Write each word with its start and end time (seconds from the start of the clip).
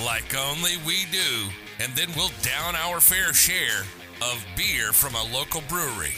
like 0.00 0.34
only 0.36 0.76
we 0.86 1.04
do, 1.12 1.48
and 1.80 1.92
then 1.94 2.08
we'll 2.16 2.30
down 2.42 2.74
our 2.74 3.00
fair 3.00 3.32
share 3.32 3.82
of 4.22 4.44
beer 4.56 4.92
from 4.92 5.14
a 5.14 5.24
local 5.36 5.62
brewery. 5.68 6.14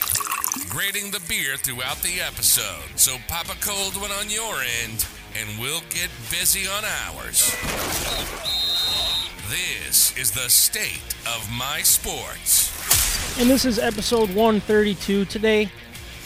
Grading 0.68 1.10
the 1.10 1.22
beer 1.28 1.56
throughout 1.56 1.98
the 1.98 2.20
episode, 2.20 2.96
so 2.96 3.16
pop 3.28 3.46
a 3.46 3.58
cold 3.60 4.00
one 4.00 4.12
on 4.12 4.30
your 4.30 4.54
end, 4.82 5.04
and 5.38 5.58
we'll 5.58 5.82
get 5.90 6.08
busy 6.30 6.68
on 6.68 6.84
ours. 6.84 7.50
This 9.50 10.16
is 10.16 10.30
the 10.30 10.48
State 10.48 11.14
of 11.26 11.50
My 11.50 11.80
Sports. 11.82 12.70
And 13.38 13.50
this 13.50 13.64
is 13.64 13.78
episode 13.78 14.28
132. 14.28 15.24
Today, 15.24 15.68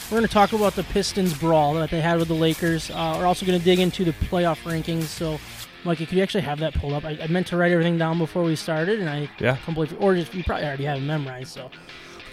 we're 0.09 0.17
going 0.17 0.27
to 0.27 0.33
talk 0.33 0.53
about 0.53 0.75
the 0.75 0.83
Pistons 0.83 1.37
brawl 1.37 1.73
that 1.75 1.89
they 1.89 2.01
had 2.01 2.19
with 2.19 2.27
the 2.27 2.33
Lakers. 2.35 2.89
Uh, 2.91 3.15
we're 3.17 3.25
also 3.25 3.45
going 3.45 3.57
to 3.57 3.65
dig 3.65 3.79
into 3.79 4.05
the 4.05 4.11
playoff 4.11 4.61
rankings. 4.63 5.03
So, 5.03 5.39
Mikey, 5.85 6.05
could 6.05 6.17
you 6.17 6.23
actually 6.23 6.41
have 6.41 6.59
that 6.59 6.73
pulled 6.73 6.93
up? 6.93 7.05
I, 7.05 7.17
I 7.21 7.27
meant 7.27 7.47
to 7.47 7.57
write 7.57 7.71
everything 7.71 7.97
down 7.97 8.17
before 8.17 8.43
we 8.43 8.55
started, 8.55 8.99
and 8.99 9.09
I 9.09 9.29
Yeah. 9.39 9.55
completely, 9.63 9.97
or 9.97 10.15
just 10.15 10.33
you 10.33 10.43
probably 10.43 10.65
already 10.65 10.83
have 10.85 10.97
it 10.97 11.01
memorized. 11.01 11.53
So, 11.53 11.69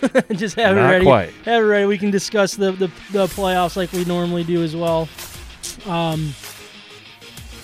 just 0.32 0.56
have 0.56 0.74
Not 0.76 0.86
it 0.86 0.90
ready. 0.90 1.04
quite. 1.04 1.30
Have 1.44 1.62
it 1.62 1.66
ready. 1.66 1.86
We 1.86 1.96
can 1.98 2.10
discuss 2.10 2.54
the, 2.56 2.72
the 2.72 2.88
the 3.12 3.26
playoffs 3.26 3.76
like 3.76 3.92
we 3.92 4.04
normally 4.04 4.42
do 4.44 4.62
as 4.62 4.74
well. 4.74 5.08
Um, 5.86 6.34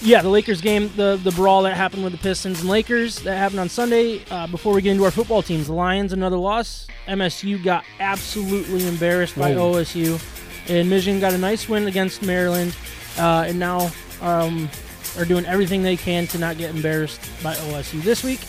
yeah, 0.00 0.22
the 0.22 0.28
Lakers 0.28 0.60
game, 0.60 0.90
the 0.96 1.18
the 1.22 1.30
brawl 1.32 1.62
that 1.64 1.74
happened 1.74 2.04
with 2.04 2.12
the 2.12 2.18
Pistons 2.18 2.60
and 2.60 2.68
Lakers 2.68 3.20
that 3.22 3.36
happened 3.36 3.60
on 3.60 3.68
Sunday. 3.68 4.22
Uh, 4.30 4.46
before 4.46 4.72
we 4.74 4.82
get 4.82 4.92
into 4.92 5.04
our 5.04 5.10
football 5.10 5.42
teams, 5.42 5.66
the 5.66 5.72
Lions 5.74 6.12
another 6.12 6.36
loss. 6.36 6.86
MSU 7.08 7.62
got 7.62 7.84
absolutely 7.98 8.86
embarrassed 8.86 9.36
by 9.36 9.52
Whoa. 9.54 9.72
OSU, 9.74 10.20
and 10.68 10.88
Michigan 10.88 11.20
got 11.20 11.32
a 11.32 11.38
nice 11.38 11.68
win 11.68 11.88
against 11.88 12.22
Maryland, 12.22 12.76
uh, 13.18 13.44
and 13.48 13.58
now 13.58 13.90
um, 14.20 14.68
are 15.18 15.24
doing 15.24 15.44
everything 15.46 15.82
they 15.82 15.96
can 15.96 16.26
to 16.28 16.38
not 16.38 16.58
get 16.58 16.74
embarrassed 16.74 17.20
by 17.42 17.54
OSU 17.54 18.02
this 18.02 18.22
week. 18.24 18.40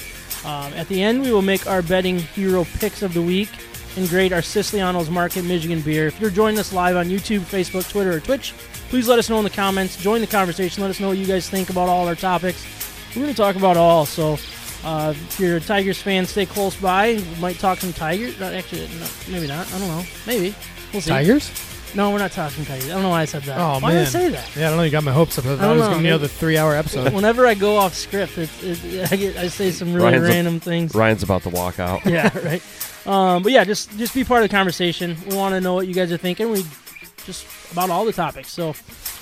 Um, 0.45 0.73
at 0.73 0.88
the 0.88 1.02
end, 1.02 1.22
we 1.22 1.31
will 1.31 1.42
make 1.42 1.67
our 1.67 1.81
betting 1.81 2.19
hero 2.19 2.66
picks 2.80 3.02
of 3.02 3.14
the 3.14 3.22
week 3.22 3.50
and 3.95 4.09
grade 4.09 4.33
our 4.33 4.42
Siciliano's 4.42 5.09
Market 5.09 5.44
Michigan 5.45 5.81
beer. 5.81 6.08
If 6.08 6.19
you're 6.19 6.30
joining 6.30 6.59
us 6.59 6.73
live 6.73 6.95
on 6.95 7.08
YouTube, 7.08 7.41
Facebook, 7.41 7.89
Twitter, 7.89 8.14
or 8.14 8.19
Twitch, 8.19 8.53
please 8.89 9.08
let 9.08 9.19
us 9.19 9.30
know 9.30 9.38
in 9.38 9.44
the 9.44 9.50
comments. 9.50 9.95
Join 10.02 10.22
the 10.22 10.28
conversation. 10.28 10.81
Let 10.81 10.89
us 10.89 11.00
know 11.00 11.09
what 11.09 11.17
you 11.17 11.25
guys 11.25 11.50
think 11.50 11.69
about 11.69 11.89
all 11.89 12.08
our 12.08 12.16
topics. 12.16 12.66
We're 13.16 13.23
going 13.23 13.34
to 13.34 13.38
talk 13.38 13.56
about 13.56 13.78
all. 13.78 14.06
So, 14.06 14.38
uh, 14.84 15.14
if 15.16 15.39
you're 15.39 15.58
a 15.58 15.61
Tigers 15.61 16.02
fan, 16.02 16.25
stay 16.25 16.45
close 16.45 16.75
by. 16.75 17.14
We 17.14 17.39
might 17.39 17.58
talk 17.59 17.80
some 17.80 17.94
Tigers. 17.94 18.41
Actually, 18.41 18.88
no, 19.00 19.08
maybe 19.30 19.47
not. 19.47 19.72
I 19.72 19.80
don't 19.80 19.88
know. 19.88 20.03
Maybe. 20.28 20.56
We'll 20.91 21.02
see. 21.02 21.11
Tigers? 21.11 21.73
No, 21.96 22.12
we're 22.12 22.18
not 22.18 22.32
talking 22.32 22.66
Tigers. 22.66 22.90
I 22.90 22.94
don't 22.94 23.04
know 23.04 23.10
why 23.10 23.22
I 23.22 23.26
said 23.26 23.44
that. 23.44 23.60
Oh 23.60 23.80
why 23.80 23.92
man. 23.94 24.00
did 24.00 24.02
I 24.08 24.10
say 24.10 24.30
that? 24.30 24.56
Yeah, 24.56 24.68
I 24.68 24.70
don't 24.70 24.78
know. 24.78 24.84
You 24.84 24.92
got 24.92 25.04
my 25.04 25.12
hopes 25.12 25.38
up. 25.38 25.46
I 25.46 25.50
thought 25.50 25.62
don't 25.62 25.78
it 25.78 25.80
was 25.80 25.82
know, 25.82 25.88
going 25.90 25.98
to 26.00 26.04
be 26.04 26.08
another 26.10 26.28
three-hour 26.28 26.76
episode. 26.76 27.14
Whenever 27.14 27.46
I 27.46 27.54
go 27.54 27.78
off 27.78 27.94
script, 27.94 28.38
it's, 28.38 28.64
it, 28.64 29.12
I, 29.12 29.16
get, 29.16 29.38
I 29.38 29.48
say 29.48 29.70
some 29.72 29.94
really 29.94 30.08
Ryan's 30.10 30.26
a- 30.26 30.30
random 30.32 30.60
things. 30.60 30.96
Ryan's 30.96 31.24
about 31.24 31.44
to 31.44 31.50
walk 31.50 31.80
out. 31.80 32.06
yeah, 32.06 32.36
right. 32.40 32.62
Um, 33.06 33.44
but 33.44 33.52
yeah, 33.52 33.64
just 33.64 33.96
just 33.98 34.14
be 34.16 34.24
part 34.24 34.44
of 34.44 34.50
the 34.50 34.56
conversation. 34.56 35.18
We 35.30 35.36
want 35.36 35.53
to 35.53 35.62
know 35.62 35.74
what 35.76 35.88
you 35.88 35.94
guys 35.94 36.12
are 36.12 36.18
thinking. 36.18 36.50
We 36.52 36.64
just 37.26 37.46
about 37.72 37.90
all 37.90 38.06
the 38.06 38.14
topics. 38.14 38.52
So 38.52 38.74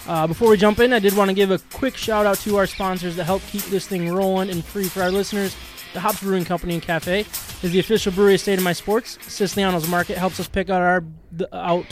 uh, 0.08 0.28
before 0.28 0.50
we 0.50 0.58
jump 0.58 0.80
in, 0.80 0.94
I 0.94 1.00
did 1.00 1.16
want 1.16 1.30
to 1.30 1.34
give 1.36 1.52
a 1.52 1.60
quick 1.74 1.98
shout 1.98 2.26
out 2.26 2.38
to 2.40 2.58
our 2.58 2.68
sponsors 2.68 3.16
that 3.18 3.26
help 3.26 3.42
keep 3.48 3.64
this 3.64 3.88
thing 3.88 4.12
rolling 4.14 4.50
and 4.50 4.64
free 4.64 4.86
for 4.86 5.02
our 5.02 5.12
listeners. 5.12 5.56
The 5.94 6.00
Hops 6.00 6.22
Brewing 6.22 6.46
Company 6.46 6.76
and 6.76 6.82
Cafe 6.82 7.22
is 7.64 7.72
the 7.72 7.80
official 7.80 8.14
brewery 8.14 8.36
of 8.36 8.40
State 8.40 8.58
of 8.58 8.64
My 8.64 8.72
Sports. 8.72 9.18
Siciliano's 9.28 9.90
Market 9.90 10.18
helps 10.18 10.40
us 10.40 10.48
pick 10.48 10.70
out 10.70 10.82
our 10.82 11.04
the, 11.34 11.54
out 11.56 11.86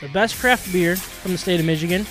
the 0.00 0.08
best 0.08 0.38
craft 0.38 0.72
beer 0.72 0.96
from 0.96 1.32
the 1.32 1.38
state 1.38 1.60
of 1.60 1.66
Michigan. 1.66 2.06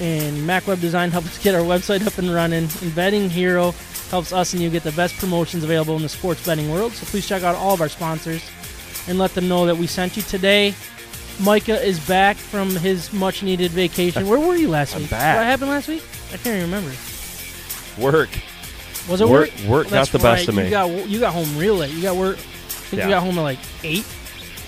And 0.00 0.46
Mac 0.46 0.66
Web 0.66 0.80
Design 0.80 1.10
helps 1.10 1.38
get 1.42 1.54
our 1.54 1.60
website 1.60 2.06
up 2.06 2.16
and 2.18 2.32
running. 2.32 2.68
And 2.80 2.94
Betting 2.94 3.28
Hero 3.28 3.72
helps 4.10 4.32
us 4.32 4.52
and 4.52 4.62
you 4.62 4.70
get 4.70 4.82
the 4.82 4.92
best 4.92 5.16
promotions 5.18 5.64
available 5.64 5.96
in 5.96 6.02
the 6.02 6.08
sports 6.08 6.44
betting 6.44 6.70
world. 6.70 6.92
So 6.92 7.04
please 7.06 7.26
check 7.26 7.42
out 7.42 7.54
all 7.54 7.74
of 7.74 7.80
our 7.80 7.88
sponsors 7.88 8.42
and 9.08 9.18
let 9.18 9.34
them 9.34 9.48
know 9.48 9.66
that 9.66 9.76
we 9.76 9.86
sent 9.86 10.16
you 10.16 10.22
today. 10.22 10.74
Micah 11.40 11.82
is 11.82 11.98
back 12.06 12.36
from 12.36 12.70
his 12.76 13.12
much 13.12 13.42
needed 13.42 13.70
vacation. 13.70 14.26
Where 14.28 14.38
were 14.38 14.54
you 14.56 14.68
last 14.68 14.94
I'm 14.94 15.02
week? 15.02 15.10
back. 15.10 15.36
What 15.36 15.44
happened 15.46 15.70
last 15.70 15.88
week? 15.88 16.02
I 16.32 16.36
can't 16.36 16.56
even 16.58 16.62
remember. 16.70 16.90
Work. 17.98 18.30
Was 19.08 19.20
it 19.20 19.28
Work- 19.28 19.50
work? 19.50 19.68
work 19.68 19.84
got 19.84 19.90
That's 19.90 20.10
the 20.10 20.18
best 20.18 20.40
right. 20.40 20.48
of 20.48 20.54
me. 20.54 20.64
You 20.64 20.70
got 20.70 21.08
you 21.08 21.20
got 21.20 21.32
home 21.32 21.56
real 21.58 21.74
late. 21.74 21.90
You 21.92 22.02
got 22.02 22.16
work. 22.16 22.36
I 22.36 22.40
think 22.40 23.00
Yeah. 23.00 23.04
you 23.08 23.14
got 23.14 23.22
home 23.22 23.38
at 23.38 23.42
like 23.42 23.58
eight, 23.82 24.04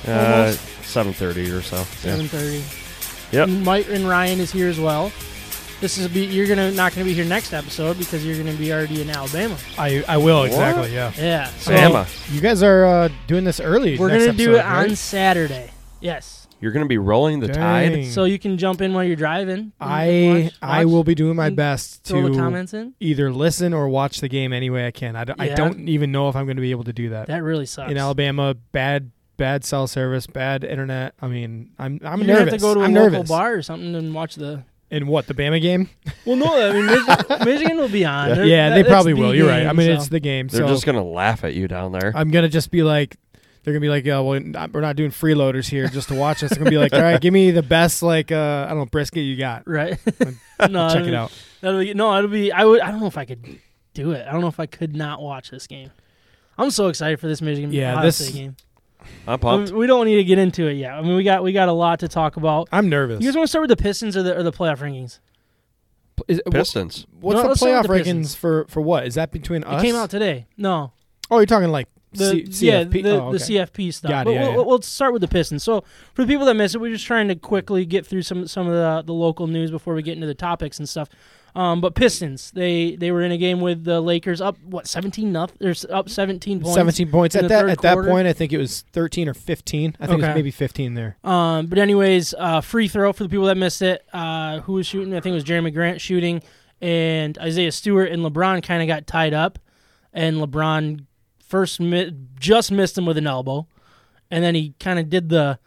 Uh, 0.07 0.55
Almost. 0.97 1.19
seven 1.19 1.34
thirty 1.34 1.50
or 1.50 1.62
so. 1.62 1.77
Yeah. 1.77 1.84
seven 2.16 2.28
thirty. 2.28 2.62
Yep. 3.32 3.49
Mike 3.65 3.87
and 3.91 4.09
Ryan 4.09 4.41
is 4.41 4.53
here 4.53 4.69
as 4.69 4.78
well. 4.78 5.10
This 5.81 5.99
is 5.99 6.09
be 6.09 6.25
you're 6.25 6.47
gonna 6.47 6.71
not 6.71 6.94
gonna 6.94 7.05
be 7.05 7.12
here 7.15 7.25
next 7.25 7.53
episode 7.53 7.99
because 7.99 8.25
you're 8.25 8.37
gonna 8.38 8.56
be 8.56 8.72
already 8.72 9.03
in 9.03 9.10
Alabama. 9.10 9.56
I 9.77 10.05
I 10.09 10.16
will 10.19 10.44
exactly. 10.44 10.94
Yeah. 10.94 11.12
Yeah. 11.19 11.47
So 11.59 11.72
Bama. 11.72 12.32
You 12.34 12.41
guys 12.41 12.62
are 12.62 12.84
uh, 12.87 13.09
doing 13.27 13.44
this 13.44 13.60
early. 13.60 13.99
we're 13.99 14.09
next 14.09 14.27
gonna 14.27 14.38
do 14.38 14.53
it 14.55 14.59
episode, 14.59 14.71
right? 14.71 14.91
on 14.91 14.97
Saturday. 14.97 15.71
Yes. 16.00 16.41
You're 16.60 16.72
gonna 16.72 16.87
be 16.87 16.97
rolling 16.97 17.41
the 17.41 17.49
tide. 17.49 17.91
Dang. 17.93 18.11
So 18.11 18.25
you 18.25 18.38
can 18.38 18.56
jump 18.56 18.81
in 18.81 18.94
while 18.94 19.05
you're 19.05 19.16
driving. 19.16 19.59
and 19.59 19.72
I 19.81 20.44
watch- 20.44 20.55
I 20.62 20.84
watch, 20.84 20.93
will 20.93 21.05
be 21.05 21.15
doing 21.15 21.37
my 21.37 21.49
and 21.49 21.56
best 21.56 22.05
throw 22.05 22.22
the 22.22 22.31
to 22.31 22.34
comments 22.37 22.72
in. 22.72 22.94
either 23.00 23.31
listen 23.31 23.75
or 23.75 23.88
watch 23.88 24.21
the 24.21 24.28
game 24.28 24.53
any 24.55 24.71
way 24.71 24.87
I 24.87 24.91
can. 24.91 25.15
I, 25.16 25.25
d- 25.25 25.34
I 25.38 25.49
Yeah. 25.49 25.55
don't 25.56 25.88
even 25.88 26.11
know 26.12 26.31
if 26.31 26.37
I'm 26.37 26.47
going 26.47 26.56
to 26.56 26.62
be 26.62 26.71
able 26.71 26.84
to 26.84 26.93
do 26.94 27.11
that. 27.11 27.26
That 27.26 27.43
really 27.43 27.66
sucks. 27.66 27.91
In 27.91 27.99
Alabama, 27.99 28.55
bad 28.72 29.11
bad 29.37 29.65
cell 29.65 29.87
service, 29.87 30.27
bad 30.27 30.65
internet. 30.65 31.15
I 31.21 31.27
mean, 31.28 31.71
I'm 31.78 32.00
I'm 32.05 32.21
nervous. 32.21 32.27
you 32.27 32.27
nervous. 32.27 32.53
have 32.53 32.61
to 32.61 32.67
go 32.67 32.75
to 32.75 32.81
a 32.81 32.84
I'm 32.84 32.95
local 32.95 33.11
nervous. 33.11 33.28
bar 33.28 33.55
or 33.55 33.62
something 33.62 33.95
and 33.95 34.15
watch 34.15 34.34
the. 34.37 34.65
In 34.91 35.06
what 35.09 35.27
the 35.27 35.34
Bama 35.34 35.61
game? 35.61 35.89
Well, 36.27 36.37
no, 36.37 36.47
I 36.69 36.72
mean 36.72 36.87
Michigan, 36.87 37.39
Michigan 37.44 37.77
will 37.78 37.89
be 37.89 38.05
on. 38.05 38.28
They're- 38.31 38.44
yeah, 38.44 38.69
that- 38.71 38.75
they 38.77 38.84
probably 38.89 39.12
will. 39.15 39.34
You're 39.34 39.49
right. 39.49 39.67
I 39.67 39.73
mean, 39.73 39.89
so. 39.89 39.93
it's 39.94 40.09
the 40.09 40.21
game. 40.21 40.47
They're 40.49 40.61
so 40.67 40.69
just 40.69 40.87
gonna 40.87 41.03
laugh 41.05 41.43
at 41.44 41.55
you 41.55 41.67
down 41.69 41.93
there. 41.93 42.12
I'm 42.15 42.31
gonna 42.31 42.49
just 42.49 42.71
be 42.71 42.83
like, 42.83 43.17
they're 43.62 43.73
gonna 43.73 43.81
be 43.81 43.89
like, 43.89 44.06
oh, 44.06 44.23
well, 44.23 44.69
we're 44.73 44.81
not 44.81 44.94
doing 44.97 45.11
freeloaders 45.11 45.69
here 45.69 45.89
just 45.89 46.09
to 46.09 46.15
watch 46.15 46.43
us. 46.44 46.50
They're 46.50 46.59
gonna 46.59 46.71
be 46.71 46.78
like, 46.78 46.93
all 46.93 47.03
right, 47.03 47.21
give 47.21 47.33
me 47.34 47.50
the 47.50 47.62
best 47.62 48.03
like 48.03 48.31
uh, 48.31 48.67
I 48.67 48.69
don't 48.69 48.78
know 48.78 48.87
brisket 48.87 49.23
you 49.25 49.37
got. 49.37 49.67
right. 49.67 49.99
Check 50.21 50.71
no, 50.71 50.87
it 50.89 50.97
it'll- 51.06 51.17
out. 51.17 51.33
That'll 51.61 51.81
be 51.81 51.93
no. 51.94 52.17
It'll 52.19 52.31
be. 52.31 52.53
I 52.53 52.65
would. 52.65 52.81
I 52.81 52.91
don't 52.91 53.00
know 53.00 53.06
if 53.06 53.19
I 53.19 53.25
could 53.25 53.59
do 53.94 54.12
it. 54.12 54.27
I 54.28 54.33
don't 54.33 54.43
know 54.43 54.49
if 54.49 54.61
I 54.61 54.67
could 54.67 54.94
not 54.94 55.21
watch 55.21 55.50
this 55.50 55.67
game. 55.67 55.91
I'm 56.56 56.71
so 56.71 56.89
excited 56.89 57.19
for 57.21 57.27
this 57.27 57.43
Michigan 57.43 57.73
Yeah, 57.73 57.93
Ohio 57.94 58.05
this- 58.05 58.19
State 58.19 58.34
game. 58.34 58.56
I'm 59.27 59.39
pumped. 59.39 59.73
we 59.73 59.87
don't 59.87 60.07
need 60.07 60.17
to 60.17 60.25
get 60.25 60.39
into 60.39 60.67
it 60.67 60.75
yet. 60.75 60.93
I 60.93 61.03
mean, 61.03 61.17
we 61.17 61.23
got 61.25 61.43
we 61.43 61.53
got 61.53 61.69
a 61.69 61.73
lot 61.73 62.01
to 62.01 62.09
talk 62.09 62.37
about. 62.37 62.69
I'm 62.73 62.89
nervous. 62.89 63.21
You 63.23 63.29
guys 63.29 63.37
want 63.37 63.45
to 63.45 63.49
start 63.51 63.69
with 63.69 63.77
the 63.77 63.83
Pistons 63.83 64.17
or 64.17 64.23
the 64.23 64.37
or 64.37 64.43
the 64.43 64.53
playoff 64.53 64.79
rankings? 64.79 65.19
Is- 66.29 66.41
wh- 66.47 66.51
Pistons. 66.53 67.07
what's 67.21 67.37
No, 67.37 67.43
the 67.43 67.49
let's 67.49 67.61
start 67.61 67.85
playoff 67.87 67.89
with 67.89 68.05
the 68.05 68.11
rankings 68.13 68.37
for 68.37 68.67
for 68.69 68.81
what? 68.81 69.07
Is 69.07 69.15
that 69.15 69.33
between 69.33 69.65
us? 69.65 69.83
It 69.83 69.87
came 69.87 69.95
out 69.97 70.11
today. 70.11 70.47
No, 70.57 70.93
Oh, 71.31 71.39
you're 71.39 71.47
talking 71.47 71.71
like 71.71 71.89
the 72.13 72.47
C- 72.53 72.67
yeah 72.67 72.85
CFP? 72.85 73.03
the, 73.03 73.11
oh, 73.21 73.33
the 73.33 73.37
okay. 73.43 73.55
CFP 73.55 73.93
stuff. 73.95 74.09
Got 74.11 74.21
it, 74.21 74.25
But 74.27 74.31
yeah, 74.33 74.41
we'll, 74.43 74.51
yeah. 74.51 74.57
we'll- 74.57 74.67
we'll 74.67 74.83
start 74.83 75.13
with 75.13 75.23
the 75.23 75.29
Pistons. 75.29 75.65
So 75.65 75.83
for 76.13 76.23
the 76.23 76.29
people 76.29 76.47
that 76.47 76.55
missed 76.55 76.75
it, 76.77 76.79
we're 76.79 76.93
just 76.93 77.05
trying 77.07 77.27
to 77.29 77.35
quickly 77.35 77.85
get 77.85 78.07
through 78.07 78.23
some 78.23 78.47
some 78.47 78.69
of 78.69 78.75
the 78.75 79.03
the 79.07 79.15
local 79.15 79.47
news 79.49 79.71
before 79.73 79.95
we 79.95 80.03
get 80.03 80.15
into 80.15 80.27
the 80.29 80.35
topics 80.35 80.79
and 80.79 80.89
stuff. 80.89 81.09
Um, 81.57 81.81
but 81.81 81.95
Pistons, 81.95 82.51
they 82.51 82.97
they 82.97 83.13
were 83.13 83.23
in 83.23 83.31
a 83.31 83.39
game 83.39 83.61
with 83.61 83.85
the 83.85 84.01
Lakers 84.01 84.41
up 84.41 84.56
what 84.65 84.89
seventeen 84.89 85.31
nothing. 85.31 85.56
There's 85.61 85.85
up 85.85 86.09
seventeen 86.09 86.61
points. 86.61 86.75
17 86.75 87.11
points 87.11 87.37
at 87.37 87.49
that 87.49 87.69
at 87.69 87.81
that 87.83 87.97
point. 87.97 88.27
I 88.27 88.33
think 88.33 88.53
it 88.53 88.59
was 88.59 88.83
13 88.93 89.29
or 89.29 89.35
15. 89.35 89.97
I 90.01 90.06
think 90.06 90.19
it 90.19 90.27
was 90.27 90.35
maybe 90.35 90.51
15 90.51 90.95
there. 90.95 91.17
Um, 91.23 91.67
but 91.67 91.79
anyways, 91.79 92.35
uh, 92.37 92.61
free 92.61 92.89
throw 92.89 93.12
for 93.12 93.23
the 93.23 93.29
people 93.29 93.47
that 93.47 93.56
missed 93.56 93.83
it. 93.83 94.05
Uh, 94.12 94.61
who 94.61 94.73
was 94.75 94.87
shooting? 94.87 95.15
I 95.15 95.21
think 95.21 95.33
it 95.33 95.37
was 95.37 95.45
Jerami 95.45 95.73
Grant 95.73 96.01
shooting, 96.01 96.43
and 96.81 97.39
Isaiah 97.39 97.71
Stewart 97.71 98.11
and 98.11 98.23
LeBron 98.23 98.62
kind 98.65 98.83
of 98.83 98.89
got 98.89 99.07
tied 99.07 99.33
up, 99.33 99.61
and 100.12 100.39
LeBron 100.39 101.05
first 101.39 101.79
mi- 101.79 102.12
just 102.41 102.73
missed 102.73 102.99
him 102.99 103.07
with 103.07 103.17
an 103.17 103.29
elbow, 103.29 103.69
and 104.29 104.43
then 104.43 104.57
he 104.57 104.75
kind 104.81 104.99
of 104.99 105.09
did 105.09 105.29
the, 105.29 105.61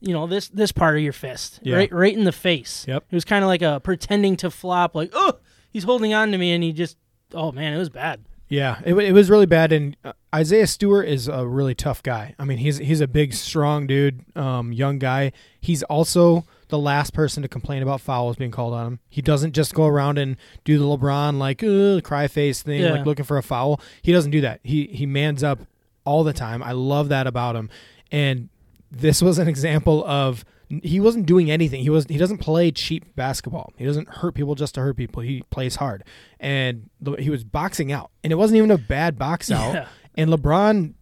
you 0.00 0.12
know, 0.12 0.26
this 0.26 0.48
this 0.48 0.72
part 0.72 0.96
of 0.96 1.02
your 1.02 1.12
fist, 1.12 1.60
Yeah. 1.62 1.76
right, 1.76 1.92
right 1.92 2.16
in 2.16 2.24
the 2.24 2.32
face. 2.32 2.84
Yep. 2.88 3.04
It 3.10 3.14
was 3.14 3.24
kind 3.24 3.44
of 3.44 3.48
like 3.48 3.62
a 3.62 3.80
pretending 3.80 4.36
to 4.38 4.50
flop, 4.50 4.94
like 4.94 5.10
oh, 5.12 5.34
he's 5.70 5.84
holding 5.84 6.14
on 6.14 6.30
to 6.32 6.38
me, 6.38 6.52
and 6.52 6.62
he 6.62 6.72
just, 6.72 6.96
oh 7.34 7.52
man, 7.52 7.72
it 7.74 7.78
was 7.78 7.90
bad. 7.90 8.24
Yeah, 8.50 8.80
it, 8.86 8.94
it 8.94 9.12
was 9.12 9.28
really 9.28 9.44
bad. 9.44 9.72
And 9.72 9.94
uh, 10.02 10.14
Isaiah 10.34 10.66
Stewart 10.66 11.06
is 11.06 11.28
a 11.28 11.46
really 11.46 11.74
tough 11.74 12.02
guy. 12.02 12.34
I 12.38 12.44
mean, 12.44 12.56
he's 12.58 12.78
he's 12.78 13.00
a 13.02 13.06
big, 13.08 13.34
strong 13.34 13.86
dude, 13.86 14.24
um, 14.36 14.72
young 14.72 14.98
guy. 14.98 15.32
He's 15.60 15.82
also 15.82 16.44
the 16.68 16.78
last 16.78 17.12
person 17.12 17.42
to 17.42 17.48
complain 17.48 17.82
about 17.82 18.00
fouls 18.00 18.36
being 18.36 18.50
called 18.50 18.72
on 18.74 18.86
him. 18.86 18.98
He 19.10 19.20
doesn't 19.20 19.52
just 19.54 19.74
go 19.74 19.86
around 19.86 20.16
and 20.18 20.36
do 20.64 20.78
the 20.78 20.84
LeBron 20.84 21.38
like 21.38 21.62
cry 22.04 22.26
face 22.28 22.62
thing, 22.62 22.80
Yeah. 22.82 22.92
like 22.92 23.04
looking 23.06 23.24
for 23.26 23.36
a 23.36 23.42
foul. 23.42 23.80
He 24.00 24.12
doesn't 24.12 24.30
do 24.30 24.40
that. 24.42 24.60
He 24.62 24.86
he 24.86 25.04
mans 25.06 25.42
up 25.44 25.58
all 26.04 26.24
the 26.24 26.32
time. 26.32 26.62
I 26.62 26.72
love 26.72 27.10
that 27.10 27.26
about 27.26 27.54
him. 27.56 27.68
And 28.10 28.48
this 28.90 29.22
was 29.22 29.38
an 29.38 29.48
example 29.48 30.04
of 30.06 30.44
he 30.68 31.00
wasn't 31.00 31.26
doing 31.26 31.50
anything. 31.50 31.82
He 31.82 31.90
was 31.90 32.06
he 32.08 32.18
doesn't 32.18 32.38
play 32.38 32.70
cheap 32.70 33.14
basketball. 33.16 33.72
He 33.76 33.84
doesn't 33.84 34.08
hurt 34.08 34.34
people 34.34 34.54
just 34.54 34.74
to 34.74 34.80
hurt 34.80 34.96
people. 34.96 35.22
He 35.22 35.42
plays 35.50 35.76
hard. 35.76 36.04
And 36.38 36.90
he 37.18 37.30
was 37.30 37.44
boxing 37.44 37.90
out. 37.90 38.10
And 38.22 38.32
it 38.32 38.36
wasn't 38.36 38.58
even 38.58 38.70
a 38.70 38.78
bad 38.78 39.18
box 39.18 39.50
out. 39.50 39.74
Yeah. 39.74 39.88
And 40.16 40.30
LeBron 40.30 40.94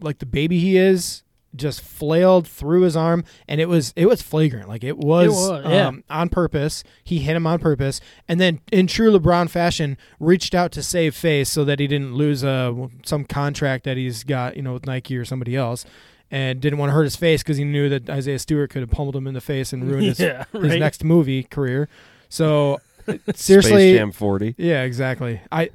like 0.00 0.18
the 0.18 0.26
baby 0.26 0.58
he 0.58 0.76
is 0.76 1.22
just 1.54 1.80
flailed 1.80 2.46
through 2.46 2.82
his 2.82 2.96
arm 2.96 3.24
and 3.48 3.60
it 3.60 3.68
was 3.68 3.92
it 3.96 4.06
was 4.06 4.20
flagrant 4.20 4.68
like 4.68 4.84
it 4.84 4.98
was, 4.98 5.30
was, 5.30 5.64
yeah. 5.64 5.86
um, 5.86 6.04
on 6.10 6.28
purpose 6.28 6.84
he 7.02 7.20
hit 7.20 7.34
him 7.34 7.46
on 7.46 7.58
purpose 7.58 8.00
and 8.28 8.40
then 8.40 8.60
in 8.70 8.86
true 8.86 9.10
lebron 9.10 9.48
fashion 9.48 9.96
reached 10.20 10.54
out 10.54 10.70
to 10.70 10.82
save 10.82 11.14
face 11.14 11.48
so 11.48 11.64
that 11.64 11.80
he 11.80 11.86
didn't 11.86 12.14
lose 12.14 12.44
uh, 12.44 12.72
some 13.04 13.24
contract 13.24 13.84
that 13.84 13.96
he's 13.96 14.22
got 14.22 14.56
you 14.56 14.62
know 14.62 14.74
with 14.74 14.86
nike 14.86 15.16
or 15.16 15.24
somebody 15.24 15.56
else 15.56 15.86
and 16.30 16.60
didn't 16.60 16.78
want 16.78 16.90
to 16.90 16.94
hurt 16.94 17.04
his 17.04 17.16
face 17.16 17.42
because 17.42 17.56
he 17.56 17.64
knew 17.64 17.88
that 17.88 18.08
isaiah 18.10 18.38
stewart 18.38 18.70
could 18.70 18.80
have 18.82 18.90
pummeled 18.90 19.14
him 19.16 19.26
in 19.26 19.34
the 19.34 19.40
face 19.40 19.72
and 19.72 19.84
ruined 19.84 20.06
his, 20.16 20.20
Yeah, 20.20 20.44
his 20.52 20.76
next 20.76 21.04
movie 21.04 21.42
career 21.44 21.88
so 22.28 22.80
seriously 23.34 23.70
Space 23.92 23.98
Jam 23.98 24.12
40. 24.12 24.54
yeah, 24.58 24.82
exactly. 24.82 25.40
I 25.52 25.70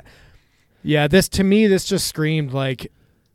yeah, 0.84 1.08
this 1.08 1.30
to 1.30 1.44
me 1.44 1.68
this 1.68 1.86
just 1.86 2.08
screamed 2.08 2.52
like 2.54 2.92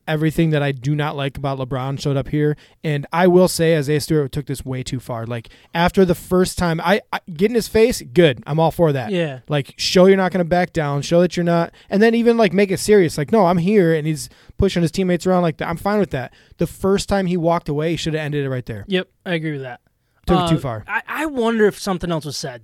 everything 0.06 0.50
that 0.50 0.62
I 0.62 0.73
do 0.73 0.94
not 0.94 1.17
like 1.17 1.37
about 1.37 1.58
LeBron 1.58 2.00
showed 2.00 2.17
up 2.17 2.29
here. 2.29 2.56
And 2.85 3.06
I 3.12 3.26
will 3.26 3.49
say 3.49 3.76
Isaiah 3.76 4.00
Stewart 4.00 4.32
took 4.32 4.47
this 4.47 4.64
way 4.64 4.82
too 4.82 5.00
far. 5.00 5.26
Like 5.26 5.49
after 5.75 6.05
the 6.05 6.14
first 6.14 6.56
time 6.58 6.81
I, 6.81 7.00
I 7.12 7.20
get 7.32 7.50
in 7.50 7.55
his 7.55 7.69
face, 7.69 8.03
good. 8.03 8.43
I'm 8.47 8.61
all 8.61 8.70
for 8.70 8.93
that. 8.93 9.11
Yeah. 9.11 9.41
Like 9.49 9.75
show 9.76 10.06
you're 10.06 10.17
not 10.17 10.32
gonna 10.32 10.44
back 10.44 10.73
down, 10.73 11.03
show 11.03 11.20
that 11.20 11.37
you're 11.37 11.44
not 11.44 11.73
and 11.91 12.03
then 12.03 12.14
even 12.14 12.37
like 12.37 12.53
make 12.53 12.70
it 12.70 12.79
serious. 12.79 13.19
Like, 13.19 13.32
no, 13.32 13.47
I'm 13.47 13.58
here 13.58 13.94
and 13.94 14.06
he's 14.06 14.29
pushing 14.58 14.82
his 14.82 14.91
teammates 14.91 15.26
around 15.26 15.43
like 15.43 15.56
that. 15.58 15.69
I'm 15.69 15.76
fine 15.76 15.99
with 15.99 16.11
that. 16.11 16.32
The 16.59 16.67
first 16.67 17.09
time 17.09 17.26
he 17.26 17.37
walked 17.37 17.69
away, 17.69 17.91
he 17.93 17.97
should 17.97 18.14
have 18.14 18.23
ended 18.25 18.44
it 18.44 18.50
right 18.50 18.67
there. 18.67 18.85
Yep, 18.88 19.09
I 19.25 19.35
agree 19.35 19.52
with 19.52 19.62
that. 19.62 19.81
Took 20.26 20.38
it 20.38 20.43
Uh, 20.43 20.49
too 20.50 20.59
far. 20.59 20.85
I, 20.88 21.02
I 21.06 21.26
wonder 21.26 21.67
if 21.67 21.79
something 21.79 22.11
else 22.11 22.25
was 22.25 22.37
said. 22.37 22.62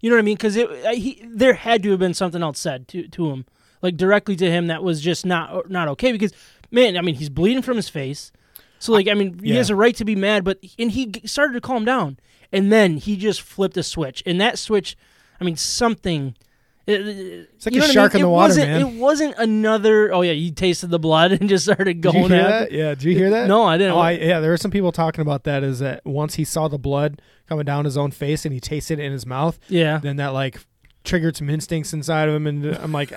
You 0.00 0.08
know 0.10 0.16
what 0.16 0.20
I 0.20 0.24
mean? 0.24 0.36
Because 0.36 0.54
he 0.54 1.22
there 1.28 1.54
had 1.54 1.82
to 1.82 1.90
have 1.90 1.98
been 1.98 2.14
something 2.14 2.42
else 2.42 2.58
said 2.58 2.88
to 2.88 3.06
to 3.08 3.30
him, 3.30 3.44
like 3.82 3.96
directly 3.96 4.34
to 4.36 4.50
him 4.50 4.68
that 4.68 4.82
was 4.82 5.00
just 5.00 5.26
not 5.26 5.68
not 5.70 5.88
okay. 5.88 6.10
Because 6.12 6.32
man, 6.70 6.96
I 6.96 7.00
mean, 7.02 7.14
he's 7.16 7.28
bleeding 7.30 7.62
from 7.62 7.76
his 7.76 7.88
face, 7.88 8.32
so 8.78 8.92
like 8.92 9.08
I 9.08 9.14
mean, 9.14 9.38
he 9.42 9.50
Yeah. 9.50 9.56
has 9.56 9.70
a 9.70 9.76
right 9.76 9.94
to 9.96 10.04
be 10.04 10.14
mad. 10.16 10.44
But 10.44 10.58
and 10.78 10.90
he 10.90 11.12
started 11.24 11.52
to 11.54 11.60
calm 11.60 11.84
down, 11.84 12.18
and 12.52 12.72
then 12.72 12.96
he 12.96 13.16
just 13.16 13.42
flipped 13.42 13.76
a 13.76 13.82
switch, 13.82 14.22
and 14.26 14.40
that 14.40 14.58
switch, 14.58 14.96
I 15.40 15.44
mean, 15.44 15.56
something. 15.56 16.34
Uh, 16.88 16.92
uh, 16.92 16.96
it's 16.96 17.66
like 17.66 17.76
a 17.76 17.82
shark 17.92 18.14
in 18.14 18.22
the 18.22 18.28
water, 18.28 18.48
wasn't, 18.48 18.68
man. 18.70 18.80
It 18.80 18.98
wasn't 18.98 19.34
another. 19.38 20.12
Oh 20.12 20.22
yeah, 20.22 20.32
he 20.32 20.50
tasted 20.50 20.88
the 20.90 20.98
blood 20.98 21.30
and 21.40 21.48
just 21.48 21.64
started 21.64 22.00
going. 22.00 22.28
Did 22.28 22.30
you 22.30 22.36
hear 22.36 22.44
at 22.46 22.48
that? 22.48 22.72
Yeah, 22.72 22.88
did 22.90 23.02
you 23.04 23.14
hear 23.14 23.30
that? 23.30 23.46
No, 23.48 23.64
I 23.64 23.76
didn't. 23.78 23.92
Oh, 23.92 23.98
I, 23.98 24.12
yeah, 24.12 24.40
there 24.40 24.50
were 24.50 24.56
some 24.56 24.70
people 24.70 24.90
talking 24.90 25.20
about 25.20 25.44
that. 25.44 25.62
Is 25.62 25.78
that 25.80 26.04
once 26.04 26.34
he 26.34 26.44
saw 26.44 26.66
the 26.68 26.78
blood 26.78 27.20
coming 27.48 27.64
down 27.66 27.84
his 27.84 27.96
own 27.96 28.10
face 28.10 28.44
and 28.44 28.52
he 28.54 28.60
tasted 28.60 28.98
it 28.98 29.04
in 29.04 29.12
his 29.12 29.26
mouth, 29.26 29.58
yeah, 29.68 29.98
then 29.98 30.16
that 30.16 30.28
like 30.28 30.58
triggered 31.04 31.36
some 31.36 31.48
instincts 31.50 31.92
inside 31.92 32.28
of 32.28 32.34
him, 32.34 32.46
and 32.46 32.64
I'm 32.66 32.92
like, 32.92 33.12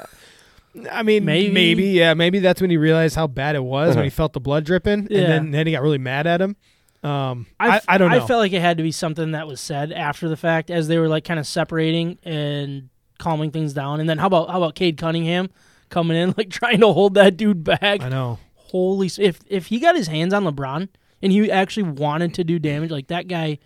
I 0.91 1.03
mean, 1.03 1.23
Maybe. 1.25 1.51
maybe, 1.51 1.83
yeah, 1.85 2.13
maybe 2.15 2.39
that's 2.39 2.59
when 2.59 2.69
he 2.71 2.77
realized 2.77 3.15
how 3.15 3.27
bad 3.27 3.55
it 3.55 3.63
was 3.63 3.95
when 3.95 4.05
he 4.05 4.09
felt 4.09 4.33
the 4.33 4.39
blood 4.39 4.63
dripping, 4.65 5.07
Yeah. 5.09 5.19
and 5.19 5.31
then 5.31 5.51
then 5.51 5.67
he 5.67 5.73
got 5.73 5.83
really 5.83 5.97
mad 5.99 6.25
at 6.25 6.41
him. 6.41 6.55
Um, 7.03 7.47
I, 7.59 7.77
f- 7.77 7.85
I 7.87 7.97
don't 7.97 8.09
know. 8.11 8.23
I 8.23 8.25
felt 8.27 8.39
like 8.39 8.53
it 8.53 8.61
had 8.61 8.77
to 8.77 8.83
be 8.83 8.91
something 8.91 9.31
that 9.31 9.45
was 9.45 9.59
said 9.59 9.91
after 9.91 10.29
the 10.29 10.37
fact, 10.37 10.71
as 10.71 10.87
they 10.87 10.97
were 10.97 11.07
like 11.09 11.25
kind 11.25 11.39
of 11.39 11.45
separating 11.45 12.17
and 12.23 12.89
calming 13.19 13.51
things 13.51 13.73
down. 13.73 13.99
And 13.99 14.09
then 14.09 14.17
how 14.17 14.27
about 14.27 14.49
how 14.49 14.57
about 14.57 14.73
Cade 14.75 14.97
Cunningham 14.97 15.49
coming 15.89 16.15
in 16.17 16.33
like 16.37 16.49
trying 16.49 16.79
to 16.79 16.87
hold 16.93 17.13
that 17.15 17.35
dude 17.37 17.63
back? 17.63 18.01
I 18.01 18.09
know. 18.09 18.39
Holy, 18.55 19.11
if 19.19 19.41
if 19.47 19.67
he 19.67 19.79
got 19.79 19.95
his 19.95 20.07
hands 20.07 20.33
on 20.33 20.43
LeBron 20.45 20.87
and 21.21 21.31
he 21.31 21.51
actually 21.51 21.83
wanted 21.83 22.33
to 22.35 22.43
do 22.43 22.57
damage, 22.57 22.89
like 22.89 23.07
that 23.07 23.27
guy, 23.27 23.59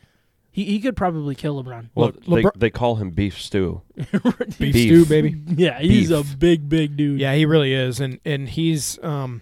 he, 0.57 0.63
he 0.65 0.79
could 0.79 0.95
probably 0.97 1.35
kill 1.35 1.63
LeBron. 1.63 1.89
Well, 1.93 2.13
Le- 2.25 2.37
they, 2.37 2.43
LeBron- 2.43 2.59
they 2.59 2.69
call 2.71 2.95
him 2.95 3.11
Beef 3.11 3.39
Stew. 3.39 3.81
Beef, 3.95 4.57
Beef. 4.57 4.75
stew, 4.75 5.05
baby. 5.05 5.35
yeah, 5.55 5.79
he's 5.79 6.09
Beef. 6.09 6.33
a 6.33 6.37
big 6.37 6.67
big 6.67 6.97
dude. 6.97 7.19
Yeah, 7.19 7.35
he 7.35 7.45
really 7.45 7.73
is, 7.73 7.99
and 7.99 8.19
and 8.25 8.49
he's 8.49 8.97
um 9.03 9.41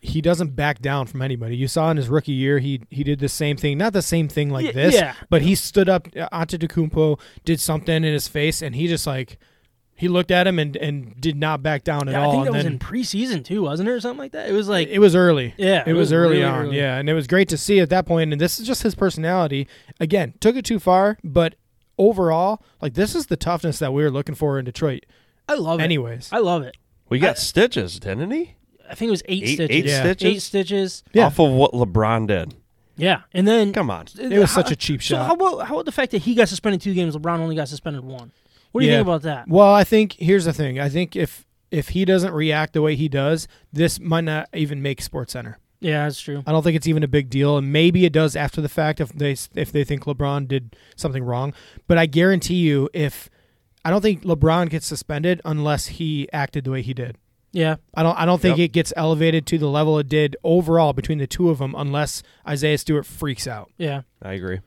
he 0.00 0.20
doesn't 0.20 0.54
back 0.54 0.80
down 0.80 1.06
from 1.08 1.22
anybody. 1.22 1.56
You 1.56 1.66
saw 1.66 1.90
in 1.90 1.96
his 1.96 2.08
rookie 2.08 2.30
year, 2.30 2.60
he 2.60 2.82
he 2.88 3.02
did 3.02 3.18
the 3.18 3.28
same 3.28 3.56
thing, 3.56 3.78
not 3.78 3.92
the 3.92 4.00
same 4.02 4.28
thing 4.28 4.48
like 4.50 4.66
Y- 4.66 4.72
this, 4.72 4.94
yeah. 4.94 5.14
but 5.28 5.42
he 5.42 5.56
stood 5.56 5.88
up. 5.88 6.06
uh, 6.16 6.28
Antetokounmpo 6.32 7.18
did 7.44 7.58
something 7.58 7.96
in 7.96 8.04
his 8.04 8.28
face, 8.28 8.62
and 8.62 8.76
he 8.76 8.86
just 8.86 9.08
like 9.08 9.38
he 9.98 10.08
looked 10.08 10.30
at 10.30 10.46
him 10.46 10.58
and 10.58 10.76
and 10.76 11.20
did 11.20 11.36
not 11.36 11.62
back 11.62 11.84
down 11.84 12.08
at 12.08 12.12
Yeah, 12.12 12.22
all. 12.24 12.30
I 12.30 12.32
think 12.32 12.44
that 12.44 12.48
and 12.48 12.56
was 12.56 12.64
then 12.64 12.72
in 12.74 12.78
preseason 12.78 13.44
too, 13.44 13.62
wasn't 13.62 13.88
it, 13.88 13.92
or 13.92 14.00
something 14.00 14.18
like 14.18 14.32
that? 14.32 14.48
It 14.48 14.52
was 14.52 14.68
like 14.68 14.88
it 14.88 15.00
was 15.00 15.14
early. 15.16 15.54
yeah, 15.58 15.82
It, 15.86 15.92
was, 15.94 16.12
early 16.12 16.38
really 16.38 16.44
on, 16.44 16.66
early. 16.66 16.76
yeah, 16.78 16.96
and 16.98 17.10
it 17.10 17.14
was 17.14 17.26
great 17.26 17.48
to 17.50 17.56
see 17.58 17.80
at 17.80 17.90
that 17.90 18.06
point. 18.06 18.32
And 18.32 18.40
this 18.40 18.58
is 18.60 18.66
just 18.66 18.82
his 18.82 18.94
personality. 18.94 19.66
Again, 20.00 20.34
took 20.40 20.56
it 20.56 20.64
too 20.64 20.78
far, 20.78 21.18
but 21.24 21.56
overall, 21.98 22.62
like 22.80 22.94
this 22.94 23.14
is 23.14 23.26
the 23.26 23.36
toughness 23.36 23.78
that 23.80 23.92
we 23.92 24.02
were 24.02 24.10
looking 24.10 24.34
for 24.34 24.58
in 24.58 24.64
Detroit. 24.64 25.04
I 25.48 25.54
love 25.54 25.80
it. 25.80 25.84
Anyways, 25.84 26.28
I 26.32 26.38
love 26.38 26.62
it. 26.62 26.76
We 27.08 27.18
got 27.18 27.30
I- 27.36 27.40
stitches, 27.40 27.98
didn't 27.98 28.30
he? 28.30 28.54
I 28.90 28.94
think 28.94 29.08
it 29.08 29.10
was 29.10 29.22
eight, 29.28 29.42
Eight, 29.44 29.54
stitches. 29.54 29.76
eight 29.76 29.84
Yeah. 29.84 30.00
stitches? 30.00 30.24
Eight 30.36 30.42
stitches. 30.42 31.02
Yeah. 31.12 31.26
Off 31.26 31.38
of 31.38 31.50
what 31.52 31.72
LeBron 31.72 32.26
did. 32.26 32.54
Yeah, 32.96 33.20
and 33.32 33.46
then 33.46 33.72
Come 33.72 33.90
on. 33.90 34.06
it 34.18 34.38
was 34.38 34.50
such 34.50 34.70
a 34.72 34.76
cheap 34.76 35.02
So 35.02 35.14
shot. 35.16 35.26
how 35.26 35.34
about 35.34 35.66
how 35.68 35.74
about 35.74 35.84
the 35.84 35.92
fact 35.92 36.10
that 36.12 36.22
he 36.22 36.34
got 36.34 36.48
suspended 36.48 36.80
two 36.80 36.94
games, 36.94 37.14
LeBron 37.14 37.38
only 37.38 37.54
got 37.54 37.68
suspended 37.68 38.02
one? 38.02 38.32
What 38.72 38.80
do 38.80 38.86
you 38.86 38.92
Yeah. 38.92 38.98
think 38.98 39.08
about 39.08 39.22
that? 39.22 39.48
Well, 39.48 39.72
I 39.74 39.84
think 39.84 40.14
here's 40.18 40.44
the 40.44 40.52
thing. 40.52 40.78
I 40.78 40.88
think 40.88 41.16
if 41.16 41.44
if 41.70 41.90
he 41.90 42.04
doesn't 42.06 42.32
react 42.32 42.72
the 42.72 42.80
way 42.82 42.96
he 42.96 43.08
does, 43.08 43.46
this 43.72 44.00
might 44.00 44.24
not 44.24 44.48
even 44.54 44.80
make 44.80 45.02
Sports 45.02 45.34
Center. 45.34 45.58
Yeah, 45.80 46.04
that's 46.04 46.18
true. 46.20 46.42
I 46.46 46.50
don't 46.52 46.62
think 46.62 46.76
it's 46.76 46.88
even 46.88 47.02
a 47.02 47.08
big 47.08 47.28
deal, 47.30 47.56
and 47.58 47.70
maybe 47.72 48.04
it 48.06 48.12
does 48.12 48.34
after 48.34 48.60
the 48.60 48.68
fact 48.70 49.00
if 49.00 49.10
they 49.12 49.36
if 49.54 49.70
they 49.70 49.84
think 49.84 50.04
LeBron 50.04 50.48
did 50.48 50.74
something 50.96 51.22
wrong. 51.22 51.52
But 51.86 51.98
I 51.98 52.06
guarantee 52.06 52.56
you, 52.56 52.88
if 52.94 53.28
I 53.84 53.90
don't 53.90 54.00
think 54.00 54.22
LeBron 54.24 54.70
gets 54.70 54.86
suspended 54.86 55.40
unless 55.44 55.86
he 55.86 56.28
acted 56.32 56.64
the 56.64 56.70
way 56.70 56.82
he 56.82 56.94
did. 56.94 57.16
Yeah, 57.52 57.76
I 57.94 58.02
don't. 58.02 58.18
I 58.18 58.26
don't 58.26 58.40
think 58.42 58.58
Yep. 58.58 58.64
it 58.66 58.72
gets 58.72 58.92
elevated 58.96 59.46
to 59.46 59.58
the 59.58 59.68
level 59.68 59.98
it 59.98 60.08
did 60.08 60.36
overall 60.42 60.92
between 60.92 61.18
the 61.18 61.26
two 61.26 61.48
of 61.48 61.58
them, 61.58 61.74
unless 61.76 62.22
Isaiah 62.46 62.76
Stewart 62.78 63.06
freaks 63.06 63.46
out. 63.46 63.70
yeah. 63.78 64.02
I 64.20 64.32
agree. 64.32 64.60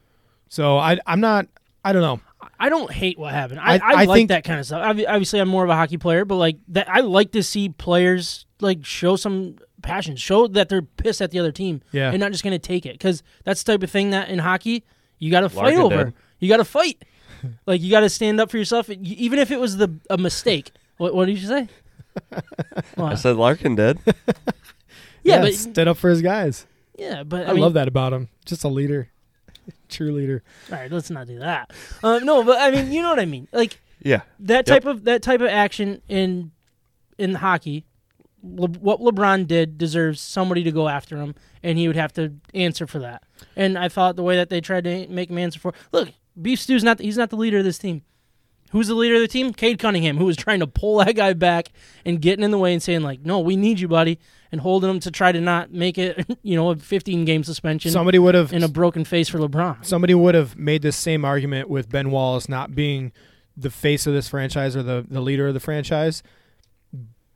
So 0.49 0.77
I, 0.77 0.97
I'm 1.05 1.19
not. 1.19 1.47
I 1.83 1.93
don't 1.93 2.01
know. 2.01 2.21
I 2.59 2.69
don't 2.69 2.91
hate 2.91 3.17
what 3.19 3.33
happened. 3.33 3.59
I, 3.59 3.73
I- 3.73 3.77
I, 3.77 3.79
I 4.01 4.03
like 4.05 4.17
think- 4.17 4.29
that 4.29 4.43
kind 4.43 4.59
of 4.59 4.65
stuff. 4.65 4.83
Obviously, 4.83 5.39
I'm 5.39 5.47
more 5.49 5.63
of 5.63 5.69
a 5.69 5.75
hockey 5.75 5.97
player, 5.97 6.25
but 6.25 6.35
like 6.35 6.57
that, 6.69 6.89
I 6.89 6.99
like 7.01 7.31
to 7.33 7.43
see 7.43 7.69
players 7.69 8.45
like 8.59 8.85
show 8.85 9.15
some 9.15 9.57
passion, 9.81 10.15
show 10.15 10.47
that 10.47 10.69
they're 10.69 10.81
pissed 10.83 11.21
at 11.21 11.31
the 11.31 11.39
other 11.39 11.51
team, 11.51 11.81
Yeah. 11.91 12.11
and 12.11 12.19
not 12.19 12.31
just 12.31 12.43
going 12.43 12.53
to 12.53 12.59
take 12.59 12.85
it 12.85 12.93
because 12.93 13.23
that's 13.43 13.63
the 13.63 13.71
type 13.73 13.83
of 13.83 13.89
thing 13.89 14.11
that 14.11 14.29
in 14.29 14.39
hockey 14.39 14.83
you 15.17 15.31
got 15.31 15.41
to 15.41 15.49
fight 15.49 15.75
Larkin 15.75 15.81
over. 15.81 16.03
did. 16.05 16.13
You 16.39 16.49
got 16.49 16.57
to 16.57 16.65
fight. 16.65 17.03
like 17.65 17.81
you 17.81 17.89
got 17.89 18.01
to 18.01 18.09
stand 18.09 18.39
up 18.39 18.51
for 18.51 18.57
yourself, 18.57 18.89
even 18.89 19.39
if 19.39 19.49
it 19.51 19.59
was 19.59 19.77
the 19.77 19.91
a 20.09 20.17
mistake. 20.17 20.71
What, 20.97 21.15
what 21.15 21.25
did 21.25 21.39
you 21.39 21.47
say? 21.47 21.67
I 22.97 23.15
said 23.15 23.37
Larkin 23.37 23.75
did. 23.75 23.97
yeah, 25.23 25.41
but 25.41 25.53
stood 25.53 25.87
up 25.87 25.97
for 25.97 26.09
his 26.09 26.21
guys. 26.21 26.67
yeah, 26.97 27.23
but 27.23 27.47
I, 27.47 27.51
I, 27.51 27.53
mean, 27.53 27.61
love 27.61 27.73
that 27.73 27.87
about 27.87 28.13
him. 28.13 28.29
Just 28.45 28.63
a 28.63 28.67
leader, 28.67 29.09
true 29.89 30.11
leader. 30.11 30.43
All 30.71 30.77
right, 30.77 30.91
let's 30.91 31.09
not 31.09 31.27
do 31.27 31.39
that. 31.39 31.71
Uh, 32.03 32.19
no, 32.19 32.43
but 32.43 32.59
I 32.59 32.71
mean, 32.71 32.91
you 32.91 33.01
know 33.01 33.09
what 33.09 33.19
I 33.19 33.25
mean. 33.25 33.47
Like 33.51 33.79
Yeah. 34.01 34.21
that 34.39 34.65
Yep. 34.67 34.83
type 34.83 34.85
of 34.85 35.03
that 35.05 35.21
type 35.21 35.41
of 35.41 35.47
action 35.47 36.01
in 36.07 36.51
in 37.17 37.35
hockey. 37.35 37.85
Le- 38.43 38.67
what 38.69 38.99
LeBron 38.99 39.45
did 39.45 39.77
deserves 39.77 40.19
somebody 40.19 40.63
to 40.63 40.71
go 40.71 40.87
after 40.87 41.17
him, 41.17 41.35
and 41.61 41.77
he 41.77 41.85
would 41.87 41.95
have 41.95 42.11
to 42.13 42.33
answer 42.55 42.87
for 42.87 42.97
that. 42.99 43.21
And 43.55 43.77
I 43.77 43.87
thought 43.87 44.15
the 44.15 44.23
way 44.23 44.35
that 44.35 44.49
they 44.49 44.61
tried 44.61 44.83
to 44.85 45.07
make 45.09 45.29
him 45.29 45.37
answer 45.37 45.59
for 45.59 45.73
look, 45.91 46.09
Beef 46.41 46.59
Stew's 46.59 46.83
not 46.83 46.99
he's 46.99 47.17
not 47.17 47.29
the 47.29 47.35
leader 47.35 47.59
of 47.59 47.63
this 47.63 47.77
team. 47.77 48.01
Who's 48.71 48.87
the 48.87 48.95
leader 48.95 49.15
of 49.15 49.21
the 49.21 49.27
team? 49.27 49.53
Cade 49.53 49.79
Cunningham, 49.79 50.17
who 50.17 50.25
was 50.25 50.37
trying 50.37 50.59
to 50.61 50.67
pull 50.67 50.97
that 50.97 51.15
guy 51.15 51.33
back 51.33 51.69
and 52.05 52.21
getting 52.21 52.43
in 52.43 52.51
the 52.51 52.57
way 52.57 52.73
and 52.73 52.81
saying 52.81 53.01
like, 53.01 53.21
"No, 53.25 53.39
we 53.39 53.55
need 53.55 53.79
you, 53.79 53.87
buddy," 53.87 54.17
and 54.51 54.61
holding 54.61 54.89
him 54.89 54.99
to 55.01 55.11
try 55.11 55.31
to 55.31 55.41
not 55.41 55.71
make 55.71 55.97
it, 55.97 56.25
you 56.43 56.55
know, 56.55 56.69
a 56.69 56.75
15 56.75 57.25
game 57.25 57.43
suspension 57.43 57.91
Somebody 57.91 58.17
would 58.19 58.35
have. 58.35 58.53
in 58.53 58.63
a 58.63 58.67
broken 58.67 59.03
face 59.05 59.29
for 59.29 59.39
LeBron. 59.39 59.85
somebody 59.85 60.13
would 60.13 60.35
have 60.35 60.57
made 60.57 60.81
this 60.81 60.95
same 60.95 61.25
argument 61.25 61.69
with 61.69 61.89
Ben 61.89 62.11
Wallace 62.11 62.47
not 62.47 62.73
being 62.75 63.11
the 63.57 63.69
face 63.69 64.07
of 64.07 64.13
this 64.13 64.29
franchise 64.29 64.75
or 64.75 64.83
the, 64.83 65.05
the 65.07 65.21
leader 65.21 65.47
of 65.47 65.53
the 65.53 65.59
franchise. 65.59 66.23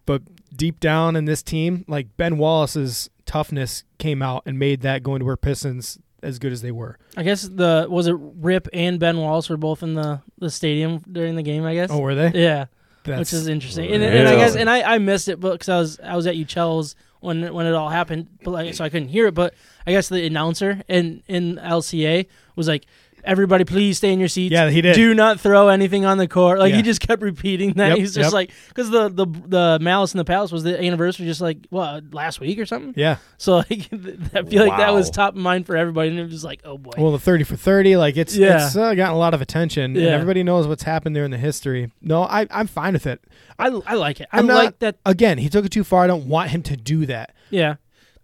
But 0.05 0.21
deep 0.55 0.79
down 0.79 1.15
in 1.15 1.25
this 1.25 1.41
team, 1.43 1.83
like 1.87 2.15
Ben 2.15 2.37
Wallace's 2.37 3.09
toughness 3.25 3.83
came 3.97 4.21
out 4.21 4.43
and 4.45 4.57
made 4.59 4.81
that 4.81 5.03
going 5.03 5.19
to 5.19 5.25
wear 5.25 5.35
Pistons 5.35 5.99
as 6.25 6.39
good 6.39 6.51
as 6.51 6.61
they 6.61 6.71
were. 6.71 6.97
I 7.15 7.23
guess 7.23 7.43
the 7.43 7.87
was 7.89 8.07
it 8.07 8.15
Rip 8.17 8.67
and 8.73 8.99
Ben 8.99 9.17
Wallace 9.17 9.49
were 9.49 9.57
both 9.57 9.83
in 9.83 9.93
the, 9.93 10.21
the 10.39 10.49
stadium 10.49 11.03
during 11.09 11.35
the 11.35 11.43
game. 11.43 11.63
I 11.63 11.73
guess. 11.73 11.91
Oh, 11.91 11.99
were 11.99 12.15
they? 12.15 12.31
Yeah, 12.33 12.65
That's, 13.03 13.19
which 13.19 13.33
is 13.33 13.47
interesting. 13.47 13.91
And, 13.91 14.03
and 14.03 14.27
I 14.27 14.35
guess 14.35 14.55
and 14.55 14.69
I, 14.69 14.95
I 14.95 14.97
missed 14.97 15.29
it 15.29 15.39
because 15.39 15.69
I 15.69 15.79
was 15.79 15.99
I 15.99 16.15
was 16.15 16.27
at 16.27 16.35
Uccello's 16.35 16.95
when 17.19 17.53
when 17.53 17.65
it 17.65 17.73
all 17.73 17.89
happened, 17.89 18.27
but 18.43 18.51
like 18.51 18.73
so 18.73 18.83
I 18.83 18.89
couldn't 18.89 19.09
hear 19.09 19.27
it. 19.27 19.33
But 19.33 19.53
I 19.85 19.91
guess 19.91 20.09
the 20.09 20.25
announcer 20.25 20.81
in 20.87 21.23
in 21.27 21.57
LCA 21.57 22.27
was 22.55 22.67
like, 22.67 22.85
everybody 23.25 23.63
please 23.65 23.97
stay 23.97 24.13
in 24.13 24.19
your 24.19 24.27
seats. 24.29 24.51
Yeah, 24.53 24.69
he 24.69 24.81
did. 24.81 24.95
Do 24.95 25.13
not 25.13 25.39
throw 25.39 25.67
anything 25.69 26.05
on 26.05 26.17
the 26.17 26.27
court. 26.27 26.59
Like 26.59 26.71
Yeah. 26.71 26.77
he 26.77 26.81
just 26.83 27.01
kept 27.01 27.21
repeating 27.21 27.73
that. 27.73 27.89
Yep, 27.89 27.97
He's 27.97 28.15
just 28.15 28.27
yep. 28.27 28.33
like 28.33 28.51
because 28.69 28.89
the 28.89 29.09
the 29.09 29.25
the 29.25 29.77
Malice 29.81 30.13
in 30.13 30.17
the 30.17 30.25
Palace 30.25 30.51
was 30.51 30.63
the 30.63 30.79
anniversary 30.81 31.25
just 31.25 31.41
like 31.41 31.57
what 31.69 32.13
last 32.13 32.39
week 32.39 32.59
or 32.59 32.65
something. 32.65 32.93
Yeah. 32.95 33.17
So 33.37 33.57
like 33.57 33.69
I 34.33 34.43
feel 34.43 34.65
like 34.67 34.77
that 34.77 34.93
was 34.93 35.09
top 35.09 35.33
of 35.35 35.39
mind 35.41 35.65
for 35.65 35.75
everybody, 35.75 36.09
and 36.09 36.19
it 36.19 36.29
was 36.29 36.43
like 36.43 36.61
oh 36.63 36.77
boy. 36.77 36.91
Well, 36.97 37.11
the 37.11 37.19
thirty 37.19 37.43
for 37.43 37.55
thirty, 37.55 37.97
like 37.97 38.17
it's 38.17 38.35
Yeah. 38.35 38.65
it's 38.67 38.75
uh, 38.75 38.93
gotten 38.93 39.15
a 39.15 39.19
lot 39.19 39.33
of 39.33 39.41
attention, 39.41 39.83
and 39.83 39.95
Yeah. 39.95 40.09
everybody 40.11 40.43
knows 40.43 40.67
what's 40.67 40.83
happened 40.83 41.15
there 41.15 41.25
in 41.25 41.31
the 41.31 41.37
history. 41.37 41.91
No, 42.01 42.23
I 42.23 42.47
I'm 42.51 42.67
fine 42.67 42.93
with 42.93 43.07
it. 43.07 43.21
I 43.59 43.67
I 43.85 43.93
like 43.95 44.19
it. 44.21 44.27
I 44.31 44.39
I'm 44.39 44.47
not- 44.47 44.63
like 44.63 44.79
that. 44.79 44.97
Again, 45.05 45.37
he 45.37 45.49
took 45.49 45.65
it 45.65 45.71
too 45.71 45.83
far. 45.83 46.03
I 46.03 46.07
don't 46.07 46.27
want 46.27 46.49
him 46.51 46.61
to 46.63 46.75
do 46.77 47.05
that. 47.05 47.33
Yeah. 47.49 47.75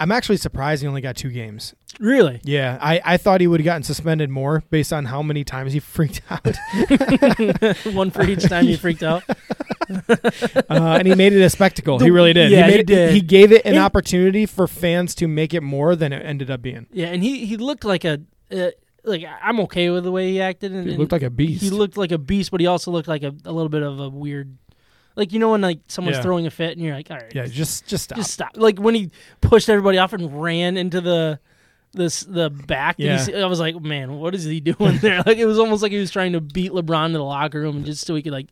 I'm 0.01 0.11
actually 0.11 0.37
surprised 0.37 0.81
he 0.81 0.87
only 0.87 1.01
got 1.01 1.15
two 1.15 1.29
games. 1.29 1.75
Really. 1.99 2.41
Yeah, 2.43 2.79
I, 2.81 2.99
I 3.05 3.17
thought 3.17 3.39
he 3.39 3.45
would 3.45 3.59
have 3.59 3.65
gotten 3.65 3.83
suspended 3.83 4.31
more 4.31 4.63
based 4.71 4.91
on 4.91 5.05
how 5.05 5.21
many 5.21 5.43
times 5.43 5.73
he 5.73 5.79
freaked 5.95 6.21
out. 6.31 6.47
One 7.93 8.09
for 8.09 8.23
each 8.23 8.43
time 8.43 8.65
he 8.65 8.75
freaked 8.77 9.03
out. 9.03 9.23
uh, 9.89 10.17
and 10.69 11.07
he 11.07 11.13
made 11.13 11.33
it 11.33 11.41
a 11.41 11.49
spectacle. 11.49 11.99
he 11.99 12.09
really 12.09 12.33
did. 12.33 12.49
yeah, 12.49 12.65
he, 12.65 12.71
he 12.71 12.77
made, 12.77 12.85
did. 12.87 13.13
He 13.13 13.21
gave 13.21 13.51
it 13.51 13.63
an 13.65 13.73
And- 13.75 13.83
opportunity 13.83 14.45
for 14.45 14.67
fans 14.67 15.13
to 15.15 15.27
make 15.27 15.53
it 15.53 15.61
more 15.61 15.95
than 15.95 16.13
it 16.13 16.25
ended 16.25 16.49
up 16.49 16.61
being. 16.61 16.87
Yeah, 16.91 17.07
and 17.07 17.21
he 17.21 17.45
he 17.45 17.57
looked 17.57 17.85
like 17.85 18.03
a 18.03 18.21
uh, 18.51 18.71
like 19.03 19.23
I'm 19.41 19.59
okay 19.61 19.89
with 19.91 20.03
the 20.03 20.11
way 20.11 20.31
he 20.31 20.41
acted. 20.41 20.71
And, 20.71 20.89
He 20.89 20.97
looked 20.97 21.11
like 21.11 21.21
a 21.23 21.29
beast. 21.29 21.61
He 21.61 21.69
looked 21.69 21.97
like 21.97 22.11
a 22.11 22.17
beast, 22.17 22.49
but 22.51 22.59
he 22.59 22.67
also 22.67 22.89
looked 22.91 23.07
like 23.07 23.23
a, 23.23 23.33
a 23.45 23.51
little 23.51 23.69
bit 23.69 23.83
of 23.83 23.99
a 23.99 24.09
weird. 24.09 24.57
Like 25.15 25.33
you 25.33 25.39
know 25.39 25.51
when 25.51 25.61
like 25.61 25.79
someone's 25.87 26.17
Yeah. 26.17 26.23
throwing 26.23 26.47
a 26.47 26.51
fit 26.51 26.71
and 26.77 26.81
you're 26.85 26.95
like, 26.95 27.11
all 27.11 27.17
right, 27.17 27.33
yeah, 27.35 27.45
just 27.45 27.85
just 27.87 28.05
stop. 28.05 28.17
just 28.17 28.31
stop. 28.31 28.51
Like 28.55 28.79
when 28.79 28.95
he 28.95 29.11
pushed 29.41 29.69
everybody 29.69 29.97
off 29.97 30.13
and 30.13 30.41
ran 30.41 30.77
into 30.77 31.01
the 31.01 31.39
this 31.93 32.21
the 32.21 32.49
back. 32.49 32.95
Did 32.97 33.03
you 33.03 33.09
Yeah. 33.11 33.17
see- 33.17 33.35
I 33.35 33.45
was 33.47 33.59
like, 33.59 33.79
man, 33.81 34.13
what 34.19 34.33
is 34.33 34.45
he 34.45 34.59
doing 34.61 34.97
there? 34.99 35.21
Like 35.25 35.37
it 35.37 35.45
was 35.45 35.59
almost 35.59 35.83
like 35.83 35.91
he 35.91 35.97
was 35.97 36.11
trying 36.11 36.31
to 36.33 36.39
beat 36.41 36.71
LeBron 36.71 37.07
to 37.07 37.13
the 37.17 37.23
locker 37.23 37.59
room 37.59 37.77
and 37.77 37.85
just 37.85 38.05
so 38.05 38.15
he 38.15 38.21
could 38.21 38.31
like 38.31 38.47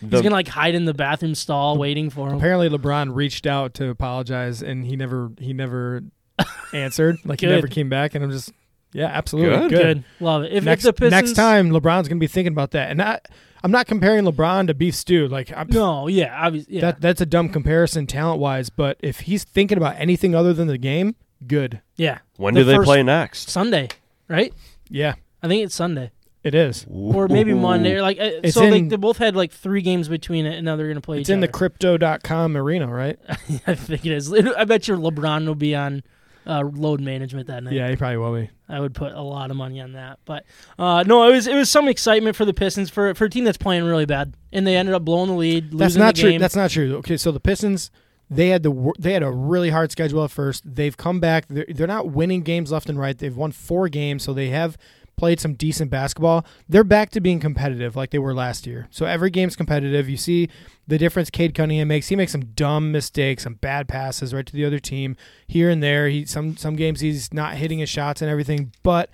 The- 0.00 0.08
he's 0.16 0.22
gonna 0.22 0.34
like 0.34 0.46
hide 0.48 0.74
in 0.76 0.84
the 0.84 0.94
bathroom 0.94 1.34
stall 1.34 1.76
waiting 1.76 2.08
for 2.10 2.28
him. 2.30 2.36
Apparently, 2.36 2.68
LeBron 2.68 3.14
reached 3.14 3.46
out 3.46 3.74
to 3.74 3.88
apologize, 3.88 4.62
and 4.62 4.86
he 4.86 4.94
never 4.96 5.32
he 5.40 5.52
never 5.52 6.02
answered. 6.72 7.18
Like 7.24 7.40
he 7.40 7.46
Good. 7.46 7.54
never 7.56 7.66
came 7.68 7.88
back, 7.88 8.14
and 8.14 8.22
I'm 8.24 8.30
just 8.30 8.52
yeah, 8.92 9.06
absolutely 9.06 9.56
Good. 9.56 9.70
good. 9.70 9.78
Good, 9.80 10.04
love 10.20 10.44
it. 10.44 10.52
If, 10.52 10.62
next 10.64 10.84
if 10.84 10.94
the 10.94 11.00
Pistons, 11.10 11.10
next 11.10 11.32
time, 11.36 11.70
LeBron's 11.70 12.06
gonna 12.06 12.20
be 12.20 12.28
thinking 12.28 12.52
about 12.52 12.70
that, 12.72 12.90
and 12.92 13.02
I, 13.02 13.18
I'm 13.64 13.70
not 13.70 13.86
comparing 13.86 14.24
LeBron 14.24 14.66
to 14.68 14.74
Beef 14.74 14.94
Stew. 14.94 15.26
Like 15.26 15.50
I'm, 15.56 15.68
no, 15.70 16.06
yeah, 16.06 16.38
obviously, 16.46 16.74
yeah. 16.76 16.80
that 16.82 17.00
that's 17.00 17.20
a 17.22 17.26
dumb 17.26 17.48
comparison 17.48 18.06
talent 18.06 18.38
wise, 18.38 18.68
but 18.70 18.98
if 19.00 19.20
he's 19.20 19.42
thinking 19.42 19.78
about 19.78 19.96
anything 19.98 20.34
other 20.34 20.52
than 20.52 20.68
the 20.68 20.76
game, 20.78 21.16
good. 21.46 21.80
yeah, 21.96 22.18
when 22.36 22.52
the 22.54 22.60
do 22.60 22.64
they 22.64 22.78
play 22.78 23.02
next? 23.02 23.48
Sunday, 23.48 23.88
right? 24.28 24.52
Yeah, 24.90 25.14
I 25.42 25.48
think 25.48 25.64
it's 25.64 25.74
Sunday. 25.74 26.10
it 26.42 26.54
is. 26.54 26.84
or 26.90 27.26
maybe 27.26 27.54
Monday. 27.54 27.94
Or 27.94 28.02
like 28.02 28.18
uh, 28.20 28.42
It's 28.42 28.52
so, 28.52 28.68
they, 28.68 28.76
in- 28.80 28.88
they 28.88 28.96
both 28.96 29.16
had 29.16 29.34
like 29.34 29.50
three 29.50 29.80
games 29.80 30.08
between 30.08 30.44
it, 30.44 30.56
and 30.56 30.64
now 30.66 30.76
they're 30.76 30.88
gonna 30.88 31.00
play 31.00 31.20
It's 31.20 31.30
each 31.30 31.32
in 31.34 31.40
the 31.40 31.46
other. 31.48 31.52
crypto.com 31.52 32.56
arena, 32.58 32.86
right? 32.86 33.18
I 33.66 33.74
think 33.74 34.04
it 34.04 34.12
is. 34.12 34.30
I 34.30 34.64
bet 34.66 34.86
your 34.88 34.98
LeBron 34.98 35.46
will 35.46 35.54
be 35.54 35.74
on 35.74 36.02
uh, 36.46 36.62
load 36.72 37.00
management 37.00 37.46
that 37.46 37.62
night. 37.62 37.72
Yeah, 37.72 37.88
he 37.88 37.96
probably 37.96 38.16
will 38.18 38.34
be. 38.34 38.50
I 38.68 38.80
would 38.80 38.94
put 38.94 39.12
a 39.12 39.20
lot 39.20 39.50
of 39.50 39.56
money 39.56 39.80
on 39.80 39.92
that. 39.92 40.18
But 40.24 40.44
uh, 40.78 41.02
no, 41.06 41.28
it 41.28 41.32
was 41.32 41.46
it 41.46 41.54
was 41.54 41.70
some 41.70 41.88
excitement 41.88 42.36
for 42.36 42.44
the 42.44 42.54
Pistons 42.54 42.90
for 42.90 43.14
for 43.14 43.26
a 43.26 43.30
team 43.30 43.44
that's 43.44 43.58
playing 43.58 43.84
really 43.84 44.06
bad, 44.06 44.34
and 44.52 44.66
they 44.66 44.76
ended 44.76 44.94
up 44.94 45.04
blowing 45.04 45.28
the 45.28 45.36
lead. 45.36 45.72
That's 45.72 45.96
not 45.96 46.14
the 46.14 46.22
true. 46.22 46.30
game. 46.30 46.40
That's 46.40 46.56
not 46.56 46.70
true. 46.70 46.96
Okay, 46.96 47.16
so 47.16 47.32
the 47.32 47.40
Pistons, 47.40 47.90
they 48.30 48.48
had 48.48 48.62
the 48.62 48.92
they 48.98 49.12
had 49.12 49.22
a 49.22 49.30
really 49.30 49.70
hard 49.70 49.90
schedule 49.92 50.24
at 50.24 50.30
first. 50.30 50.62
They've 50.64 50.96
come 50.96 51.20
back. 51.20 51.46
They're, 51.48 51.66
they're 51.68 51.86
not 51.86 52.10
winning 52.10 52.42
games 52.42 52.72
left 52.72 52.88
and 52.88 52.98
right. 52.98 53.16
They've 53.16 53.36
won 53.36 53.52
four 53.52 53.88
games, 53.88 54.22
so 54.22 54.32
they 54.32 54.48
have 54.48 54.76
played 55.16 55.40
some 55.40 55.54
decent 55.54 55.90
basketball. 55.90 56.44
They're 56.68 56.84
back 56.84 57.10
to 57.10 57.20
being 57.20 57.40
competitive 57.40 57.96
like 57.96 58.10
they 58.10 58.18
were 58.18 58.34
last 58.34 58.66
year. 58.66 58.88
So 58.90 59.06
every 59.06 59.30
game's 59.30 59.56
competitive. 59.56 60.08
You 60.08 60.16
see 60.16 60.48
the 60.86 60.98
difference 60.98 61.30
Cade 61.30 61.54
Cunningham 61.54 61.88
makes. 61.88 62.08
He 62.08 62.16
makes 62.16 62.32
some 62.32 62.46
dumb 62.54 62.92
mistakes, 62.92 63.44
some 63.44 63.54
bad 63.54 63.88
passes 63.88 64.34
right 64.34 64.46
to 64.46 64.52
the 64.52 64.64
other 64.64 64.78
team 64.78 65.16
here 65.46 65.70
and 65.70 65.82
there. 65.82 66.08
He 66.08 66.24
some 66.24 66.56
some 66.56 66.76
games 66.76 67.00
he's 67.00 67.32
not 67.32 67.54
hitting 67.56 67.78
his 67.78 67.88
shots 67.88 68.22
and 68.22 68.30
everything, 68.30 68.72
but 68.82 69.10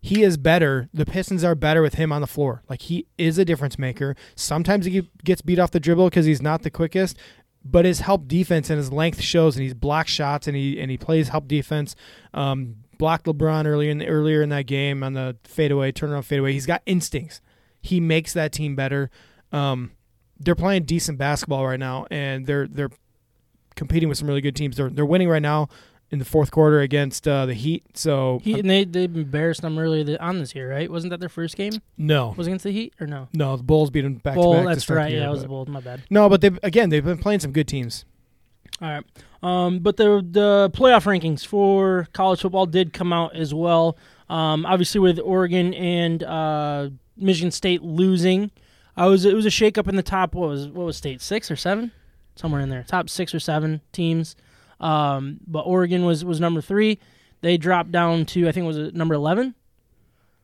he 0.00 0.22
is 0.22 0.36
better. 0.36 0.88
The 0.94 1.04
Pistons 1.04 1.44
are 1.44 1.54
better 1.54 1.82
with 1.82 1.94
him 1.94 2.12
on 2.12 2.20
the 2.20 2.26
floor. 2.26 2.62
Like 2.68 2.82
he 2.82 3.06
is 3.18 3.38
a 3.38 3.44
difference 3.44 3.78
maker. 3.78 4.16
Sometimes 4.34 4.86
he 4.86 5.08
gets 5.24 5.42
beat 5.42 5.58
off 5.58 5.72
the 5.72 5.80
dribble 5.80 6.08
because 6.08 6.26
he's 6.26 6.40
not 6.40 6.62
the 6.62 6.70
quickest, 6.70 7.18
but 7.64 7.84
his 7.84 8.00
help 8.00 8.26
defense 8.26 8.70
and 8.70 8.78
his 8.78 8.92
length 8.92 9.20
shows, 9.20 9.56
and 9.56 9.62
he's 9.62 9.74
blocked 9.74 10.08
shots 10.08 10.46
and 10.46 10.56
he 10.56 10.80
and 10.80 10.90
he 10.90 10.96
plays 10.96 11.28
help 11.28 11.48
defense. 11.48 11.94
Um, 12.32 12.76
blocked 13.00 13.24
LeBron 13.24 13.64
earlier 13.64 13.90
in 13.90 14.02
earlier 14.02 14.42
in 14.42 14.50
that 14.50 14.66
game 14.66 15.02
on 15.02 15.14
the 15.14 15.34
fadeaway 15.42 15.90
turnaround 15.90 16.24
fadeaway. 16.24 16.52
He's 16.52 16.66
got 16.66 16.82
instincts. 16.84 17.40
He 17.80 17.98
makes 17.98 18.34
that 18.34 18.52
team 18.52 18.76
better. 18.76 19.10
Um, 19.52 19.92
they're 20.38 20.54
playing 20.54 20.84
decent 20.84 21.16
basketball 21.16 21.66
right 21.66 21.80
now, 21.80 22.06
and 22.10 22.46
they're 22.46 22.68
they're 22.68 22.90
competing 23.74 24.10
with 24.10 24.18
some 24.18 24.28
really 24.28 24.42
good 24.42 24.54
teams. 24.54 24.76
They're 24.76 24.90
they're 24.90 25.06
winning 25.06 25.30
right 25.30 25.40
now 25.42 25.68
in 26.10 26.18
the 26.18 26.24
fourth 26.26 26.50
quarter 26.50 26.80
against 26.80 27.26
uh, 27.26 27.46
the 27.46 27.54
Heat. 27.54 27.84
So 27.94 28.40
he, 28.42 28.60
and 28.60 28.68
they 28.68 28.84
they 28.84 29.04
embarrassed 29.04 29.62
them 29.62 29.78
earlier 29.78 30.18
on 30.20 30.38
this 30.38 30.54
year, 30.54 30.70
right? 30.70 30.90
Wasn't 30.90 31.10
that 31.10 31.20
their 31.20 31.30
first 31.30 31.56
game? 31.56 31.72
no, 31.96 32.34
Was 32.36 32.46
it 32.46 32.50
against 32.50 32.64
the 32.64 32.70
Heat 32.70 32.92
or 33.00 33.06
no? 33.06 33.28
no, 33.32 33.56
the 33.56 33.62
Bulls 33.62 33.90
beat 33.90 34.02
them 34.02 34.14
back 34.16 34.34
Bull, 34.34 34.52
to 34.52 34.58
back. 34.58 34.74
that's 34.74 34.90
right. 34.90 35.10
year, 35.10 35.20
Yeah, 35.20 35.28
it 35.28 35.30
was 35.30 35.42
the 35.42 35.48
Bulls. 35.48 35.68
My 35.68 35.80
bad. 35.80 36.02
No, 36.10 36.28
but 36.28 36.42
they 36.42 36.50
again 36.62 36.90
they've 36.90 37.04
been 37.04 37.18
playing 37.18 37.40
some 37.40 37.52
good 37.52 37.66
teams. 37.66 38.04
All 38.82 38.88
right. 38.88 39.04
Um, 39.42 39.78
but 39.80 39.96
the 39.96 40.24
the 40.28 40.70
playoff 40.74 41.04
rankings 41.04 41.44
for 41.46 42.08
college 42.12 42.40
football 42.40 42.66
did 42.66 42.92
come 42.92 43.12
out 43.12 43.34
as 43.36 43.52
well. 43.54 43.96
Um, 44.28 44.64
obviously, 44.66 45.00
with 45.00 45.18
Oregon 45.18 45.74
and 45.74 46.22
uh, 46.22 46.90
Michigan 47.16 47.50
State 47.50 47.82
losing, 47.82 48.50
I 48.96 49.06
was 49.06 49.24
it 49.24 49.34
was 49.34 49.46
a 49.46 49.50
shakeup 49.50 49.88
in 49.88 49.96
the 49.96 50.02
top. 50.02 50.34
What 50.34 50.48
was 50.48 50.68
what 50.68 50.84
was 50.86 50.96
state 50.96 51.20
six 51.20 51.50
or 51.50 51.56
seven, 51.56 51.92
somewhere 52.36 52.60
in 52.60 52.68
there, 52.70 52.82
top 52.84 53.08
six 53.10 53.34
or 53.34 53.40
seven 53.40 53.80
teams. 53.92 54.36
Um, 54.78 55.40
but 55.46 55.60
Oregon 55.60 56.04
was 56.06 56.24
was 56.24 56.40
number 56.40 56.60
three. 56.62 56.98
They 57.42 57.56
dropped 57.58 57.92
down 57.92 58.24
to 58.26 58.48
I 58.48 58.52
think 58.52 58.66
was 58.66 58.78
it 58.78 58.94
number 58.94 59.14
eleven. 59.14 59.54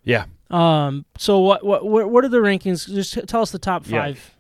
Yeah, 0.05 0.27
Um, 0.51 1.05
so 1.19 1.41
what 1.41 1.65
what 1.65 1.85
what 1.85 2.25
are 2.25 2.29
the 2.29 2.39
rankings? 2.39 2.87
Just 2.87 3.27
tell 3.27 3.43
us 3.43 3.51
the 3.51 3.59
top 3.59 3.87
Yeah. 3.89 4.03
five. 4.03 4.35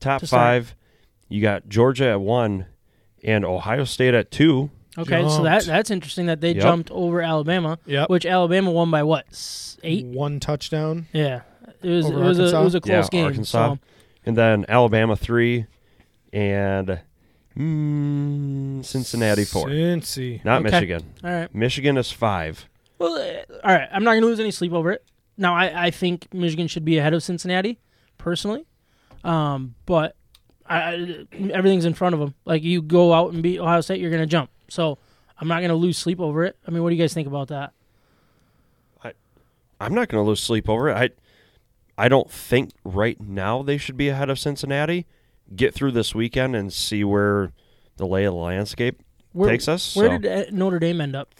top 0.00 0.20
To 0.20 0.26
five. 0.26 0.74
You 1.28 1.42
got 1.42 1.68
Georgia 1.68 2.06
at 2.10 2.20
one, 2.20 2.66
and 3.22 3.44
Ohio 3.44 3.84
State 3.84 4.14
at 4.14 4.30
two. 4.30 4.70
Okay, 4.98 5.26
so 5.28 5.42
that 5.44 5.64
that's 5.64 5.90
interesting 5.90 6.26
that 6.26 6.40
they 6.42 6.52
Yep. 6.52 6.62
jumped 6.62 6.90
over 6.90 7.22
Alabama. 7.22 7.78
Yep. 7.86 8.10
which 8.10 8.26
Alabama 8.26 8.70
won 8.70 8.90
by 8.90 9.02
what 9.02 9.24
eight? 9.82 10.04
One 10.06 10.38
touchdown. 10.40 11.06
Yeah, 11.12 11.42
it 11.82 11.88
was 11.88 12.06
it 12.10 12.14
was 12.14 12.38
a 12.38 12.56
it 12.56 12.62
was 12.64 12.74
a 12.74 12.80
close 12.80 13.04
Yeah, 13.04 13.08
game. 13.10 13.24
Arkansas. 13.26 13.74
So 13.74 13.78
And 14.26 14.36
then 14.36 14.66
Alabama 14.68 15.16
three, 15.16 15.66
and 16.32 17.00
mm, 17.58 18.84
Cincinnati 18.84 19.44
four. 19.44 19.68
Cincy. 19.68 20.44
Not 20.44 20.60
Okay. 20.60 20.70
Michigan. 20.70 21.02
all 21.24 21.30
right, 21.32 21.54
Michigan 21.54 21.96
is 21.96 22.10
five. 22.10 22.68
well, 22.98 23.14
uh, 23.14 23.54
all 23.64 23.74
right. 23.74 23.88
I'm 23.92 24.04
not 24.04 24.14
gonna 24.14 24.26
lose 24.26 24.40
any 24.40 24.50
sleep 24.50 24.72
over 24.72 24.92
it. 24.92 25.04
Now 25.38 25.54
I, 25.54 25.86
I 25.86 25.90
think 25.90 26.32
Michigan 26.34 26.68
should 26.68 26.84
be 26.84 26.98
ahead 26.98 27.14
of 27.14 27.22
Cincinnati, 27.22 27.78
personally, 28.18 28.66
um, 29.24 29.74
but 29.86 30.16
I, 30.72 31.26
everything's 31.52 31.84
in 31.84 31.94
front 31.94 32.14
of 32.14 32.20
them. 32.20 32.34
Like 32.44 32.62
you 32.62 32.82
go 32.82 33.12
out 33.12 33.32
and 33.32 33.42
beat 33.42 33.58
Ohio 33.58 33.80
State, 33.80 34.00
you're 34.00 34.10
gonna 34.10 34.26
jump. 34.26 34.50
So 34.68 34.98
I'm 35.38 35.48
not 35.48 35.60
gonna 35.60 35.74
lose 35.74 35.98
sleep 35.98 36.20
over 36.20 36.44
it. 36.44 36.56
I 36.66 36.70
mean, 36.70 36.82
what 36.82 36.90
do 36.90 36.96
you 36.96 37.02
guys 37.02 37.14
think 37.14 37.28
about 37.28 37.48
that? 37.48 37.72
I, 39.04 39.12
I'm 39.80 39.94
not 39.94 40.08
going 40.08 40.22
to 40.22 40.28
lose 40.28 40.40
sleep 40.40 40.68
over 40.68 40.88
it. 40.88 40.94
I, 40.94 42.04
I 42.04 42.08
don't 42.08 42.30
think 42.30 42.70
right 42.84 43.20
now 43.20 43.62
they 43.62 43.76
should 43.78 43.96
be 43.96 44.08
ahead 44.08 44.30
of 44.30 44.38
Cincinnati. 44.38 45.06
Get 45.54 45.74
through 45.74 45.92
this 45.92 46.14
weekend 46.14 46.56
and 46.56 46.72
see 46.72 47.04
where 47.04 47.52
the 47.96 48.06
lay 48.06 48.24
of 48.24 48.32
the 48.32 48.38
landscape 48.38 49.02
Where, 49.32 49.50
takes 49.50 49.68
us. 49.68 49.94
Where 49.94 50.08
so, 50.08 50.18
did 50.18 50.48
uh, 50.48 50.50
Notre 50.52 50.78
Dame 50.78 51.00
end 51.00 51.16
up? 51.16 51.34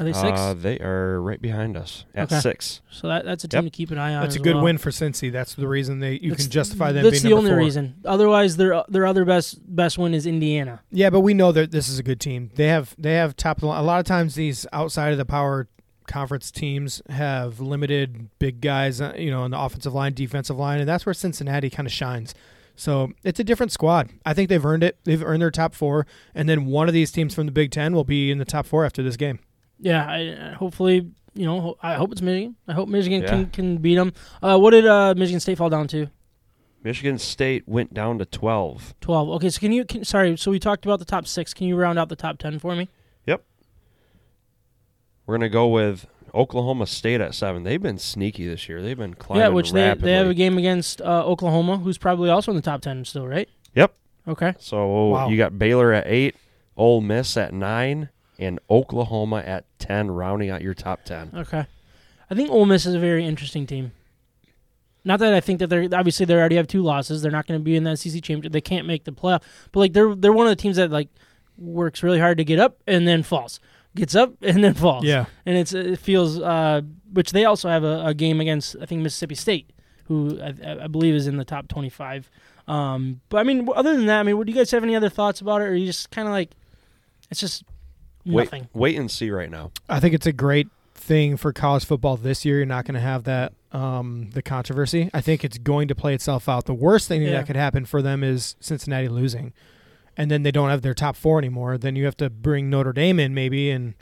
Are 0.00 0.04
they 0.04 0.12
six? 0.14 0.40
Uh, 0.40 0.54
they 0.54 0.78
are 0.78 1.20
right 1.20 1.40
behind 1.40 1.76
us 1.76 2.06
at 2.14 2.32
Okay. 2.32 2.40
six. 2.40 2.80
so 2.90 3.06
that, 3.08 3.26
that's 3.26 3.44
a 3.44 3.48
team 3.48 3.64
yep. 3.64 3.72
to 3.72 3.76
keep 3.76 3.90
an 3.90 3.98
eye 3.98 4.14
on. 4.14 4.22
That's 4.22 4.36
a 4.36 4.38
good 4.40 4.54
well. 4.54 4.64
win 4.64 4.78
for 4.78 4.90
Cincy. 4.90 5.30
That's 5.30 5.54
the 5.54 5.68
reason 5.68 6.00
they 6.00 6.14
you 6.14 6.30
That's- 6.30 6.46
can 6.46 6.50
justify 6.50 6.90
them 6.92 7.04
That's 7.04 7.20
being 7.20 7.30
the 7.30 7.36
number 7.36 7.50
only 7.50 7.50
four. 7.50 7.58
reason. 7.58 7.94
Otherwise, 8.06 8.56
their 8.56 8.82
their 8.88 9.06
other 9.06 9.24
best 9.26 9.58
best 9.64 9.98
win 9.98 10.14
is 10.14 10.26
Indiana. 10.26 10.80
Yeah, 10.90 11.10
but 11.10 11.20
we 11.20 11.34
know 11.34 11.52
that 11.52 11.70
this 11.70 11.88
is 11.88 11.98
a 11.98 12.02
good 12.02 12.18
team. 12.18 12.50
They 12.54 12.68
have 12.68 12.94
they 12.98 13.14
have 13.14 13.36
top 13.36 13.58
of 13.58 13.60
the 13.60 13.66
line. 13.66 13.80
A 13.80 13.86
lot 13.86 14.00
of 14.00 14.06
times 14.06 14.34
these 14.34 14.66
outside 14.72 15.12
of 15.12 15.18
the 15.18 15.26
power 15.26 15.68
conference 16.06 16.50
teams 16.50 17.02
have 17.08 17.60
limited 17.60 18.30
big 18.38 18.60
guys, 18.60 19.00
uh, 19.00 19.12
you 19.16 19.30
know, 19.30 19.42
on 19.42 19.50
the 19.52 19.60
offensive 19.60 19.94
line, 19.94 20.12
defensive 20.14 20.58
line, 20.58 20.80
and 20.80 20.88
that's 20.88 21.06
where 21.06 21.14
Cincinnati 21.14 21.70
kind 21.70 21.86
of 21.86 21.92
shines. 21.92 22.34
So 22.74 23.12
it's 23.22 23.38
a 23.38 23.44
different 23.44 23.72
squad. 23.72 24.08
I 24.24 24.32
think 24.32 24.48
they've 24.48 24.64
earned 24.64 24.82
it. 24.82 24.96
They've 25.04 25.22
earned 25.22 25.42
their 25.42 25.50
top 25.50 25.74
four, 25.74 26.06
and 26.34 26.48
then 26.48 26.64
one 26.66 26.88
of 26.88 26.94
these 26.94 27.12
teams 27.12 27.34
from 27.34 27.44
the 27.46 27.52
Big 27.52 27.70
Ten 27.70 27.92
will 27.92 28.04
be 28.04 28.30
in 28.30 28.38
the 28.38 28.44
top 28.46 28.64
four 28.66 28.84
after 28.86 29.02
this 29.02 29.16
game. 29.16 29.38
Yeah, 29.80 30.06
I, 30.06 30.50
I- 30.50 30.52
hopefully, 30.54 31.10
you 31.34 31.46
know, 31.46 31.76
I 31.82 31.94
hope 31.94 32.12
it's 32.12 32.20
Michigan. 32.22 32.56
I 32.68 32.72
hope 32.74 32.88
Michigan 32.88 33.22
Yeah. 33.22 33.28
can, 33.28 33.46
can 33.50 33.76
beat 33.78 33.96
them. 33.96 34.12
Uh, 34.42 34.58
what 34.58 34.70
did 34.70 34.86
uh, 34.86 35.14
Michigan 35.16 35.40
State 35.40 35.58
fall 35.58 35.70
down 35.70 35.88
to? 35.88 36.08
Michigan 36.82 37.18
State 37.18 37.68
went 37.68 37.92
down 37.92 38.18
to 38.18 38.24
12. 38.24 38.94
Twelve. 39.02 39.28
Okay, 39.30 39.50
so 39.50 39.60
can 39.60 39.70
you? 39.72 39.84
Can, 39.84 40.02
sorry, 40.04 40.36
so 40.38 40.50
we 40.50 40.58
talked 40.58 40.84
about 40.86 40.98
the 40.98 41.04
top 41.04 41.26
six. 41.26 41.52
Can 41.52 41.66
you 41.66 41.76
round 41.76 41.98
out 41.98 42.08
the 42.08 42.16
top 42.16 42.38
ten 42.38 42.58
for 42.58 42.74
me? 42.74 42.88
Yep. 43.26 43.44
We're 45.26 45.32
going 45.36 45.40
to 45.42 45.48
go 45.52 45.68
with 45.68 46.06
Oklahoma 46.34 46.86
State 46.86 47.20
at 47.20 47.34
seven. 47.34 47.64
They've 47.64 47.82
been 47.82 47.98
sneaky 47.98 48.48
this 48.48 48.68
year. 48.68 48.82
They've 48.82 48.96
been 48.96 49.14
climbing 49.14 49.42
yeah, 49.42 49.48
which 49.48 49.72
they 49.72 49.92
they 49.94 50.12
have 50.12 50.28
a 50.28 50.34
game 50.34 50.56
against 50.58 51.00
uh, 51.02 51.24
Oklahoma, 51.24 51.76
who's 51.78 51.98
probably 51.98 52.30
also 52.30 52.50
in 52.50 52.56
the 52.56 52.62
top 52.62 52.80
ten 52.80 53.04
still, 53.04 53.26
right? 53.28 53.48
Yep. 53.74 53.94
Okay. 54.28 54.54
So 54.58 55.08
Wow. 55.10 55.28
you 55.28 55.36
got 55.36 55.58
Baylor 55.58 55.92
at 55.92 56.06
eight, 56.06 56.34
Ole 56.76 57.00
Miss 57.00 57.36
at 57.36 57.52
nine, 57.52 58.08
and 58.40 58.58
Oklahoma 58.68 59.38
at 59.46 59.64
ten, 59.78 60.10
rounding 60.10 60.50
out 60.50 60.62
your 60.62 60.74
top 60.74 61.04
ten. 61.04 61.30
Okay. 61.34 61.66
I 62.30 62.34
think 62.34 62.50
Ole 62.50 62.66
Miss 62.66 62.86
is 62.86 62.94
a 62.94 62.98
very 62.98 63.24
interesting 63.26 63.66
team. 63.66 63.92
Not 65.04 65.18
that 65.20 65.32
I 65.32 65.40
think 65.40 65.58
that 65.60 65.68
they're 65.68 65.88
obviously 65.92 66.26
they 66.26 66.34
already 66.34 66.56
have 66.56 66.66
two 66.66 66.82
losses. 66.82 67.22
They're 67.22 67.32
not 67.32 67.46
going 67.46 67.58
to 67.58 67.64
be 67.64 67.76
in 67.76 67.84
the 67.84 67.96
SEC 67.96 68.22
championship. 68.22 68.52
They 68.52 68.60
can't 68.60 68.86
make 68.86 69.04
the 69.04 69.12
playoff. 69.12 69.42
But 69.72 69.80
like 69.80 69.92
they're 69.92 70.14
they're 70.14 70.32
one 70.32 70.46
of 70.46 70.50
the 70.50 70.60
teams 70.60 70.76
that 70.76 70.90
like 70.90 71.08
works 71.58 72.02
really 72.02 72.18
hard 72.18 72.38
to 72.38 72.44
get 72.44 72.58
up 72.58 72.78
and 72.86 73.06
then 73.08 73.22
falls, 73.22 73.60
gets 73.94 74.14
up 74.14 74.34
and 74.42 74.62
then 74.62 74.74
falls. 74.74 75.04
Yeah. 75.04 75.26
and 75.46 75.56
it's 75.56 75.72
it 75.72 75.98
feels 75.98 76.38
uh, 76.38 76.82
which 77.12 77.32
they 77.32 77.44
also 77.44 77.68
have 77.68 77.84
a, 77.84 78.06
a 78.06 78.14
game 78.14 78.40
against 78.40 78.76
I 78.80 78.86
think 78.86 79.02
Mississippi 79.02 79.34
State, 79.34 79.70
who 80.04 80.40
I, 80.40 80.84
I 80.84 80.86
believe 80.86 81.14
is 81.14 81.26
in 81.26 81.36
the 81.36 81.44
top 81.44 81.68
twenty 81.68 81.90
five. 81.90 82.30
Um, 82.68 83.20
but 83.30 83.38
I 83.38 83.42
mean, 83.42 83.68
other 83.74 83.96
than 83.96 84.06
that, 84.06 84.20
I 84.20 84.22
mean, 84.22 84.40
do 84.40 84.52
you 84.52 84.56
guys 84.56 84.70
have 84.70 84.84
any 84.84 84.94
other 84.94 85.08
thoughts 85.08 85.40
about 85.40 85.62
it, 85.62 85.64
or 85.64 85.68
are 85.70 85.74
you 85.74 85.86
just 85.86 86.10
kind 86.10 86.28
of 86.28 86.32
like 86.32 86.50
it's 87.30 87.40
just 87.40 87.64
Wait, 87.64 87.69
nothing? 88.24 88.68
wait 88.72 88.96
and 88.96 89.10
see 89.10 89.30
right 89.30 89.50
now. 89.50 89.70
I 89.88 90.00
think 90.00 90.14
it's 90.14 90.26
a 90.26 90.32
great 90.32 90.68
thing 90.94 91.36
for 91.36 91.52
college 91.52 91.84
football 91.84 92.16
this 92.16 92.44
year. 92.44 92.58
You're 92.58 92.66
not 92.66 92.84
going 92.84 92.94
to 92.94 93.00
have 93.00 93.24
that 93.24 93.52
um, 93.72 94.30
the 94.32 94.42
controversy. 94.42 95.10
I 95.14 95.20
think 95.20 95.44
it's 95.44 95.58
going 95.58 95.88
to 95.88 95.94
play 95.94 96.12
itself 96.14 96.48
out. 96.48 96.66
The 96.66 96.74
worst 96.74 97.06
thing 97.08 97.22
Yeah. 97.22 97.30
that 97.32 97.46
could 97.46 97.56
happen 97.56 97.84
for 97.84 98.02
them 98.02 98.22
is 98.24 98.56
Cincinnati 98.60 99.08
losing, 99.08 99.52
and 100.16 100.30
then 100.30 100.42
they 100.42 100.50
don't 100.50 100.70
have 100.70 100.82
their 100.82 100.94
top 100.94 101.14
four 101.16 101.38
anymore. 101.38 101.78
Then 101.78 101.94
you 101.96 102.04
have 102.04 102.16
to 102.18 102.28
bring 102.30 102.68
Notre 102.68 102.92
Dame 102.92 103.20
in 103.20 103.32
maybe, 103.32 103.70
and 103.70 103.94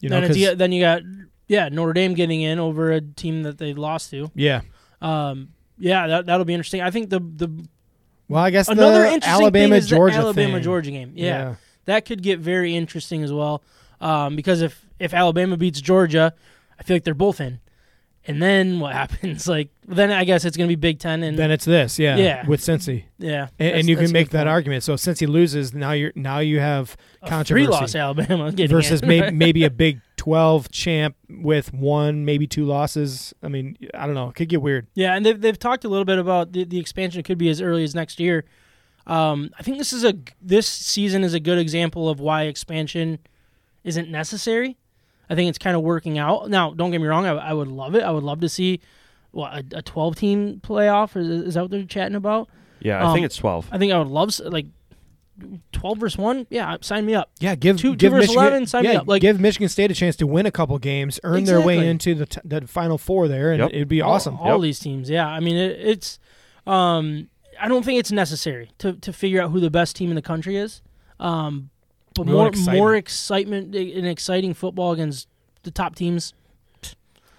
you 0.00 0.08
know, 0.08 0.16
then, 0.16 0.24
it's, 0.24 0.28
'cause- 0.30 0.36
yeah, 0.38 0.54
then 0.54 0.70
you 0.72 0.80
got 0.82 1.02
yeah 1.48 1.68
Notre 1.70 1.92
Dame 1.92 2.14
getting 2.14 2.40
in 2.40 2.58
over 2.60 2.92
a 2.92 3.00
team 3.00 3.42
that 3.42 3.58
they 3.58 3.74
lost 3.74 4.10
to. 4.10 4.30
yeah. 4.34 4.60
Um, 5.02 5.48
yeah, 5.78 6.06
that 6.08 6.26
that'll 6.26 6.44
be 6.44 6.54
interesting. 6.54 6.80
I 6.80 6.90
think 6.90 7.10
the 7.10 7.20
the 7.20 7.48
Well, 8.28 8.42
I 8.42 8.50
guess 8.50 8.68
another 8.68 9.02
the 9.02 9.12
interesting 9.12 9.42
Alabama 9.42 9.74
thing 9.74 9.78
is 9.78 9.86
Georgia 9.88 10.16
the 10.16 10.22
Alabama 10.22 10.54
thing. 10.54 10.62
Georgia 10.62 10.90
game. 10.90 11.12
Yeah, 11.14 11.54
that 11.88 12.04
could 12.04 12.22
get 12.22 12.38
very 12.38 12.76
interesting 12.76 13.22
as 13.22 13.32
well. 13.32 13.62
Um, 14.00 14.36
because 14.36 14.62
if 14.62 14.86
if 14.98 15.12
Alabama 15.12 15.56
beats 15.56 15.80
Georgia, 15.80 16.32
I 16.78 16.82
feel 16.84 16.94
like 16.96 17.04
they're 17.04 17.14
both 17.14 17.40
in. 17.40 17.60
And 18.26 18.42
then 18.42 18.78
what 18.78 18.92
happens? 19.02 19.48
Like 19.48 19.70
then 19.86 20.10
I 20.12 20.24
guess 20.24 20.44
it's 20.44 20.56
gonna 20.56 20.68
be 20.68 20.74
Big 20.76 20.98
Ten 20.98 21.22
and 21.22 21.38
Then 21.38 21.50
it's 21.50 21.64
this, 21.64 21.98
yeah, 21.98 22.16
Yeah. 22.16 22.46
with 22.46 22.60
Cincy, 22.60 23.04
yeah, 23.18 23.48
and, 23.58 23.76
and 23.76 23.88
you 23.88 23.96
can 23.96 24.12
make 24.12 24.30
that 24.30 24.40
point. 24.40 24.48
argument. 24.48 24.82
So 24.84 24.94
Cincy 24.94 25.26
loses, 25.26 25.72
now 25.72 25.92
you're 25.92 26.12
now 26.14 26.38
you 26.40 26.60
have 26.60 26.96
A 27.22 27.28
controversy. 27.28 27.66
Three 27.66 27.72
loss 27.72 27.94
Alabama 27.94 28.52
versus 28.52 29.02
maybe 29.02 29.30
maybe 29.44 29.64
a 29.64 29.70
Big 29.70 30.00
Twelve 30.16 30.70
champ 30.70 31.16
with 31.30 31.72
one, 31.72 32.24
maybe 32.26 32.46
two 32.46 32.66
losses. 32.66 33.32
I 33.42 33.48
mean, 33.48 33.78
I 33.94 34.04
don't 34.04 34.14
know. 34.14 34.28
It 34.28 34.34
could 34.34 34.48
get 34.50 34.60
weird. 34.60 34.88
Yeah, 34.94 35.14
and 35.14 35.24
they've 35.24 35.40
they've 35.40 35.58
talked 35.58 35.84
a 35.84 35.88
little 35.88 36.04
bit 36.04 36.18
about 36.18 36.52
the, 36.52 36.64
the 36.64 36.78
expansion 36.78 37.22
could 37.22 37.38
be 37.38 37.48
as 37.48 37.60
early 37.62 37.82
as 37.82 37.94
next 37.94 38.20
year. 38.20 38.44
Um, 39.08 39.50
I 39.58 39.62
think 39.62 39.78
this 39.78 39.92
is 39.92 40.04
a 40.04 40.14
this 40.40 40.68
season 40.68 41.24
is 41.24 41.34
a 41.34 41.40
good 41.40 41.58
example 41.58 42.08
of 42.08 42.20
why 42.20 42.42
expansion 42.44 43.18
isn't 43.82 44.10
necessary. 44.10 44.76
I 45.30 45.34
think 45.34 45.48
it's 45.48 45.58
kind 45.58 45.76
of 45.76 45.82
working 45.82 46.18
out. 46.18 46.48
Now, 46.50 46.72
don't 46.72 46.90
get 46.90 47.00
me 47.00 47.06
wrong, 47.08 47.26
I, 47.26 47.32
I 47.32 47.52
would 47.52 47.68
love 47.68 47.94
it. 47.94 48.02
I 48.02 48.10
would 48.10 48.22
love 48.22 48.40
to 48.40 48.48
see 48.48 48.80
what 49.30 49.52
a, 49.52 49.78
a 49.78 49.82
twelve 49.82 50.16
team 50.16 50.60
playoff. 50.62 51.16
Is, 51.16 51.26
is 51.28 51.54
that 51.54 51.62
what 51.62 51.70
they're 51.70 51.84
chatting 51.84 52.14
about? 52.16 52.48
Yeah, 52.80 53.02
I 53.02 53.08
Um, 53.08 53.14
think 53.14 53.24
it's 53.26 53.36
twelve. 53.36 53.66
I 53.72 53.78
think 53.78 53.92
I 53.92 53.98
would 53.98 54.08
love 54.08 54.38
like 54.40 54.66
twelve 55.72 55.98
versus 55.98 56.18
one. 56.18 56.46
Yeah, 56.50 56.76
sign 56.80 57.06
me 57.06 57.14
up. 57.14 57.30
Yeah, 57.40 57.54
give 57.54 57.76
Two- 57.78 57.92
two 57.92 57.96
give 57.96 58.12
versus 58.12 58.28
Michigan, 58.30 58.46
11, 58.48 58.66
sign 58.66 58.82
me 58.84 58.92
yeah, 58.92 58.98
up, 59.00 59.08
like- 59.08 59.22
give 59.22 59.40
Michigan 59.40 59.68
State 59.68 59.90
a 59.90 59.94
chance 59.94 60.16
to 60.16 60.26
win 60.26 60.46
a 60.46 60.50
couple 60.50 60.78
games, 60.78 61.20
earn 61.24 61.44
their 61.44 61.60
way 61.60 61.86
into 61.88 62.14
the 62.14 62.26
t- 62.26 62.40
the 62.44 62.66
final 62.66 62.98
four 62.98 63.28
there, 63.28 63.52
and 63.52 63.60
Yep. 63.62 63.70
it'd 63.72 63.88
be 63.88 64.00
All- 64.02 64.12
awesome. 64.14 64.36
All, 64.38 64.52
Yep. 64.56 64.62
these 64.62 64.78
teams, 64.80 65.08
yeah. 65.08 65.26
I 65.28 65.40
mean, 65.40 65.56
it, 65.56 65.78
it's. 65.80 66.18
Um, 66.66 67.28
I 67.60 67.68
don't 67.68 67.84
think 67.84 67.98
it's 67.98 68.12
necessary 68.12 68.70
to, 68.78 68.92
to 68.94 69.12
figure 69.12 69.40
out 69.42 69.50
who 69.50 69.60
the 69.60 69.70
best 69.70 69.96
team 69.96 70.10
in 70.10 70.16
the 70.16 70.22
country 70.22 70.56
is. 70.56 70.82
Um, 71.20 71.70
but 72.14 72.26
More 72.26 72.34
more 72.36 72.48
excitement. 72.48 72.78
more 72.78 72.94
excitement 72.96 73.74
and 73.76 74.06
exciting 74.06 74.54
football 74.54 74.92
against 74.92 75.28
the 75.62 75.70
top 75.70 75.94
teams. 75.94 76.34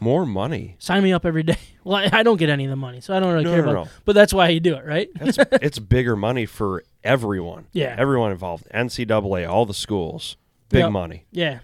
More 0.02 0.26
money. 0.26 0.76
Sign 0.80 1.04
me 1.04 1.12
up 1.12 1.26
every 1.26 1.44
day. 1.44 1.58
Well, 1.86 1.96
I, 1.98 2.20
I 2.20 2.24
don't 2.24 2.38
get 2.38 2.50
any 2.50 2.66
of 2.66 2.70
the 2.70 2.76
money, 2.76 3.02
so 3.02 3.16
I 3.16 3.20
don't 3.20 3.32
really 3.34 3.46
No, 3.46 3.52
care 3.52 3.64
no, 3.66 3.72
about. 3.72 3.74
no. 3.74 3.82
it. 3.86 3.90
But 4.06 4.14
that's 4.14 4.32
why 4.34 4.50
you 4.50 4.60
do 4.60 4.76
it, 4.76 4.86
right? 4.86 5.10
It's 5.22 5.38
it's 5.54 5.80
bigger 5.80 6.16
money 6.16 6.46
for 6.46 6.84
everyone. 7.04 7.66
Yeah. 7.72 7.96
Everyone 7.98 8.32
involved. 8.32 8.68
NCAA, 8.72 9.50
all 9.50 9.66
the 9.66 9.74
schools. 9.74 10.38
Big 10.70 10.82
Yep. 10.82 10.92
money. 10.92 11.26
Yeah. 11.32 11.60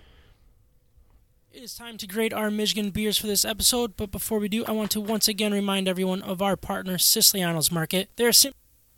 Is 1.66 1.74
time 1.74 1.98
to 1.98 2.06
grade 2.06 2.32
our 2.32 2.52
Michigan 2.52 2.92
beers 2.92 3.18
for 3.18 3.26
this 3.26 3.44
episode, 3.44 3.98
but 3.98 4.12
before 4.12 4.38
we 4.38 4.48
do, 4.48 4.64
I 4.66 4.72
want 4.72 4.92
to 4.92 5.02
once 5.02 5.28
again 5.28 5.52
remind 5.52 5.88
everyone 5.88 6.22
of 6.22 6.40
our 6.40 6.56
partner, 6.56 7.00
Siciliano's 7.00 7.72
Market. 7.72 8.08
They're 8.18 8.34
sim- 8.34 8.54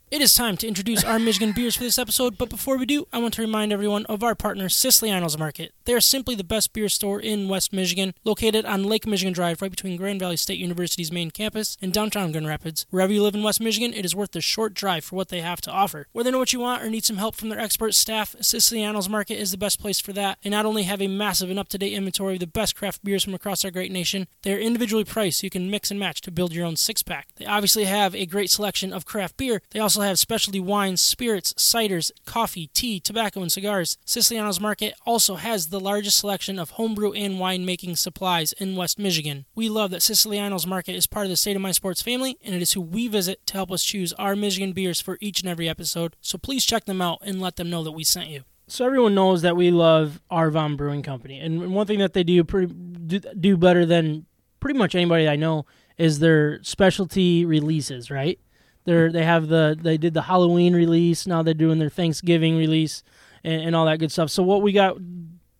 it 0.09 0.21
is 0.21 0.33
time 0.33 0.55
to 0.55 0.67
introduce 0.67 1.03
our 1.03 1.19
Michigan 1.19 1.51
beers 1.51 1.75
for 1.75 1.83
this 1.83 1.99
episode, 1.99 2.37
but 2.37 2.49
before 2.49 2.77
we 2.77 2.85
do, 2.85 3.07
I 3.11 3.17
want 3.17 3.33
to 3.33 3.41
remind 3.41 3.73
everyone 3.73 4.05
of 4.05 4.23
our 4.23 4.35
partner, 4.35 4.69
Siciliano's 4.69 5.37
Market. 5.37 5.73
They 5.83 5.93
are 5.93 5.99
simply 5.99 6.33
the 6.33 6.45
best 6.45 6.71
beer 6.71 6.87
store 6.87 7.19
in 7.19 7.49
West 7.49 7.73
Michigan, 7.73 8.13
located 8.23 8.63
on 8.65 8.85
Lake 8.85 9.05
Michigan 9.05 9.33
Drive, 9.33 9.61
right 9.61 9.69
between 9.69 9.97
Grand 9.97 10.21
Valley 10.21 10.37
State 10.37 10.59
University's 10.59 11.11
main 11.11 11.29
campus 11.29 11.77
and 11.81 11.91
downtown 11.91 12.31
Grand 12.31 12.47
Rapids. 12.47 12.85
Wherever 12.89 13.11
you 13.11 13.21
live 13.21 13.35
in 13.35 13.43
West 13.43 13.59
Michigan, 13.59 13.93
it 13.93 14.05
is 14.05 14.15
worth 14.15 14.31
the 14.31 14.39
short 14.39 14.73
drive 14.73 15.03
for 15.03 15.17
what 15.17 15.27
they 15.27 15.41
have 15.41 15.59
to 15.61 15.71
offer. 15.71 16.07
Whether 16.13 16.29
you 16.29 16.31
know 16.31 16.39
what 16.39 16.53
you 16.53 16.61
want 16.61 16.83
or 16.83 16.89
need 16.89 17.03
some 17.03 17.17
help 17.17 17.35
from 17.35 17.49
their 17.49 17.59
expert 17.59 17.93
staff, 17.93 18.33
Siciliano's 18.39 19.09
Market 19.09 19.35
is 19.35 19.51
the 19.51 19.57
best 19.57 19.77
place 19.77 19.99
for 19.99 20.13
that. 20.13 20.37
They 20.41 20.49
not 20.49 20.65
only 20.65 20.83
have 20.83 21.01
a 21.01 21.09
massive 21.09 21.49
and 21.49 21.59
up-to-date 21.59 21.93
inventory 21.93 22.35
of 22.35 22.39
the 22.39 22.47
best 22.47 22.77
craft 22.77 23.03
beers 23.03 23.25
from 23.25 23.33
across 23.33 23.65
our 23.65 23.71
great 23.71 23.91
nation, 23.91 24.27
they 24.43 24.53
are 24.53 24.59
individually 24.59 25.03
priced 25.03 25.41
so 25.41 25.45
you 25.45 25.51
can 25.51 25.69
mix 25.69 25.91
and 25.91 25.99
match 25.99 26.21
to 26.21 26.31
build 26.31 26.53
your 26.53 26.65
own 26.65 26.77
six-pack. 26.77 27.27
They 27.35 27.45
obviously 27.45 27.83
have 27.83 28.15
a 28.15 28.25
great 28.25 28.49
selection 28.49 28.93
of 28.93 29.05
craft 29.05 29.35
beer. 29.35 29.61
They 29.71 29.81
also 29.81 29.96
have 30.01 30.19
specialty 30.19 30.59
wines, 30.59 31.01
spirits, 31.01 31.53
ciders, 31.53 32.11
coffee, 32.25 32.67
tea, 32.73 32.99
tobacco, 32.99 33.41
and 33.41 33.51
cigars. 33.51 33.97
Siciliano's 34.05 34.59
Market 34.59 34.93
also 35.05 35.35
has 35.35 35.67
the 35.67 35.79
largest 35.79 36.19
selection 36.19 36.59
of 36.59 36.71
homebrew 36.71 37.13
and 37.13 37.35
winemaking 37.35 37.97
supplies 37.97 38.53
in 38.53 38.75
West 38.75 38.99
Michigan. 38.99 39.45
We 39.55 39.69
love 39.69 39.91
that 39.91 40.01
Siciliano's 40.01 40.67
Market 40.67 40.95
is 40.95 41.07
part 41.07 41.25
of 41.25 41.29
the 41.29 41.37
State 41.37 41.55
of 41.55 41.61
My 41.61 41.71
Sports 41.71 42.01
family, 42.01 42.37
and 42.43 42.53
it 42.53 42.61
is 42.61 42.73
who 42.73 42.81
we 42.81 43.07
visit 43.07 43.45
to 43.47 43.53
help 43.53 43.71
us 43.71 43.83
choose 43.83 44.13
our 44.13 44.35
Michigan 44.35 44.73
beers 44.73 45.01
for 45.01 45.17
each 45.21 45.41
and 45.41 45.49
every 45.49 45.69
episode. 45.69 46.15
So 46.21 46.37
please 46.37 46.65
check 46.65 46.85
them 46.85 47.01
out 47.01 47.19
and 47.21 47.41
let 47.41 47.55
them 47.55 47.69
know 47.69 47.83
that 47.83 47.91
we 47.91 48.03
sent 48.03 48.29
you. 48.29 48.43
So 48.67 48.85
everyone 48.85 49.15
knows 49.15 49.43
that 49.43 49.55
we 49.55 49.71
love 49.71 50.19
Arvon 50.29 50.75
Brewing 50.75 51.01
Company, 51.01 51.39
and 51.39 51.73
one 51.73 51.87
thing 51.87 51.99
that 51.99 52.11
they 52.11 52.23
do 52.23 52.43
pretty 52.43 52.73
do, 52.73 53.19
do 53.19 53.55
better 53.55 53.85
than 53.85 54.25
pretty 54.59 54.77
much 54.77 54.93
anybody 54.93 55.29
I 55.29 55.37
know 55.37 55.65
is 55.97 56.19
their 56.19 56.61
specialty 56.63 57.45
releases. 57.45 58.11
Right? 58.11 58.39
They're 58.87 59.11
they 59.11 59.25
have 59.25 59.49
the 59.49 59.77
they 59.77 59.97
did 59.97 60.13
the 60.13 60.21
Halloween 60.21 60.73
release. 60.73 61.27
Now 61.27 61.43
they're 61.43 61.53
doing 61.53 61.77
their 61.77 61.89
Thanksgiving 61.89 62.57
release 62.57 63.03
and, 63.43 63.61
and 63.61 63.75
all 63.75 63.85
that 63.85 63.99
good 63.99 64.13
stuff. 64.13 64.29
So 64.29 64.43
what 64.43 64.61
we 64.61 64.71
got 64.71 64.95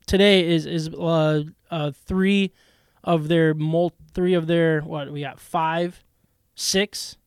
today 0.06 0.48
is 0.48 0.66
is 0.66 0.88
uh, 0.88 1.44
uh, 1.70 1.92
three 1.92 2.54
of 3.04 3.28
their 3.28 3.54
mul- 3.54 3.92
three 4.14 4.34
of 4.34 4.48
their 4.48 4.80
what 4.80 5.12
we 5.12 5.20
got 5.20 5.42
five, 5.42 6.06
six, 6.56 7.18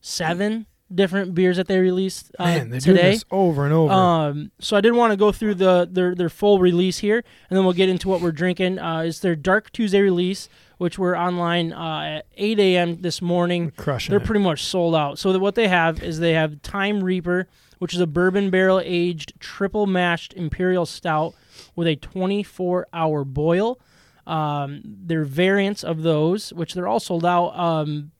seven 0.00 0.64
different 0.94 1.34
beers 1.34 1.58
that 1.58 1.68
they 1.68 1.78
released 1.78 2.34
uh, 2.38 2.46
Man, 2.46 2.68
doing 2.70 2.80
today. 2.80 3.10
this 3.12 3.24
over 3.30 3.64
and 3.66 3.74
over. 3.74 3.92
Um, 3.92 4.50
so 4.58 4.76
I 4.76 4.80
did 4.80 4.94
want 4.94 5.12
to 5.12 5.16
go 5.18 5.32
through 5.32 5.56
the 5.56 5.86
their 5.90 6.14
their 6.14 6.30
full 6.30 6.58
release 6.58 6.98
here, 6.98 7.22
and 7.50 7.56
then 7.56 7.64
we'll 7.64 7.74
get 7.74 7.88
into 7.88 8.08
what 8.08 8.20
we're 8.22 8.32
drinking. 8.32 8.78
Uh, 8.78 9.00
it's 9.00 9.18
their 9.18 9.36
Dark 9.36 9.72
Tuesday 9.72 10.00
release, 10.00 10.48
which 10.78 10.98
we're 10.98 11.16
online 11.16 11.72
uh, 11.72 12.18
at 12.20 12.26
8 12.36 12.58
a.m. 12.58 13.00
this 13.02 13.20
morning. 13.20 13.72
Crushing 13.76 14.12
They're 14.12 14.20
it. 14.20 14.26
pretty 14.26 14.42
much 14.42 14.64
sold 14.64 14.94
out. 14.94 15.18
So 15.18 15.36
what 15.38 15.54
they 15.54 15.68
have 15.68 16.02
is 16.02 16.18
they 16.20 16.32
have 16.32 16.62
Time 16.62 17.02
Reaper, 17.04 17.48
which 17.78 17.94
is 17.94 18.00
a 18.00 18.06
bourbon 18.06 18.50
barrel 18.50 18.80
aged 18.84 19.34
triple 19.40 19.86
mashed 19.86 20.32
imperial 20.34 20.86
stout 20.86 21.34
with 21.76 21.86
a 21.86 21.96
24 21.96 22.86
hour 22.92 23.24
boil. 23.24 23.78
Um, 24.26 24.82
there 24.84 25.22
are 25.22 25.24
variants 25.24 25.82
of 25.82 26.02
those, 26.02 26.52
which 26.52 26.74
they're 26.74 26.88
all 26.88 27.00
sold 27.00 27.24
out. 27.24 27.48
Um, 27.58 28.10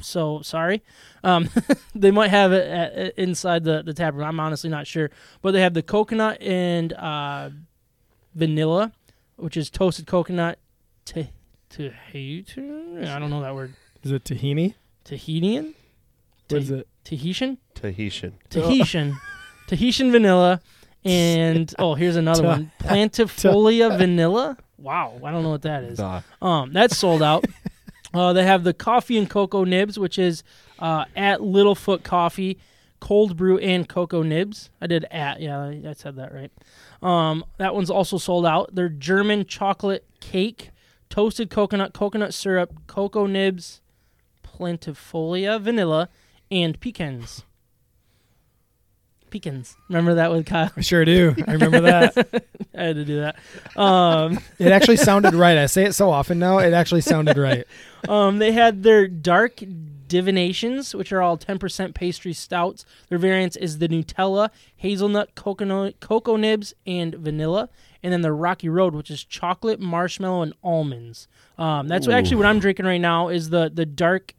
so 0.00 0.40
sorry. 0.42 0.82
Um, 1.24 1.48
they 1.94 2.10
might 2.10 2.28
have 2.28 2.52
it 2.52 2.66
at, 2.68 2.92
at- 2.92 3.18
inside 3.18 3.64
the, 3.64 3.82
the 3.82 3.94
tap 3.94 4.14
room. 4.14 4.24
I'm 4.24 4.38
honestly 4.40 4.70
not 4.70 4.86
sure. 4.86 5.10
But 5.42 5.52
they 5.52 5.62
have 5.62 5.74
the 5.74 5.82
coconut 5.82 6.40
and 6.42 6.92
uh, 6.92 7.50
vanilla, 8.34 8.92
which 9.36 9.56
is 9.56 9.70
toasted 9.70 10.06
coconut. 10.06 10.58
Te- 11.04 11.30
Tahitian? 11.70 13.04
I 13.06 13.18
don't 13.18 13.30
know 13.30 13.42
that 13.42 13.54
word. 13.54 13.74
Is 14.02 14.10
it 14.12 14.24
tahini? 14.24 14.74
Tahitian? 15.04 15.74
What 16.48 16.62
is 16.62 16.70
it? 16.70 16.88
Tahitian? 17.04 17.58
Tahitian. 17.74 18.34
Tahitian. 18.50 19.16
Tahitian 19.66 20.10
vanilla. 20.12 20.60
And, 21.04 21.72
oh, 21.78 21.94
here's 21.94 22.16
another 22.16 22.42
one. 22.42 22.72
Plantifolia 22.80 23.96
vanilla. 23.98 24.56
Wow. 24.78 25.20
I 25.24 25.30
don't 25.30 25.42
know 25.42 25.50
what 25.50 25.62
that 25.62 25.84
is. 25.84 25.98
Duh. 25.98 26.20
Um, 26.40 26.72
that's 26.72 26.96
sold 26.96 27.22
out. 27.22 27.44
uh, 28.14 28.32
they 28.32 28.44
have 28.44 28.64
the 28.64 28.72
coffee 28.74 29.18
and 29.18 29.28
cocoa 29.28 29.64
nibs, 29.64 29.98
which 29.98 30.18
is 30.18 30.42
uh, 30.78 31.04
at 31.16 31.40
Littlefoot 31.40 32.02
Coffee. 32.02 32.58
cold 33.00 33.36
brew 33.36 33.58
and 33.58 33.88
cocoa 33.88 34.22
nibs. 34.22 34.70
I 34.80 34.86
did 34.86 35.04
at 35.10 35.40
yeah, 35.40 35.58
I 35.58 35.82
I 35.88 35.92
said 35.92 36.16
that 36.16 36.32
right. 36.32 36.50
Um, 37.02 37.44
that 37.58 37.74
one's 37.74 37.90
also 37.90 38.18
sold 38.18 38.46
out. 38.46 38.74
They're 38.74 38.88
German 38.88 39.46
chocolate 39.46 40.04
cake, 40.20 40.70
toasted 41.10 41.50
coconut, 41.50 41.92
coconut 41.92 42.34
syrup, 42.34 42.74
cocoa 42.86 43.26
nibs, 43.26 43.80
plentifolia, 44.42 45.60
vanilla, 45.60 46.08
and 46.50 46.78
pecans. 46.80 47.44
Pecans. 49.30 49.76
Remember 49.88 50.14
that 50.14 50.30
with 50.30 50.46
Kyle? 50.46 50.70
I 50.76 50.80
sure 50.80 51.04
do. 51.04 51.34
I 51.46 51.52
remember 51.52 51.80
that. 51.82 52.44
I 52.74 52.82
had 52.82 52.96
to 52.96 53.04
do 53.04 53.20
that. 53.20 53.36
Um, 53.76 54.38
it 54.58 54.72
actually 54.72 54.96
sounded 54.96 55.34
right. 55.34 55.58
I 55.58 55.66
say 55.66 55.84
it 55.84 55.94
so 55.94 56.10
often 56.10 56.38
now. 56.38 56.58
It 56.58 56.72
actually 56.72 57.02
sounded 57.02 57.36
right. 57.36 57.66
um, 58.08 58.38
they 58.38 58.52
had 58.52 58.82
their 58.82 59.06
dark 59.06 59.62
divinations, 60.08 60.94
which 60.94 61.12
are 61.12 61.20
all 61.20 61.36
10% 61.36 61.94
pastry 61.94 62.32
stouts. 62.32 62.86
Their 63.08 63.18
variants 63.18 63.56
is 63.56 63.78
the 63.78 63.88
Nutella, 63.88 64.48
hazelnut, 64.76 65.34
coconut, 65.34 66.00
cocoa 66.00 66.36
nibs, 66.36 66.74
and 66.86 67.14
vanilla. 67.14 67.68
And 68.02 68.12
then 68.12 68.20
the 68.22 68.32
Rocky 68.32 68.68
Road, 68.68 68.94
which 68.94 69.10
is 69.10 69.24
chocolate, 69.24 69.80
marshmallow, 69.80 70.42
and 70.42 70.52
almonds. 70.62 71.26
Um, 71.58 71.88
that's 71.88 72.06
what, 72.06 72.14
actually 72.14 72.36
what 72.36 72.46
I'm 72.46 72.60
drinking 72.60 72.86
right 72.86 73.00
now. 73.00 73.28
Is 73.28 73.50
the 73.50 73.70
the 73.72 73.84
dark, 73.84 74.34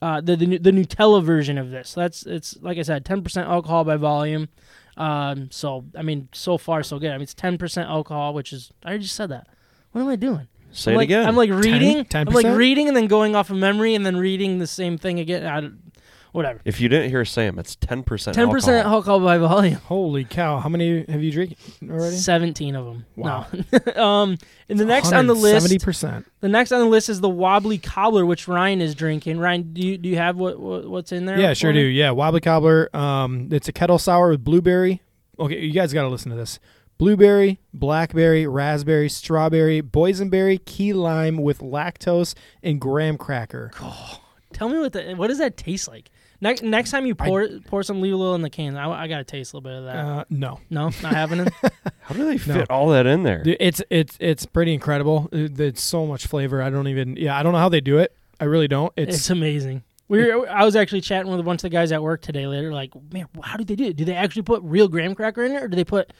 uh, 0.00 0.20
the, 0.22 0.36
the 0.36 0.58
the 0.58 0.70
Nutella 0.70 1.22
version 1.22 1.58
of 1.58 1.70
this. 1.70 1.92
That's 1.92 2.24
it's 2.24 2.56
like 2.62 2.78
I 2.78 2.82
said, 2.82 3.04
10% 3.04 3.44
alcohol 3.44 3.84
by 3.84 3.96
volume. 3.96 4.48
Um, 4.96 5.50
so 5.50 5.84
I 5.96 6.02
mean, 6.02 6.28
so 6.32 6.56
far 6.56 6.82
so 6.82 6.98
good. 6.98 7.10
I 7.10 7.14
mean, 7.14 7.22
it's 7.22 7.34
10% 7.34 7.84
alcohol, 7.84 8.32
which 8.32 8.52
is 8.52 8.72
I 8.82 8.96
just 8.96 9.14
said 9.14 9.30
that. 9.30 9.48
What 9.92 10.00
am 10.00 10.08
I 10.08 10.16
doing? 10.16 10.48
Say 10.72 10.92
I'm 10.92 10.94
it 10.94 10.98
like, 10.98 11.06
again. 11.06 11.26
I'm 11.26 11.36
like 11.36 11.50
reading. 11.50 12.04
10%? 12.04 12.26
I'm 12.28 12.34
like 12.34 12.46
reading 12.46 12.88
and 12.88 12.96
then 12.96 13.06
going 13.06 13.34
off 13.34 13.50
of 13.50 13.56
memory 13.56 13.94
and 13.94 14.04
then 14.04 14.16
reading 14.16 14.58
the 14.58 14.66
same 14.66 14.98
thing 14.98 15.18
again. 15.18 15.46
I, 15.46 15.70
whatever. 16.32 16.60
if 16.64 16.80
you 16.80 16.88
didn't 16.88 17.10
hear 17.10 17.24
Sam, 17.24 17.58
it's 17.58 17.76
ten 17.76 18.02
percent. 18.02 18.34
Ten 18.34 18.50
percent 18.50 18.86
alcohol 18.86 19.20
by 19.20 19.38
volume. 19.38 19.74
Holy 19.74 20.24
cow! 20.24 20.58
How 20.58 20.68
many 20.68 21.04
have 21.08 21.22
you 21.22 21.30
drank 21.30 21.56
already? 21.82 22.16
Seventeen 22.16 22.74
of 22.74 22.84
them. 22.84 23.06
Wow. 23.16 23.46
No. 23.52 23.92
um, 24.02 24.38
and 24.68 24.78
the 24.78 24.84
next 24.84 25.12
on 25.12 25.26
the 25.26 25.34
list, 25.34 25.64
seventy 25.64 25.78
percent. 25.82 26.26
the 26.40 26.48
next 26.48 26.72
on 26.72 26.80
the 26.80 26.86
list 26.86 27.08
is 27.08 27.20
the 27.20 27.28
wobbly 27.28 27.78
cobbler, 27.78 28.24
which 28.26 28.48
Ryan 28.48 28.80
is 28.80 28.94
drinking. 28.94 29.38
Ryan, 29.38 29.72
do 29.72 29.86
you 29.86 29.98
do 29.98 30.08
you 30.08 30.16
have 30.16 30.36
what, 30.36 30.58
what 30.58 30.88
what's 30.88 31.12
in 31.12 31.26
there? 31.26 31.38
Yeah, 31.38 31.54
sure 31.54 31.72
me? 31.72 31.80
do. 31.80 31.86
Yeah, 31.86 32.10
wobbly 32.10 32.40
cobbler. 32.40 32.94
Um, 32.94 33.48
it's 33.50 33.68
a 33.68 33.72
kettle 33.72 33.98
sour 33.98 34.30
with 34.30 34.44
blueberry. 34.44 35.02
Okay, 35.38 35.60
you 35.60 35.72
guys 35.72 35.92
got 35.92 36.02
to 36.02 36.08
listen 36.08 36.30
to 36.30 36.36
this. 36.36 36.58
Blueberry, 36.98 37.60
blackberry, 37.72 38.44
raspberry, 38.48 39.08
strawberry, 39.08 39.80
boysenberry, 39.80 40.64
key 40.64 40.92
lime 40.92 41.36
with 41.36 41.60
lactose 41.60 42.34
and 42.60 42.80
graham 42.80 43.16
cracker. 43.16 43.70
Tell 44.52 44.68
me 44.68 44.80
what 44.80 44.92
the 44.92 45.14
what 45.14 45.28
does 45.28 45.38
that 45.38 45.56
taste 45.56 45.86
like? 45.86 46.10
Next 46.40 46.62
next 46.62 46.90
time 46.92 47.04
you 47.04 47.14
pour 47.14 47.48
pour 47.66 47.82
some, 47.82 48.00
leave 48.00 48.12
a 48.12 48.16
little 48.16 48.34
in 48.36 48.42
the 48.42 48.50
can. 48.50 48.76
I, 48.76 48.88
I 49.04 49.08
gotta 49.08 49.24
taste 49.24 49.52
a 49.52 49.56
little 49.56 49.68
bit 49.70 49.78
of 49.78 49.84
that. 49.86 49.96
Uh, 49.96 50.24
no, 50.30 50.60
no, 50.70 50.84
not 51.02 51.12
having 51.14 51.40
it. 51.40 51.52
How 52.02 52.14
do 52.14 52.24
they 52.26 52.38
fit 52.38 52.70
all 52.70 52.88
that 52.90 53.06
in 53.06 53.24
there? 53.24 53.42
Dude, 53.42 53.56
it's 53.58 53.82
it's 53.90 54.16
it's 54.20 54.46
pretty 54.46 54.72
incredible. 54.72 55.28
It- 55.32 55.58
It's 55.58 55.82
so 55.82 56.06
much 56.06 56.26
flavor. 56.26 56.62
I 56.62 56.70
don't 56.70 56.86
even. 56.88 57.16
Yeah, 57.16 57.36
I 57.36 57.42
don't 57.42 57.52
know 57.52 57.58
how 57.58 57.68
they 57.68 57.80
do 57.80 57.98
it. 57.98 58.14
I 58.40 58.44
really 58.44 58.68
don't. 58.68 58.92
It's, 58.96 59.16
It's, 59.16 59.30
amazing. 59.30 59.82
We 60.06 60.32
were, 60.32 60.48
I 60.48 60.64
was 60.64 60.76
actually 60.76 61.00
chatting 61.00 61.28
with 61.30 61.40
a 61.40 61.42
bunch 61.42 61.58
of 61.58 61.62
the 61.62 61.68
guys 61.70 61.90
at 61.90 62.00
work 62.02 62.22
today. 62.22 62.46
Later, 62.46 62.72
like, 62.72 62.92
man, 63.12 63.26
how 63.42 63.56
do 63.56 63.64
they 63.64 63.74
do 63.74 63.84
it? 63.86 63.96
Do 63.96 64.04
they 64.04 64.14
actually 64.14 64.42
put 64.42 64.62
real 64.62 64.86
graham 64.86 65.14
cracker 65.16 65.42
in 65.44 65.52
it, 65.52 65.62
or 65.62 65.66
do 65.68 65.74
they 65.76 65.84
put, 65.84 66.12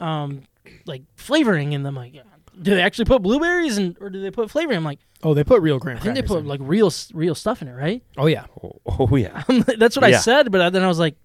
um, 0.00 0.42
like 0.86 1.02
flavoring 1.14 1.72
in 1.72 1.82
them? 1.84 1.94
Like, 1.94 2.14
do 2.60 2.74
they 2.74 2.82
actually 2.82 3.04
put 3.06 3.22
blueberries 3.22 3.78
and, 3.78 3.96
or 4.00 4.10
do 4.10 4.20
they 4.20 4.30
put 4.32 4.50
flavoring? 4.50 4.76
I'm 4.76 4.84
like, 4.84 4.98
oh, 5.22 5.34
they 5.34 5.44
put 5.44 5.62
real 5.62 5.78
graham 5.78 5.96
I 5.98 6.00
think 6.00 6.14
crackers. 6.14 6.28
they 6.30 6.34
put 6.34 6.40
in. 6.40 6.46
like 6.48 6.60
real 6.62 6.90
real 7.14 7.34
stuff 7.34 7.62
in 7.62 7.68
it, 7.68 7.72
right? 7.74 8.02
oh 8.16 8.26
yeah, 8.26 8.46
Oh, 8.62 8.72
oh, 8.86 9.16
yeah. 9.16 9.42
that's 9.78 9.96
what 9.96 10.04
I 10.04 10.08
Yeah. 10.08 10.18
said, 10.20 10.50
but 10.52 10.70
then 10.70 10.82
I 10.82 10.88
was 10.88 10.98
like, 10.98 11.16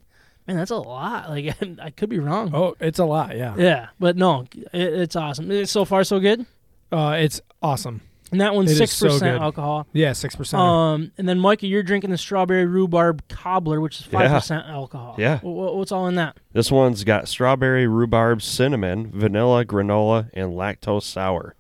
man, 0.47 0.57
that's 0.57 0.71
a 0.71 0.75
lot. 0.77 1.29
Like, 1.29 1.55
I 1.81 1.89
could 1.91 2.09
be 2.09 2.19
wrong. 2.19 2.51
oh 2.53 2.75
it's 2.79 2.99
a 2.99 3.05
lot. 3.05 3.35
Yeah, 3.37 3.55
Yeah, 3.57 3.87
but 3.99 4.15
no, 4.17 4.45
it, 4.55 4.69
it's 4.73 5.15
awesome. 5.15 5.51
It's 5.51 5.71
so 5.71 5.85
far 5.85 6.03
so 6.03 6.19
good. 6.19 6.45
uh, 6.91 7.17
it's 7.19 7.41
awesome. 7.61 8.01
And 8.29 8.41
that 8.41 8.53
one's 8.53 8.69
It 8.71 8.73
is 8.73 8.77
six 8.79 8.91
so 8.93 9.07
percent 9.07 9.35
good. 9.37 9.41
alcohol. 9.41 9.87
Yeah, 9.93 10.11
six 10.11 10.35
percent. 10.35 10.61
Um, 10.61 11.11
and 11.17 11.29
then 11.29 11.39
Micah, 11.39 11.65
you're 11.65 11.81
drinking 11.81 12.09
the 12.09 12.17
strawberry 12.17 12.65
rhubarb 12.65 13.25
cobbler, 13.29 13.79
which 13.79 14.01
is 14.01 14.05
five 14.05 14.29
percent 14.29 14.65
alcohol. 14.67 15.15
Yeah. 15.17 15.37
Wh- 15.37 15.43
wh- 15.43 15.75
what's 15.77 15.93
all 15.93 16.07
in 16.07 16.15
that? 16.15 16.35
This 16.51 16.69
one's 16.69 17.05
got 17.05 17.29
strawberry, 17.29 17.87
rhubarb, 17.87 18.41
cinnamon, 18.41 19.11
vanilla, 19.13 19.63
granola, 19.63 20.29
and 20.33 20.51
lactose 20.51 21.03
sour. 21.03 21.55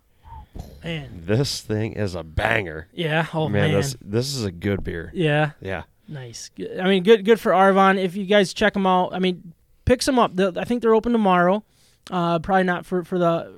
Man, 0.83 1.23
This 1.25 1.61
thing 1.61 1.93
is 1.93 2.15
a 2.15 2.23
banger. 2.23 2.87
yeah. 2.93 3.25
Oh 3.33 3.49
man, 3.49 3.71
man, 3.71 3.79
this 3.81 3.95
this 4.01 4.35
is 4.35 4.43
a 4.45 4.51
good 4.51 4.83
beer. 4.83 5.11
yeah. 5.13 5.51
Yeah. 5.61 5.83
Nice. 6.07 6.49
I 6.79 6.87
mean, 6.87 7.03
good. 7.03 7.25
Good 7.25 7.39
for 7.39 7.51
Arvon. 7.51 8.01
If 8.01 8.15
you 8.15 8.25
guys 8.25 8.53
check 8.53 8.73
them 8.73 8.85
out, 8.87 9.13
I 9.13 9.19
mean, 9.19 9.53
pick 9.85 10.01
some 10.01 10.17
up. 10.17 10.31
I 10.39 10.63
think 10.63 10.81
they're 10.81 10.95
open 10.95 11.11
tomorrow. 11.11 11.63
Uh, 12.09 12.39
probably 12.39 12.63
not 12.63 12.85
for 12.85 13.03
for 13.03 13.19
the 13.19 13.53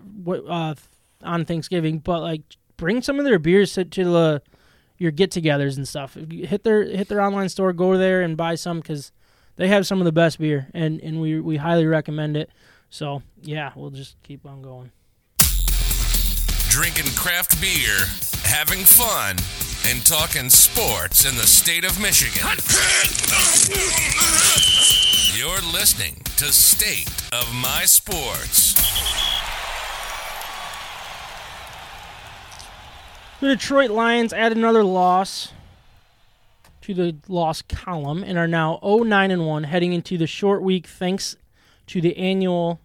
uh 0.50 0.74
on 1.24 1.46
Thanksgiving, 1.46 2.00
but 2.00 2.22
like 2.22 2.42
bring 2.78 3.02
some 3.04 3.20
of 3.20 3.26
their 3.26 3.38
beers 3.40 3.74
to, 3.74 3.86
to 3.86 4.04
the 4.06 4.42
your 4.98 5.12
get-togethers 5.12 5.78
and 5.78 5.88
stuff. 5.88 6.16
Hit 6.16 6.64
their 6.64 6.84
hit 6.84 7.08
their 7.08 7.22
online 7.22 7.50
store, 7.50 7.72
go 7.74 7.98
there 7.98 8.22
and 8.22 8.36
buy 8.36 8.56
some 8.56 8.80
because 8.80 9.12
they 9.58 9.68
have 9.68 9.86
some 9.86 10.00
of 10.00 10.06
the 10.06 10.12
best 10.12 10.40
beer, 10.40 10.70
and 10.74 11.00
and 11.02 11.22
we 11.22 11.40
we 11.40 11.58
highly 11.58 11.86
recommend 11.86 12.36
it. 12.36 12.50
So 12.90 13.22
yeah, 13.44 13.72
we'll 13.76 13.92
just 13.92 14.16
keep 14.24 14.44
on 14.48 14.64
going. 14.64 14.92
Drinking 16.70 17.12
craft 17.16 17.60
beer, 17.60 18.06
having 18.44 18.86
fun, 18.86 19.36
and 19.88 20.06
talking 20.06 20.50
sports 20.52 21.26
in 21.26 21.36
the 21.36 21.48
state 21.48 21.84
of 21.84 22.00
Michigan. 22.00 22.48
You're 25.36 25.62
listening 25.74 26.22
to 26.38 26.54
State 26.54 27.10
of 27.34 27.52
My 27.56 27.86
Sports. 27.86 28.76
The 33.42 33.48
Detroit 33.48 33.90
Lions 33.90 34.32
add 34.32 34.52
another 34.52 34.84
loss 34.84 35.52
to 36.82 36.94
the 36.94 37.16
loss 37.28 37.64
column 37.64 38.24
and 38.24 38.38
are 38.38 38.48
now 38.48 38.80
0-9 38.84 39.32
and 39.32 39.48
1 39.48 39.64
heading 39.64 39.94
into 39.94 40.20
the 40.20 40.28
short 40.28 40.62
week 40.62 40.86
thanks 40.86 41.36
to 41.88 42.00
the 42.00 42.16
annual 42.16 42.80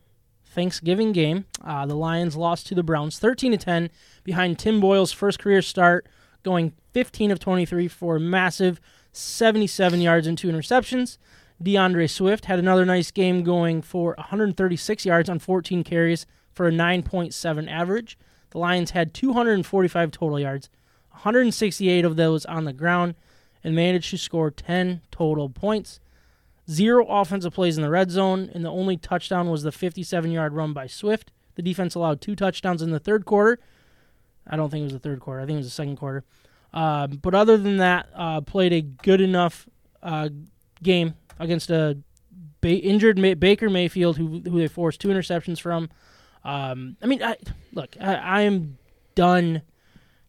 Thanksgiving 0.54 1.12
game. 1.12 1.46
Uh, 1.62 1.84
the 1.84 1.96
Lions 1.96 2.36
lost 2.36 2.66
to 2.68 2.74
the 2.74 2.82
Browns 2.82 3.18
13 3.18 3.52
to 3.52 3.58
10 3.58 3.90
behind 4.22 4.58
Tim 4.58 4.80
Boyle's 4.80 5.12
first 5.12 5.38
career 5.38 5.60
start 5.60 6.06
going 6.42 6.72
15 6.92 7.30
of 7.30 7.40
23 7.40 7.88
for 7.88 8.18
massive 8.18 8.80
77 9.12 10.00
yards 10.00 10.26
and 10.26 10.38
two 10.38 10.48
interceptions. 10.48 11.18
D'Andre 11.62 12.06
Swift 12.06 12.46
had 12.46 12.58
another 12.58 12.84
nice 12.84 13.10
game 13.10 13.42
going 13.42 13.82
for 13.82 14.14
136 14.18 15.04
yards 15.06 15.28
on 15.28 15.38
14 15.38 15.82
carries 15.84 16.26
for 16.52 16.68
a 16.68 16.72
9.7 16.72 17.70
average. 17.70 18.18
The 18.50 18.58
Lions 18.58 18.92
had 18.92 19.14
245 19.14 20.10
total 20.10 20.38
yards, 20.38 20.68
168 21.10 22.04
of 22.04 22.16
those 22.16 22.44
on 22.46 22.64
the 22.64 22.72
ground, 22.72 23.14
and 23.62 23.74
managed 23.74 24.10
to 24.10 24.18
score 24.18 24.50
10 24.50 25.00
total 25.10 25.48
points. 25.48 26.00
Zero 26.70 27.04
offensive 27.06 27.52
plays 27.52 27.76
in 27.76 27.82
the 27.82 27.90
red 27.90 28.10
zone, 28.10 28.50
and 28.54 28.64
the 28.64 28.70
only 28.70 28.96
touchdown 28.96 29.50
was 29.50 29.62
the 29.62 29.72
57 29.72 30.30
yard 30.30 30.54
run 30.54 30.72
by 30.72 30.86
Swift. 30.86 31.30
The 31.56 31.62
defense 31.62 31.94
allowed 31.94 32.20
two 32.20 32.34
touchdowns 32.34 32.80
in 32.82 32.90
the 32.90 32.98
third 32.98 33.24
quarter. 33.26 33.58
I 34.46 34.56
don't 34.56 34.70
think 34.70 34.80
it 34.80 34.84
was 34.84 34.92
the 34.94 34.98
third 34.98 35.20
quarter, 35.20 35.40
I 35.40 35.46
think 35.46 35.56
it 35.56 35.58
was 35.58 35.66
the 35.66 35.72
second 35.72 35.96
quarter. 35.96 36.24
Um, 36.72 37.20
but 37.22 37.34
other 37.34 37.56
than 37.56 37.76
that, 37.78 38.08
uh, 38.14 38.40
played 38.40 38.72
a 38.72 38.80
good 38.80 39.20
enough 39.20 39.68
uh, 40.02 40.28
game 40.82 41.14
against 41.38 41.70
a 41.70 41.98
ba- 42.60 42.76
injured 42.78 43.18
May- 43.18 43.34
Baker 43.34 43.70
Mayfield, 43.70 44.16
who 44.16 44.40
who 44.40 44.58
they 44.58 44.68
forced 44.68 45.00
two 45.00 45.08
interceptions 45.08 45.60
from. 45.60 45.88
Um, 46.44 46.96
I 47.02 47.06
mean, 47.06 47.22
I, 47.22 47.36
look, 47.72 47.96
I, 48.00 48.14
I 48.14 48.40
am 48.42 48.76
done 49.14 49.62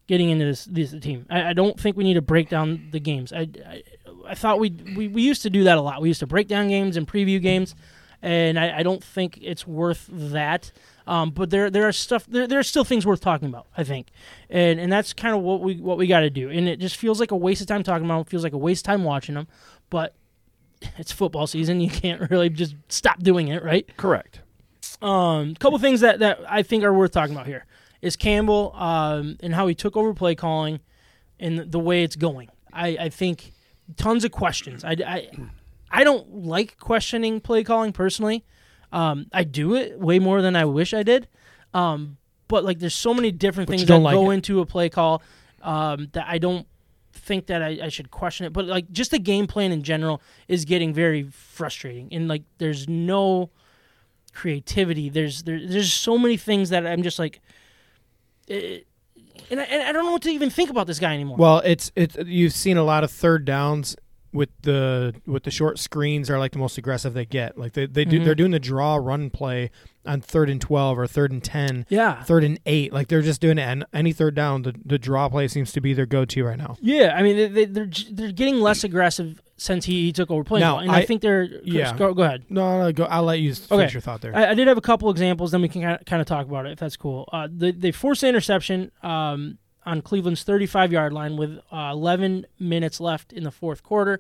getting 0.08 0.30
into 0.30 0.46
this 0.46 0.66
this 0.66 0.94
team. 1.02 1.26
I, 1.30 1.50
I 1.50 1.54
don't 1.54 1.80
think 1.80 1.98
we 1.98 2.04
need 2.04 2.14
to 2.14 2.22
break 2.22 2.50
down 2.50 2.90
the 2.92 3.00
games. 3.00 3.34
I, 3.34 3.48
I, 3.66 3.84
I 4.28 4.36
thought 4.36 4.60
we, 4.60 4.72
we 4.96 5.08
we 5.08 5.22
used 5.22 5.42
to 5.44 5.50
do 5.50 5.64
that 5.66 5.78
a 5.78 5.82
lot. 5.82 6.02
We 6.02 6.08
used 6.08 6.20
to 6.22 6.28
break 6.28 6.48
down 6.48 6.68
games 6.68 6.98
and 6.98 7.08
preview 7.08 7.42
games, 7.42 7.76
and 8.22 8.60
I, 8.60 8.80
I 8.80 8.84
don't 8.84 9.04
think 9.04 9.40
it's 9.42 9.66
worth 9.68 10.08
that. 10.12 10.72
Um, 11.08 11.32
but 11.32 11.50
there 11.50 11.70
there 11.70 11.88
are 11.88 11.92
stuff 11.92 12.26
there, 12.28 12.48
there 12.48 12.60
are 12.60 12.64
still 12.64 12.84
things 12.84 13.06
worth 13.06 13.22
talking 13.22 13.48
about. 13.48 13.68
I 13.78 13.84
think, 13.84 14.08
and 14.50 14.80
and 14.80 14.92
that's 14.92 15.14
kind 15.14 15.36
of 15.36 15.42
what 15.42 15.62
we 15.62 15.76
what 15.78 15.98
we 15.98 16.08
got 16.08 16.22
to 16.22 16.30
do. 16.30 16.50
And 16.50 16.68
it 16.68 16.80
just 16.80 16.98
feels 16.98 17.20
like 17.20 17.32
a 17.32 17.38
waste 17.38 17.62
of 17.62 17.68
time 17.68 17.84
talking 17.84 18.06
about. 18.06 18.16
Them. 18.16 18.22
It 18.22 18.30
feels 18.30 18.44
like 18.44 18.54
a 18.54 18.58
waste 18.58 18.88
of 18.88 18.92
time 18.92 19.04
watching 19.04 19.36
them. 19.36 19.48
But 19.90 20.16
it's 20.98 21.12
football 21.12 21.48
season. 21.48 21.82
You 21.82 21.90
can't 21.90 22.30
really 22.30 22.50
just 22.50 22.76
stop 22.90 23.20
doing 23.20 23.48
it, 23.50 23.64
right? 23.64 23.88
Correct. 23.98 24.42
Um, 25.02 25.52
a 25.52 25.60
couple 25.60 25.78
things 25.80 26.02
that, 26.02 26.20
that 26.20 26.40
I 26.48 26.64
think 26.64 26.84
are 26.84 26.94
worth 26.94 27.12
talking 27.12 27.36
about 27.36 27.48
here 27.48 27.66
is 28.02 28.16
Campbell 28.16 28.74
um, 28.76 29.38
and 29.42 29.54
how 29.54 29.68
he 29.68 29.76
took 29.76 29.98
over 29.98 30.14
play 30.14 30.36
calling 30.36 30.80
and 31.40 31.72
the 31.72 31.80
way 31.80 32.04
it's 32.04 32.16
going. 32.16 32.50
I, 32.72 32.98
I 33.00 33.10
think 33.10 33.52
tons 33.98 34.24
of 34.24 34.32
questions. 34.32 34.84
I, 34.84 34.92
I, 35.06 35.30
I 35.92 36.04
don't 36.04 36.46
like 36.46 36.78
questioning 36.78 37.40
play 37.42 37.64
calling 37.64 37.94
personally. 37.94 38.44
Um, 38.92 39.28
I 39.34 39.44
do 39.44 39.76
it 39.76 40.00
way 40.00 40.20
more 40.20 40.42
than 40.42 40.56
I 40.56 40.66
wish 40.66 40.94
I 40.94 41.04
did. 41.04 41.28
Um, 41.74 42.18
but 42.48 42.64
like 42.64 42.80
there's 42.80 42.96
so 42.96 43.14
many 43.14 43.32
different 43.32 43.68
But 43.68 43.78
things 43.78 43.88
that 43.88 44.00
like 44.00 44.14
go 44.14 44.32
it. 44.32 44.36
into 44.36 44.60
a 44.62 44.66
play 44.66 44.90
call 44.90 45.22
um, 45.62 46.10
that 46.14 46.26
I 46.28 46.38
don't 46.38 46.68
think 47.12 47.48
that 47.48 47.62
I, 47.62 47.80
I 47.84 47.90
should 47.90 48.12
question 48.12 48.46
it, 48.46 48.54
but 48.54 48.66
like 48.66 48.92
just 48.92 49.12
the 49.12 49.20
game 49.20 49.48
plan 49.48 49.72
in 49.72 49.84
general 49.84 50.22
is 50.48 50.66
getting 50.66 50.94
very 50.94 51.24
frustrating, 51.24 52.10
and 52.12 52.28
like 52.28 52.44
there's 52.60 52.88
no 52.88 53.50
creativity. 54.34 55.10
There's 55.10 55.44
there, 55.44 55.60
there's 55.66 55.92
so 55.94 56.18
many 56.18 56.38
things 56.38 56.70
that 56.70 56.86
I'm 56.86 57.02
just 57.04 57.18
like, 57.18 57.42
eh, 58.50 58.80
and 59.52 59.60
I, 59.60 59.64
and 59.64 59.84
I 59.84 59.92
don't 59.92 60.06
know 60.06 60.12
what 60.12 60.22
to 60.24 60.30
even 60.30 60.50
think 60.50 60.70
about 60.70 60.88
this 60.88 61.00
guy 61.00 61.14
anymore. 61.14 61.38
Well, 61.38 61.60
it's 61.66 61.92
it's 61.96 62.16
you've 62.26 62.54
seen 62.54 62.78
a 62.78 62.84
lot 62.84 63.04
of 63.04 63.12
third 63.12 63.46
downs 63.46 63.96
with 64.34 64.50
the 64.64 65.16
with 65.26 65.44
the 65.44 65.52
short 65.52 65.80
screens 65.80 66.30
are 66.30 66.38
like 66.38 66.52
the 66.52 66.60
most 66.60 66.78
aggressive 66.78 67.14
they 67.14 67.26
get. 67.26 67.58
Like 67.58 67.72
they, 67.74 67.86
they 67.86 68.04
do 68.04 68.20
Mhm. 68.20 68.26
they're 68.26 68.36
doing 68.36 68.52
the 68.52 68.60
draw 68.60 68.96
run 68.98 69.30
play 69.30 69.72
on 70.06 70.20
third 70.22 70.50
and 70.50 70.60
twelve 70.60 71.00
or 71.00 71.08
third 71.08 71.32
and 71.32 71.42
ten, 71.44 71.86
yeah, 71.90 72.22
third 72.24 72.44
and 72.44 72.60
eight. 72.66 72.92
Like 72.92 73.08
they're 73.08 73.22
just 73.22 73.40
doing 73.40 73.58
it. 73.58 73.62
And 73.64 73.86
any 73.94 74.12
third 74.12 74.36
down, 74.36 74.64
the, 74.64 74.76
the 74.86 75.00
draw 75.00 75.30
play 75.30 75.48
seems 75.48 75.72
to 75.72 75.80
be 75.82 75.94
their 75.94 76.06
go 76.06 76.26
to 76.26 76.44
right 76.44 76.58
now. 76.58 76.76
yeah. 76.82 77.14
I 77.16 77.24
mean, 77.24 77.38
they, 77.38 77.48
they, 77.48 77.66
they're 77.66 77.90
they're 78.12 78.32
getting 78.34 78.60
less 78.60 78.84
aggressive 78.84 79.42
since 79.58 79.86
he, 79.86 80.06
he 80.06 80.12
took 80.12 80.30
over 80.32 80.44
playing, 80.44 80.62
Now, 80.62 80.74
ball, 80.74 80.80
and 80.82 80.92
I, 80.92 80.98
I- 81.00 81.06
think 81.06 81.22
they're 81.22 81.44
yeah. 81.64 81.96
Go, 81.96 82.14
go 82.14 82.24
ahead. 82.24 82.46
No, 82.50 82.82
no, 82.84 82.92
go. 82.92 83.06
I'll 83.06 83.24
let 83.24 83.40
you 83.40 83.54
finish 83.56 83.94
your 83.94 84.02
thought 84.02 84.22
there. 84.22 84.36
I, 84.36 84.52
I 84.52 84.54
did 84.54 84.68
have 84.68 84.78
a 84.78 84.82
couple 84.82 85.10
examples, 85.10 85.52
then 85.52 85.62
we 85.62 85.70
can 85.70 85.82
kind 86.06 86.22
of 86.22 86.28
talk 86.28 86.48
about 86.48 86.66
it 86.66 86.72
if 86.74 86.80
that's 86.80 86.98
cool. 86.98 87.30
Uh, 87.32 87.48
they, 87.52 87.72
they 87.72 87.92
forced 87.92 88.24
an 88.24 88.30
interception 88.30 88.92
um, 89.02 89.58
on 89.86 90.02
Cleveland's 90.02 90.44
35 90.44 90.92
yard 90.92 91.14
line 91.14 91.38
with 91.38 91.60
uh, 91.72 91.90
11 91.94 92.46
minutes 92.60 93.00
left 93.00 93.32
in 93.32 93.44
the 93.44 93.52
fourth 93.52 93.82
quarter, 93.84 94.20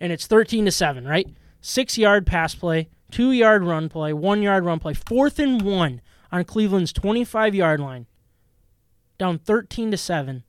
and 0.00 0.12
it's 0.12 0.26
13 0.26 0.66
to 0.66 0.70
7, 0.70 1.06
right? 1.06 1.26
Six 1.60 1.96
yard 1.96 2.26
pass 2.26 2.54
play, 2.54 2.88
two 3.10 3.32
yard 3.32 3.64
run 3.64 3.88
play, 3.88 4.12
one 4.12 4.42
yard 4.42 4.64
run 4.64 4.78
play, 4.78 4.92
fourth 4.94 5.38
and 5.38 5.62
one 5.62 6.00
on 6.30 6.44
Cleveland's 6.44 6.92
25 6.92 7.54
yard 7.54 7.80
line, 7.80 8.06
down 9.18 9.38
13 9.38 9.90
to 9.90 9.96
7, 9.96 10.44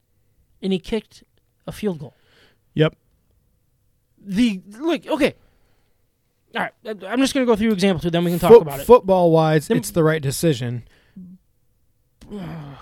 and 0.61 0.73
he 0.73 0.79
kicked 0.79 1.23
a 1.65 1.71
field 1.71 1.99
goal. 1.99 2.13
yep. 2.73 2.95
The 4.29 4.61
look, 4.79 5.07
okay. 5.07 5.35
All 6.55 6.61
right, 6.61 6.71
I- 6.85 7.07
I'm 7.07 7.19
just 7.19 7.33
going 7.33 7.45
to 7.45 7.49
go 7.51 7.55
through 7.55 7.71
example 7.71 8.01
two, 8.01 8.09
then 8.09 8.23
we 8.23 8.31
can 8.31 8.39
talk 8.39 8.51
Foot- 8.51 8.61
about 8.61 8.79
it. 8.81 8.85
Football 8.85 9.31
wise, 9.31 9.69
it's 9.69 9.91
the 9.91 10.03
right 10.03 10.21
decision. 10.21 10.83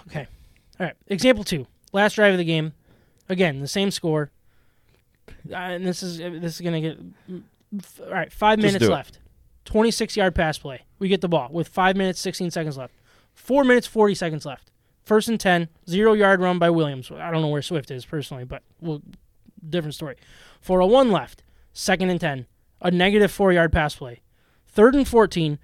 Okay. 0.08 0.28
All 0.80 0.86
right. 0.88 0.96
Example 1.08 1.44
two. 1.44 1.68
Last 1.94 2.16
drive 2.16 2.34
of 2.34 2.38
the 2.38 2.44
game. 2.44 2.74
Again, 3.30 3.60
the 3.60 3.68
same 3.68 3.92
score. 3.92 4.32
Uh, 5.52 5.56
and 5.56 5.86
this 5.86 6.02
is 6.04 6.18
this 6.18 6.56
is 6.56 6.62
gonna 6.62 6.82
get. 6.82 6.98
All 8.02 8.12
right. 8.12 8.32
Five 8.32 8.60
Just 8.60 8.66
minutes 8.66 8.86
do 8.86 8.92
it. 8.92 8.96
left. 8.96 9.20
Twenty-six 9.66 10.16
yard 10.18 10.36
pass 10.36 10.58
play. 10.58 10.82
We 11.00 11.08
get 11.08 11.22
the 11.22 11.28
ball 11.28 11.50
with 11.52 11.68
five 11.68 11.96
minutes 11.96 12.20
sixteen 12.20 12.52
seconds 12.52 12.78
left. 12.78 12.94
Four 13.34 13.64
minutes 13.64 13.88
forty 13.88 14.16
seconds 14.16 14.46
left. 14.46 14.72
First 15.04 15.28
and 15.30 15.40
ten. 15.40 15.70
Zero 15.88 16.14
yard 16.14 16.40
run 16.42 16.58
by 16.60 16.70
Williams. 16.70 17.12
I 17.12 17.30
don't 17.32 17.42
know 17.42 17.48
where 17.50 17.62
Swift 17.62 17.92
is 17.92 18.06
personally, 18.06 18.44
but 18.46 18.64
well, 18.82 19.02
different 19.68 19.94
story. 19.96 20.16
Four 20.66 20.82
oh 20.82 20.88
one 20.88 21.12
left. 21.12 21.44
Second 21.74 22.10
and 22.10 22.20
ten. 22.20 22.48
A 22.82 22.90
negative 22.90 23.32
four 23.32 23.54
yard 23.54 23.72
pass 23.72 23.94
play. 23.96 24.22
Third 24.66 24.96
and 24.96 25.08
fourteen 25.08 25.60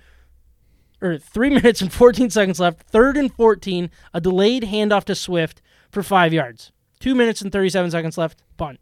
or 1.01 1.17
three 1.17 1.49
minutes 1.59 1.81
and 1.81 1.91
14 1.91 2.29
seconds 2.29 2.59
left. 2.59 2.83
Third 2.83 3.17
and 3.17 3.33
14, 3.33 3.89
a 4.13 4.21
delayed 4.21 4.61
handoff 4.61 5.03
to 5.05 5.15
Swift 5.15 5.59
for 5.89 6.03
five 6.03 6.31
yards. 6.31 6.71
Two 6.99 7.15
minutes 7.15 7.41
and 7.41 7.51
37 7.51 7.89
seconds 7.89 8.15
left. 8.19 8.43
Punt. 8.57 8.79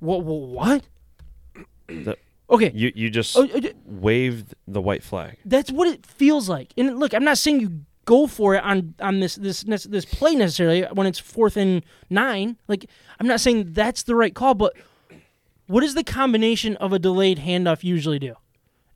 What? 0.00 0.24
What? 0.24 0.82
The- 1.86 2.18
Okay. 2.50 2.72
You 2.74 2.92
you 2.94 3.08
just 3.10 3.34
Oh, 3.38 3.44
uh, 3.44 3.60
waved 3.86 4.54
the 4.68 4.80
white 4.82 5.02
flag. 5.04 5.38
that's 5.46 5.70
what 5.72 5.86
it 5.88 6.04
feels 6.04 6.46
like. 6.48 6.74
And 6.76 6.98
look, 6.98 7.14
I'm 7.14 7.24
not 7.24 7.38
saying 7.38 7.60
you 7.60 7.80
go 8.04 8.26
for 8.26 8.54
it 8.54 8.62
on 8.64 8.94
on 9.00 9.20
this 9.20 9.36
this 9.36 9.62
this, 9.62 10.04
play 10.04 10.34
necessarily 10.34 10.82
when 10.92 11.06
it's 11.06 11.18
fourth 11.18 11.56
and 11.56 11.82
nine. 12.10 12.56
Like 12.68 12.86
I'm 13.20 13.26
not 13.26 13.40
saying 13.40 13.72
that's 13.72 14.02
the 14.02 14.14
right 14.14 14.34
call, 14.34 14.54
but 14.54 14.74
what 15.66 15.80
does 15.80 15.94
the 15.94 16.04
combination 16.04 16.76
of 16.76 16.92
a 16.92 16.98
delayed 16.98 17.38
handoff 17.38 17.82
usually 17.84 18.18
do? 18.18 18.34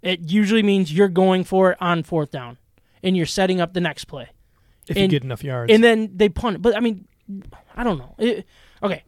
It 0.03 0.31
usually 0.31 0.63
means 0.63 0.93
you're 0.93 1.09
going 1.09 1.45
for 1.45 1.73
it 1.73 1.79
on 1.81 2.03
fourth 2.03 2.31
down, 2.31 2.59
and 3.03 3.17
you're 3.17 3.27
setting 3.27 3.61
up 3.61 3.73
the 3.75 3.81
next 3.81 4.05
play. 4.07 4.29
If 4.87 4.97
And- 4.97 5.05
you 5.13 5.19
get 5.19 5.25
enough 5.25 5.45
yards. 5.45 5.73
and 5.73 5.83
then 5.85 6.11
they 6.15 6.29
punt 6.29 6.57
it. 6.57 6.63
But 6.63 6.77
I 6.77 6.81
mean, 6.81 7.07
I 7.77 7.85
don't 7.85 7.99
know. 7.99 8.15
It, 8.19 8.47
okay, 8.83 9.03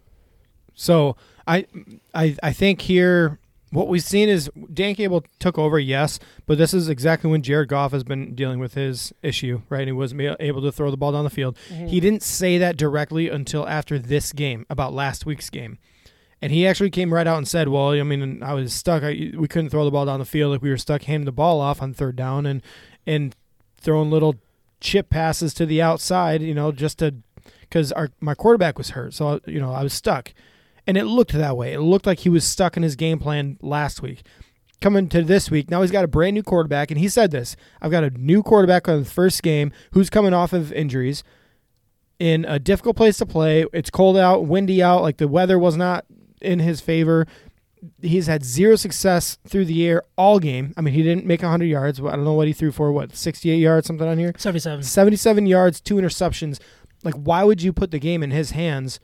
So 0.75 1.17
I, 1.47 1.67
I, 2.15 2.37
I 2.43 2.53
think 2.53 2.83
here 2.83 3.39
what 3.71 3.89
we've 3.89 4.03
seen 4.03 4.29
is 4.29 4.51
Dan 4.73 4.95
Campbell 4.95 5.25
took 5.39 5.57
over, 5.57 5.79
yes, 5.79 6.19
but 6.47 6.59
this 6.59 6.75
is 6.75 6.89
exactly 6.89 7.31
when 7.31 7.43
Jared 7.43 7.69
Goff 7.69 7.93
has 7.93 8.03
been 8.03 8.35
dealing 8.35 8.59
with 8.59 8.75
his 8.75 9.13
issue, 9.23 9.63
right? 9.69 9.87
He 9.87 9.93
wasn't 9.93 10.37
able 10.41 10.61
to 10.63 10.73
throw 10.73 10.91
the 10.91 10.97
ball 10.97 11.13
down 11.13 11.25
the 11.25 11.31
field. 11.31 11.57
Mm-hmm. 11.69 11.87
He 11.87 12.01
didn't 12.01 12.23
say 12.23 12.59
that 12.59 12.77
directly 12.77 13.29
until 13.29 13.69
after 13.69 13.99
this 13.99 14.33
game, 14.33 14.67
about 14.69 14.93
last 14.93 15.25
week's 15.25 15.51
game. 15.51 15.79
And 16.43 16.51
he 16.51 16.67
actually 16.67 16.91
came 16.91 17.13
right 17.13 17.27
out 17.27 17.39
and 17.39 17.47
said, 17.47 17.69
"Well, 17.69 17.91
I 17.91 18.03
mean, 18.03 18.43
I 18.43 18.55
was 18.55 18.73
stuck. 18.73 19.03
I, 19.03 19.33
we 19.37 19.47
couldn't 19.47 19.69
throw 19.71 19.85
the 19.85 19.91
ball 19.91 20.07
down 20.07 20.21
the 20.21 20.25
field. 20.25 20.53
Like 20.53 20.63
we 20.63 20.71
were 20.71 20.79
stuck 20.79 21.03
handing 21.03 21.27
the 21.27 21.33
ball 21.33 21.61
off 21.61 21.83
on 21.83 21.93
third 21.93 22.17
down 22.17 22.47
and 22.47 22.63
and 23.07 23.37
throwing 23.79 24.11
little 24.11 24.37
chip 24.81 25.11
passes 25.11 25.53
to 25.55 25.67
the 25.67 25.83
outside, 25.83 26.41
you 26.41 26.55
know, 26.55 26.73
just 26.73 26.99
to 27.01 27.17
because 27.61 27.93
our 27.93 28.09
my 28.21 28.35
quarterback 28.35 28.79
was 28.79 28.91
hurt, 28.91 29.13
so 29.13 29.39
you 29.47 29.61
know 29.61 29.73
I 29.73 29.83
was 29.83 29.93
stuck." 29.93 30.33
And 30.87 30.97
it 30.97 31.05
looked 31.05 31.33
that 31.33 31.57
way. 31.57 31.73
It 31.73 31.81
looked 31.81 32.07
like 32.07 32.21
he 32.21 32.29
was 32.29 32.45
stuck 32.45 32.77
in 32.77 32.83
his 32.83 32.97
game 32.97 33.19
plan 33.19 33.59
last 33.61 34.03
week. 34.03 34.23
Coming 34.81 35.09
to 35.11 35.23
this 35.23 35.51
week, 35.51 35.71
now 35.71 35.83
he's 35.83 35.91
got 35.91 36.05
a 36.05 36.09
brand 36.09 36.35
new 36.35 36.43
quarterback, 36.43 36.91
and 36.91 36.99
he 36.99 37.09
said 37.09 37.31
this 37.31 37.55
I've 37.83 37.91
got 37.91 38.03
a 38.03 38.11
new 38.11 38.43
quarterback 38.43 38.89
on 38.89 39.01
the 39.01 39.09
first 39.09 39.43
game 39.43 39.73
who's 39.93 40.09
coming 40.09 40.33
off 40.33 40.55
of 40.55 40.73
injuries 40.73 41.23
in 42.19 42.45
a 42.47 42.59
difficult 42.59 42.97
place 42.97 43.19
to 43.19 43.27
play. 43.27 43.67
It's 43.73 43.91
cold 43.91 44.17
out, 44.17 44.47
windy 44.47 44.83
out, 44.83 45.03
like 45.03 45.17
the 45.19 45.29
weather 45.29 45.59
was 45.59 45.77
not 45.77 46.07
in 46.41 46.61
his 46.61 46.81
favor. 46.81 47.27
He's 48.01 48.27
had 48.27 48.45
zero 48.45 48.77
success 48.77 49.39
through 49.47 49.65
the 49.65 49.87
air 49.87 50.03
all 50.17 50.39
game. 50.39 50.75
I 50.77 50.83
mean, 50.83 50.95
he 50.95 51.03
didn't 51.03 51.25
make 51.27 51.43
100 51.43 51.65
yards. 51.65 51.99
I 51.99 52.15
don't 52.17 52.25
know 52.25 52.35
what 52.35 52.47
he 52.47 52.53
threw 52.53 52.73
for, 52.73 52.93
what, 52.93 53.17
68 53.17 53.57
yards, 53.57 53.87
something 53.87 54.07
on 54.07 54.19
here? 54.19 54.33
77. 54.37 54.83
77 54.83 55.47
yards, 55.47 55.81
two 55.81 55.97
interceptions. 55.97 56.61
Like, 57.03 57.15
why 57.15 57.43
would 57.43 57.63
you 57.63 57.73
put 57.73 57.91
the 57.91 57.99
game 57.99 58.23
in 58.23 58.31
his 58.31 58.51
hands 58.51 59.01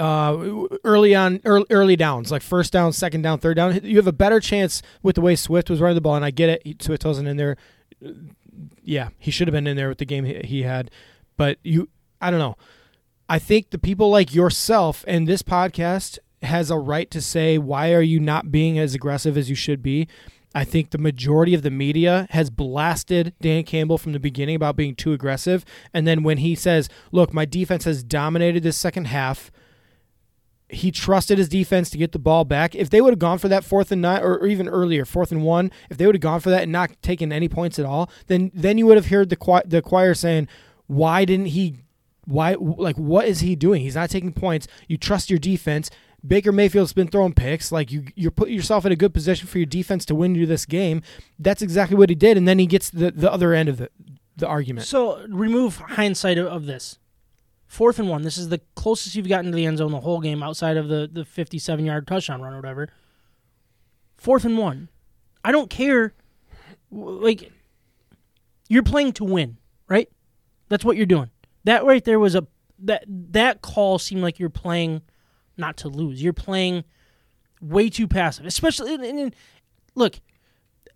uh, 0.00 0.66
early 0.84 1.14
on, 1.14 1.40
early, 1.44 1.66
early 1.70 1.96
downs, 1.96 2.32
like 2.32 2.42
first 2.42 2.72
down, 2.72 2.92
second 2.92 3.22
down, 3.22 3.38
third 3.38 3.56
down? 3.56 3.80
You 3.84 3.96
have 3.96 4.06
a 4.06 4.12
better 4.12 4.40
chance 4.40 4.82
with 5.02 5.16
the 5.16 5.20
way 5.20 5.36
Swift 5.36 5.68
was 5.68 5.80
running 5.80 5.94
the 5.94 6.00
ball, 6.00 6.16
and 6.16 6.24
I 6.24 6.30
get 6.30 6.48
it. 6.48 6.82
Swift 6.82 7.04
wasn't 7.04 7.28
in 7.28 7.36
there. 7.36 7.56
Yeah, 8.82 9.10
he 9.18 9.30
should 9.30 9.46
have 9.46 9.52
been 9.52 9.66
in 9.66 9.76
there 9.76 9.88
with 9.88 9.98
the 9.98 10.06
game 10.06 10.24
he, 10.24 10.40
he 10.42 10.62
had, 10.62 10.90
but 11.36 11.58
you, 11.62 11.88
I 12.20 12.30
don't 12.30 12.40
know. 12.40 12.56
I 13.28 13.38
think 13.38 13.70
the 13.70 13.78
people 13.78 14.10
like 14.10 14.34
yourself 14.34 15.04
and 15.06 15.28
this 15.28 15.42
podcast 15.42 16.18
has 16.42 16.70
a 16.70 16.78
right 16.78 17.10
to 17.10 17.20
say, 17.20 17.58
why 17.58 17.92
are 17.92 18.02
you 18.02 18.18
not 18.18 18.50
being 18.50 18.78
as 18.78 18.94
aggressive 18.94 19.36
as 19.36 19.48
you 19.48 19.54
should 19.54 19.82
be? 19.82 20.08
I 20.52 20.64
think 20.64 20.90
the 20.90 20.98
majority 20.98 21.54
of 21.54 21.62
the 21.62 21.70
media 21.70 22.26
has 22.30 22.50
blasted 22.50 23.34
Dan 23.40 23.62
Campbell 23.62 23.98
from 23.98 24.12
the 24.12 24.18
beginning 24.18 24.56
about 24.56 24.74
being 24.74 24.96
too 24.96 25.12
aggressive. 25.12 25.64
And 25.94 26.08
then 26.08 26.24
when 26.24 26.38
he 26.38 26.56
says, 26.56 26.88
look, 27.12 27.32
my 27.32 27.44
defense 27.44 27.84
has 27.84 28.02
dominated 28.02 28.64
this 28.64 28.76
second 28.76 29.06
half, 29.06 29.52
he 30.70 30.90
trusted 30.90 31.38
his 31.38 31.48
defense 31.48 31.90
to 31.90 31.98
get 31.98 32.12
the 32.12 32.18
ball 32.18 32.44
back. 32.44 32.74
If 32.74 32.90
they 32.90 33.00
would 33.00 33.12
have 33.12 33.18
gone 33.18 33.38
for 33.38 33.48
that 33.48 33.64
fourth 33.64 33.90
and 33.92 34.02
nine, 34.02 34.22
or, 34.22 34.46
even 34.46 34.68
earlier, 34.68 35.04
fourth 35.04 35.32
and 35.32 35.42
one, 35.42 35.70
if 35.90 35.98
they 35.98 36.06
would 36.06 36.14
have 36.14 36.22
gone 36.22 36.40
for 36.40 36.50
that 36.50 36.62
and 36.62 36.72
not 36.72 36.90
taken 37.02 37.32
any 37.32 37.48
points 37.48 37.78
at 37.78 37.86
all, 37.86 38.10
then 38.26 38.50
then 38.54 38.78
you 38.78 38.86
would 38.86 38.96
have 38.96 39.08
heard 39.08 39.28
the 39.28 39.36
choir, 39.36 39.62
the 39.66 39.82
choir 39.82 40.14
saying, 40.14 40.48
"Why 40.86 41.24
didn't 41.24 41.46
he? 41.46 41.76
Why 42.24 42.56
like 42.58 42.96
what 42.96 43.26
is 43.26 43.40
he 43.40 43.56
doing? 43.56 43.82
He's 43.82 43.94
not 43.96 44.10
taking 44.10 44.32
points. 44.32 44.66
You 44.88 44.96
trust 44.96 45.30
your 45.30 45.38
defense." 45.38 45.90
Baker 46.26 46.52
Mayfield's 46.52 46.92
been 46.92 47.08
throwing 47.08 47.32
picks. 47.32 47.72
Like 47.72 47.90
you, 47.90 48.04
you're 48.14 48.30
putting 48.30 48.54
yourself 48.54 48.84
in 48.84 48.92
a 48.92 48.96
good 48.96 49.14
position 49.14 49.48
for 49.48 49.56
your 49.56 49.66
defense 49.66 50.04
to 50.04 50.14
win 50.14 50.34
you 50.34 50.44
this 50.44 50.66
game. 50.66 51.00
That's 51.38 51.62
exactly 51.62 51.96
what 51.96 52.10
he 52.10 52.14
did, 52.14 52.36
and 52.36 52.46
then 52.46 52.58
he 52.58 52.66
gets 52.66 52.90
the, 52.90 53.10
the 53.10 53.32
other 53.32 53.54
end 53.54 53.68
of 53.68 53.78
the 53.78 53.88
the 54.36 54.46
argument. 54.46 54.86
So 54.86 55.24
remove 55.28 55.76
hindsight 55.76 56.38
of 56.38 56.66
this. 56.66 56.98
Fourth 57.70 58.00
and 58.00 58.08
one. 58.08 58.22
This 58.22 58.36
is 58.36 58.48
the 58.48 58.60
closest 58.74 59.14
you've 59.14 59.28
gotten 59.28 59.52
to 59.52 59.56
the 59.56 59.64
end 59.64 59.78
zone 59.78 59.92
the 59.92 60.00
whole 60.00 60.18
game 60.18 60.42
outside 60.42 60.76
of 60.76 60.88
the, 60.88 61.08
the 61.10 61.24
57 61.24 61.84
yard 61.84 62.04
touchdown 62.04 62.42
run 62.42 62.52
or 62.52 62.56
whatever. 62.56 62.88
Fourth 64.16 64.44
and 64.44 64.58
one. 64.58 64.88
I 65.44 65.52
don't 65.52 65.70
care. 65.70 66.12
Like, 66.90 67.52
you're 68.68 68.82
playing 68.82 69.12
to 69.12 69.24
win, 69.24 69.56
right? 69.88 70.08
That's 70.68 70.84
what 70.84 70.96
you're 70.96 71.06
doing. 71.06 71.30
That 71.62 71.84
right 71.84 72.04
there 72.04 72.18
was 72.18 72.34
a. 72.34 72.44
That, 72.80 73.04
that 73.06 73.62
call 73.62 74.00
seemed 74.00 74.22
like 74.22 74.40
you're 74.40 74.50
playing 74.50 75.02
not 75.56 75.76
to 75.76 75.88
lose. 75.88 76.20
You're 76.20 76.32
playing 76.32 76.82
way 77.60 77.88
too 77.88 78.08
passive. 78.08 78.46
Especially. 78.46 79.30
Look, 79.94 80.16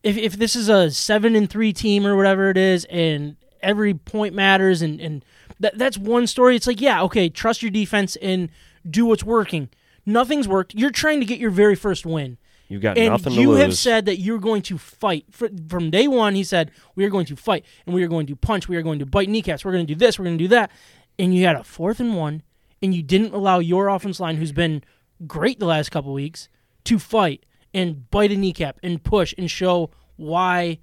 if, 0.02 0.16
if 0.16 0.32
this 0.36 0.56
is 0.56 0.68
a 0.68 0.90
seven 0.90 1.36
and 1.36 1.48
three 1.48 1.72
team 1.72 2.04
or 2.04 2.16
whatever 2.16 2.50
it 2.50 2.56
is, 2.56 2.84
and 2.86 3.36
every 3.62 3.94
point 3.94 4.34
matters, 4.34 4.82
and 4.82 5.00
and 5.00 5.24
that 5.60 5.78
that's 5.78 5.96
one 5.98 6.26
story. 6.26 6.56
It's 6.56 6.66
like, 6.66 6.80
yeah, 6.80 7.02
okay, 7.02 7.28
trust 7.28 7.62
your 7.62 7.70
defense 7.70 8.16
and 8.16 8.48
do 8.88 9.06
what's 9.06 9.24
working. 9.24 9.68
Nothing's 10.06 10.46
worked. 10.46 10.74
You're 10.74 10.90
trying 10.90 11.20
to 11.20 11.26
get 11.26 11.38
your 11.38 11.50
very 11.50 11.74
first 11.74 12.04
win, 12.04 12.36
You've 12.68 12.82
got 12.82 12.98
and 12.98 13.10
nothing 13.10 13.32
to 13.34 13.40
you 13.40 13.50
lose. 13.50 13.60
have 13.60 13.74
said 13.74 14.06
that 14.06 14.18
you're 14.18 14.38
going 14.38 14.62
to 14.62 14.76
fight 14.78 15.24
Fr- 15.30 15.46
from 15.68 15.90
day 15.90 16.08
one. 16.08 16.34
He 16.34 16.44
said 16.44 16.70
we 16.94 17.04
are 17.04 17.10
going 17.10 17.26
to 17.26 17.36
fight, 17.36 17.64
and 17.86 17.94
we 17.94 18.02
are 18.02 18.08
going 18.08 18.26
to 18.26 18.36
punch. 18.36 18.68
We 18.68 18.76
are 18.76 18.82
going 18.82 18.98
to 18.98 19.06
bite 19.06 19.28
kneecaps. 19.28 19.64
We're 19.64 19.72
going 19.72 19.86
to 19.86 19.94
do 19.94 19.98
this. 19.98 20.18
We're 20.18 20.26
going 20.26 20.38
to 20.38 20.44
do 20.44 20.48
that. 20.48 20.70
And 21.18 21.34
you 21.34 21.46
had 21.46 21.56
a 21.56 21.64
fourth 21.64 22.00
and 22.00 22.16
one, 22.16 22.42
and 22.82 22.94
you 22.94 23.02
didn't 23.02 23.32
allow 23.32 23.60
your 23.60 23.88
offense 23.88 24.20
line, 24.20 24.36
who's 24.36 24.52
been 24.52 24.82
great 25.26 25.58
the 25.58 25.66
last 25.66 25.90
couple 25.90 26.12
weeks, 26.12 26.48
to 26.84 26.98
fight 26.98 27.46
and 27.72 28.10
bite 28.10 28.32
a 28.32 28.36
kneecap 28.36 28.78
and 28.82 29.02
push 29.02 29.32
and 29.38 29.50
show 29.50 29.90
why 30.16 30.78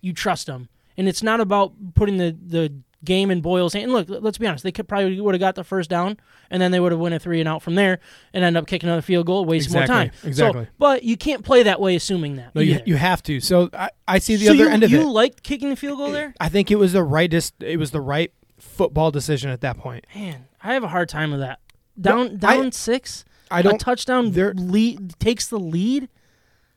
you 0.00 0.12
trust 0.12 0.46
them. 0.46 0.68
And 0.96 1.08
it's 1.08 1.22
not 1.22 1.40
about 1.40 1.72
putting 1.94 2.16
the, 2.18 2.36
the 2.40 2.72
game 3.04 3.30
in 3.30 3.40
Boyle's 3.40 3.72
hand. 3.72 3.84
And 3.84 3.92
look, 3.92 4.06
let's 4.08 4.38
be 4.38 4.46
honest, 4.46 4.64
they 4.64 4.72
could 4.72 4.86
probably 4.88 5.20
would 5.20 5.34
have 5.34 5.40
got 5.40 5.54
the 5.54 5.64
first 5.64 5.90
down, 5.90 6.18
and 6.50 6.60
then 6.62 6.70
they 6.70 6.80
would 6.80 6.92
have 6.92 7.00
won 7.00 7.12
a 7.12 7.18
three 7.18 7.40
and 7.40 7.48
out 7.48 7.62
from 7.62 7.74
there, 7.74 7.98
and 8.32 8.44
end 8.44 8.56
up 8.56 8.66
kicking 8.66 8.88
another 8.88 9.02
field 9.02 9.26
goal, 9.26 9.44
waste 9.44 9.66
Exactly, 9.66 9.94
more 9.94 10.04
time. 10.04 10.12
So- 10.22 10.28
exactly. 10.28 10.66
but 10.78 11.02
you 11.02 11.16
can't 11.16 11.44
play 11.44 11.62
that 11.64 11.80
way, 11.80 11.96
assuming 11.96 12.36
that. 12.36 12.54
No, 12.54 12.60
you, 12.60 12.80
you 12.86 12.96
have 12.96 13.22
to. 13.24 13.40
So 13.40 13.70
I, 13.72 13.90
I 14.06 14.18
see 14.18 14.36
the 14.36 14.46
so 14.46 14.52
other 14.52 14.64
you, 14.64 14.70
end 14.70 14.82
of 14.84 14.90
you 14.90 14.98
it. 14.98 15.02
You 15.02 15.10
liked 15.12 15.42
kicking 15.42 15.68
the 15.70 15.76
field 15.76 15.98
goal 15.98 16.10
there? 16.12 16.34
I 16.40 16.48
think 16.48 16.70
it 16.70 16.76
was 16.76 16.92
the 16.92 17.02
right 17.02 17.30
dis- 17.30 17.52
it 17.60 17.78
was 17.78 17.90
the 17.90 18.00
right 18.00 18.32
football 18.58 19.10
decision 19.10 19.50
at 19.50 19.60
that 19.62 19.78
point. 19.78 20.06
Man, 20.14 20.46
I 20.62 20.74
have 20.74 20.84
a 20.84 20.88
hard 20.88 21.08
time 21.08 21.30
with 21.32 21.40
that. 21.40 21.58
Down 22.00 22.38
No, 22.40 22.48
I- 22.48 22.56
down 22.56 22.72
six, 22.72 23.24
I 23.50 23.60
don't 23.62 23.78
touchdown 23.80 24.32
there- 24.32 24.54
lead 24.54 25.18
takes 25.18 25.46
the 25.48 25.58
lead. 25.58 26.08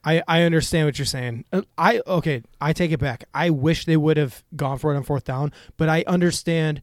I, 0.05 0.21
I 0.27 0.43
understand 0.43 0.85
what 0.87 0.99
you're 0.99 1.05
saying. 1.05 1.45
Uh, 1.51 1.63
I 1.77 2.01
okay, 2.05 2.43
I 2.61 2.73
take 2.73 2.91
it 2.91 2.99
back. 2.99 3.25
I 3.33 3.49
wish 3.49 3.85
they 3.85 3.97
would 3.97 4.17
have 4.17 4.43
gone 4.55 4.77
for 4.77 4.93
it 4.93 4.97
on 4.97 5.03
fourth 5.03 5.23
down, 5.23 5.51
but 5.77 5.89
I 5.89 6.03
understand 6.05 6.81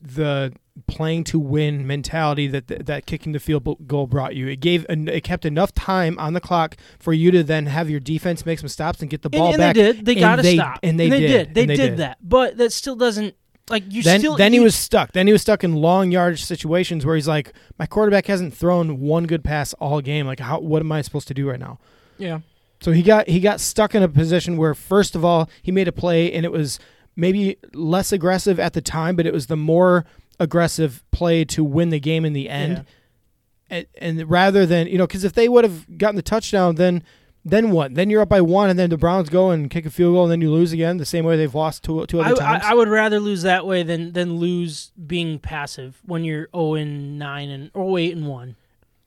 the 0.00 0.52
playing 0.86 1.22
to 1.22 1.38
win 1.38 1.86
mentality 1.86 2.46
that 2.48 2.86
that, 2.86 3.06
kicking 3.06 3.32
the 3.32 3.40
field 3.40 3.86
goal 3.86 4.06
brought 4.06 4.34
you. 4.34 4.48
It 4.48 4.60
gave 4.60 4.84
it 4.88 5.24
kept 5.24 5.46
enough 5.46 5.74
time 5.74 6.18
on 6.18 6.34
the 6.34 6.40
clock 6.40 6.76
for 6.98 7.12
you 7.12 7.30
to 7.30 7.42
then 7.42 7.66
have 7.66 7.88
your 7.88 8.00
defense 8.00 8.44
make 8.44 8.58
some 8.58 8.68
stops 8.68 9.00
and 9.00 9.10
get 9.10 9.22
the 9.22 9.30
ball 9.30 9.52
and, 9.52 9.54
and 9.54 9.60
back. 9.60 9.74
they 9.74 9.92
did. 9.92 10.04
They 10.04 10.14
got 10.14 10.36
to 10.36 10.44
stop. 10.44 10.80
and 10.82 11.00
they, 11.00 11.08
did. 11.08 11.20
did. 11.20 11.54
They 11.54 11.62
and 11.62 11.76
did 11.76 11.96
that. 11.98 12.18
But 12.20 12.58
that 12.58 12.72
still 12.72 12.96
doesn't 12.96 13.34
like 13.70 13.84
you 13.88 14.02
then 14.02 14.20
still. 14.20 14.36
then 14.36 14.52
he 14.52 14.60
was 14.60 14.74
stuck. 14.74 15.12
Then 15.12 15.26
he 15.26 15.32
was 15.32 15.40
stuck 15.40 15.64
in 15.64 15.74
long 15.74 16.10
yardage 16.10 16.44
situations 16.44 17.06
where 17.06 17.14
he's 17.14 17.28
like, 17.28 17.52
my 17.78 17.86
quarterback 17.86 18.26
hasn't 18.26 18.54
thrown 18.54 19.00
one 19.00 19.26
good 19.26 19.44
pass 19.44 19.72
all 19.74 20.00
game. 20.00 20.26
Like, 20.26 20.40
how 20.40 20.60
what 20.60 20.80
am 20.80 20.92
I 20.92 21.00
supposed 21.02 21.28
to 21.28 21.34
do 21.34 21.48
right 21.48 21.60
now? 21.60 21.78
Yeah. 22.18 22.40
So 22.80 22.90
he 22.90 23.02
got 23.02 23.28
he 23.28 23.38
got 23.40 23.60
stuck 23.60 23.94
in 23.94 24.02
a 24.02 24.08
position 24.08 24.56
where 24.56 24.74
first 24.74 25.14
of 25.14 25.24
all 25.24 25.48
he 25.62 25.70
made 25.70 25.88
a 25.88 25.92
play 25.92 26.32
and 26.32 26.44
it 26.44 26.50
was 26.50 26.80
maybe 27.14 27.56
less 27.72 28.12
aggressive 28.12 28.58
at 28.58 28.72
the 28.72 28.80
time, 28.80 29.14
but 29.14 29.26
it 29.26 29.32
was 29.32 29.46
the 29.46 29.56
more 29.56 30.04
aggressive 30.40 31.04
play 31.12 31.44
to 31.44 31.62
win 31.62 31.90
the 31.90 32.00
game 32.00 32.24
in 32.24 32.32
the 32.32 32.48
end. 32.48 32.84
And, 33.70 33.86
and 33.98 34.28
rather 34.28 34.66
than 34.66 34.88
you 34.88 34.98
know, 34.98 35.06
because 35.06 35.24
if 35.24 35.32
they 35.32 35.48
would 35.48 35.64
have 35.64 35.98
gotten 35.98 36.16
the 36.16 36.22
touchdown, 36.22 36.74
then 36.74 37.04
then 37.44 37.70
what? 37.70 37.94
Then 37.94 38.08
you're 38.08 38.20
up 38.20 38.28
by 38.28 38.40
one, 38.40 38.70
and 38.70 38.78
then 38.78 38.90
the 38.90 38.96
Browns 38.96 39.28
go 39.28 39.50
and 39.50 39.68
kick 39.68 39.84
a 39.84 39.90
field 39.90 40.14
goal, 40.14 40.24
and 40.24 40.30
then 40.30 40.40
you 40.40 40.50
lose 40.50 40.72
again, 40.72 40.98
the 40.98 41.04
same 41.04 41.24
way 41.24 41.36
they've 41.36 41.54
lost 41.54 41.82
two 41.82 42.04
two 42.06 42.20
I, 42.20 42.26
other 42.26 42.42
I, 42.42 42.46
times. 42.46 42.64
I 42.66 42.74
would 42.74 42.88
rather 42.88 43.18
lose 43.18 43.42
that 43.42 43.66
way 43.66 43.82
than 43.82 44.12
than 44.12 44.36
lose 44.36 44.92
being 45.06 45.38
passive 45.38 46.00
when 46.04 46.24
you're 46.24 46.48
0 46.54 46.74
and 46.74 47.18
9 47.18 47.48
and 47.48 47.70
or 47.74 47.98
8 47.98 48.16
and 48.16 48.28
1. 48.28 48.56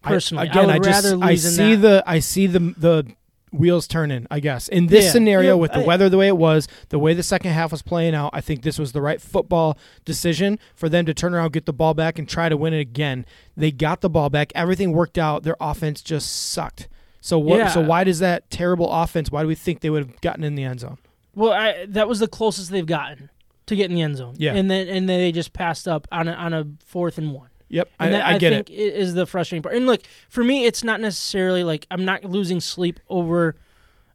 Personally, 0.06 0.48
I, 0.48 0.52
again, 0.52 0.68
would 0.68 0.76
I, 0.76 0.80
just 0.80 1.04
rather 1.06 1.24
I 1.24 1.30
lose 1.32 1.56
see 1.56 1.76
that. 1.76 1.82
the 1.82 2.04
I 2.06 2.20
see 2.20 2.48
the 2.48 2.60
the 2.60 3.06
wheels 3.52 3.88
turning. 3.88 4.28
I 4.30 4.40
guess 4.42 4.68
in 4.68 4.88
this 4.88 5.06
Yeah, 5.06 5.12
scenario 5.12 5.50
yeah, 5.56 5.62
with 5.62 5.72
the 5.72 5.80
I- 5.80 5.86
weather 5.86 6.10
the 6.10 6.18
way 6.18 6.28
it 6.28 6.36
was, 6.38 6.68
the 6.90 7.00
way 7.00 7.14
the 7.14 7.24
second 7.24 7.52
half 7.52 7.72
was 7.72 7.82
playing 7.82 8.14
out, 8.14 8.32
I 8.34 8.42
think 8.42 8.64
this 8.64 8.78
was 8.78 8.92
the 8.92 9.02
right 9.02 9.22
football 9.22 9.78
decision 10.04 10.60
for 10.76 10.90
them 10.90 11.06
to 11.06 11.14
turn 11.14 11.34
around, 11.34 11.54
get 11.54 11.66
the 11.66 11.74
ball 11.74 11.94
back, 11.94 12.20
and 12.20 12.28
try 12.28 12.50
to 12.50 12.58
win 12.58 12.74
it 12.74 12.80
again. 12.82 13.26
They 13.56 13.72
got 13.72 14.02
the 14.02 14.10
ball 14.10 14.30
back. 14.30 14.52
Everything 14.56 14.92
worked 14.92 15.18
out. 15.18 15.44
Their 15.44 15.56
offense 15.62 16.02
just 16.02 16.50
sucked. 16.52 16.88
So 17.22 17.40
what? 17.40 17.58
Yeah. 17.58 17.68
So 17.70 17.82
why 17.82 18.04
does 18.04 18.20
that 18.20 18.50
terrible 18.52 18.92
offense? 18.92 19.32
Why 19.32 19.42
do 19.42 19.48
we 19.48 19.56
think 19.56 19.80
they 19.80 19.90
would 19.90 20.06
have 20.06 20.22
gotten 20.22 20.44
in 20.44 20.56
the 20.56 20.64
end 20.64 20.82
zone? 20.82 20.98
Well, 21.34 21.54
I, 21.54 21.86
that 21.88 22.08
was 22.08 22.20
the 22.20 22.28
closest 22.28 22.72
they've 22.72 22.86
gotten 22.86 23.30
to 23.68 23.76
getting 23.76 23.96
the 23.96 24.02
end 24.04 24.18
zone. 24.18 24.36
Yeah. 24.38 24.54
and 24.54 24.70
then 24.70 24.88
and 24.88 25.10
then 25.10 25.20
they 25.20 25.32
just 25.32 25.52
passed 25.54 25.88
up 25.88 26.08
on 26.12 26.28
a, 26.28 26.34
on 26.34 26.54
a 26.54 26.68
fourth 26.86 27.18
and 27.18 27.34
one. 27.34 27.50
Yep, 27.70 27.90
I, 28.00 28.06
And 28.06 28.14
that, 28.16 28.26
I 28.26 28.38
get 28.38 28.52
think 28.52 28.70
it. 28.70 28.74
i- 28.74 28.96
is 28.98 29.14
the 29.16 29.26
frustrating 29.26 29.64
part. 29.64 29.76
And 29.76 29.86
look, 29.88 30.02
for 30.30 30.44
me, 30.44 30.66
it's 30.66 30.84
not 30.84 31.02
necessarily 31.02 31.64
like 31.64 31.88
I'm 31.90 32.06
not 32.06 32.24
losing 32.24 32.60
sleep 32.62 33.00
over, 33.10 33.56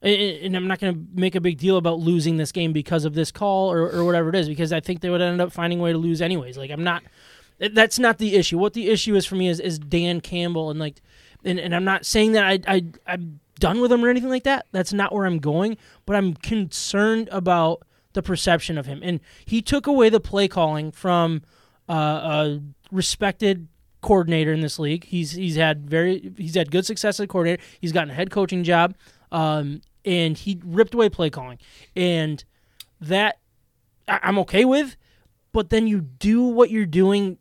and 0.03 0.57
I'm 0.57 0.67
not 0.69 0.79
going 0.79 0.95
to 0.95 1.01
make 1.21 1.35
a 1.35 1.41
big 1.41 1.59
deal 1.59 1.77
about 1.77 1.99
losing 1.99 2.37
this 2.37 2.53
game 2.53 2.73
because 2.73 3.05
of 3.05 3.15
this 3.15 3.31
call 3.31 3.71
or, 3.73 3.91
or 3.91 4.05
whatever 4.05 4.29
it 4.31 4.35
is, 4.37 4.49
because 4.49 4.73
I 4.73 4.81
think 4.81 5.01
they 5.01 5.11
would 5.11 5.21
end 5.21 5.41
up 5.41 5.53
finding 5.53 5.81
a 5.81 5.83
way 5.83 5.93
to 5.93 5.99
lose 5.99 6.23
anyways. 6.23 6.57
Like 6.57 6.71
I'm 6.71 6.85
not. 6.85 7.03
That's 7.59 7.99
not 7.99 8.17
the 8.19 8.37
issue. 8.37 8.57
What 8.57 8.73
the 8.73 8.89
issue 8.89 9.15
is 9.17 9.27
for 9.27 9.35
me 9.35 9.49
is 9.49 9.61
is 9.61 9.79
Dan 9.79 10.21
Campbell 10.23 10.71
and 10.71 10.81
like, 10.81 11.03
and, 11.45 11.59
and 11.61 11.75
I'm 11.75 11.85
not 11.85 12.07
saying 12.07 12.33
that 12.33 12.45
I 12.45 12.59
I 12.67 12.85
I'm 13.07 13.41
done 13.59 13.81
with 13.83 13.93
him 13.93 14.03
or 14.03 14.09
anything 14.09 14.31
like 14.31 14.45
that. 14.45 14.65
That's 14.73 14.93
not 14.95 15.13
where 15.13 15.27
I'm 15.27 15.39
going. 15.41 15.77
But 16.07 16.17
I'm 16.17 16.33
concerned 16.35 17.29
about 17.31 17.83
the 18.15 18.23
perception 18.23 18.79
of 18.79 18.87
him, 18.87 19.01
and 19.03 19.21
he 19.45 19.61
took 19.61 19.87
away 19.87 20.09
the 20.09 20.21
play 20.21 20.49
calling 20.49 20.91
from 20.91 21.43
uh, 21.89 21.93
a 21.93 22.61
respected 22.91 23.69
coordinator 24.01 24.53
in 24.53 24.61
this 24.61 24.79
league. 24.79 25.05
He's 25.05 25.33
he's 25.33 25.57
had 25.57 25.89
very 25.89 26.33
he's 26.37 26.55
had 26.55 26.71
good 26.71 26.87
success 26.87 27.17
as 27.17 27.25
a 27.25 27.27
coordinator. 27.27 27.63
He's 27.81 27.93
gotten 27.93 28.11
a 28.11 28.15
head 28.15 28.31
coaching 28.31 28.65
job, 28.65 28.95
um, 29.33 29.83
and 30.05 30.37
he 30.37 30.61
ripped 30.65 30.95
away 30.95 31.09
play 31.09 31.31
calling, 31.31 31.59
and 31.95 32.43
that 33.01 33.39
I, 34.09 34.21
I'm 34.23 34.39
okay 34.41 34.65
with. 34.65 34.97
But 35.53 35.71
then 35.71 35.87
you 35.87 36.01
do 36.01 36.43
what 36.43 36.71
you're 36.71 36.87
doing 36.87 37.39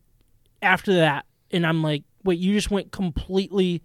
after 0.62 0.94
that, 0.96 1.26
and 1.52 1.66
I'm 1.66 1.84
like, 1.84 2.04
wait, 2.24 2.40
you 2.40 2.54
just 2.54 2.72
went 2.72 2.92
completely. 2.92 3.84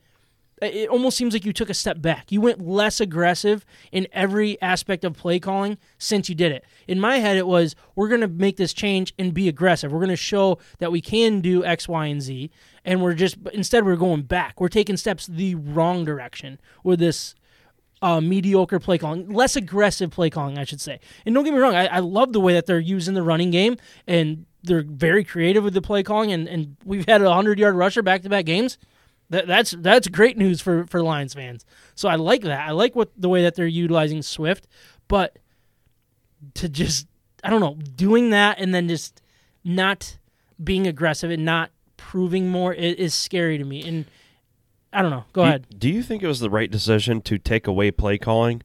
It 0.64 0.88
almost 0.88 1.16
seems 1.16 1.34
like 1.34 1.44
you 1.44 1.52
took 1.52 1.70
a 1.70 1.74
step 1.74 2.00
back. 2.00 2.30
You 2.30 2.40
went 2.40 2.60
less 2.60 3.00
aggressive 3.00 3.64
in 3.92 4.06
every 4.12 4.60
aspect 4.60 5.04
of 5.04 5.14
play 5.16 5.38
calling 5.38 5.78
since 5.98 6.28
you 6.28 6.34
did 6.34 6.52
it. 6.52 6.64
In 6.86 7.00
my 7.00 7.18
head, 7.18 7.36
it 7.36 7.46
was 7.46 7.74
we're 7.94 8.08
going 8.08 8.20
to 8.20 8.28
make 8.28 8.56
this 8.56 8.72
change 8.72 9.14
and 9.18 9.34
be 9.34 9.48
aggressive. 9.48 9.92
We're 9.92 9.98
going 9.98 10.08
to 10.10 10.16
show 10.16 10.58
that 10.78 10.92
we 10.92 11.00
can 11.00 11.40
do 11.40 11.64
X, 11.64 11.88
Y, 11.88 12.06
and 12.06 12.22
Z. 12.22 12.50
And 12.84 13.02
we're 13.02 13.14
just, 13.14 13.36
instead, 13.52 13.84
we're 13.84 13.96
going 13.96 14.22
back. 14.22 14.60
We're 14.60 14.68
taking 14.68 14.96
steps 14.96 15.26
the 15.26 15.54
wrong 15.54 16.04
direction 16.04 16.60
with 16.82 16.98
this 16.98 17.34
uh, 18.02 18.20
mediocre 18.20 18.78
play 18.78 18.98
calling, 18.98 19.30
less 19.30 19.56
aggressive 19.56 20.10
play 20.10 20.28
calling, 20.28 20.58
I 20.58 20.64
should 20.64 20.80
say. 20.80 21.00
And 21.24 21.34
don't 21.34 21.44
get 21.44 21.54
me 21.54 21.58
wrong, 21.58 21.74
I, 21.74 21.86
I 21.86 21.98
love 22.00 22.34
the 22.34 22.40
way 22.40 22.52
that 22.52 22.66
they're 22.66 22.78
using 22.78 23.14
the 23.14 23.22
running 23.22 23.50
game 23.50 23.78
and 24.06 24.44
they're 24.62 24.84
very 24.86 25.24
creative 25.24 25.64
with 25.64 25.72
the 25.72 25.80
play 25.80 26.02
calling. 26.02 26.30
And, 26.30 26.46
and 26.46 26.76
we've 26.84 27.06
had 27.06 27.22
a 27.22 27.32
hundred 27.32 27.58
yard 27.58 27.74
rusher 27.74 28.02
back 28.02 28.22
to 28.22 28.28
back 28.28 28.44
games. 28.44 28.76
That, 29.34 29.46
that's 29.46 29.72
that's 29.78 30.08
great 30.08 30.36
news 30.38 30.60
for 30.60 30.86
for 30.86 31.02
Lions 31.02 31.34
fans. 31.34 31.64
So 31.94 32.08
I 32.08 32.14
like 32.14 32.42
that. 32.42 32.68
I 32.68 32.72
like 32.72 32.94
what 32.94 33.10
the 33.16 33.28
way 33.28 33.42
that 33.42 33.54
they're 33.54 33.66
utilizing 33.66 34.22
Swift, 34.22 34.66
but 35.08 35.38
to 36.54 36.68
just 36.68 37.06
I 37.42 37.50
don't 37.50 37.60
know 37.60 37.74
doing 37.96 38.30
that 38.30 38.58
and 38.58 38.74
then 38.74 38.88
just 38.88 39.20
not 39.64 40.18
being 40.62 40.86
aggressive 40.86 41.30
and 41.30 41.44
not 41.44 41.70
proving 41.96 42.48
more 42.48 42.72
is, 42.72 42.94
is 42.96 43.14
scary 43.14 43.58
to 43.58 43.64
me. 43.64 43.82
And 43.82 44.04
I 44.92 45.02
don't 45.02 45.10
know. 45.10 45.24
Go 45.32 45.42
Do 45.42 45.44
you- 45.44 45.48
ahead. 45.48 45.66
Do 45.78 45.88
you 45.90 46.02
think 46.02 46.22
it 46.22 46.26
was 46.28 46.40
the 46.40 46.50
right 46.50 46.70
decision 46.70 47.20
to 47.22 47.38
take 47.38 47.66
away 47.66 47.90
play 47.90 48.18
calling, 48.18 48.62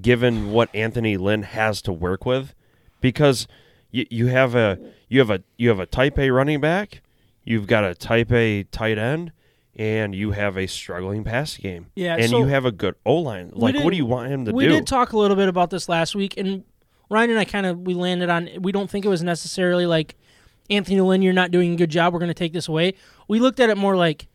given 0.00 0.50
what 0.52 0.74
Anthony 0.74 1.16
Lynn 1.16 1.42
has 1.44 1.80
to 1.82 1.92
work 1.92 2.26
with? 2.26 2.54
Because 3.00 3.46
you, 3.90 4.06
you 4.10 4.26
have 4.26 4.54
a 4.54 4.78
you 5.08 5.18
have 5.20 5.30
a 5.30 5.42
you 5.56 5.68
have 5.68 5.78
a 5.80 5.86
type 5.86 6.18
A 6.18 6.30
running 6.30 6.60
back, 6.60 7.00
you've 7.44 7.66
got 7.66 7.84
a 7.84 7.94
type 7.94 8.32
A 8.32 8.64
tight 8.64 8.98
end, 8.98 9.32
and 9.76 10.14
you 10.14 10.32
have 10.32 10.56
a 10.56 10.66
struggling 10.66 11.24
pass 11.24 11.56
game. 11.56 11.86
Yeah, 11.94 12.16
and 12.16 12.30
so- 12.30 12.38
you 12.38 12.46
have 12.46 12.64
a 12.64 12.72
good 12.72 12.94
O 13.04 13.16
line. 13.16 13.50
Like, 13.52 13.76
what 13.76 13.90
do 13.90 13.96
you 13.96 14.06
want 14.06 14.30
him 14.30 14.44
to 14.44 14.52
we 14.52 14.64
do? 14.64 14.70
We 14.70 14.76
did 14.76 14.86
talk 14.86 15.12
a 15.12 15.18
little 15.18 15.36
bit 15.36 15.48
about 15.48 15.70
this 15.70 15.88
last 15.88 16.14
week, 16.14 16.36
and 16.36 16.64
Ryan 17.10 17.30
and 17.30 17.38
I 17.38 17.44
kind 17.44 17.66
of 17.66 17.80
we 17.80 17.94
landed 17.94 18.30
on 18.30 18.48
we 18.60 18.72
don't 18.72 18.90
think 18.90 19.04
it 19.04 19.08
was 19.08 19.22
necessarily 19.22 19.86
like 19.86 20.16
Anthony 20.70 21.00
Lynn, 21.00 21.22
you're 21.22 21.32
not 21.32 21.50
doing 21.50 21.74
a 21.74 21.76
good 21.76 21.90
job. 21.90 22.12
We're 22.12 22.20
going 22.20 22.28
to 22.28 22.34
take 22.34 22.52
this 22.52 22.68
away. 22.68 22.94
We 23.28 23.38
looked 23.38 23.60
at 23.60 23.68
it 23.70 23.76
more 23.76 23.96
like 23.96 24.28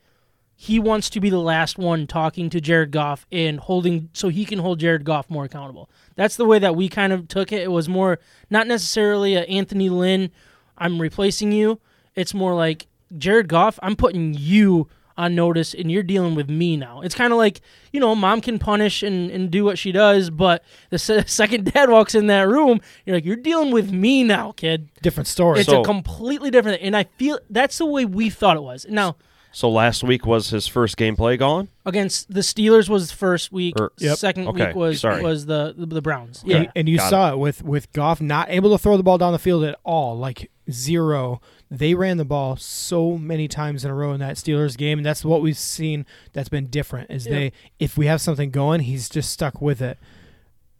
he 0.55 0.77
wants 0.77 1.09
to 1.11 1.19
be 1.19 1.29
the 1.29 1.39
last 1.39 1.77
one 1.77 2.05
talking 2.05 2.49
to 2.49 2.59
Jared 2.61 2.91
Goff 2.91 3.25
and 3.31 3.59
holding 3.59 4.09
so 4.13 4.27
he 4.29 4.45
can 4.45 4.59
hold 4.59 4.79
Jared 4.79 5.05
Goff 5.05 5.29
more 5.29 5.45
accountable. 5.45 5.89
That's 6.15 6.35
the 6.35 6.45
way 6.45 6.59
that 6.59 6.75
we 6.75 6.89
kind 6.89 7.13
of 7.13 7.27
took 7.27 7.51
it. 7.51 7.61
It 7.61 7.71
was 7.71 7.87
more 7.87 8.19
not 8.49 8.67
necessarily 8.67 9.35
a 9.35 9.43
Anthony 9.43 9.89
Lynn, 9.89 10.31
I'm 10.77 11.01
replacing 11.01 11.51
you. 11.51 11.79
It's 12.13 12.33
more 12.33 12.53
like 12.53 12.87
Jared 13.17 13.47
Goff, 13.47 13.79
I'm 13.81 13.95
putting 13.95 14.33
you 14.33 14.87
on 15.19 15.35
notice 15.35 15.73
and 15.73 15.91
you're 15.91 16.01
dealing 16.03 16.33
with 16.33 16.49
me 16.49 16.77
now. 16.77 17.01
It's 17.01 17.13
kind 17.13 17.33
of 17.33 17.37
like, 17.37 17.61
you 17.91 17.99
know, 17.99 18.15
mom 18.15 18.39
can 18.41 18.57
punish 18.57 19.03
and, 19.03 19.29
and 19.29 19.51
do 19.51 19.63
what 19.65 19.77
she 19.77 19.91
does, 19.91 20.29
but 20.29 20.63
the 20.89 20.97
se- 20.97 21.23
second 21.27 21.71
dad 21.73 21.89
walks 21.89 22.15
in 22.15 22.27
that 22.27 22.47
room, 22.47 22.79
you're 23.05 23.17
like, 23.17 23.25
you're 23.25 23.35
dealing 23.35 23.71
with 23.71 23.91
me 23.91 24.23
now, 24.23 24.53
kid. 24.53 24.89
Different 25.01 25.27
story. 25.27 25.59
It's 25.59 25.69
So- 25.69 25.81
a 25.81 25.85
completely 25.85 26.49
different 26.51 26.81
And 26.81 26.95
I 26.95 27.03
feel 27.17 27.37
that's 27.49 27.77
the 27.77 27.85
way 27.85 28.05
we 28.05 28.29
thought 28.29 28.55
it 28.57 28.63
was. 28.63 28.85
Now, 28.89 29.17
so 29.51 29.67
last 29.69 30.03
week 30.03 30.25
was 30.27 30.51
his 30.51 30.67
first 30.67 30.95
game 30.95 31.15
play 31.15 31.35
calling. 31.35 31.69
against 31.85 32.31
the 32.31 32.41
Steelers 32.41 32.87
was 32.87 33.11
first 33.11 33.51
week. 33.51 33.79
Or- 33.79 33.91
Yep. 33.97 34.17
Second 34.17 34.47
Okay, 34.49 34.67
week 34.67 34.75
was 34.75 35.01
sorry. 35.01 35.23
was 35.23 35.47
the 35.47 35.73
the, 35.75 35.85
the 35.87 36.01
Browns. 36.01 36.43
And- 36.43 36.51
Yeah. 36.51 36.71
and, 36.75 36.87
you 36.87 36.97
Got 36.97 37.09
saw 37.09 37.31
it. 37.31 37.39
with 37.39 37.63
with 37.63 37.91
Goff 37.91 38.21
not 38.21 38.49
able 38.49 38.69
to 38.71 38.77
throw 38.77 38.95
the 38.95 39.03
ball 39.03 39.17
down 39.17 39.33
the 39.33 39.39
field 39.39 39.63
at 39.65 39.77
all, 39.83 40.17
like 40.17 40.49
zero. 40.71 41.41
They 41.71 41.93
ran 41.93 42.17
the 42.17 42.25
ball 42.25 42.55
so 42.55 43.17
many 43.17 43.47
times 43.47 43.85
in 43.85 43.91
a 43.91 43.93
row 43.93 44.11
in 44.13 44.19
that 44.21 44.37
Steelers 44.37 44.75
game, 44.75 44.97
and 44.99 45.05
that's 45.05 45.23
what 45.23 45.41
we've 45.41 45.57
seen. 45.57 46.05
That's 46.33 46.49
been 46.49 46.65
different. 46.67 47.11
Is 47.11 47.27
Yeah. 47.27 47.33
they 47.33 47.51
if 47.79 47.97
we 47.97 48.07
have 48.07 48.21
something 48.21 48.49
going, 48.49 48.81
he's 48.81 49.07
just 49.09 49.29
stuck 49.29 49.61
with 49.61 49.81
it. 49.81 49.97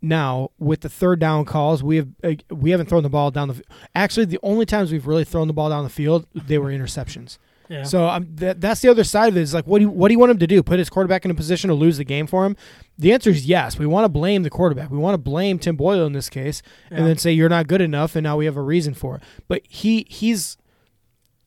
Now 0.02 0.52
with 0.58 0.82
the 0.82 0.90
third 0.90 1.20
down 1.20 1.44
calls, 1.46 1.84
we 1.84 1.98
have 1.98 2.08
uh, 2.24 2.34
we 2.50 2.72
haven't 2.72 2.88
thrown 2.88 3.04
the 3.04 3.10
ball 3.10 3.32
down 3.32 3.50
the. 3.50 3.62
Actually, 3.94 4.26
the 4.26 4.40
only 4.42 4.66
times 4.66 4.92
we've 4.92 5.06
really 5.06 5.26
thrown 5.26 5.48
the 5.48 5.54
ball 5.54 5.70
down 5.70 5.84
the 5.84 5.90
field, 5.90 6.26
they 6.34 6.58
were 6.58 6.70
interceptions. 6.70 7.38
Yeah. 7.68 7.84
So 7.84 8.08
um, 8.08 8.26
that, 8.38 8.60
that's 8.62 8.82
the 8.82 8.90
other 8.90 9.04
side 9.04 9.28
of 9.28 9.38
it. 9.38 9.42
Is 9.42 9.54
like, 9.54 9.68
what 9.68 9.78
do 9.78 9.84
you, 9.84 9.90
what 9.92 10.08
do 10.08 10.14
you 10.14 10.20
want 10.20 10.32
him 10.32 10.40
to 10.40 10.48
do? 10.48 10.64
Put 10.64 10.80
his 10.80 10.90
quarterback 10.90 11.24
in 11.24 11.30
a 11.30 11.36
position 11.36 11.68
to 11.68 11.76
lose 11.76 11.98
the 11.98 12.04
game 12.04 12.26
for 12.26 12.44
him? 12.46 12.56
The 12.98 13.14
answer 13.14 13.30
is 13.30 13.46
yes. 13.46 13.78
We 13.78 13.86
want 13.86 14.06
to 14.06 14.10
blame 14.10 14.42
the 14.42 14.50
quarterback. 14.50 14.90
We 14.90 14.98
want 14.98 15.14
to 15.14 15.20
blame 15.20 15.60
Tim 15.60 15.76
Boyle 15.76 16.04
in 16.08 16.14
this 16.14 16.30
case, 16.30 16.64
Yeah. 16.90 16.98
and 16.98 17.06
then 17.08 17.18
say 17.20 17.32
you're 17.32 17.48
not 17.50 17.68
good 17.68 17.82
enough, 17.82 18.16
and 18.16 18.24
now 18.24 18.38
we 18.38 18.46
have 18.46 18.58
a 18.58 18.62
reason 18.64 18.96
for 18.96 19.18
it. 19.18 19.22
But 19.48 19.62
he 19.70 20.08
he's 20.10 20.58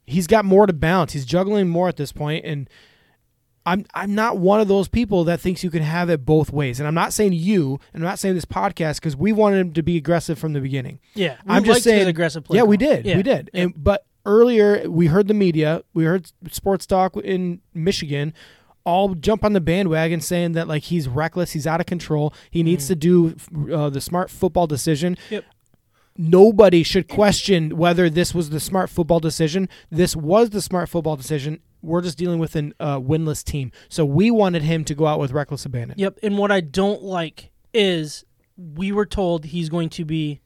he's 0.06 0.26
got 0.26 0.44
more 0.44 0.66
to 0.66 0.72
balance. 0.72 1.12
He's 1.12 1.24
juggling 1.24 1.68
more 1.68 1.88
at 1.88 1.96
this 1.96 2.12
point, 2.12 2.44
and 2.44 2.68
I'm 3.64 3.86
I'm 3.94 4.14
not 4.14 4.38
one 4.38 4.60
of 4.60 4.68
those 4.68 4.88
people 4.88 5.24
that 5.24 5.40
thinks 5.40 5.62
you 5.62 5.70
can 5.70 5.82
have 5.82 6.10
it 6.10 6.24
both 6.24 6.52
ways. 6.52 6.80
And 6.80 6.86
I'm 6.86 6.94
not 6.94 7.12
saying 7.12 7.32
you, 7.34 7.78
and 7.92 8.02
I'm 8.02 8.08
not 8.08 8.18
saying 8.18 8.34
this 8.34 8.44
podcast 8.44 8.96
because 8.96 9.16
we 9.16 9.32
wanted 9.32 9.58
him 9.58 9.72
to 9.74 9.82
be 9.82 9.96
aggressive 9.96 10.38
from 10.38 10.52
the 10.52 10.60
beginning. 10.60 10.98
yeah, 11.14 11.36
I'm 11.46 11.64
just 11.64 11.84
saying 11.84 12.08
aggressive 12.08 12.44
play. 12.44 12.56
Yeah, 12.56 12.64
we 12.64 12.76
did. 12.76 13.06
Yeah. 13.06 13.16
We 13.16 13.22
did. 13.22 13.50
Yeah. 13.52 13.62
And 13.62 13.74
but 13.84 14.06
earlier 14.26 14.88
we 14.88 15.06
heard 15.06 15.28
the 15.28 15.34
media, 15.34 15.82
we 15.94 16.04
heard 16.04 16.30
sports 16.50 16.86
talk 16.86 17.16
in 17.16 17.60
Michigan 17.74 18.34
all 18.84 19.14
jump 19.14 19.44
on 19.44 19.52
the 19.52 19.60
bandwagon 19.60 20.20
saying 20.20 20.52
that 20.52 20.66
like 20.66 20.84
he's 20.84 21.08
reckless, 21.08 21.52
he's 21.52 21.66
out 21.66 21.78
of 21.80 21.86
control, 21.86 22.34
he 22.50 22.62
needs 22.62 22.88
to 22.88 22.96
do 22.96 23.36
uh, 23.72 23.88
the 23.90 24.00
smart 24.00 24.28
football 24.30 24.66
decision. 24.66 25.16
Yep. 25.30 25.44
Nobody 26.16 26.82
should 26.82 27.08
question 27.08 27.76
whether 27.76 28.10
this 28.10 28.34
was 28.34 28.50
the 28.50 28.60
smart 28.60 28.90
football 28.90 29.20
decision. 29.20 29.68
This 29.90 30.14
was 30.14 30.50
the 30.50 30.60
smart 30.60 30.88
football 30.88 31.16
decision. 31.16 31.60
We're 31.80 32.02
just 32.02 32.18
dealing 32.18 32.38
with 32.38 32.54
an 32.54 32.74
uh, 32.78 33.00
winless 33.00 33.42
team, 33.42 33.72
so 33.88 34.04
we 34.04 34.30
wanted 34.30 34.62
him 34.62 34.84
to 34.84 34.94
go 34.94 35.06
out 35.06 35.18
with 35.18 35.32
reckless 35.32 35.64
abandon. 35.64 35.98
Yep. 35.98 36.18
And 36.22 36.38
what 36.38 36.52
I 36.52 36.60
don't 36.60 37.02
like 37.02 37.50
is 37.74 38.24
we 38.56 38.92
were 38.92 39.06
told 39.06 39.46
he's 39.46 39.68
going 39.68 39.88
to 39.90 40.04
be 40.04 40.40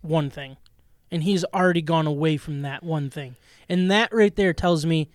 one 0.00 0.30
thing, 0.30 0.56
and 1.10 1.22
he's 1.22 1.44
already 1.52 1.82
gone 1.82 2.06
away 2.06 2.36
from 2.36 2.62
that 2.62 2.82
one 2.82 3.10
thing. 3.10 3.36
And 3.68 3.90
that 3.90 4.12
right 4.12 4.34
there 4.34 4.54
tells 4.54 4.86
me 4.86 5.10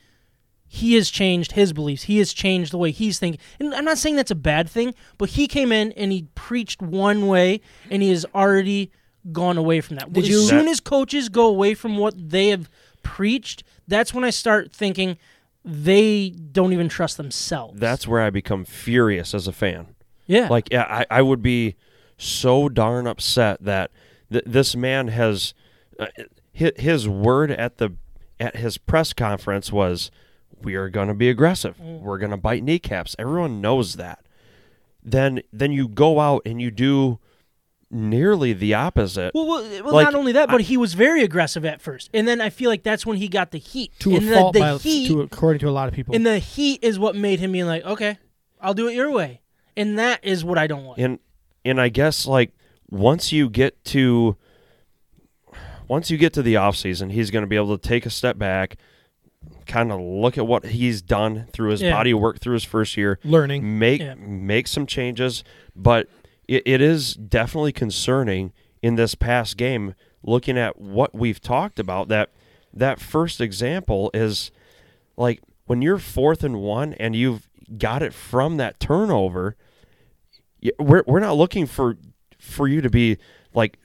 he 0.67 0.95
has 0.95 1.09
changed 1.09 1.53
his 1.53 1.73
beliefs. 1.73 2.03
He 2.03 2.17
has 2.19 2.33
changed 2.33 2.71
the 2.71 2.77
way 2.77 2.91
he's 2.91 3.17
thinking. 3.17 3.39
And 3.59 3.73
I'm 3.73 3.85
not 3.85 3.97
saying 3.97 4.15
that's 4.15 4.31
a 4.31 4.35
bad 4.35 4.69
thing, 4.69 4.93
but 5.17 5.29
he 5.29 5.47
came 5.47 5.71
in 5.71 5.91
and 5.93 6.11
he 6.11 6.27
preached 6.35 6.81
one 6.81 7.27
way, 7.27 7.61
and 7.89 8.03
he 8.03 8.09
has 8.09 8.25
already 8.35 8.91
gone 9.31 9.57
away 9.57 9.81
from 9.81 9.95
that. 9.97 10.11
Did 10.11 10.23
as 10.23 10.29
you- 10.29 10.41
soon 10.43 10.67
as 10.67 10.79
coaches 10.79 11.29
go 11.29 11.47
away 11.47 11.73
from 11.73 11.97
what 11.97 12.13
they 12.29 12.47
have 12.49 12.69
preached, 13.03 13.63
that's 13.87 14.13
when 14.13 14.23
I 14.23 14.29
start 14.29 14.71
thinking 14.71 15.17
they 15.65 16.29
don't 16.29 16.73
even 16.73 16.89
trust 16.89 17.17
themselves. 17.17 17.79
That's 17.79 18.07
where 18.07 18.21
I 18.21 18.29
become 18.29 18.65
furious 18.65 19.33
as 19.33 19.47
a 19.47 19.53
fan. 19.53 19.95
yeah. 20.27 20.47
Like 20.49 20.69
yeah, 20.71 20.83
I, 20.89 21.05
I 21.09 21.21
would 21.21 21.41
be 21.41 21.75
so 22.17 22.69
darn 22.69 23.07
upset 23.07 23.63
that 23.63 23.91
th- 24.31 24.43
this 24.45 24.75
man 24.75 25.07
has 25.09 25.53
uh, 25.99 26.07
his, 26.51 26.71
his 26.75 27.07
word 27.09 27.51
at 27.51 27.77
the 27.77 27.93
at 28.39 28.55
his 28.57 28.77
press 28.77 29.13
conference 29.13 29.71
was 29.71 30.11
we 30.61 30.75
are 30.75 30.89
going 30.89 31.07
to 31.07 31.13
be 31.13 31.29
aggressive. 31.29 31.79
We're 31.79 32.17
going 32.17 32.31
to 32.31 32.37
bite 32.37 32.63
kneecaps. 32.63 33.15
Everyone 33.19 33.61
knows 33.61 33.95
that. 33.95 34.25
Then 35.03 35.41
then 35.51 35.71
you 35.71 35.87
go 35.87 36.19
out 36.19 36.41
and 36.45 36.61
you 36.61 36.71
do 36.71 37.19
nearly 37.93 38.51
the 38.53 38.73
opposite. 38.73 39.33
Well, 39.33 39.47
well, 39.47 39.83
well 39.83 39.93
Like, 39.93 40.05
not 40.05 40.15
only 40.15 40.31
that, 40.33 40.49
but 40.49 40.59
I- 40.61 40.63
he 40.63 40.75
was 40.77 40.93
very 40.95 41.23
aggressive 41.23 41.63
at 41.63 41.81
first, 41.81 42.09
and 42.13 42.27
then 42.27 42.41
I 42.41 42.49
feel 42.49 42.69
like 42.69 42.83
that's 42.83 43.05
when 43.05 43.17
he 43.17 43.27
got 43.27 43.51
the 43.51 43.57
heat. 43.59 43.91
To 43.99 44.15
and 44.15 44.25
a 44.25 44.29
the, 44.29 44.35
fault, 44.35 44.53
the 44.53 44.59
by, 44.59 44.77
heat, 44.77 45.07
to 45.07 45.21
according 45.21 45.59
to 45.59 45.69
a 45.69 45.71
lot 45.71 45.87
of 45.87 45.93
people. 45.93 46.15
and 46.15 46.25
the 46.25 46.39
heat 46.39 46.79
is 46.83 46.97
what 46.99 47.15
made 47.15 47.39
him 47.39 47.51
be 47.51 47.63
like, 47.63 47.83
okay, 47.85 48.17
I'll 48.59 48.73
do 48.73 48.87
it 48.87 48.95
your 48.95 49.11
way, 49.11 49.41
and 49.77 49.97
that 49.99 50.19
is 50.23 50.43
what 50.43 50.57
I 50.57 50.67
don't 50.67 50.83
want. 50.85 50.99
and 50.99 51.19
and 51.65 51.79
I 51.79 51.89
guess 51.89 52.25
like 52.25 52.51
once 52.89 53.31
you 53.31 53.49
get 53.49 53.83
to 53.85 54.35
once 55.87 56.09
you 56.09 56.17
get 56.17 56.33
to 56.33 56.41
the 56.41 56.55
off 56.57 56.75
season, 56.75 57.09
he's 57.09 57.29
going 57.31 57.43
to 57.43 57.47
be 57.47 57.55
able 57.55 57.77
to 57.77 57.87
take 57.87 58.05
a 58.05 58.09
step 58.09 58.37
back, 58.37 58.77
kind 59.67 59.91
of 59.91 59.99
look 59.99 60.37
at 60.37 60.47
what 60.47 60.65
he's 60.65 61.01
done 61.01 61.45
through 61.51 61.71
his 61.71 61.81
Yeah. 61.81 61.91
body 61.91 62.13
work 62.13 62.39
through 62.39 62.53
his 62.53 62.63
first 62.63 62.95
year, 62.97 63.19
Learning. 63.23 63.77
make 63.79 64.01
Yeah. 64.01 64.15
make 64.15 64.67
some 64.67 64.85
changes, 64.85 65.43
but 65.75 66.07
it, 66.47 66.63
it 66.65 66.81
is 66.81 67.13
definitely 67.15 67.71
concerning 67.71 68.51
in 68.81 68.95
this 68.95 69.15
past 69.15 69.57
game 69.57 69.95
looking 70.23 70.57
at 70.57 70.79
what 70.79 71.13
we've 71.13 71.41
talked 71.41 71.79
about 71.79 72.07
that 72.09 72.29
that 72.73 72.99
first 72.99 73.39
example 73.41 74.09
is 74.13 74.51
like 75.17 75.41
when 75.65 75.81
you're 75.81 75.97
fourth 75.99 76.43
and 76.43 76.59
one 76.61 76.93
and 76.95 77.15
you've 77.15 77.47
got 77.77 78.01
it 78.01 78.13
from 78.13 78.57
that 78.57 78.79
turnover 78.79 79.55
we're 80.79 81.03
we're 81.07 81.19
not 81.19 81.35
looking 81.35 81.65
for 81.65 81.97
for 82.39 82.67
you 82.67 82.81
to 82.81 82.89
be 82.89 83.17
like 83.53 83.77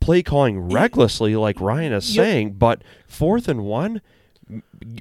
play 0.00 0.22
calling 0.22 0.70
recklessly 0.70 1.36
like 1.36 1.60
Ryan 1.60 1.92
is 1.92 2.14
Yep. 2.16 2.24
saying 2.24 2.52
but 2.54 2.82
fourth 3.06 3.48
and 3.48 3.64
one 3.64 4.00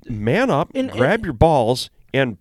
man 0.07 0.49
up 0.49 0.71
And- 0.75 0.91
grab 0.91 1.23
your 1.23 1.33
balls 1.33 1.89
and 2.13 2.37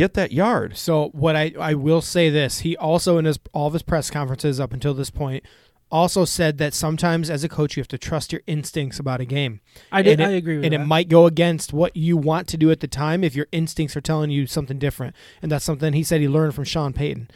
get 0.00 0.14
that 0.14 0.32
yard 0.32 0.76
So 0.76 1.08
what 1.24 1.34
I 1.36 1.52
I 1.60 1.74
will 1.74 2.00
say 2.00 2.30
this, 2.30 2.60
he 2.60 2.76
also 2.76 3.18
in 3.18 3.24
his 3.26 3.38
all 3.52 3.66
of 3.68 3.72
his 3.74 3.82
press 3.82 4.10
conferences 4.10 4.58
up 4.58 4.72
until 4.72 4.94
this 4.94 5.10
point 5.10 5.44
also 5.92 6.24
said 6.24 6.58
that 6.58 6.72
sometimes 6.72 7.28
as 7.28 7.42
a 7.42 7.48
coach 7.48 7.76
you 7.76 7.80
have 7.80 7.88
to 7.88 7.98
trust 7.98 8.32
your 8.32 8.42
instincts 8.46 8.98
about 9.00 9.20
a 9.20 9.24
game. 9.24 9.60
I 9.90 10.02
did, 10.02 10.20
it- 10.20 10.24
I 10.24 10.30
agree 10.42 10.56
with 10.58 10.64
and 10.66 10.72
that. 10.72 10.80
it 10.82 10.86
might 10.86 11.08
go 11.08 11.26
against 11.26 11.72
what 11.72 11.96
you 11.96 12.16
want 12.16 12.46
to 12.48 12.56
do 12.56 12.70
at 12.70 12.78
the 12.80 12.86
time 12.86 13.24
if 13.24 13.34
your 13.34 13.48
instincts 13.50 13.96
are 13.96 14.00
telling 14.00 14.30
you 14.30 14.46
something 14.46 14.78
different. 14.78 15.16
And 15.42 15.50
that's 15.50 15.64
something 15.64 15.92
he 15.92 16.04
said 16.04 16.20
he 16.20 16.28
learned 16.28 16.54
from 16.54 16.64
Sean 16.64 16.92
Payton. 16.92 17.28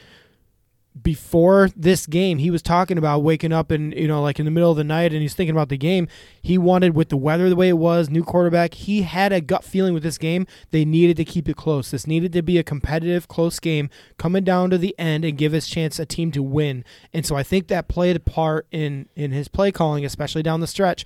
Before 1.03 1.71
this 1.77 2.07
game, 2.07 2.39
he 2.39 2.51
was 2.51 2.63
talking 2.63 2.97
about 2.99 3.25
waking 3.25 3.53
up 3.53 3.71
and 3.71 3.93
you 3.95 4.07
know, 4.07 4.23
like 4.23 4.39
in 4.39 4.45
the 4.45 4.51
middle 4.51 4.71
of 4.71 4.77
the 4.77 4.85
night, 4.85 5.13
and 5.13 5.21
he's 5.21 5.35
thinking 5.35 5.55
about 5.55 5.69
the 5.69 5.77
game. 5.77 6.09
He 6.41 6.57
wanted 6.57 6.95
with 6.95 7.09
the 7.09 7.17
weather 7.17 7.49
the 7.49 7.57
way 7.57 7.69
it 7.69 7.79
was, 7.79 8.09
new 8.09 8.23
quarterback. 8.23 8.75
He 8.75 9.03
had 9.03 9.33
a 9.33 9.41
gut 9.41 9.65
feeling 9.65 9.93
with 9.93 10.05
this 10.05 10.19
game. 10.19 10.47
They 10.71 10.85
needed 10.85 11.17
to 11.17 11.25
keep 11.25 11.49
it 11.49 11.57
close. 11.57 11.91
This 11.91 12.07
needed 12.07 12.33
to 12.35 12.43
be 12.43 12.59
a 12.59 12.63
competitive, 12.63 13.27
close 13.27 13.59
game, 13.59 13.91
coming 14.19 14.45
down 14.45 14.71
to 14.71 14.79
the 14.79 14.95
end 14.99 15.25
and 15.25 15.37
give 15.37 15.53
his 15.53 15.67
chance 15.67 15.99
a 15.99 16.07
team 16.07 16.31
to 16.33 16.43
win. 16.43 16.85
And 17.13 17.27
so 17.27 17.35
I 17.35 17.43
think 17.43 17.67
that 17.69 17.89
played 17.89 18.17
a 18.17 18.21
part 18.21 18.67
in 18.71 19.09
in 19.17 19.33
his 19.33 19.49
play 19.49 19.73
calling, 19.73 20.05
especially 20.05 20.43
down 20.45 20.61
the 20.61 20.67
stretch 20.67 21.05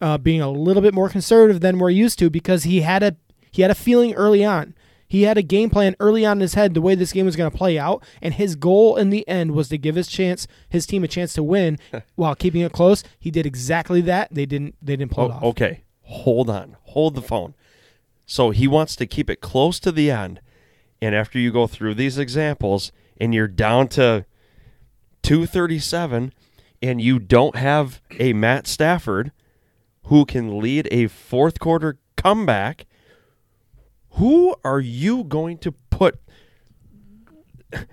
uh, 0.00 0.18
being 0.18 0.40
a 0.40 0.50
little 0.50 0.82
bit 0.82 0.94
more 0.94 1.08
conservative 1.08 1.60
than 1.60 1.78
we're 1.78 1.90
used 1.90 2.18
to 2.18 2.30
because 2.30 2.64
he 2.64 2.80
had 2.80 3.02
a 3.02 3.16
he 3.50 3.62
had 3.62 3.70
a 3.70 3.74
feeling 3.74 4.14
early 4.14 4.44
on. 4.44 4.74
He 5.10 5.22
had 5.22 5.36
a 5.36 5.42
game 5.42 5.70
plan 5.70 5.96
early 5.98 6.24
on 6.24 6.36
in 6.36 6.40
his 6.42 6.54
head 6.54 6.72
the 6.72 6.80
way 6.80 6.94
this 6.94 7.12
game 7.12 7.26
was 7.26 7.34
going 7.34 7.50
to 7.50 7.56
play 7.58 7.76
out, 7.76 8.04
and 8.22 8.32
his 8.32 8.54
goal 8.54 8.94
in 8.94 9.10
the 9.10 9.26
end 9.26 9.50
was 9.50 9.68
to 9.70 9.76
give 9.76 9.96
his 9.96 10.06
chance 10.06 10.46
his 10.68 10.86
team 10.86 11.02
a 11.02 11.08
chance 11.08 11.32
to 11.32 11.42
win 11.42 11.78
while 12.14 12.36
keeping 12.36 12.60
it 12.60 12.70
close. 12.70 13.02
He 13.18 13.32
did 13.32 13.44
exactly 13.44 14.00
that. 14.02 14.28
They 14.32 14.46
didn't 14.46 14.76
they 14.80 14.94
didn't 14.94 15.10
pull 15.10 15.26
it 15.26 15.32
Oh, 15.32 15.36
off. 15.38 15.42
okay, 15.42 15.82
hold 16.02 16.48
on, 16.48 16.76
hold 16.84 17.16
the 17.16 17.22
phone. 17.22 17.54
So 18.24 18.50
he 18.50 18.68
wants 18.68 18.94
to 18.96 19.06
keep 19.06 19.28
it 19.28 19.40
close 19.40 19.80
to 19.80 19.90
the 19.90 20.12
end, 20.12 20.40
and 21.02 21.12
after 21.12 21.40
you 21.40 21.50
go 21.50 21.66
through 21.66 21.94
these 21.94 22.16
examples, 22.16 22.92
and 23.20 23.34
you're 23.34 23.48
down 23.48 23.88
to 23.88 24.24
two 25.24 25.44
thirty-seven, 25.44 26.32
and 26.80 27.00
you 27.00 27.18
don't 27.18 27.56
have 27.56 28.00
a 28.20 28.32
Matt 28.32 28.68
Stafford 28.68 29.32
who 30.04 30.24
can 30.24 30.60
lead 30.60 30.86
a 30.92 31.08
fourth 31.08 31.58
quarter 31.58 31.98
comeback. 32.16 32.86
Who 34.14 34.54
are 34.64 34.80
you 34.80 35.24
going 35.24 35.58
to 35.58 35.72
put? 35.72 36.18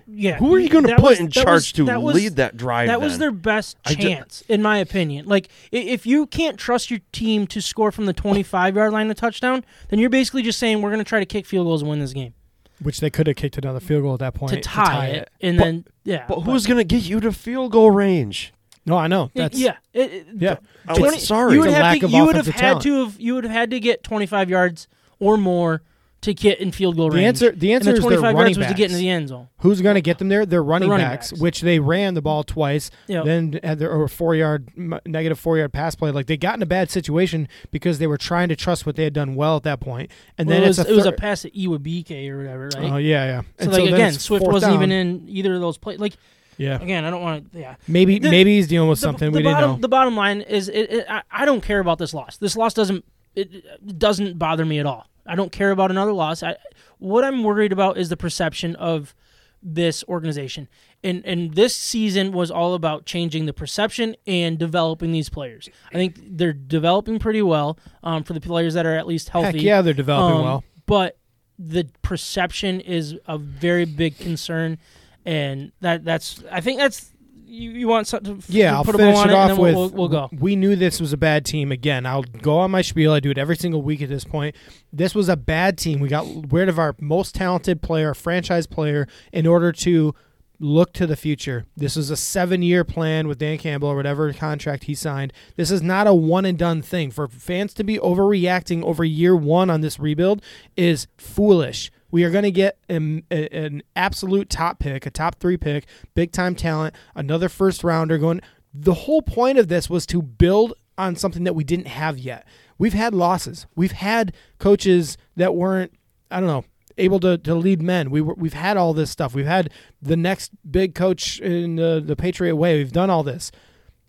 yeah, 0.08 0.38
Who 0.38 0.52
are 0.54 0.58
you 0.58 0.68
going 0.68 0.86
to 0.88 0.96
put 0.96 1.02
was- 1.10 1.20
in 1.20 1.30
charge 1.30 1.46
was- 1.48 1.72
to 1.72 1.84
that 1.84 2.02
was- 2.02 2.16
lead 2.16 2.36
that 2.36 2.56
drive? 2.56 2.88
That 2.88 3.00
was 3.00 3.18
their 3.18 3.30
best 3.30 3.76
I 3.86 3.94
ju- 3.94 4.08
chance, 4.08 4.42
in 4.48 4.60
my 4.60 4.78
opinion. 4.78 5.26
Like, 5.26 5.48
if 5.70 6.04
you 6.04 6.26
can't 6.26 6.58
trust 6.58 6.90
your 6.90 6.98
team 7.12 7.46
to 7.48 7.60
score 7.62 7.92
from 7.92 8.06
the 8.06 8.12
25 8.12 8.74
yard 8.74 8.92
line 8.92 9.08
a 9.10 9.14
touchdown, 9.14 9.64
then 9.88 10.00
you're 10.00 10.10
basically 10.10 10.42
just 10.42 10.58
saying 10.58 10.82
we're 10.82 10.90
going 10.90 10.98
to 11.04 11.08
try 11.08 11.20
to 11.20 11.26
kick 11.26 11.46
field 11.46 11.66
goals 11.66 11.82
and 11.82 11.90
win 11.90 12.00
this 12.00 12.12
game 12.12 12.34
Which 12.82 12.98
they 12.98 13.08
could 13.10 13.28
have 13.28 13.36
kicked 13.36 13.56
another 13.56 13.78
field 13.80 14.02
goal 14.02 14.14
at 14.14 14.18
that 14.20 14.34
point 14.34 14.52
to 14.54 14.60
tie, 14.60 15.06
it, 15.08 15.30
and 15.40 15.56
But- 15.58 15.64
then 15.64 15.84
yeah. 16.02 16.24
But 16.26 16.40
who's 16.40 16.66
going 16.66 16.78
to 16.78 16.84
get 16.84 17.04
you 17.08 17.20
to 17.20 17.30
field 17.32 17.70
goal 17.70 17.92
range? 17.92 18.52
No, 18.84 18.96
I 18.96 19.06
know. 19.06 19.30
That's 19.34 19.56
yeah, 19.58 19.76
it- 19.92 20.12
it- 20.12 20.26
yeah. 20.34 20.56
I'm 20.88 20.96
20 20.96 21.18
sorry. 21.20 21.52
You 21.52 21.60
would 21.60 21.68
It's 21.68 21.76
have 21.76 21.82
lack 21.84 22.00
to. 22.00 22.06
of 22.06 22.10
You 22.12 22.24
would 22.24 22.34
have 22.36 22.46
had 22.46 22.56
talent. 22.58 22.82
to 22.82 23.04
have. 23.04 23.20
You 23.20 23.34
would 23.34 23.44
have 23.44 23.52
had 23.52 23.70
to 23.70 23.78
get 23.78 24.02
25 24.02 24.48
yards 24.50 24.88
or 25.20 25.36
more 25.36 25.82
to 26.20 26.34
get 26.34 26.58
in 26.58 26.72
field 26.72 26.96
goal 26.96 27.10
The 27.10 27.16
range. 27.18 27.26
answer 27.28 27.52
the 27.52 27.72
answer 27.72 27.90
and 27.90 27.96
the 27.96 28.00
is 28.02 28.08
their 28.10 28.18
25 28.18 28.22
running 28.34 28.38
yards 28.54 28.58
was 28.58 28.66
to 28.66 28.74
get 28.74 28.84
into 28.86 28.96
the 28.96 29.08
end 29.08 29.28
zone. 29.28 29.48
Who's 29.58 29.80
going 29.80 29.94
to 29.94 30.00
get 30.00 30.18
them 30.18 30.28
there? 30.28 30.44
They're 30.44 30.62
running, 30.64 30.88
running 30.88 31.06
backs, 31.06 31.30
backs. 31.30 31.40
which 31.40 31.60
they 31.60 31.78
ran 31.78 32.14
the 32.14 32.22
ball 32.22 32.42
twice. 32.42 32.90
Yep. 33.06 33.24
Then 33.24 33.60
uh, 33.62 33.66
had 33.68 33.78
their 33.78 33.90
or 33.92 34.08
four 34.08 34.34
yard 34.34 34.68
negative 34.76 35.38
four 35.38 35.58
yard 35.58 35.72
pass 35.72 35.94
play. 35.94 36.10
Like 36.10 36.26
they 36.26 36.36
got 36.36 36.56
in 36.56 36.62
a 36.62 36.66
bad 36.66 36.90
situation 36.90 37.46
because 37.70 37.98
they 38.00 38.06
were 38.08 38.18
trying 38.18 38.48
to 38.48 38.56
trust 38.56 38.84
what 38.84 38.96
they 38.96 39.04
had 39.04 39.12
done 39.12 39.36
well 39.36 39.56
at 39.56 39.62
that 39.62 39.78
point. 39.78 40.10
And 40.36 40.48
Well, 40.48 40.56
then 40.56 40.64
it 40.64 40.68
was 40.68 40.78
a 40.80 40.88
it 40.90 40.94
was 40.96 41.06
a 41.06 41.12
pass 41.12 41.42
to 41.42 41.50
Igwebuike 41.52 42.28
or 42.30 42.38
whatever, 42.38 42.68
right? 42.74 42.92
Oh 42.92 42.96
yeah, 42.96 43.24
yeah. 43.24 43.40
so 43.42 43.46
And 43.58 43.72
like 43.72 43.84
then 43.84 43.94
again, 43.94 44.12
Swift 44.14 44.44
wasn't 44.44 44.74
even 44.74 44.90
in 44.90 45.24
either 45.28 45.54
of 45.54 45.60
those 45.60 45.78
plays. 45.78 46.00
Like 46.00 46.16
Yeah, 46.56 46.82
again, 46.82 47.04
I 47.04 47.10
don't 47.10 47.22
want 47.22 47.52
to. 47.52 47.58
Yeah. 47.60 47.76
maybe 47.86 48.18
The- 48.18 48.28
maybe 48.28 48.56
he's 48.56 48.66
dealing 48.66 48.88
with 48.88 48.98
something 48.98 49.30
the 49.30 49.38
we 49.38 49.44
bottom, 49.44 49.60
didn't 49.60 49.76
know. 49.76 49.80
The 49.82 49.88
bottom 49.88 50.16
line 50.16 50.40
is, 50.40 50.68
it, 50.68 50.90
it, 50.90 51.06
I, 51.08 51.22
I 51.30 51.44
don't 51.44 51.60
care 51.62 51.78
about 51.78 51.98
this 51.98 52.12
loss. 52.12 52.38
This 52.38 52.56
loss 52.56 52.74
doesn't 52.74 53.04
it, 53.36 53.52
it 53.54 53.98
doesn't 54.00 54.36
bother 54.36 54.64
me 54.66 54.80
at 54.80 54.86
all. 54.86 55.06
I 55.28 55.34
don't 55.36 55.52
care 55.52 55.70
about 55.70 55.90
another 55.90 56.12
loss. 56.12 56.42
I, 56.42 56.56
what 56.98 57.22
I'm 57.24 57.44
worried 57.44 57.72
about 57.72 57.98
is 57.98 58.08
the 58.08 58.16
perception 58.16 58.74
of 58.76 59.14
this 59.62 60.04
organization. 60.08 60.68
And 61.04 61.24
and 61.24 61.54
this 61.54 61.74
season 61.76 62.32
was 62.32 62.50
all 62.50 62.74
about 62.74 63.06
changing 63.06 63.46
the 63.46 63.52
perception 63.52 64.16
and 64.26 64.58
developing 64.58 65.12
these 65.12 65.28
players. 65.28 65.68
I 65.92 65.94
think 65.94 66.16
they're 66.22 66.52
developing 66.52 67.18
pretty 67.18 67.42
well 67.42 67.78
um, 68.02 68.22
for 68.24 68.32
the 68.34 68.40
players 68.40 68.74
that 68.74 68.86
are 68.86 68.96
at 68.96 69.06
least 69.06 69.28
healthy. 69.30 69.58
Heck 69.58 69.62
yeah, 69.62 69.82
they're 69.82 69.94
developing 69.94 70.38
Um, 70.38 70.44
well. 70.44 70.64
But 70.86 71.18
the 71.58 71.88
perception 72.02 72.80
is 72.80 73.16
a 73.26 73.36
very 73.36 73.84
big 73.84 74.16
concern, 74.18 74.78
and 75.26 75.72
that 75.80 76.04
that's 76.04 76.42
I 76.50 76.60
think 76.60 76.78
that's 76.78 77.12
you, 77.48 77.70
you 77.70 77.88
want 77.88 78.06
something 78.06 78.40
to, 78.40 78.52
Yeah, 78.52 78.74
I'll 78.74 78.84
put 78.84 78.96
finish 78.96 79.16
on 79.16 79.30
it 79.30 79.32
it, 79.32 79.36
off 79.36 79.58
with. 79.58 79.74
we'll, 79.74 79.88
we'll, 79.90 80.08
go. 80.08 80.28
We 80.32 80.54
knew 80.54 80.76
this 80.76 81.00
was 81.00 81.12
a 81.12 81.16
bad 81.16 81.44
team. 81.44 81.72
Again, 81.72 82.06
I'll 82.06 82.22
go 82.22 82.58
on 82.58 82.70
my 82.70 82.82
spiel. 82.82 83.12
I 83.12 83.20
do 83.20 83.30
it 83.30 83.38
every 83.38 83.56
single 83.56 83.82
week 83.82 84.02
at 84.02 84.08
this 84.08 84.24
point. 84.24 84.54
This 84.92 85.14
was 85.14 85.28
a 85.28 85.36
bad 85.36 85.78
team. 85.78 86.00
We 86.00 86.08
got 86.08 86.26
rid 86.52 86.68
of 86.68 86.78
our 86.78 86.94
most 87.00 87.34
talented 87.34 87.82
player, 87.82 88.14
franchise 88.14 88.66
player, 88.66 89.06
in 89.32 89.46
order 89.46 89.72
to 89.72 90.14
look 90.60 90.92
to 90.92 91.06
the 91.06 91.16
future. 91.16 91.66
This 91.76 91.96
was 91.96 92.10
a 92.10 92.16
seven-year 92.16 92.84
plan 92.84 93.28
with 93.28 93.38
Dan 93.38 93.58
Campbell 93.58 93.88
or 93.88 93.96
whatever 93.96 94.32
contract 94.32 94.84
he 94.84 94.94
signed. 94.94 95.32
This 95.56 95.70
is 95.70 95.82
not 95.82 96.06
a 96.06 96.14
one 96.14 96.44
and 96.44 96.58
done 96.58 96.82
thing. 96.82 97.10
For 97.10 97.28
fans 97.28 97.72
to 97.74 97.84
be 97.84 97.98
overreacting 97.98 98.82
over 98.82 99.04
year 99.04 99.36
one 99.36 99.70
on 99.70 99.80
this 99.80 99.98
rebuild 99.98 100.42
is 100.76 101.06
foolish. 101.16 101.90
We 102.10 102.24
are 102.24 102.30
going 102.30 102.44
to 102.44 102.50
get 102.50 102.78
an, 102.88 103.24
an 103.30 103.82
absolute 103.94 104.48
top 104.48 104.78
pick, 104.78 105.06
a 105.06 105.10
top 105.10 105.36
three 105.36 105.56
pick, 105.56 105.86
big 106.14 106.32
time 106.32 106.54
talent, 106.54 106.94
another 107.14 107.48
first 107.48 107.84
rounder 107.84 108.18
going. 108.18 108.40
The 108.72 108.94
whole 108.94 109.22
point 109.22 109.58
of 109.58 109.68
this 109.68 109.90
was 109.90 110.06
to 110.06 110.22
build 110.22 110.74
on 110.96 111.16
something 111.16 111.44
that 111.44 111.54
we 111.54 111.64
didn't 111.64 111.86
have 111.88 112.18
yet. 112.18 112.46
We've 112.78 112.94
had 112.94 113.14
losses. 113.14 113.66
We've 113.74 113.92
had 113.92 114.34
coaches 114.58 115.16
that 115.36 115.54
weren't, 115.54 115.92
I 116.30 116.40
don't 116.40 116.48
know, 116.48 116.64
able 116.96 117.20
to, 117.20 117.38
to 117.38 117.54
lead 117.54 117.80
men. 117.80 118.10
We 118.10 118.20
were, 118.20 118.34
we've 118.34 118.54
had 118.54 118.76
all 118.76 118.94
this 118.94 119.10
stuff. 119.10 119.34
We've 119.34 119.46
had 119.46 119.70
the 120.02 120.16
next 120.16 120.50
big 120.68 120.94
coach 120.94 121.40
in 121.40 121.76
the, 121.76 122.02
the 122.04 122.16
Patriot 122.16 122.56
way. 122.56 122.78
We've 122.78 122.92
done 122.92 123.10
all 123.10 123.22
this. 123.22 123.50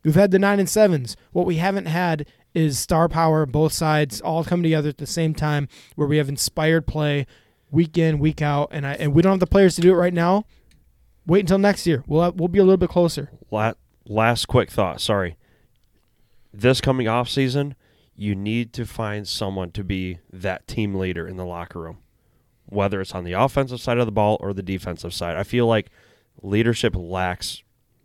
We've 0.03 0.15
had 0.15 0.31
the 0.31 0.39
nine 0.39 0.59
and 0.59 0.69
sevens. 0.69 1.15
What 1.31 1.45
we 1.45 1.57
haven't 1.57 1.85
had 1.85 2.27
is 2.53 2.79
star 2.79 3.07
power, 3.09 3.45
both 3.45 3.73
sides 3.73 4.21
all 4.21 4.43
come 4.43 4.63
together 4.63 4.89
at 4.89 4.97
the 4.97 5.05
same 5.05 5.35
time, 5.35 5.67
where 5.95 6.07
we 6.07 6.17
have 6.17 6.29
inspired 6.29 6.87
play 6.87 7.27
week 7.71 7.97
in, 7.97 8.19
week 8.19 8.41
out, 8.41 8.69
and 8.71 8.85
I 8.85 8.93
and 8.93 9.13
we 9.13 9.21
don't 9.21 9.33
have 9.33 9.39
the 9.39 9.47
players 9.47 9.75
to 9.75 9.81
do 9.81 9.91
it 9.91 9.95
right 9.97 10.13
now. 10.13 10.45
Wait 11.25 11.41
until 11.41 11.57
next 11.59 11.85
year. 11.85 12.03
We'll 12.07 12.23
have, 12.23 12.35
we'll 12.35 12.47
be 12.47 12.59
a 12.59 12.63
little 12.63 12.77
bit 12.77 12.89
closer. 12.89 13.29
La- 13.51 13.73
last 14.05 14.47
quick 14.47 14.71
thought. 14.71 14.99
Sorry. 14.99 15.37
This 16.51 16.81
coming 16.81 17.07
off 17.07 17.29
season, 17.29 17.75
you 18.15 18.33
need 18.33 18.73
to 18.73 18.85
find 18.85 19.27
someone 19.27 19.71
to 19.71 19.83
be 19.83 20.19
that 20.33 20.67
team 20.67 20.95
leader 20.95 21.27
in 21.27 21.37
the 21.37 21.45
locker 21.45 21.79
room, 21.79 21.99
whether 22.65 22.99
it's 22.99 23.13
on 23.13 23.23
the 23.23 23.33
offensive 23.33 23.79
side 23.79 23.99
of 23.99 24.07
the 24.07 24.11
ball 24.11 24.37
or 24.39 24.53
the 24.53 24.63
defensive 24.63 25.13
side. 25.13 25.37
I 25.37 25.43
feel 25.43 25.67
like 25.67 25.89
leadership 26.41 26.95
lacks 26.95 27.61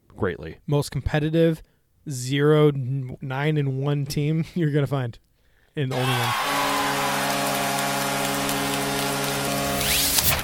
greatly. 0.09 0.59
Most 0.67 0.91
competitive, 0.91 1.63
zero 2.09 2.71
nine 2.71 3.57
and 3.57 3.79
one 3.79 4.05
team 4.05 4.45
you're 4.55 4.71
gonna 4.71 4.87
find, 4.87 5.19
and 5.75 5.93
only 5.93 6.07
one. 6.07 6.29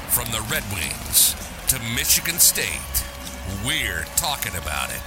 From 0.09 0.33
the 0.33 0.41
Red 0.61 0.75
Wings 0.75 1.35
to 1.69 1.79
Michigan 1.95 2.39
State, 2.39 3.05
we're 3.65 4.05
talking 4.17 4.53
about 4.57 4.91
it. 4.91 5.07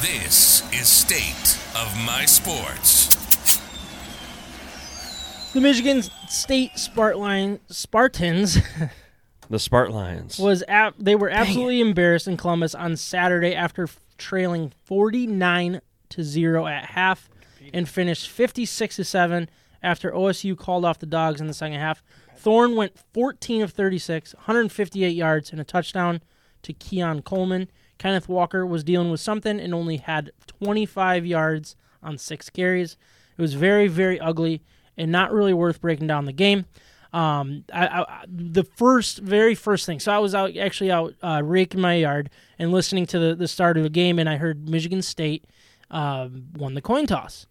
This 0.00 0.62
is 0.72 0.86
State 0.88 1.58
of 1.76 1.94
My 2.06 2.24
Sports. 2.24 3.08
The 5.52 5.60
Michigan 5.60 6.02
State 6.28 6.72
Spartline 6.76 7.58
Spartans 7.68 8.54
The 9.50 9.56
Spart 9.56 9.90
Lions. 9.90 10.38
was 10.38 10.62
ab- 10.68 10.94
they 10.98 11.16
were 11.16 11.28
absolutely 11.30 11.80
embarrassed 11.80 12.28
in 12.28 12.36
Columbus 12.36 12.74
on 12.74 12.96
Saturday 12.96 13.54
after 13.54 13.82
f- 13.84 13.98
trailing 14.16 14.72
49 14.84 15.80
to 16.10 16.22
0 16.22 16.66
at 16.66 16.84
half 16.90 17.28
and 17.74 17.88
finished 17.88 18.30
56 18.30 18.96
to 18.96 19.04
7 19.04 19.50
after 19.82 20.10
OSU 20.12 20.56
called 20.56 20.84
off 20.84 20.98
the 21.00 21.06
dogs 21.06 21.40
in 21.40 21.48
the 21.48 21.54
second 21.54 21.80
half. 21.80 22.02
Thorne 22.40 22.74
went 22.74 22.98
14 23.12 23.60
of 23.62 23.72
36, 23.72 24.34
158 24.34 25.08
yards 25.10 25.52
and 25.52 25.60
a 25.60 25.64
touchdown 25.64 26.22
to 26.62 26.72
Keon 26.72 27.20
Coleman. 27.20 27.70
Kenneth 27.98 28.30
Walker 28.30 28.64
was 28.64 28.82
dealing 28.82 29.10
with 29.10 29.20
something 29.20 29.60
and 29.60 29.74
only 29.74 29.98
had 29.98 30.30
25 30.46 31.26
yards 31.26 31.76
on 32.02 32.16
6 32.16 32.50
carries. 32.50 32.96
It 33.36 33.42
was 33.42 33.52
very 33.54 33.88
very 33.88 34.18
ugly 34.18 34.62
and 34.96 35.12
not 35.12 35.32
really 35.32 35.52
worth 35.52 35.82
breaking 35.82 36.06
down 36.06 36.24
the 36.24 36.32
game. 36.32 36.64
Um, 37.12 37.64
I, 37.72 37.86
I, 37.86 38.24
the 38.26 38.64
first, 38.64 39.18
very 39.18 39.54
first 39.54 39.84
thing. 39.84 40.00
So 40.00 40.12
I 40.12 40.18
was 40.18 40.34
out, 40.34 40.56
actually 40.56 40.90
out 40.90 41.14
uh, 41.22 41.42
raking 41.44 41.80
my 41.80 41.94
yard 41.94 42.30
and 42.58 42.70
listening 42.70 43.06
to 43.06 43.18
the, 43.18 43.34
the 43.34 43.48
start 43.48 43.76
of 43.76 43.82
the 43.82 43.90
game, 43.90 44.18
and 44.18 44.28
I 44.28 44.36
heard 44.36 44.68
Michigan 44.68 45.02
State 45.02 45.44
um, 45.90 46.46
won 46.56 46.74
the 46.74 46.80
coin 46.80 47.06
toss, 47.06 47.46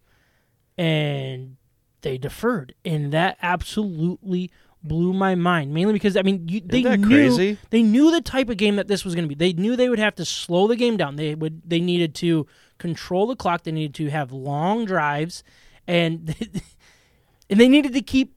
and 0.78 1.56
they 2.00 2.16
deferred, 2.16 2.74
and 2.84 3.12
that 3.12 3.36
absolutely 3.42 4.50
blew 4.82 5.12
my 5.12 5.34
mind. 5.34 5.72
Mainly 5.74 5.92
because 5.92 6.16
I 6.16 6.22
mean, 6.22 6.48
you, 6.48 6.60
they 6.60 6.82
knew 6.82 7.06
crazy? 7.08 7.58
they 7.70 7.82
knew 7.82 8.10
the 8.10 8.20
type 8.20 8.48
of 8.48 8.56
game 8.56 8.76
that 8.76 8.88
this 8.88 9.04
was 9.04 9.14
going 9.14 9.24
to 9.24 9.28
be. 9.28 9.34
They 9.34 9.52
knew 9.52 9.76
they 9.76 9.88
would 9.88 9.98
have 9.98 10.14
to 10.16 10.24
slow 10.24 10.66
the 10.66 10.76
game 10.76 10.96
down. 10.96 11.16
They 11.16 11.34
would 11.34 11.62
they 11.68 11.80
needed 11.80 12.14
to 12.16 12.46
control 12.78 13.26
the 13.26 13.36
clock. 13.36 13.64
They 13.64 13.72
needed 13.72 13.94
to 13.96 14.10
have 14.10 14.32
long 14.32 14.84
drives, 14.84 15.42
and 15.86 16.34
and 17.50 17.60
they 17.60 17.68
needed 17.68 17.92
to 17.94 18.02
keep 18.02 18.34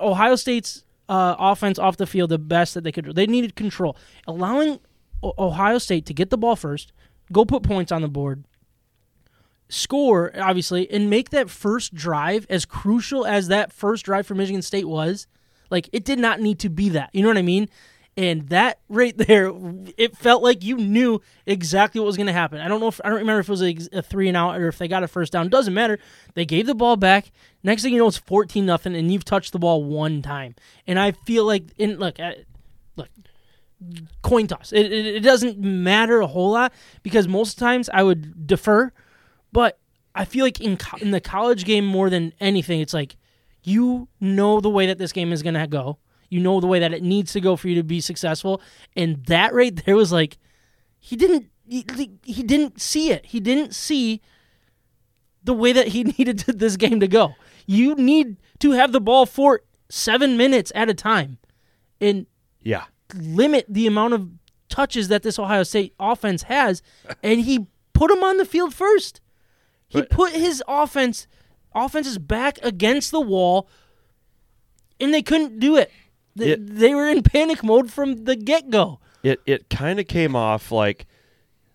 Ohio 0.00 0.36
State's 0.36 0.84
uh, 1.08 1.36
offense 1.38 1.78
off 1.78 1.96
the 1.96 2.06
field 2.06 2.30
the 2.30 2.38
best 2.38 2.74
that 2.74 2.84
they 2.84 2.92
could. 2.92 3.14
They 3.14 3.26
needed 3.26 3.56
control, 3.56 3.96
allowing 4.26 4.80
o- 5.22 5.34
Ohio 5.38 5.78
State 5.78 6.06
to 6.06 6.14
get 6.14 6.30
the 6.30 6.38
ball 6.38 6.56
first, 6.56 6.92
go 7.32 7.44
put 7.44 7.62
points 7.62 7.92
on 7.92 8.02
the 8.02 8.08
board, 8.08 8.44
score 9.68 10.32
obviously, 10.38 10.90
and 10.90 11.08
make 11.08 11.30
that 11.30 11.48
first 11.50 11.94
drive 11.94 12.46
as 12.50 12.64
crucial 12.64 13.24
as 13.24 13.48
that 13.48 13.72
first 13.72 14.04
drive 14.04 14.26
for 14.26 14.34
Michigan 14.34 14.62
State 14.62 14.88
was. 14.88 15.26
Like 15.70 15.88
it 15.92 16.04
did 16.04 16.18
not 16.18 16.40
need 16.40 16.58
to 16.60 16.68
be 16.68 16.88
that. 16.90 17.10
You 17.12 17.22
know 17.22 17.28
what 17.28 17.38
I 17.38 17.42
mean? 17.42 17.68
And 18.16 18.48
that 18.48 18.80
right 18.88 19.16
there, 19.16 19.52
it 19.96 20.16
felt 20.16 20.42
like 20.42 20.64
you 20.64 20.76
knew 20.76 21.22
exactly 21.46 22.00
what 22.00 22.06
was 22.06 22.16
going 22.16 22.26
to 22.26 22.32
happen. 22.32 22.60
I 22.60 22.66
don't 22.66 22.80
know 22.80 22.88
if 22.88 23.00
I 23.04 23.10
don't 23.10 23.18
remember 23.18 23.38
if 23.38 23.48
it 23.48 23.52
was 23.52 23.62
a, 23.62 23.76
a 23.92 24.02
three 24.02 24.26
and 24.26 24.36
out 24.36 24.56
or 24.58 24.66
if 24.66 24.76
they 24.76 24.88
got 24.88 25.04
a 25.04 25.08
first 25.08 25.32
down. 25.32 25.48
Doesn't 25.48 25.72
matter. 25.72 26.00
They 26.34 26.44
gave 26.44 26.66
the 26.66 26.74
ball 26.74 26.96
back. 26.96 27.30
Next 27.62 27.82
thing 27.82 27.92
you 27.92 28.00
know, 28.00 28.08
it's 28.08 28.18
fourteen 28.18 28.66
nothing, 28.66 28.96
and 28.96 29.12
you've 29.12 29.24
touched 29.24 29.52
the 29.52 29.60
ball 29.60 29.84
one 29.84 30.20
time. 30.20 30.56
And 30.84 30.98
I 30.98 31.12
feel 31.12 31.44
like, 31.44 31.66
in 31.78 31.98
look, 31.98 32.18
uh, 32.18 32.32
look, 32.96 33.08
coin 34.22 34.48
toss. 34.48 34.72
It, 34.72 34.92
it, 34.92 35.06
it 35.06 35.20
doesn't 35.20 35.60
matter 35.60 36.20
a 36.20 36.26
whole 36.26 36.50
lot 36.50 36.72
because 37.04 37.28
most 37.28 37.56
times 37.56 37.88
I 37.94 38.02
would 38.02 38.48
defer, 38.48 38.90
but 39.52 39.78
I 40.16 40.24
feel 40.24 40.44
like 40.44 40.60
in 40.60 40.76
co- 40.76 40.98
in 40.98 41.12
the 41.12 41.20
college 41.20 41.64
game 41.64 41.86
more 41.86 42.10
than 42.10 42.32
anything, 42.40 42.80
it's 42.80 42.94
like 42.94 43.16
you 43.64 44.08
know 44.20 44.60
the 44.60 44.70
way 44.70 44.86
that 44.86 44.98
this 44.98 45.12
game 45.12 45.32
is 45.32 45.42
going 45.42 45.54
to 45.54 45.66
go. 45.66 45.98
You 46.30 46.40
know 46.40 46.60
the 46.60 46.66
way 46.66 46.78
that 46.80 46.92
it 46.92 47.02
needs 47.02 47.32
to 47.32 47.40
go 47.40 47.56
for 47.56 47.68
you 47.68 47.74
to 47.76 47.82
be 47.82 48.00
successful, 48.00 48.60
and 48.94 49.24
that 49.26 49.54
right 49.54 49.74
there 49.84 49.96
was 49.96 50.12
like 50.12 50.36
he 51.00 51.16
didn't 51.16 51.46
he, 51.66 51.84
he 52.24 52.42
didn't 52.42 52.80
see 52.80 53.10
it. 53.10 53.26
He 53.26 53.40
didn't 53.40 53.74
see 53.74 54.20
the 55.44 55.52
way 55.54 55.72
that 55.72 55.88
he 55.88 56.04
needed 56.18 56.38
to, 56.40 56.52
this 56.52 56.76
game 56.76 57.00
to 57.00 57.08
go. 57.08 57.34
You 57.66 57.94
need 57.94 58.36
to 58.60 58.72
have 58.72 58.92
the 58.92 59.00
ball 59.00 59.26
for 59.26 59.62
seven 59.88 60.36
minutes 60.36 60.70
at 60.74 60.88
a 60.90 60.94
time, 60.94 61.38
and 62.00 62.26
Yeah. 62.62 62.84
limit 63.14 63.66
the 63.68 63.86
amount 63.86 64.14
of 64.14 64.28
touches 64.68 65.08
that 65.08 65.22
this 65.22 65.38
Ohio 65.38 65.62
State 65.62 65.94
offense 65.98 66.42
has, 66.44 66.82
and 67.22 67.40
he 67.40 67.66
put 67.94 68.10
him 68.10 68.22
on 68.22 68.36
the 68.36 68.44
field 68.44 68.74
first. 68.74 69.20
He 69.88 70.00
But- 70.00 70.10
put 70.10 70.32
his 70.32 70.62
offense 70.68 71.26
offenses 71.74 72.18
back 72.18 72.58
against 72.62 73.10
the 73.10 73.20
wall, 73.20 73.68
and 75.00 75.12
they 75.14 75.22
couldn't 75.22 75.58
do 75.60 75.76
it. 75.76 75.90
They, 76.36 76.50
It- 76.52 76.76
they 76.76 76.94
were 76.94 77.08
in 77.08 77.22
panic 77.22 77.62
mode 77.64 77.90
from 77.92 78.24
the 78.24 78.36
get 78.36 78.70
go. 78.70 79.00
It 79.22 79.40
it 79.46 79.68
kind 79.68 79.98
of 79.98 80.06
came 80.06 80.36
off 80.36 80.70
like 80.70 81.06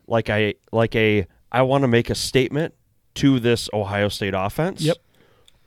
like 0.07 0.29
I 0.29 0.53
like 0.71 0.95
a 0.95 1.27
I 1.51 1.61
want 1.63 1.81
to 1.83 1.87
make 1.89 2.09
a 2.09 2.15
statement 2.15 2.73
to 3.15 3.39
this 3.39 3.69
Ohio 3.73 4.07
State 4.09 4.33
offense. 4.33 4.81
Yep. 4.81 4.97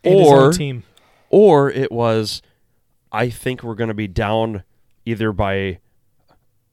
And 0.03 0.19
his 0.21 0.29
Or 0.29 0.53
team. 0.53 0.85
or 1.29 1.71
it 1.71 1.93
was 1.93 2.41
I 3.13 3.29
think 3.29 3.63
we're 3.63 3.75
going 3.75 3.89
to 3.89 3.95
be 3.95 4.09
down 4.09 4.63
either 5.05 5.33
by 5.33 5.79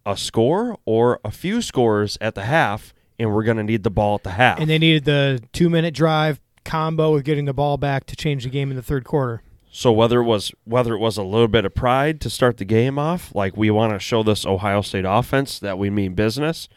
a 0.06 0.16
score 0.18 0.78
or 0.86 1.20
a 1.24 1.32
few 1.32 1.62
scores 1.62 2.18
at 2.22 2.34
the 2.36 2.43
half 2.45 2.93
and 3.20 3.34
we're 3.34 3.43
going 3.43 3.58
to 3.58 3.64
need 3.64 3.84
the 3.84 3.91
ball 3.91 4.16
at 4.16 4.24
the 4.24 4.32
half. 4.32 4.60
And 4.60 4.70
they 4.70 4.80
needed 4.80 5.04
the 5.06 5.41
two 5.51 5.70
minute 5.70 5.93
drive 5.93 6.39
combo 6.64 7.14
with 7.14 7.24
getting 7.24 7.45
the 7.45 7.53
ball 7.53 7.78
back 7.78 8.05
to 8.05 8.16
change 8.16 8.43
the 8.43 8.49
game 8.49 8.70
in 8.70 8.76
the 8.76 8.84
third 8.84 9.03
quarter. 9.05 9.41
so 9.72 9.91
whether 9.91 10.20
it 10.20 10.26
was 10.26 10.51
whether 10.66 10.93
it 10.93 10.99
was 10.99 11.18
a 11.18 11.24
little 11.24 11.47
bit 11.47 11.66
of 11.66 11.74
pride 11.74 12.22
to 12.22 12.30
start 12.30 12.57
the 12.57 12.66
game 12.66 12.97
off, 12.99 13.34
like 13.36 13.57
we 13.57 13.70
want 13.72 13.93
to 13.93 13.99
show 13.99 14.24
this 14.24 14.45
Ohio 14.45 14.82
State 14.82 15.05
offense 15.07 15.59
that 15.59 15.78
we 15.78 15.89
mean 15.89 16.14
business, 16.14 16.70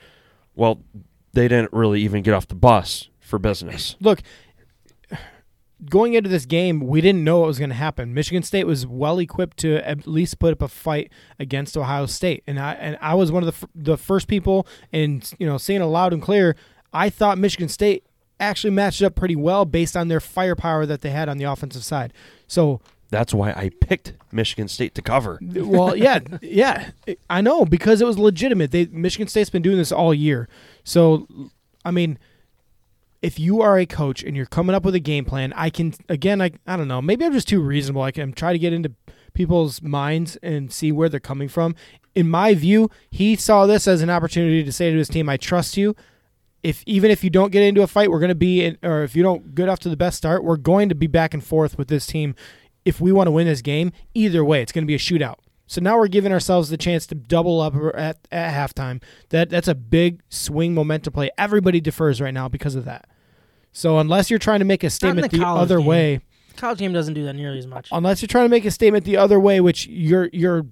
well, 0.54 0.80
they 1.32 1.48
didn't 1.48 1.72
really 1.72 2.00
even 2.02 2.22
get 2.22 2.32
off 2.34 2.48
the 2.48 2.54
bus 2.54 3.08
for 3.20 3.38
business. 3.38 3.96
Look, 4.00 4.22
going 5.90 6.14
into 6.14 6.30
this 6.30 6.46
game, 6.46 6.80
we 6.80 7.00
didn't 7.02 7.22
know 7.22 7.40
what 7.40 7.48
was 7.48 7.58
going 7.58 7.68
to 7.70 7.76
happen. 7.76 8.14
Michigan 8.14 8.42
State 8.42 8.64
was 8.64 8.86
well 8.86 9.18
equipped 9.18 9.58
to 9.58 9.76
at 9.86 10.06
least 10.06 10.38
put 10.38 10.52
up 10.52 10.62
a 10.62 10.68
fight 10.68 11.12
against 11.38 11.76
Ohio 11.76 12.06
State, 12.06 12.42
and 12.46 12.58
I 12.58 12.72
and 12.74 12.96
I 13.00 13.14
was 13.14 13.30
one 13.30 13.42
of 13.42 13.46
the 13.46 13.66
f- 13.66 13.70
the 13.74 13.98
first 13.98 14.26
people, 14.28 14.66
and 14.92 15.30
you 15.38 15.46
know, 15.46 15.58
saying 15.58 15.82
it 15.82 15.84
loud 15.84 16.12
and 16.14 16.22
clear, 16.22 16.56
I 16.92 17.10
thought 17.10 17.36
Michigan 17.36 17.68
State 17.68 18.04
actually 18.38 18.70
matched 18.70 19.02
up 19.02 19.14
pretty 19.14 19.36
well 19.36 19.64
based 19.64 19.96
on 19.96 20.08
their 20.08 20.20
firepower 20.20 20.86
that 20.86 21.00
they 21.00 21.10
had 21.10 21.28
on 21.28 21.38
the 21.38 21.44
offensive 21.44 21.84
side. 21.84 22.12
So 22.46 22.80
That's 23.10 23.32
why 23.32 23.50
I 23.50 23.70
picked 23.80 24.14
Michigan 24.32 24.68
State 24.68 24.94
to 24.96 25.02
cover. 25.02 25.38
well, 25.42 25.96
yeah, 25.96 26.20
yeah, 26.42 26.90
I 27.30 27.40
know 27.40 27.64
because 27.64 28.00
it 28.00 28.06
was 28.06 28.18
legitimate. 28.18 28.70
They 28.72 28.86
Michigan 28.86 29.28
State's 29.28 29.50
been 29.50 29.62
doing 29.62 29.78
this 29.78 29.92
all 29.92 30.12
year. 30.12 30.48
So, 30.84 31.26
I 31.84 31.90
mean, 31.90 32.18
if 33.22 33.38
you 33.38 33.62
are 33.62 33.78
a 33.78 33.86
coach 33.86 34.22
and 34.22 34.36
you're 34.36 34.46
coming 34.46 34.74
up 34.76 34.84
with 34.84 34.94
a 34.94 35.00
game 35.00 35.24
plan, 35.24 35.52
I 35.54 35.70
can 35.70 35.94
again, 36.08 36.42
I 36.42 36.52
I 36.66 36.76
don't 36.76 36.88
know, 36.88 37.00
maybe 37.00 37.24
I'm 37.24 37.32
just 37.32 37.48
too 37.48 37.62
reasonable. 37.62 38.02
I 38.02 38.10
can 38.12 38.32
try 38.32 38.52
to 38.52 38.58
get 38.58 38.72
into 38.72 38.92
people's 39.34 39.82
minds 39.82 40.36
and 40.42 40.72
see 40.72 40.92
where 40.92 41.08
they're 41.08 41.20
coming 41.20 41.48
from. 41.48 41.74
In 42.14 42.28
my 42.28 42.54
view, 42.54 42.90
he 43.10 43.36
saw 43.36 43.66
this 43.66 43.86
as 43.86 44.00
an 44.02 44.10
opportunity 44.10 44.64
to 44.64 44.72
say 44.72 44.90
to 44.90 44.96
his 44.96 45.08
team, 45.08 45.28
"I 45.28 45.36
trust 45.36 45.76
you." 45.76 45.94
If 46.66 46.82
even 46.86 47.10
if 47.10 47.22
you 47.22 47.30
don't 47.30 47.52
get 47.52 47.62
into 47.62 47.82
a 47.82 47.86
fight, 47.86 48.10
we're 48.10 48.18
going 48.18 48.28
to 48.28 48.34
be, 48.34 48.64
in, 48.64 48.78
or 48.82 49.02
if 49.02 49.14
you 49.14 49.22
don't 49.22 49.54
get 49.54 49.68
off 49.68 49.78
to 49.80 49.88
the 49.88 49.96
best 49.96 50.16
start, 50.16 50.42
we're 50.42 50.56
going 50.56 50.88
to 50.88 50.94
be 50.94 51.06
back 51.06 51.32
and 51.32 51.44
forth 51.44 51.78
with 51.78 51.88
this 51.88 52.06
team 52.06 52.34
if 52.86 53.00
we 53.00 53.12
want 53.12 53.26
to 53.26 53.32
win 53.32 53.46
this 53.46 53.60
game, 53.60 53.92
either 54.14 54.44
way, 54.44 54.62
it's 54.62 54.72
going 54.72 54.84
to 54.84 54.86
be 54.86 54.94
a 54.94 54.98
shootout. 54.98 55.36
So 55.66 55.80
now 55.80 55.98
we're 55.98 56.06
giving 56.06 56.32
ourselves 56.32 56.70
the 56.70 56.76
chance 56.76 57.06
to 57.08 57.16
double 57.16 57.60
up 57.60 57.74
at, 57.96 58.16
at 58.30 58.54
halftime. 58.54 59.02
That 59.30 59.50
that's 59.50 59.66
a 59.66 59.74
big 59.74 60.22
swing 60.28 60.72
momentum 60.72 61.12
play. 61.12 61.30
Everybody 61.36 61.80
defers 61.80 62.20
right 62.20 62.32
now 62.32 62.48
because 62.48 62.76
of 62.76 62.84
that. 62.84 63.08
So 63.72 63.98
unless 63.98 64.30
you're 64.30 64.38
trying 64.38 64.60
to 64.60 64.64
make 64.64 64.84
a 64.84 64.90
statement 64.90 65.32
the 65.32 65.38
the, 65.38 65.46
other 65.46 65.78
game. 65.78 65.86
way, 65.86 66.20
College 66.56 66.78
game 66.78 66.92
doesn't 66.92 67.14
do 67.14 67.24
that 67.24 67.34
nearly 67.34 67.58
as 67.58 67.66
much. 67.66 67.88
unless 67.90 68.22
you're 68.22 68.28
trying 68.28 68.44
to 68.44 68.48
make 68.48 68.64
a 68.64 68.70
statement 68.70 69.04
the 69.04 69.16
other 69.16 69.40
way, 69.40 69.60
which 69.60 69.88
you're 69.88 70.30
you're 70.32 70.66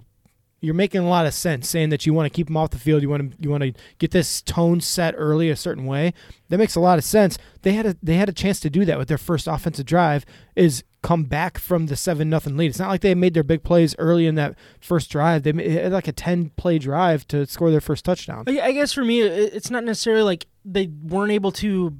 you're 0.61 0.73
making 0.73 1.01
a 1.01 1.07
lot 1.09 1.25
of 1.25 1.33
sense, 1.33 1.69
saying 1.69 1.89
that 1.89 2.05
you 2.05 2.13
want 2.13 2.25
to 2.31 2.35
keep 2.35 2.47
them 2.47 2.57
off 2.57 2.71
the 2.71 2.79
field, 2.79 3.01
you 3.01 3.09
want 3.09 3.31
to 3.31 3.37
you 3.41 3.49
want 3.49 3.63
to 3.63 3.73
get 3.99 4.11
this 4.11 4.41
tone 4.41 4.81
set 4.81 5.13
early 5.17 5.49
a 5.49 5.55
certain 5.55 5.85
way. 5.85 6.13
That 6.49 6.57
makes 6.57 6.75
a 6.75 6.79
lot 6.79 6.97
of 6.97 7.03
sense. 7.03 7.37
They 7.61 7.73
had 7.73 7.85
a 7.85 7.97
they 8.01 8.15
had 8.15 8.29
a 8.29 8.33
chance 8.33 8.59
to 8.61 8.69
do 8.69 8.85
that 8.85 8.97
with 8.97 9.07
their 9.07 9.17
first 9.17 9.47
offensive 9.47 9.85
drive. 9.85 10.25
Is 10.55 10.83
come 11.01 11.25
back 11.25 11.59
from 11.59 11.85
the 11.85 11.95
seven 11.95 12.29
nothing 12.29 12.57
lead. 12.57 12.69
It's 12.69 12.79
not 12.79 12.89
like 12.89 13.01
they 13.01 13.13
made 13.13 13.35
their 13.35 13.43
big 13.43 13.63
plays 13.63 13.95
early 13.99 14.25
in 14.25 14.35
that 14.35 14.55
first 14.79 15.11
drive. 15.11 15.43
They 15.43 15.53
made, 15.53 15.91
like 15.91 16.07
a 16.07 16.11
ten 16.11 16.49
play 16.51 16.79
drive 16.79 17.27
to 17.27 17.45
score 17.45 17.69
their 17.69 17.81
first 17.81 18.05
touchdown. 18.05 18.45
I 18.47 18.71
guess 18.71 18.91
for 18.91 19.03
me, 19.03 19.21
it's 19.21 19.69
not 19.69 19.83
necessarily 19.83 20.23
like 20.23 20.47
they 20.63 20.87
weren't 20.87 21.31
able 21.31 21.51
to 21.53 21.97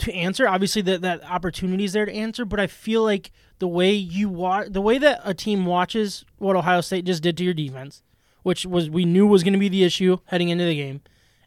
to 0.00 0.12
answer. 0.12 0.48
Obviously, 0.48 0.82
that 0.82 1.02
that 1.02 1.24
opportunity 1.24 1.84
is 1.84 1.92
there 1.92 2.06
to 2.06 2.12
answer, 2.12 2.44
but 2.44 2.60
I 2.60 2.66
feel 2.66 3.02
like 3.02 3.30
the 3.58 3.68
way 3.68 3.92
you 3.92 4.28
watch, 4.28 4.68
the 4.70 4.80
way 4.80 4.98
that 4.98 5.20
a 5.24 5.34
team 5.34 5.66
watches 5.66 6.24
what 6.38 6.56
Ohio 6.56 6.80
State 6.80 7.04
just 7.04 7.22
did 7.22 7.36
to 7.36 7.44
your 7.44 7.54
defense, 7.54 8.02
which 8.42 8.66
was 8.66 8.90
we 8.90 9.04
knew 9.04 9.26
was 9.26 9.42
going 9.42 9.52
to 9.52 9.58
be 9.58 9.68
the 9.68 9.84
issue 9.84 10.18
heading 10.26 10.48
into 10.48 10.64
the 10.64 10.74
game, 10.74 11.02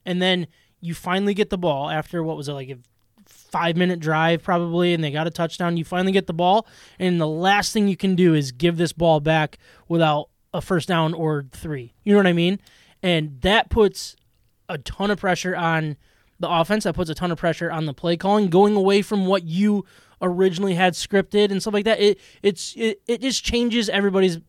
and 0.06 0.22
then 0.22 0.48
you 0.80 0.94
finally 0.94 1.34
get 1.34 1.50
the 1.50 1.58
ball 1.58 1.90
after 1.90 2.24
what 2.24 2.38
was 2.38 2.50
it 2.50 2.54
like 2.54 2.70
a 2.70 2.78
five 3.26 3.78
minute 3.78 4.00
drive 4.00 4.44
probably, 4.44 4.94
and 4.94 5.04
they 5.04 5.12
got 5.12 5.28
a 5.28 5.32
touchdown. 5.32 5.78
You 5.78 5.86
finally 5.86 6.12
get 6.12 6.28
the 6.28 6.34
ball, 6.34 6.68
and 7.00 7.20
the 7.20 7.28
last 7.28 7.74
thing 7.74 7.88
you 7.88 7.98
can 7.98 8.16
do 8.16 8.34
is 8.34 8.52
give 8.52 8.78
this 8.78 8.94
ball 8.94 9.20
back 9.20 9.58
without 9.88 10.30
a 10.54 10.62
first 10.62 10.88
down 10.88 11.14
or 11.14 11.46
three. 11.52 11.94
You 12.04 12.14
know 12.14 12.20
what 12.20 12.28
I 12.28 12.34
mean? 12.34 12.60
And 13.02 13.42
that 13.42 13.70
puts 13.70 14.16
a 14.70 14.78
ton 14.78 15.12
of 15.12 15.20
pressure 15.20 15.56
on 15.56 15.98
the 16.44 16.52
offense. 16.52 16.84
That 16.84 16.94
puts 16.94 17.10
a 17.10 17.16
ton 17.16 17.32
of 17.32 17.40
pressure 17.40 17.72
on 17.72 17.86
the 17.86 17.94
play 17.94 18.16
calling, 18.16 18.50
going 18.50 18.76
away 18.76 19.02
from 19.02 19.26
what 19.26 19.44
you 19.44 19.86
originally 20.22 20.76
had 20.76 20.94
scripted 20.94 21.52
and 21.52 21.62
stuff 21.62 21.74
like 21.74 21.86
that. 21.86 22.00
It 22.00 22.20
it's 22.44 22.76
it, 22.78 23.02
it 23.08 23.22
just 23.22 23.44
changes 23.44 23.90
everybody's 23.90 24.40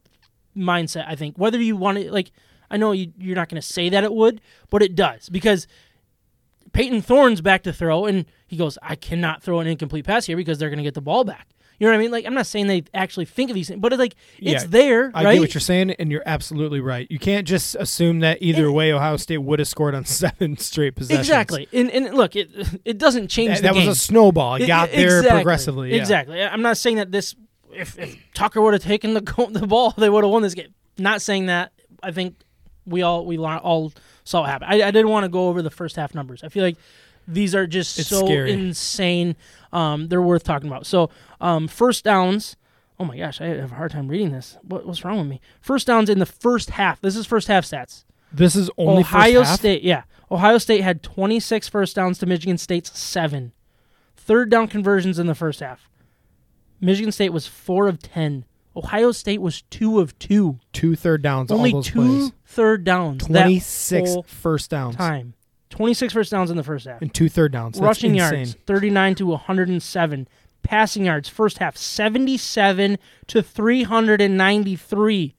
mindset. 0.57 1.07
I 1.09 1.17
think 1.17 1.39
whether 1.39 1.61
you 1.61 1.77
want 1.77 1.99
to 1.99 2.13
like, 2.13 2.31
I 2.71 2.77
know 2.77 2.93
you, 2.93 3.13
you're 3.19 3.37
not 3.37 3.49
going 3.49 3.61
to 3.61 3.67
say 3.67 3.89
that 3.89 4.05
it 4.05 4.13
would, 4.13 4.41
but 4.71 4.83
it 4.83 4.95
does 4.95 5.29
because 5.29 5.67
Payton 6.73 7.03
Thorne's 7.03 7.41
back 7.41 7.63
to 7.63 7.73
throw, 7.73 8.05
and 8.05 8.27
he 8.47 8.57
goes, 8.57 8.77
I 8.83 8.97
cannot 8.97 9.43
throw 9.43 9.61
an 9.61 9.67
incomplete 9.67 10.05
pass 10.05 10.27
here 10.27 10.37
because 10.37 10.59
they're 10.59 10.71
going 10.71 10.79
to 10.79 10.85
get 10.85 10.95
the 10.95 11.01
ball 11.01 11.25
back. 11.25 11.49
You 11.79 11.87
know 11.87 11.93
what 11.93 11.99
I 11.99 12.03
mean? 12.03 12.11
Like, 12.13 12.25
I'm 12.25 12.35
not 12.35 12.47
saying 12.47 12.69
they 12.69 12.85
actually 12.95 13.25
think 13.25 13.51
of 13.51 13.55
these 13.55 13.69
things, 13.69 13.81
but 13.81 13.93
it's 13.93 13.99
like 13.99 14.15
it's 14.39 14.63
Yeah, 14.63 14.69
there, 14.69 15.11
I 15.15 15.25
right? 15.25 15.33
get 15.35 15.41
what 15.41 15.55
you're 15.55 15.61
saying, 15.61 15.91
and 15.93 16.11
you're 16.11 16.23
absolutely 16.25 16.81
right. 16.81 17.07
You 17.11 17.19
can't 17.19 17.47
just 17.49 17.75
assume 17.75 18.21
that 18.21 18.39
either 18.41 18.67
It- 18.67 18.71
way 18.73 18.93
Ohio 18.93 19.17
State 19.17 19.39
would 19.39 19.59
have 19.59 19.67
scored 19.69 19.95
on 19.95 20.05
seven 20.23 20.57
straight 20.57 20.95
possessions. 20.95 21.21
exactly. 21.29 21.69
And, 21.73 21.91
and 21.91 22.15
look, 22.15 22.37
it 22.37 22.51
it 22.85 22.99
doesn't 22.99 23.29
change 23.29 23.55
That, 23.61 23.63
that 23.63 23.75
was 23.75 23.87
a 23.89 23.95
snowball. 23.95 24.55
It 24.57 24.67
got 24.67 24.91
there 24.93 25.19
exactly. 25.19 25.31
progressively. 25.39 25.91
yeah. 25.91 25.97
Exactly. 25.97 26.43
I'm 26.43 26.63
not 26.63 26.77
saying 26.77 26.97
that 26.97 27.11
this. 27.13 27.35
If, 27.73 27.99
if 27.99 28.17
Tucker 28.35 28.61
would 28.63 28.73
have 28.75 28.83
taken 28.85 29.15
the 29.15 29.21
the 29.51 29.67
ball, 29.67 29.93
they 29.99 30.09
would 30.09 30.23
have 30.23 30.31
won 30.31 30.43
this 30.43 30.55
game. 30.55 30.73
Not 30.97 31.21
saying 31.23 31.47
that. 31.47 31.73
I 32.05 32.13
think 32.13 32.37
we 32.87 33.03
all 33.03 33.27
we 33.27 33.37
all 33.39 33.93
saw 34.23 34.43
what 34.43 34.51
happened. 34.51 34.71
I, 34.73 34.87
I 34.87 34.91
didn't 34.93 35.09
want 35.09 35.25
to 35.25 35.29
go 35.29 35.49
over 35.49 35.61
the 35.61 35.71
first 35.71 35.97
half 35.97 36.15
numbers. 36.15 36.45
I 36.45 36.49
feel 36.51 36.63
like 36.63 36.77
these 37.27 37.55
are 37.55 37.67
just 37.67 37.99
It's 37.99 38.09
so 38.09 38.25
scary. 38.25 38.53
insane. 38.53 39.37
Um, 39.73 40.09
they're 40.09 40.23
worth 40.23 40.45
talking 40.45 40.69
about. 40.69 40.87
So, 40.87 41.11
um, 41.41 41.69
first 41.69 42.05
downs. 42.05 42.57
Oh 42.99 43.05
my 43.05 43.17
gosh, 43.19 43.41
I 43.41 43.47
have 43.47 43.73
a 43.73 43.75
hard 43.75 43.91
time 43.91 44.07
reading 44.09 44.31
this. 44.31 44.57
What, 44.63 44.87
what's 44.87 45.05
wrong 45.05 45.19
with 45.19 45.27
me? 45.27 45.41
First 45.61 45.87
downs 45.89 46.09
in 46.09 46.21
the 46.21 46.27
first 46.27 46.71
half. 46.71 47.01
This 47.01 47.17
is 47.17 47.27
first 47.27 47.49
half 47.49 47.65
stats. 47.65 48.05
This 48.33 48.55
is 48.55 48.71
only 48.79 49.01
Ohio 49.01 49.41
first 49.41 49.51
half? 49.51 49.59
State, 49.59 49.83
yeah. 49.83 50.03
Ohio 50.31 50.59
State 50.59 50.83
had 50.83 51.03
26 51.03 51.69
first 51.69 51.97
downs 51.97 52.19
to 52.19 52.27
Michigan 52.27 52.57
State's 52.59 52.97
7. 52.99 53.53
Third 54.17 54.49
down 54.51 54.69
conversions 54.69 55.19
in 55.19 55.27
the 55.27 55.35
first 55.35 55.61
half. 55.61 55.89
Michigan 56.81 57.13
State 57.13 57.31
was 57.31 57.47
4 57.47 57.89
of 57.89 58.01
10. 58.01 58.45
Ohio 58.77 59.13
State 59.13 59.41
was 59.41 59.63
2 59.71 60.01
of 60.01 60.19
2. 60.19 60.59
two 60.73 60.97
third 60.97 61.23
downs. 61.23 61.51
Only 61.53 61.71
all 61.73 61.79
those 61.83 61.87
two 61.87 62.01
plays. 62.01 62.33
third 62.45 62.85
downs. 62.85 63.27
that 63.29 63.43
26 63.45 64.17
first 64.27 64.71
downs 64.71 64.97
time. 64.97 65.35
26 65.75 66.13
first 66.13 66.31
downs 66.31 66.51
in 66.51 66.57
the 66.57 66.63
first 66.63 66.87
half. 66.87 67.03
and 67.03 67.13
two 67.13 67.29
third 67.29 67.51
downs. 67.53 67.75
That's 67.75 67.83
Rushing 67.85 68.15
insane. 68.17 68.35
yards 68.39 68.57
39 68.67 69.15
to 69.17 69.27
107. 69.27 70.29
Passing 70.63 71.05
yards 71.07 71.29
first 71.29 71.59
half 71.59 71.77
77 71.77 72.97
to 73.27 73.43
393. 73.43 75.35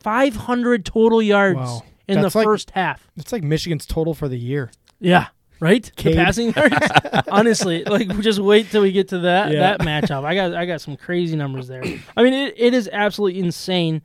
500 0.00 0.84
total 0.84 1.22
yards 1.22 1.56
Wow. 1.58 1.82
in 2.08 2.16
the 2.20 2.30
like- 2.34 2.44
first 2.44 2.70
half. 2.70 3.10
It's 3.16 3.32
like 3.32 3.42
Michigan's 3.42 3.86
total 3.86 4.14
for 4.14 4.28
the 4.28 4.38
year. 4.38 4.70
Yeah, 5.00 5.28
right. 5.60 5.90
The 5.96 6.14
passing 6.14 6.52
yards. 6.54 6.76
Honestly, 7.28 7.84
like 7.84 8.08
just 8.20 8.38
wait 8.38 8.70
till 8.70 8.82
we 8.82 8.92
get 8.92 9.08
to 9.08 9.18
that 9.20 9.50
Yeah. 9.52 9.60
that 9.76 9.80
matchup. 9.80 10.24
I 10.24 10.34
got 10.34 10.54
I 10.54 10.66
got 10.66 10.80
some 10.80 10.96
crazy 10.96 11.36
numbers 11.36 11.68
there. 11.68 11.82
I 12.16 12.22
mean, 12.22 12.32
it, 12.32 12.54
it 12.56 12.74
is 12.74 12.88
absolutely 12.92 13.40
insane 13.40 14.02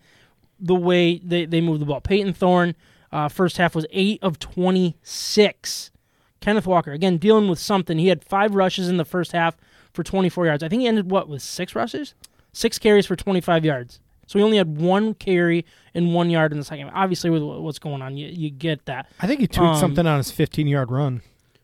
the 0.59 0.75
way 0.75 1.19
they 1.19 1.45
they 1.45 1.61
move 1.61 1.79
the 1.79 1.85
ball. 1.85 2.01
Payton 2.01 2.33
Thorne, 2.33 2.75
uh, 3.11 3.27
first 3.29 3.57
half 3.57 3.75
was 3.75 3.85
eight 3.91 4.19
of 4.21 4.39
twenty 4.39 4.97
six. 5.03 5.91
Kenneth 6.39 6.67
Walker 6.67 6.91
again 6.91 7.17
dealing 7.17 7.47
with 7.49 7.59
something. 7.59 7.97
He 7.97 8.07
had 8.07 8.23
five 8.23 8.53
rushes 8.55 8.89
in 8.89 8.97
the 8.97 9.05
first 9.05 9.31
half 9.31 9.57
for 9.93 10.03
twenty 10.03 10.29
four 10.29 10.45
yards. 10.45 10.63
I 10.63 10.69
think 10.69 10.81
he 10.81 10.87
ended 10.87 11.09
what 11.11 11.27
with 11.27 11.41
six 11.41 11.75
rushes, 11.75 12.13
six 12.53 12.77
carries 12.77 13.05
for 13.05 13.15
twenty 13.15 13.41
five 13.41 13.65
yards. 13.65 13.99
So 14.27 14.37
he 14.37 14.43
only 14.43 14.57
had 14.57 14.77
one 14.77 15.13
carry 15.13 15.65
and 15.93 16.13
one 16.13 16.29
yard 16.29 16.51
in 16.51 16.57
the 16.57 16.65
second. 16.65 16.89
Obviously, 16.89 17.29
with 17.29 17.41
what's 17.41 17.79
going 17.79 18.01
on, 18.01 18.17
you, 18.17 18.27
you 18.27 18.49
get 18.49 18.85
that. 18.85 19.09
I 19.21 19.25
think 19.27 19.39
he 19.39 19.47
tweaked 19.47 19.75
Um, 19.75 19.79
something 19.79 20.05
on 20.05 20.17
his 20.17 20.31
15 20.31 20.67
yard 20.67 20.91
run. 20.91 21.21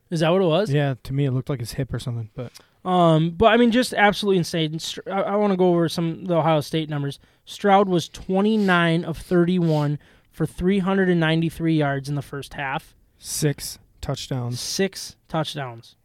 Is 0.10 0.22
that 0.22 0.30
what 0.32 0.42
it 0.42 0.46
was? 0.46 0.72
Yeah, 0.72 0.96
to 1.04 1.12
me 1.14 1.26
it 1.26 1.32
looked 1.32 1.50
like 1.50 1.60
his 1.60 1.74
hip 1.74 1.94
or 1.94 2.00
something. 2.00 2.30
But 2.36 2.54
Um, 2.90 3.32
but 3.32 3.48
I 3.48 3.58
mean, 3.58 3.72
just 3.72 3.94
absolutely 3.94 4.38
insane. 4.38 4.80
I, 5.08 5.22
I 5.24 5.36
want 5.36 5.52
to 5.52 5.58
go 5.58 5.68
over 5.72 5.90
some 5.90 6.12
of 6.22 6.28
the 6.28 6.36
Ohio 6.38 6.62
State 6.62 6.90
numbers. 6.90 7.20
Stroud 7.44 7.90
was 7.90 8.08
29 8.08 9.04
of 9.04 9.18
31 9.18 10.00
for 10.34 10.46
393 10.46 11.78
yards 11.78 12.10
in 12.10 12.16
the 12.16 12.22
first 12.22 12.56
half, 12.56 12.96
six 13.18 13.80
touchdowns. 14.02 14.60
six 14.60 15.16
touchdowns. 15.30 15.96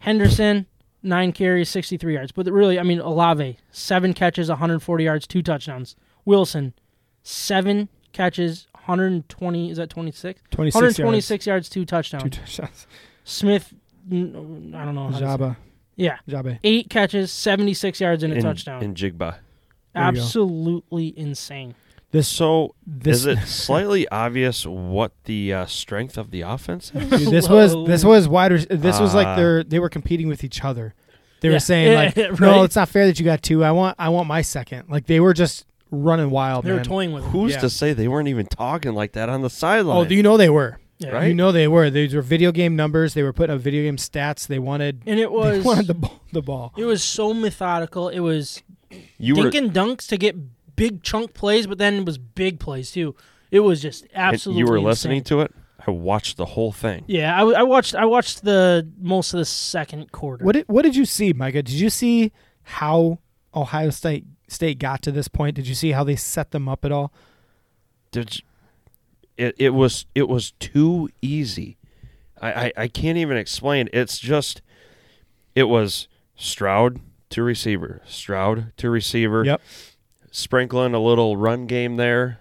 Henderson, 0.00 0.66
nine 1.02 1.32
carries, 1.32 1.68
63 1.70 2.14
yards. 2.14 2.32
But 2.32 2.46
really, 2.46 2.78
I 2.78 2.82
mean, 2.82 3.00
Olave, 3.00 3.56
seven 3.70 4.12
catches, 4.12 4.48
140 4.50 5.04
yards, 5.04 5.26
two 5.26 5.40
touchdowns. 5.42 5.96
Wilson, 6.24 6.74
seven 7.22 7.88
catches, 8.12 8.66
120. 8.74 9.70
Is 9.70 9.78
that 9.78 9.88
26? 9.88 10.42
26 10.50 10.74
126 10.74 11.46
yards, 11.46 11.68
two 11.68 11.84
touchdowns. 11.84 12.24
Two 12.24 12.30
touchdowns. 12.30 12.86
Smith, 13.24 13.72
n- 14.10 14.74
I 14.76 14.84
don't 14.84 14.94
know. 14.94 15.08
how 15.08 15.18
Jabba. 15.20 15.56
Yeah, 15.94 16.18
Jabe. 16.28 16.58
eight 16.62 16.90
catches, 16.90 17.32
76 17.32 18.00
yards, 18.00 18.22
and 18.22 18.32
a 18.32 18.36
in, 18.36 18.42
touchdown. 18.42 18.82
Njigba. 18.82 19.18
There 19.94 20.04
you 20.04 20.12
go. 20.12 20.20
Absolutely 20.20 21.18
insane. 21.18 21.74
This 22.16 22.28
So 22.28 22.74
this 22.86 23.18
is 23.18 23.26
it 23.26 23.38
slightly 23.46 24.08
obvious 24.08 24.64
what 24.66 25.12
the 25.24 25.52
uh, 25.52 25.66
strength 25.66 26.16
of 26.16 26.30
the 26.30 26.40
offense 26.42 26.90
is? 26.94 27.08
Dude, 27.10 27.28
this 27.30 27.48
was 27.48 27.74
this 27.86 28.04
was 28.04 28.28
wider. 28.28 28.58
This 28.58 28.98
was 29.00 29.14
like 29.14 29.26
Ah. 29.26 29.36
they're 29.36 29.62
they 29.64 29.78
were 29.78 29.88
competing 29.90 30.28
with 30.28 30.42
each 30.44 30.64
other. 30.64 30.94
They 31.40 31.48
Yeah. 31.48 31.54
were 31.56 31.60
saying 31.60 31.94
like, 31.94 32.16
Yeah, 32.16 32.28
no, 32.40 32.52
right. 32.56 32.64
it's 32.64 32.76
not 32.76 32.88
fair 32.88 33.06
that 33.06 33.18
you 33.18 33.24
got 33.24 33.42
two. 33.42 33.62
I 33.62 33.72
want 33.72 33.96
I 33.98 34.08
want 34.08 34.28
my 34.28 34.42
second. 34.42 34.84
Like 34.88 35.06
they 35.06 35.20
were 35.20 35.34
just 35.34 35.66
running 35.90 36.30
wild. 36.30 36.64
They 36.64 36.70
were 36.70 36.76
man. 36.76 36.84
toying 36.84 37.12
with 37.12 37.24
him. 37.24 37.30
Who's 37.30 37.52
Yeah. 37.52 37.60
to 37.60 37.70
say 37.70 37.92
they 37.92 38.08
weren't 38.08 38.28
even 38.28 38.46
talking 38.46 38.94
like 38.94 39.12
that 39.12 39.28
on 39.28 39.42
the 39.42 39.50
sideline? 39.50 39.98
Oh, 39.98 40.04
do 40.04 40.14
you 40.14 40.22
know 40.22 40.36
they 40.36 40.48
were? 40.50 40.78
Yeah. 40.98 41.10
right? 41.10 41.26
You 41.28 41.34
know 41.34 41.52
they 41.52 41.68
were. 41.68 41.90
These 41.90 42.14
were 42.14 42.22
video 42.22 42.50
game 42.52 42.74
numbers. 42.74 43.12
They 43.12 43.22
were 43.22 43.34
putting 43.34 43.54
up 43.54 43.60
video 43.60 43.82
game 43.82 43.98
stats. 43.98 44.46
They 44.46 44.58
wanted. 44.58 45.02
And 45.04 45.20
it 45.20 45.28
They 45.30 45.36
was 45.36 45.62
wanted 45.64 45.86
the 45.88 45.94
ball. 45.94 46.22
The 46.32 46.40
ball. 46.42 46.72
it 46.78 46.84
was 46.86 47.04
so 47.04 47.34
methodical. 47.34 48.08
It 48.08 48.20
was 48.20 48.62
you 49.18 49.36
were 49.36 49.50
dinking 49.50 49.72
dunks 49.72 50.08
to 50.08 50.16
get 50.16 50.34
big 50.76 51.02
chunk 51.02 51.34
plays, 51.34 51.66
but 51.66 51.78
then 51.78 51.94
it 51.94 52.06
was 52.06 52.18
big 52.18 52.60
plays 52.60 52.92
too. 52.92 53.14
It 53.50 53.60
was 53.60 53.80
just 53.82 54.02
and 54.02 54.10
absolutely. 54.14 54.60
you 54.60 54.66
were 54.66 54.76
insane. 54.76 54.86
listening 54.86 55.24
to 55.24 55.40
it. 55.40 55.54
I 55.86 55.90
watched 55.90 56.36
the 56.36 56.46
whole 56.46 56.72
thing. 56.72 57.04
Yeah, 57.06 57.38
I 57.38 57.62
watched. 57.62 57.94
I 57.94 58.04
watched 58.06 58.42
the 58.42 58.88
most 58.98 59.32
of 59.34 59.38
the 59.38 59.44
second 59.44 60.10
quarter. 60.10 60.44
What 60.44 60.52
did 60.52 60.68
What 60.68 60.82
did 60.82 60.96
you 60.96 61.04
see, 61.04 61.32
Micah? 61.32 61.62
Did 61.62 61.74
you 61.76 61.90
see 61.90 62.32
how 62.62 63.18
Ohio 63.54 63.90
State 63.90 64.24
State 64.48 64.78
got 64.78 65.02
to 65.02 65.12
this 65.12 65.28
point? 65.28 65.54
Did 65.54 65.68
you 65.68 65.74
see 65.74 65.92
how 65.92 66.02
they 66.04 66.16
set 66.16 66.50
them 66.50 66.68
up 66.68 66.84
at 66.84 66.92
all? 66.92 67.12
Did 68.10 68.36
you- 68.36 68.42
it 69.36 69.54
it 69.58 69.70
was 69.70 70.06
it 70.14 70.28
was 70.28 70.52
too 70.52 71.08
easy. 71.20 71.76
I, 72.40 72.52
I, 72.66 72.72
I 72.76 72.88
can't 72.88 73.18
even 73.18 73.36
explain. 73.36 73.88
It's 73.92 74.18
just 74.18 74.62
it 75.54 75.64
was 75.64 76.08
Stroud 76.36 77.00
to 77.30 77.42
receiver, 77.42 78.02
Stroud 78.06 78.72
to 78.78 78.90
receiver. 78.90 79.44
Yep. 79.44 79.60
Sprinkling 80.36 80.92
a 80.92 80.98
little 81.00 81.34
run 81.34 81.64
game 81.66 81.96
there, 81.96 82.40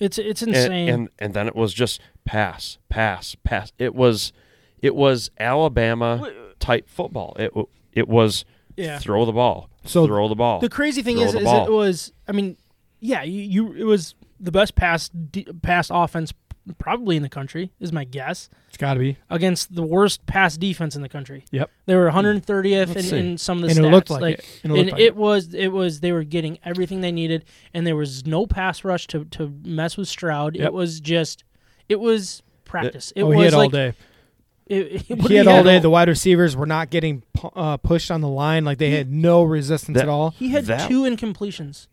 It's 0.00 0.18
it's 0.18 0.40
insane. 0.40 0.88
and 0.88 1.08
and 1.18 1.34
then 1.34 1.48
it 1.48 1.56
was 1.56 1.74
just 1.74 2.00
pass, 2.24 2.78
pass, 2.88 3.34
pass. 3.42 3.72
It 3.76 3.92
was 3.92 4.32
it 4.80 4.94
was 4.94 5.28
Alabama 5.36 6.32
type 6.60 6.88
football. 6.88 7.34
It 7.36 7.52
it 7.92 8.06
was 8.06 8.44
yeah. 8.76 9.00
throw 9.00 9.24
the 9.24 9.32
ball, 9.32 9.68
So 9.84 10.06
throw 10.06 10.28
the 10.28 10.36
ball. 10.36 10.60
The 10.60 10.68
crazy 10.68 11.02
thing 11.02 11.18
is, 11.18 11.34
is 11.34 11.42
it 11.42 11.72
was. 11.72 12.12
I 12.28 12.30
mean, 12.30 12.56
yeah, 13.00 13.24
you, 13.24 13.42
you 13.42 13.72
it 13.72 13.84
was 13.84 14.14
the 14.38 14.52
best 14.52 14.76
pass 14.76 15.08
de- 15.08 15.52
pass 15.60 15.90
offense 15.90 16.32
probably 16.76 17.16
in 17.16 17.22
the 17.22 17.28
country 17.28 17.72
is 17.80 17.92
my 17.92 18.04
guess 18.04 18.50
It's 18.68 18.76
got 18.76 18.94
to 18.94 19.00
be. 19.00 19.16
against 19.30 19.74
the 19.74 19.82
worst 19.82 20.26
pass 20.26 20.56
defense 20.56 20.94
in 20.96 21.02
the 21.02 21.08
country. 21.08 21.44
Yep. 21.50 21.70
They 21.86 21.94
were 21.96 22.10
130th 22.10 23.12
in, 23.12 23.16
in 23.18 23.38
some 23.38 23.58
of 23.58 23.62
the 23.62 23.68
And 23.70 23.78
stats. 23.78 23.88
it 23.88 23.90
looked 23.90 24.10
like, 24.10 24.38
it. 24.40 24.60
And 24.64 24.72
it 24.72 24.78
and 24.78 24.86
looked 24.86 24.92
like 24.92 25.00
it 25.00 25.04
it. 25.06 25.16
was 25.16 25.54
it 25.54 25.68
was 25.68 26.00
they 26.00 26.12
were 26.12 26.24
getting 26.24 26.58
everything 26.64 27.00
they 27.00 27.12
needed, 27.12 27.44
and 27.72 27.86
there 27.86 27.96
was 27.96 28.26
no 28.26 28.46
pass 28.46 28.84
rush 28.84 29.06
to 29.08 29.24
to 29.26 29.52
mess 29.64 29.96
with 29.96 30.08
Stroud. 30.08 30.56
Yep. 30.56 30.66
It 30.66 30.72
was 30.72 31.00
just 31.00 31.44
it 31.88 31.98
was 32.00 32.42
practice. 32.64 33.12
It 33.16 33.22
oh, 33.22 33.28
was 33.28 33.36
he 33.38 33.42
had 33.44 33.52
like 33.54 33.64
all 33.64 33.68
day. 33.70 33.94
It, 34.66 35.10
it- 35.10 35.20
He 35.28 35.34
had 35.36 35.46
all 35.46 35.54
had- 35.56 35.64
day. 35.64 35.78
The 35.78 35.88
wide 35.90 36.08
receivers 36.08 36.54
were 36.54 36.66
not 36.66 36.90
getting 36.90 37.22
uh, 37.56 37.78
pushed 37.78 38.10
on 38.10 38.20
the 38.20 38.28
line. 38.28 38.64
Like 38.66 38.76
they 38.78 38.90
had 38.90 39.10
no 39.10 39.42
resistance 39.42 39.94
That- 39.96 40.02
at 40.04 40.08
all. 40.10 40.30
He 40.32 40.50
had 40.50 40.66
That- 40.66 40.88
two 40.88 41.02
incompletions. 41.04 41.86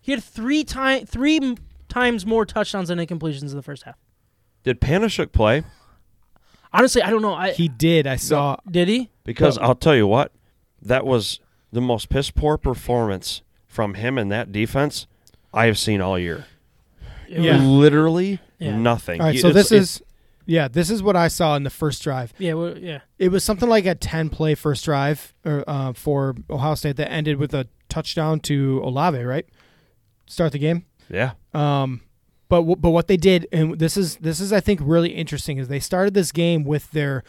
He 0.00 0.12
had 0.12 0.22
three 0.22 0.62
time 0.64 1.04
three 1.06 1.36
m- 1.38 1.56
times 1.88 2.24
more 2.26 2.44
touchdowns 2.44 2.88
than 2.88 2.98
incompletions 2.98 3.50
in 3.50 3.56
the 3.56 3.62
first 3.62 3.84
half. 3.84 3.96
Did 4.64 4.80
Panasiuk 4.80 5.32
play? 5.32 5.62
Honestly, 6.72 7.02
I 7.02 7.10
don't 7.10 7.22
know. 7.22 7.34
I 7.34 7.52
He 7.52 7.68
did. 7.68 8.06
I 8.06 8.16
saw. 8.16 8.56
did 8.70 8.88
he? 8.88 9.10
Because 9.24 9.58
Well- 9.58 9.70
I'll 9.70 9.74
tell 9.74 9.96
you 9.96 10.06
what, 10.06 10.32
that 10.82 11.06
was 11.06 11.40
the 11.72 11.80
most 11.80 12.08
piss 12.08 12.30
poor 12.30 12.58
performance 12.58 13.42
from 13.66 13.94
him 13.94 14.18
in 14.18 14.28
that 14.28 14.52
defense 14.52 15.06
I 15.52 15.66
have 15.66 15.78
seen 15.78 16.00
all 16.00 16.18
year. 16.18 16.46
It 17.28 17.40
Yeah. 17.42 17.54
was- 17.56 17.62
Literally 17.64 18.40
Yeah. 18.58 18.76
nothing. 18.76 19.20
All 19.20 19.26
right. 19.28 19.34
You- 19.34 19.40
So 19.40 19.48
it's- 19.48 19.68
this 19.70 19.72
is. 19.98 20.02
Yeah, 20.46 20.66
this 20.66 20.88
is 20.88 21.02
what 21.02 21.14
I 21.14 21.28
saw 21.28 21.56
in 21.56 21.62
the 21.62 21.70
first 21.70 22.02
drive. 22.02 22.32
yeah. 22.38 22.54
Well, 22.54 22.78
yeah. 22.78 23.00
It 23.18 23.28
was 23.30 23.44
something 23.44 23.68
like 23.68 23.84
a 23.84 23.94
ten 23.94 24.30
play 24.30 24.54
first 24.54 24.82
drive 24.84 25.34
or, 25.44 25.62
uh, 25.66 25.92
for 25.92 26.34
Ohio 26.48 26.74
State 26.74 26.96
that 26.96 27.12
ended 27.12 27.36
with 27.36 27.52
a 27.52 27.66
touchdown 27.90 28.40
to 28.40 28.80
Olave. 28.82 29.22
Right. 29.22 29.46
Start 30.26 30.52
the 30.52 30.58
game. 30.58 30.84
yeah. 31.10 31.32
Um, 31.54 32.02
but 32.48 32.58
w- 32.58 32.76
but 32.76 32.90
what 32.90 33.08
they 33.08 33.16
did, 33.16 33.46
and 33.52 33.78
this 33.78 33.96
is 33.96 34.16
this 34.16 34.40
is 34.40 34.52
I 34.52 34.60
think 34.60 34.80
really 34.82 35.10
interesting, 35.10 35.58
is 35.58 35.68
they 35.68 35.80
started 35.80 36.14
this 36.14 36.32
game 36.32 36.64
with 36.64 36.90
their 36.92 37.24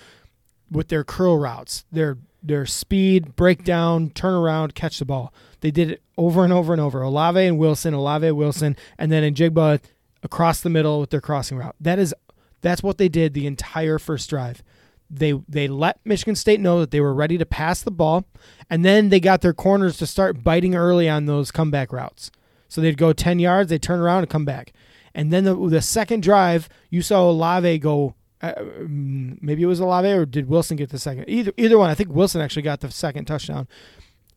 with 0.71 0.89
their 0.89 1.03
curl 1.03 1.37
routes, 1.37 1.85
their 1.91 2.17
their 2.41 2.65
speed, 2.65 3.35
breakdown, 3.35 4.09
turn 4.11 4.33
around, 4.33 4.75
catch 4.75 4.99
the 4.99 5.05
ball. 5.05 5.33
They 5.61 5.71
did 5.71 5.91
it 5.91 6.01
over 6.17 6.43
and 6.43 6.53
over 6.53 6.71
and 6.73 6.81
over. 6.81 7.01
Olave 7.01 7.45
and 7.45 7.57
Wilson, 7.57 7.93
Olave 7.93 8.31
Wilson, 8.31 8.77
and 8.97 9.11
then 9.11 9.33
Njigba 9.33 9.81
across 10.23 10.61
the 10.61 10.69
middle 10.69 10.99
with 10.99 11.09
their 11.09 11.21
crossing 11.21 11.57
route. 11.57 11.75
That 11.79 11.99
is 11.99 12.13
that's 12.61 12.83
what 12.83 12.97
they 12.97 13.09
did 13.09 13.33
the 13.33 13.47
entire 13.47 13.99
first 13.99 14.29
drive. 14.29 14.63
They 15.09 15.33
they 15.47 15.67
let 15.67 15.99
Michigan 16.05 16.35
State 16.35 16.59
know 16.59 16.79
that 16.79 16.91
they 16.91 17.01
were 17.01 17.13
ready 17.13 17.37
to 17.37 17.45
pass 17.45 17.81
the 17.81 17.91
ball, 17.91 18.25
and 18.69 18.85
then 18.85 19.09
they 19.09 19.19
got 19.19 19.41
their 19.41 19.53
corners 19.53 19.97
to 19.97 20.05
start 20.05 20.43
biting 20.43 20.75
early 20.75 21.09
on 21.09 21.25
those 21.25 21.51
comeback 21.51 21.91
routes. 21.91 22.31
So 22.69 22.79
they'd 22.79 22.97
go 22.97 23.11
10 23.11 23.39
yards, 23.39 23.69
they'd 23.69 23.81
turn 23.81 23.99
around 23.99 24.19
and 24.19 24.29
come 24.29 24.45
back. 24.45 24.71
And 25.13 25.33
then 25.33 25.43
the, 25.43 25.55
the 25.55 25.81
second 25.81 26.23
drive, 26.23 26.69
you 26.89 27.01
saw 27.01 27.29
Olave 27.29 27.79
go. 27.79 28.15
Uh, 28.41 28.53
um, 28.57 29.37
maybe 29.41 29.63
it 29.63 29.65
was 29.65 29.81
Olave 29.81 30.07
or 30.07 30.25
did 30.25 30.47
Wilson 30.47 30.77
get 30.77 30.91
the 30.91 30.99
second? 30.99 31.25
Either 31.27 31.51
either 31.57 31.77
one. 31.77 31.89
I 31.89 31.93
think 31.95 32.09
Wilson 32.09 32.39
actually 32.39 32.61
got 32.61 32.79
the 32.79 32.89
second 32.89 33.25
touchdown. 33.25 33.67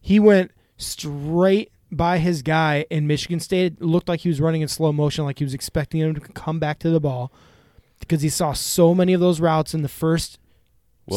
He 0.01 0.19
went 0.19 0.51
straight 0.77 1.71
by 1.93 2.19
his 2.19 2.41
guy, 2.43 2.87
in 2.89 3.07
Michigan 3.07 3.39
State 3.39 3.81
looked 3.83 4.09
like 4.09 4.21
he 4.21 4.29
was 4.31 4.41
running 4.41 4.63
in 4.63 4.69
slow 4.69 4.93
motion, 4.93 5.25
like 5.25 5.39
he 5.39 5.45
was 5.45 5.55
expecting 5.55 6.01
him 6.01 6.15
to 6.15 6.21
come 6.21 6.59
back 6.59 6.79
to 6.81 6.91
the 6.91 6.99
ball 6.99 7.31
because 8.01 8.23
he 8.23 8.31
saw 8.31 8.53
so 8.55 8.95
many 8.95 9.13
of 9.13 9.21
those 9.21 9.41
routes 9.41 9.75
in 9.75 9.83
the 9.83 9.89
first 9.89 10.39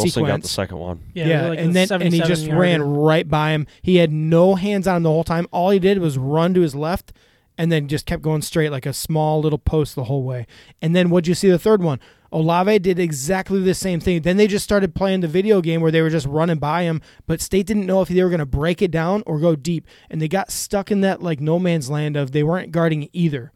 Wilson 0.04 0.26
got 0.26 0.42
the 0.42 0.48
second 0.48 0.78
one. 0.78 1.00
Yeah. 1.14 1.28
yeah, 1.28 1.50
like 1.50 1.60
and 1.60 1.70
a 1.70 1.74
then 1.74 2.02
and 2.02 2.14
he 2.14 2.22
just 2.22 2.46
yarder. 2.46 2.62
ran 2.62 2.82
right 2.82 3.28
by 3.28 3.52
him. 3.52 3.68
He 3.82 3.98
had 3.98 4.12
no 4.12 4.56
hands 4.56 4.88
on 4.88 4.98
him 4.98 5.04
the 5.04 5.10
whole 5.10 5.24
time. 5.24 5.48
All 5.52 5.70
he 5.70 5.80
did 5.80 6.00
was 6.00 6.18
run 6.18 6.54
to 6.54 6.62
his 6.62 6.76
left, 6.76 7.14
and 7.58 7.72
then 7.72 7.88
just 7.88 8.06
kept 8.06 8.22
going 8.22 8.42
straight 8.42 8.72
like 8.72 8.86
a 8.86 8.94
small 8.94 9.42
little 9.42 9.58
post 9.58 9.96
the 9.96 10.06
whole 10.06 10.24
way. 10.24 10.46
And 10.82 10.96
then 10.96 11.10
what'd 11.10 11.28
you 11.28 11.36
see 11.36 11.50
the 11.50 11.60
third 11.60 11.82
one? 11.82 12.00
Olave 12.32 12.80
did 12.80 13.00
exactly 13.00 13.62
the 13.62 13.74
same 13.74 14.02
thing. 14.02 14.22
Then 14.22 14.36
they 14.36 14.48
just 14.48 14.66
started 14.66 14.94
playing 14.94 15.22
the 15.22 15.28
video 15.28 15.62
game 15.62 15.80
where 15.80 15.92
they 15.92 16.02
were 16.02 16.10
just 16.10 16.28
running 16.28 16.58
by 16.58 16.84
him, 16.84 17.02
but 17.28 17.40
State 17.40 17.66
didn't 17.66 17.86
know 17.86 18.02
if 18.02 18.10
they 18.10 18.22
were 18.22 18.30
going 18.30 18.40
to 18.40 18.46
break 18.46 18.82
it 18.82 18.92
down 18.92 19.24
or 19.26 19.40
go 19.40 19.56
deep, 19.56 19.88
and 20.10 20.22
they 20.22 20.28
got 20.28 20.52
stuck 20.52 20.92
in 20.92 21.02
that 21.02 21.24
like 21.24 21.40
no 21.40 21.60
man's 21.60 21.90
land 21.90 22.18
of 22.18 22.32
they 22.32 22.44
weren't 22.44 22.72
guarding 22.72 23.10
either 23.14 23.54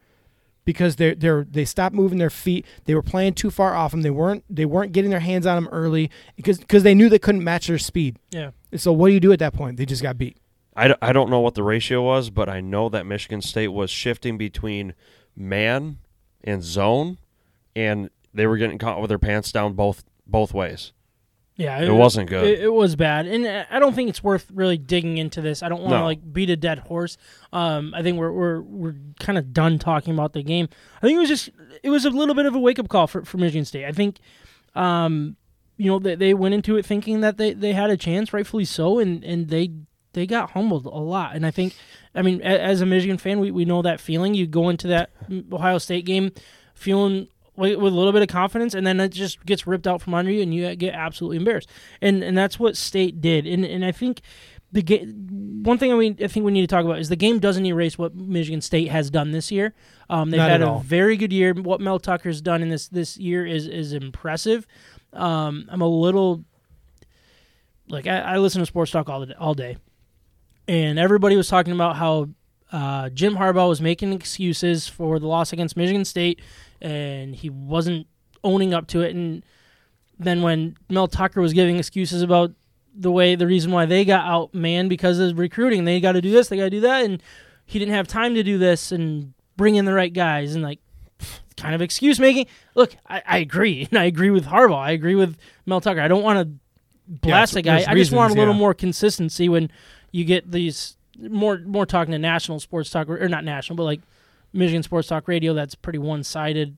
because 0.70 0.98
they 0.98 1.16
they 1.16 1.44
they 1.50 1.66
stopped 1.66 1.96
moving 1.96 2.20
their 2.20 2.30
feet. 2.30 2.64
They 2.86 2.94
were 2.94 3.02
playing 3.02 3.34
too 3.34 3.50
far 3.50 3.74
off 3.74 3.90
them. 3.90 4.04
They 4.04 4.12
weren't 4.12 4.44
they 4.48 4.66
weren't 4.66 4.92
getting 4.92 5.10
their 5.10 5.20
hands 5.20 5.48
on 5.48 5.58
him 5.58 5.68
early 5.72 6.12
because 6.36 6.60
because 6.60 6.84
they 6.84 6.94
knew 6.94 7.10
they 7.10 7.18
couldn't 7.18 7.44
match 7.44 7.66
their 7.66 7.80
speed. 7.80 8.20
Yeah. 8.30 8.52
And 8.72 8.80
so 8.80 8.94
what 8.94 9.08
do 9.08 9.16
you 9.16 9.20
do 9.20 9.32
at 9.32 9.40
that 9.40 9.56
point? 9.56 9.78
They 9.78 9.88
just 9.88 10.04
got 10.04 10.20
beat. 10.20 10.38
I, 10.76 10.90
d- 10.90 10.94
I 11.02 11.12
don't 11.12 11.32
know 11.32 11.40
what 11.40 11.56
the 11.56 11.64
ratio 11.64 12.04
was, 12.04 12.30
but 12.30 12.48
I 12.50 12.62
know 12.62 12.88
that 12.90 13.08
Michigan 13.08 13.42
State 13.42 13.70
was 13.70 13.90
shifting 13.90 14.38
between 14.38 14.94
man 15.36 15.98
and 16.44 16.62
zone, 16.62 17.18
and 17.76 18.12
they 18.32 18.46
were 18.46 18.58
getting 18.58 18.78
caught 18.78 19.02
with 19.02 19.10
their 19.10 19.18
pants 19.18 19.52
down 19.52 19.74
both 19.74 20.04
both 20.28 20.54
ways. 20.54 20.94
Yeah, 21.60 21.82
It 21.82 21.92
wasn't 21.94 22.30
good. 22.30 22.46
It, 22.46 22.60
it 22.62 22.74
was 22.74 22.96
bad, 22.96 23.28
and 23.28 23.46
I 23.70 23.80
don't 23.80 23.94
think 23.94 24.10
it's 24.10 24.24
worth 24.24 24.46
really 24.54 24.78
digging 24.78 25.18
into 25.18 25.42
this. 25.42 25.62
I 25.62 25.68
don't 25.68 25.82
want 25.82 25.92
to 25.92 26.00
No. 26.00 26.06
like 26.06 26.32
beat 26.32 26.50
a 26.50 26.56
dead 26.56 26.80
horse. 26.80 27.18
Um, 27.52 27.94
I 27.94 28.02
think 28.02 28.18
we're 28.18 28.32
we're 28.32 28.62
we're 28.62 28.96
kind 29.20 29.38
of 29.38 29.52
done 29.54 29.78
talking 29.78 30.14
about 30.14 30.32
the 30.32 30.42
game. 30.42 30.70
I 30.98 31.02
think 31.02 31.18
it 31.18 31.20
was 31.20 31.28
just 31.28 31.50
it 31.84 31.90
was 31.90 32.06
a 32.06 32.12
little 32.12 32.34
bit 32.34 32.46
of 32.46 32.56
a 32.56 32.60
wake 32.60 32.80
up 32.80 32.88
call 32.88 33.08
for, 33.08 33.26
for 33.26 33.38
Michigan 33.38 33.66
State. 33.66 33.84
I 33.86 33.92
think, 33.92 34.20
um, 34.74 35.36
you 35.76 35.92
know, 35.92 36.00
they, 36.00 36.16
they 36.16 36.34
went 36.34 36.54
into 36.56 36.78
it 36.78 36.86
thinking 36.86 37.20
that 37.22 37.38
they, 37.38 37.52
they 37.54 37.74
had 37.74 37.90
a 37.90 37.98
chance, 37.98 38.32
rightfully 38.32 38.64
so, 38.66 39.00
and 39.00 39.22
and 39.26 39.50
they 39.50 39.72
they 40.14 40.26
got 40.26 40.52
humbled 40.52 40.86
a 40.86 40.90
lot. 40.90 41.36
And 41.36 41.46
I 41.46 41.52
think, 41.52 41.76
I 42.16 42.22
mean, 42.22 42.42
as 42.42 42.80
a 42.80 42.86
Michigan 42.86 43.18
fan, 43.18 43.40
we, 43.42 43.52
we 43.52 43.66
know 43.66 43.82
that 43.82 44.00
feeling. 44.00 44.34
You 44.34 44.48
go 44.48 44.70
into 44.70 44.88
that 44.88 45.10
Ohio 45.52 45.78
State 45.78 46.06
game 46.06 46.32
feeling 46.74 47.28
with, 47.60 47.78
with 47.78 47.94
a 47.94 47.96
little 47.96 48.14
bit 48.14 48.22
of 48.22 48.28
confidence, 48.30 48.74
and 48.74 48.88
then 48.88 49.00
it 49.00 49.10
just 49.10 49.46
gets 49.46 49.68
ripped 49.68 49.86
out 49.86 50.02
from 50.02 50.14
under 50.14 50.32
you, 50.32 50.42
and 50.42 50.54
you 50.54 50.76
get 50.76 50.94
absolutely 50.96 51.38
embarrassed. 51.38 51.70
And 52.02 52.24
and 52.24 52.38
that's 52.38 52.60
what 52.60 52.78
State 52.78 53.22
did. 53.22 53.46
And 53.46 53.66
and 53.66 53.86
I 53.86 53.92
think 53.92 54.22
the 54.72 54.82
game. 54.82 55.64
One 55.64 55.78
thing 55.78 55.92
I 55.92 55.96
mean, 55.96 56.18
I 56.24 56.28
think 56.28 56.46
we 56.46 56.52
need 56.52 56.62
to 56.62 56.68
talk 56.68 56.86
about 56.86 57.00
is 57.00 57.10
the 57.10 57.16
game 57.16 57.40
doesn't 57.40 57.66
erase 57.66 57.98
what 57.98 58.16
Michigan 58.16 58.62
State 58.62 58.90
has 58.90 59.10
done 59.10 59.32
this 59.32 59.52
year. 59.52 59.74
Um, 60.10 60.30
they've 60.30 60.38
Not 60.38 60.50
had 60.50 60.62
a 60.62 60.70
all. 60.70 60.80
very 60.80 61.18
good 61.18 61.34
year. 61.34 61.54
What 61.54 61.82
Mel 61.82 62.00
Tucker's 62.00 62.42
done 62.42 62.62
in 62.62 62.70
this 62.70 62.88
this 62.88 63.18
year 63.18 63.46
is 63.46 63.68
is 63.68 63.94
impressive. 63.94 64.66
Um, 65.12 65.68
I'm 65.70 65.82
a 65.82 65.88
little 65.88 66.46
like 67.90 68.08
I, 68.08 68.20
I 68.20 68.38
listen 68.38 68.60
to 68.60 68.66
sports 68.66 68.92
talk 68.92 69.10
all 69.10 69.26
the, 69.26 69.38
all 69.38 69.54
day, 69.54 69.78
and 70.68 70.98
everybody 70.98 71.36
was 71.36 71.48
talking 71.48 71.74
about 71.74 71.96
how 71.98 72.30
uh, 72.72 73.10
Jim 73.10 73.36
Harbaugh 73.36 73.70
was 73.70 73.82
making 73.82 74.14
excuses 74.14 74.88
for 74.88 75.20
the 75.20 75.28
loss 75.28 75.52
against 75.52 75.76
Michigan 75.76 76.06
State, 76.06 76.42
and 76.82 77.36
he 77.36 77.50
wasn't 77.50 78.08
owning 78.44 78.74
up 78.74 78.88
to 78.88 79.02
it. 79.02 79.16
And 79.16 79.44
then 80.18 80.42
when 80.42 80.78
Mel 80.90 81.08
Tucker 81.08 81.42
was 81.42 81.54
giving 81.54 81.78
excuses 81.78 82.22
about 82.22 82.52
the 82.94 83.12
way 83.12 83.36
the 83.36 83.48
reason 83.48 83.72
why 83.72 83.86
they 83.86 84.06
got 84.06 84.26
out 84.26 84.54
man 84.54 84.88
because 84.88 85.20
of 85.20 85.40
recruiting, 85.40 85.86
they 85.86 86.00
got 86.00 86.14
to 86.14 86.22
do 86.22 86.32
this, 86.32 86.50
they 86.50 86.58
got 86.58 86.64
to 86.66 86.70
do 86.70 86.82
that, 86.82 87.06
and 87.06 87.24
he 87.66 87.80
didn't 87.80 87.94
have 87.94 88.08
time 88.08 88.36
to 88.36 88.44
do 88.44 88.58
this 88.58 88.92
and 88.92 89.34
bring 89.58 89.76
in 89.76 89.86
the 89.86 89.94
right 89.94 90.14
guys 90.14 90.54
and 90.56 90.64
like 90.64 90.80
kind 91.58 91.76
of 91.76 91.82
excuse 91.82 92.20
making. 92.20 92.46
Look, 92.76 92.96
I, 93.08 93.24
I 93.26 93.38
agree, 93.40 93.88
and 93.92 94.00
I 94.00 94.06
agree 94.06 94.30
with 94.30 94.46
Harbaugh. 94.46 94.78
I 94.78 94.92
agree 94.92 95.16
with 95.16 95.38
Mel 95.66 95.82
Tucker. 95.82 96.02
I 96.02 96.08
don't 96.08 96.24
want 96.24 96.40
to 96.40 96.56
blast 97.08 97.56
it's- 97.56 97.78
a 97.78 97.84
guy. 97.86 97.92
I 97.92 97.96
just 97.96 98.12
want 98.12 98.32
a 98.32 98.36
little 98.36 98.54
yeah. 98.54 98.60
more 98.60 98.74
consistency 98.74 99.50
when 99.50 99.72
you 100.12 100.24
get 100.24 100.52
these 100.52 100.98
more 101.22 101.60
more 101.60 101.86
talking 101.86 102.12
to 102.12 102.20
national 102.20 102.60
sports 102.60 102.90
talk 102.90 103.10
or 103.10 103.28
not 103.30 103.44
national, 103.44 103.76
but 103.78 103.84
like 103.84 104.02
Michigan 104.54 104.84
sports 104.84 105.08
talk 105.08 105.28
radio. 105.28 105.54
That's 105.54 105.76
pretty 105.76 106.00
one 106.00 106.24
sided. 106.24 106.78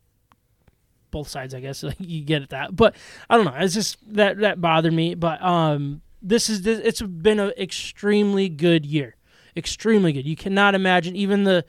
both 1.12 1.28
sides, 1.28 1.54
I 1.54 1.60
guess. 1.60 1.84
Like, 1.84 1.98
you 2.00 2.22
get 2.24 2.42
at 2.42 2.50
that, 2.50 2.76
but 2.76 2.96
I 3.30 3.36
don't 3.38 3.46
know. 3.46 3.56
It's 3.58 3.74
just 3.74 3.98
that 4.16 4.40
that 4.40 4.62
bothered 4.62 4.94
me. 4.94 5.14
But 5.16 5.42
um, 5.44 6.02
this 6.22 6.50
is 6.50 6.62
this, 6.62 6.80
it's 6.84 7.02
been 7.02 7.40
an 7.40 7.52
extremely 7.58 8.48
good 8.50 8.86
year, 8.86 9.16
extremely 9.56 10.14
good. 10.14 10.26
You 10.26 10.36
cannot 10.36 10.76
imagine 10.76 11.16
even 11.16 11.44
the 11.44 11.66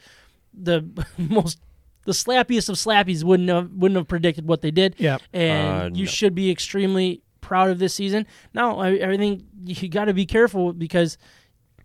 the 0.55 0.85
most 1.19 1.61
the 2.05 2.13
slappiest 2.13 2.69
of 2.69 2.77
slappies 2.77 3.23
wouldn't 3.25 3.49
have 3.49 3.71
wouldn't 3.73 3.97
have 3.97 4.09
predicted 4.09 4.47
what 4.47 4.61
they 4.63 4.71
did. 4.71 4.95
Yeah. 4.99 5.19
and 5.33 5.95
Uh, 5.95 5.97
you 5.97 6.05
no. 6.05 6.11
should 6.11 6.35
be 6.35 6.51
extremely 6.51 7.23
proud 7.41 7.71
of 7.71 7.79
this 7.81 7.95
season. 7.95 8.27
Now, 8.55 8.79
I, 8.79 8.93
everything 8.95 9.45
you 9.65 9.89
got 9.89 10.05
to 10.07 10.15
be 10.15 10.27
careful 10.27 10.73
because 10.73 11.19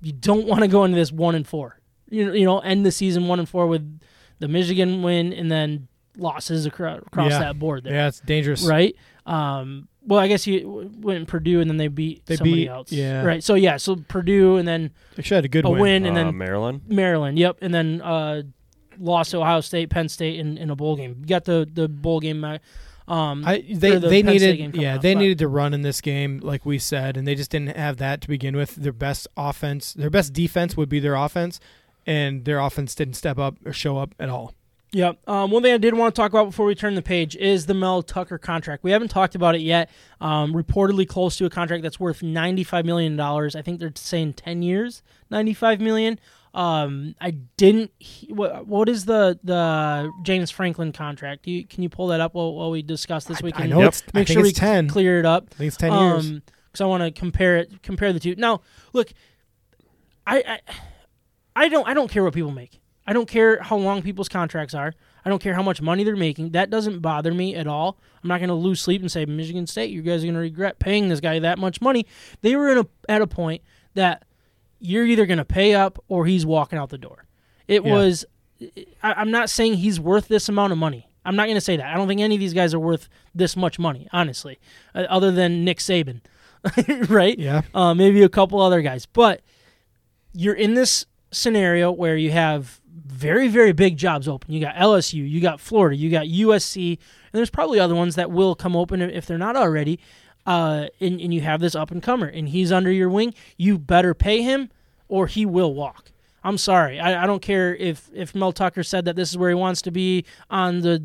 you 0.01 0.11
don't 0.13 0.47
want 0.47 0.61
to 0.61 0.67
go 0.67 0.83
into 0.83 0.95
this 0.95 1.11
one 1.11 1.35
and 1.35 1.47
four. 1.47 1.79
You 2.09 2.25
know, 2.27 2.33
you 2.33 2.45
know, 2.45 2.59
end 2.59 2.85
the 2.85 2.91
season 2.91 3.27
one 3.27 3.39
and 3.39 3.47
four 3.49 3.67
with 3.67 3.99
the 4.39 4.47
Michigan 4.47 5.01
win 5.03 5.33
and 5.33 5.51
then 5.51 5.87
losses 6.17 6.65
across, 6.65 6.99
across 7.05 7.31
Yeah. 7.31 7.39
that 7.39 7.59
board 7.59 7.83
there, 7.83 7.93
Yeah, 7.93 8.07
it's 8.07 8.19
dangerous. 8.21 8.65
right? 8.65 8.95
Um, 9.25 9.87
well, 10.05 10.19
I 10.19 10.27
guess 10.27 10.47
you 10.47 10.89
went 10.99 11.19
in 11.19 11.25
Purdue 11.25 11.59
and 11.59 11.69
then 11.69 11.77
they 11.77 11.89
beat 11.89 12.25
They 12.25 12.37
somebody 12.37 12.63
beat- 12.63 12.69
else, 12.69 12.91
yeah. 12.91 13.23
right? 13.23 13.43
So 13.43 13.55
yeah, 13.55 13.75
so 13.77 13.97
Purdue 14.07 14.55
and 14.57 14.67
then 14.67 14.91
They 15.15 15.23
should 15.23 15.35
had 15.35 15.45
a 15.45 15.49
good 15.49 15.65
a 15.65 15.69
win. 15.69 15.81
win, 15.81 16.05
and 16.05 16.17
Uh, 16.17 16.23
then 16.23 16.37
Maryland. 16.37 16.81
Maryland, 16.87 17.37
yep, 17.37 17.57
and 17.61 17.73
then 17.73 18.01
uh, 18.01 18.43
lost 18.99 19.31
to 19.31 19.37
Ohio 19.41 19.59
State, 19.61 19.89
Penn 19.89 20.07
State 20.07 20.39
in, 20.39 20.57
in 20.57 20.69
a 20.69 20.75
bowl 20.77 20.95
game. 20.95 21.17
You 21.19 21.25
got 21.27 21.43
the 21.43 21.67
the 21.71 21.89
bowl 21.89 22.19
game. 22.21 22.43
Um, 23.07 23.43
I, 23.45 23.63
they 23.69 23.97
the 23.97 24.09
they 24.09 24.21
needed 24.21 24.75
yeah 24.75 24.97
they 24.97 25.13
but- 25.13 25.19
needed 25.21 25.37
to 25.39 25.47
run 25.47 25.73
in 25.73 25.81
this 25.81 26.01
game 26.01 26.41
like 26.43 26.65
we 26.65 26.77
said 26.77 27.15
and 27.15 27.25
they 27.25 27.35
just 27.35 27.49
didn't 27.49 27.77
have 27.77 27.97
that 27.97 28.19
to 28.21 28.27
begin 28.27 28.55
with. 28.55 28.75
Their 28.75 28.91
best 28.91 29.27
offense, 29.37 29.93
their 29.93 30.09
best 30.09 30.33
defense 30.33 30.75
would 30.75 30.89
be 30.89 30.99
their 30.99 31.15
offense, 31.15 31.59
and 32.05 32.43
their 32.43 32.59
offense 32.59 32.95
didn't 32.95 33.15
step 33.15 33.37
up 33.39 33.55
or 33.65 33.71
show 33.71 33.97
up 33.97 34.13
at 34.19 34.29
all. 34.29 34.53
Yeah. 34.93 35.13
Um, 35.27 35.51
one 35.51 35.63
thing 35.63 35.73
I 35.73 35.77
did 35.77 35.93
want 35.93 36.15
to 36.15 36.21
talk 36.21 36.31
about 36.31 36.45
before 36.45 36.65
we 36.65 36.73
turn 36.73 36.95
the 36.95 37.01
page 37.01 37.35
is 37.35 37.65
the 37.65 37.73
Mel 37.73 38.01
Tucker 38.01 38.37
contract. 38.37 38.83
We 38.83 38.91
haven't 38.91 39.09
talked 39.09 39.35
about 39.35 39.53
it 39.53 39.61
yet. 39.61 39.89
Um, 40.21 40.53
reportedly 40.53 41.05
close 41.05 41.35
to 41.37 41.45
a 41.45 41.49
contract 41.49 41.83
that's 41.83 41.99
worth 41.99 42.23
ninety-five 42.23 42.85
million 42.85 43.15
dollars. 43.17 43.55
I 43.55 43.61
think 43.61 43.79
they're 43.79 43.91
saying 43.95 44.33
ten 44.33 44.61
years, 44.61 45.03
ninety-five 45.29 45.81
million. 45.81 46.19
Um, 46.57 47.13
I 47.21 47.31
didn't. 47.31 47.91
he- 47.99 48.33
What, 48.33 48.65
what 48.67 48.89
is 48.89 49.05
the 49.05 49.39
the 49.43 50.09
James 50.23 50.49
Franklin 50.49 50.91
contract? 50.91 51.43
Do 51.43 51.51
you, 51.51 51.65
can 51.65 51.83
you 51.83 51.89
pull 51.89 52.07
that 52.07 52.19
up 52.19 52.33
while, 52.33 52.53
while 52.55 52.71
we 52.71 52.81
discuss 52.81 53.25
this? 53.25 53.41
We 53.41 53.53
I 53.53 53.57
can 53.61 53.69
know 53.69 53.79
Yep. 53.81 53.87
it's 53.89 54.01
I 54.01 54.05
make 54.19 54.27
think 54.27 54.35
sure 54.37 54.41
we 54.43 54.49
it's 54.49 54.59
ten. 54.59 54.87
clear 54.89 55.19
it 55.19 55.25
up. 55.25 55.49
I 55.51 55.55
think 55.55 55.67
it's 55.67 55.77
ten 55.77 55.93
years. 55.93 56.31
because 56.31 56.81
I 56.81 56.85
want 56.85 57.03
to 57.03 57.11
compare 57.11 57.57
it, 57.57 57.83
compare 57.83 58.11
the 58.11 58.19
two. 58.19 58.35
Now, 58.37 58.61
look, 58.93 59.11
I, 60.25 60.43
I, 60.47 60.59
I 61.55 61.69
don't, 61.69 61.87
I 61.87 61.93
don't 61.93 62.09
care 62.09 62.23
what 62.23 62.33
people 62.33 62.51
make. 62.51 62.79
I 63.05 63.13
don't 63.13 63.27
care 63.29 63.61
how 63.61 63.77
long 63.77 64.01
people's 64.01 64.27
contracts 64.27 64.73
are. 64.73 64.93
I 65.23 65.29
don't 65.29 65.41
care 65.41 65.53
how 65.53 65.63
much 65.63 65.81
money 65.81 66.03
they're 66.03 66.15
making. 66.17 66.51
That 66.51 66.69
doesn't 66.69 66.99
bother 66.99 67.33
me 67.33 67.55
at 67.55 67.67
all. 67.67 67.97
I'm 68.21 68.27
not 68.27 68.39
going 68.39 68.49
to 68.49 68.53
lose 68.55 68.81
sleep 68.81 69.01
and 69.01 69.11
say 69.11 69.25
Michigan 69.25 69.65
State, 69.67 69.91
you 69.91 70.01
guys 70.01 70.23
are 70.23 70.25
going 70.25 70.33
to 70.35 70.41
regret 70.41 70.79
paying 70.79 71.07
this 71.07 71.19
guy 71.21 71.39
that 71.39 71.57
much 71.59 71.79
money. 71.81 72.05
They 72.41 72.55
were 72.55 72.69
in 72.69 72.79
a, 72.79 72.87
at 73.07 73.21
a 73.21 73.27
point 73.27 73.61
that 73.93 74.23
you're 74.79 75.05
either 75.05 75.25
going 75.25 75.37
to 75.39 75.45
pay 75.45 75.73
up 75.73 76.03
or 76.07 76.25
he's 76.25 76.45
walking 76.45 76.77
out 76.77 76.89
the 76.89 76.97
door. 76.97 77.25
It 77.67 77.83
Yeah. 77.85 77.93
was. 77.93 78.25
I, 79.03 79.13
I'm 79.13 79.29
not 79.31 79.49
saying 79.49 79.75
he's 79.75 79.99
worth 79.99 80.27
this 80.27 80.49
amount 80.49 80.71
of 80.73 80.79
money. 80.79 81.07
I'm 81.25 81.35
not 81.35 81.45
going 81.45 81.55
to 81.57 81.61
say 81.61 81.77
that. 81.77 81.85
I 81.85 81.95
don't 81.97 82.07
think 82.07 82.21
any 82.21 82.35
of 82.35 82.39
these 82.39 82.53
guys 82.53 82.73
are 82.73 82.79
worth 82.79 83.09
this 83.35 83.55
much 83.57 83.77
money, 83.77 84.07
honestly, 84.13 84.59
uh, 84.95 84.99
other 85.09 85.31
than 85.31 85.63
Nick 85.65 85.77
Saban, 85.79 86.21
right? 87.09 87.37
yeah, 87.37 87.61
uh, 87.73 87.93
maybe 87.93 88.23
a 88.23 88.29
couple 88.29 88.61
other 88.61 88.81
guys. 88.81 89.05
But 89.05 89.41
you're 90.33 90.53
in 90.55 90.73
this 90.73 91.05
scenario 91.31 91.91
where 91.91 92.15
you 92.15 92.31
have 92.31 92.79
very, 93.05 93.47
very 93.47 93.73
big 93.73 93.97
jobs 93.97 94.27
open. 94.27 94.51
You 94.53 94.59
got 94.61 94.75
LSU, 94.75 95.29
you 95.29 95.41
got 95.41 95.59
Florida, 95.59 95.95
you 95.95 96.09
got 96.09 96.25
USC, 96.25 96.91
and 96.91 96.97
there's 97.33 97.49
probably 97.49 97.79
other 97.79 97.95
ones 97.95 98.15
that 98.15 98.31
will 98.31 98.55
come 98.55 98.75
open 98.75 99.01
if 99.01 99.25
they're 99.25 99.37
not 99.37 99.55
already. 99.55 99.99
Uh, 100.47 100.87
and, 101.01 101.19
and 101.19 101.33
you 101.33 101.41
have 101.41 101.59
this 101.59 101.75
up 101.75 101.91
and 101.91 102.01
comer, 102.01 102.25
and 102.25 102.47
he's 102.49 102.71
under 102.71 102.91
your 102.91 103.09
wing. 103.09 103.33
You 103.57 103.77
better 103.77 104.13
pay 104.13 104.41
him, 104.41 104.71
or 105.09 105.27
he 105.27 105.45
will 105.45 105.73
walk. 105.73 106.11
I'm 106.43 106.57
sorry. 106.57 106.99
I, 106.99 107.23
I 107.23 107.25
don't 107.27 107.41
care 107.41 107.75
if 107.75 108.09
if 108.13 108.33
Mel 108.33 108.53
Tucker 108.53 108.81
said 108.81 109.03
that 109.05 109.17
this 109.17 109.29
is 109.29 109.37
where 109.37 109.49
he 109.49 109.55
wants 109.55 109.81
to 109.81 109.91
be 109.91 110.25
on 110.49 110.79
the 110.79 111.03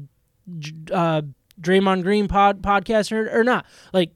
uh, 0.92 1.22
Draymond 1.60 2.04
Green 2.04 2.28
pod 2.28 2.62
podcast 2.62 3.10
or, 3.10 3.28
or 3.36 3.42
not. 3.42 3.66
Like 3.92 4.12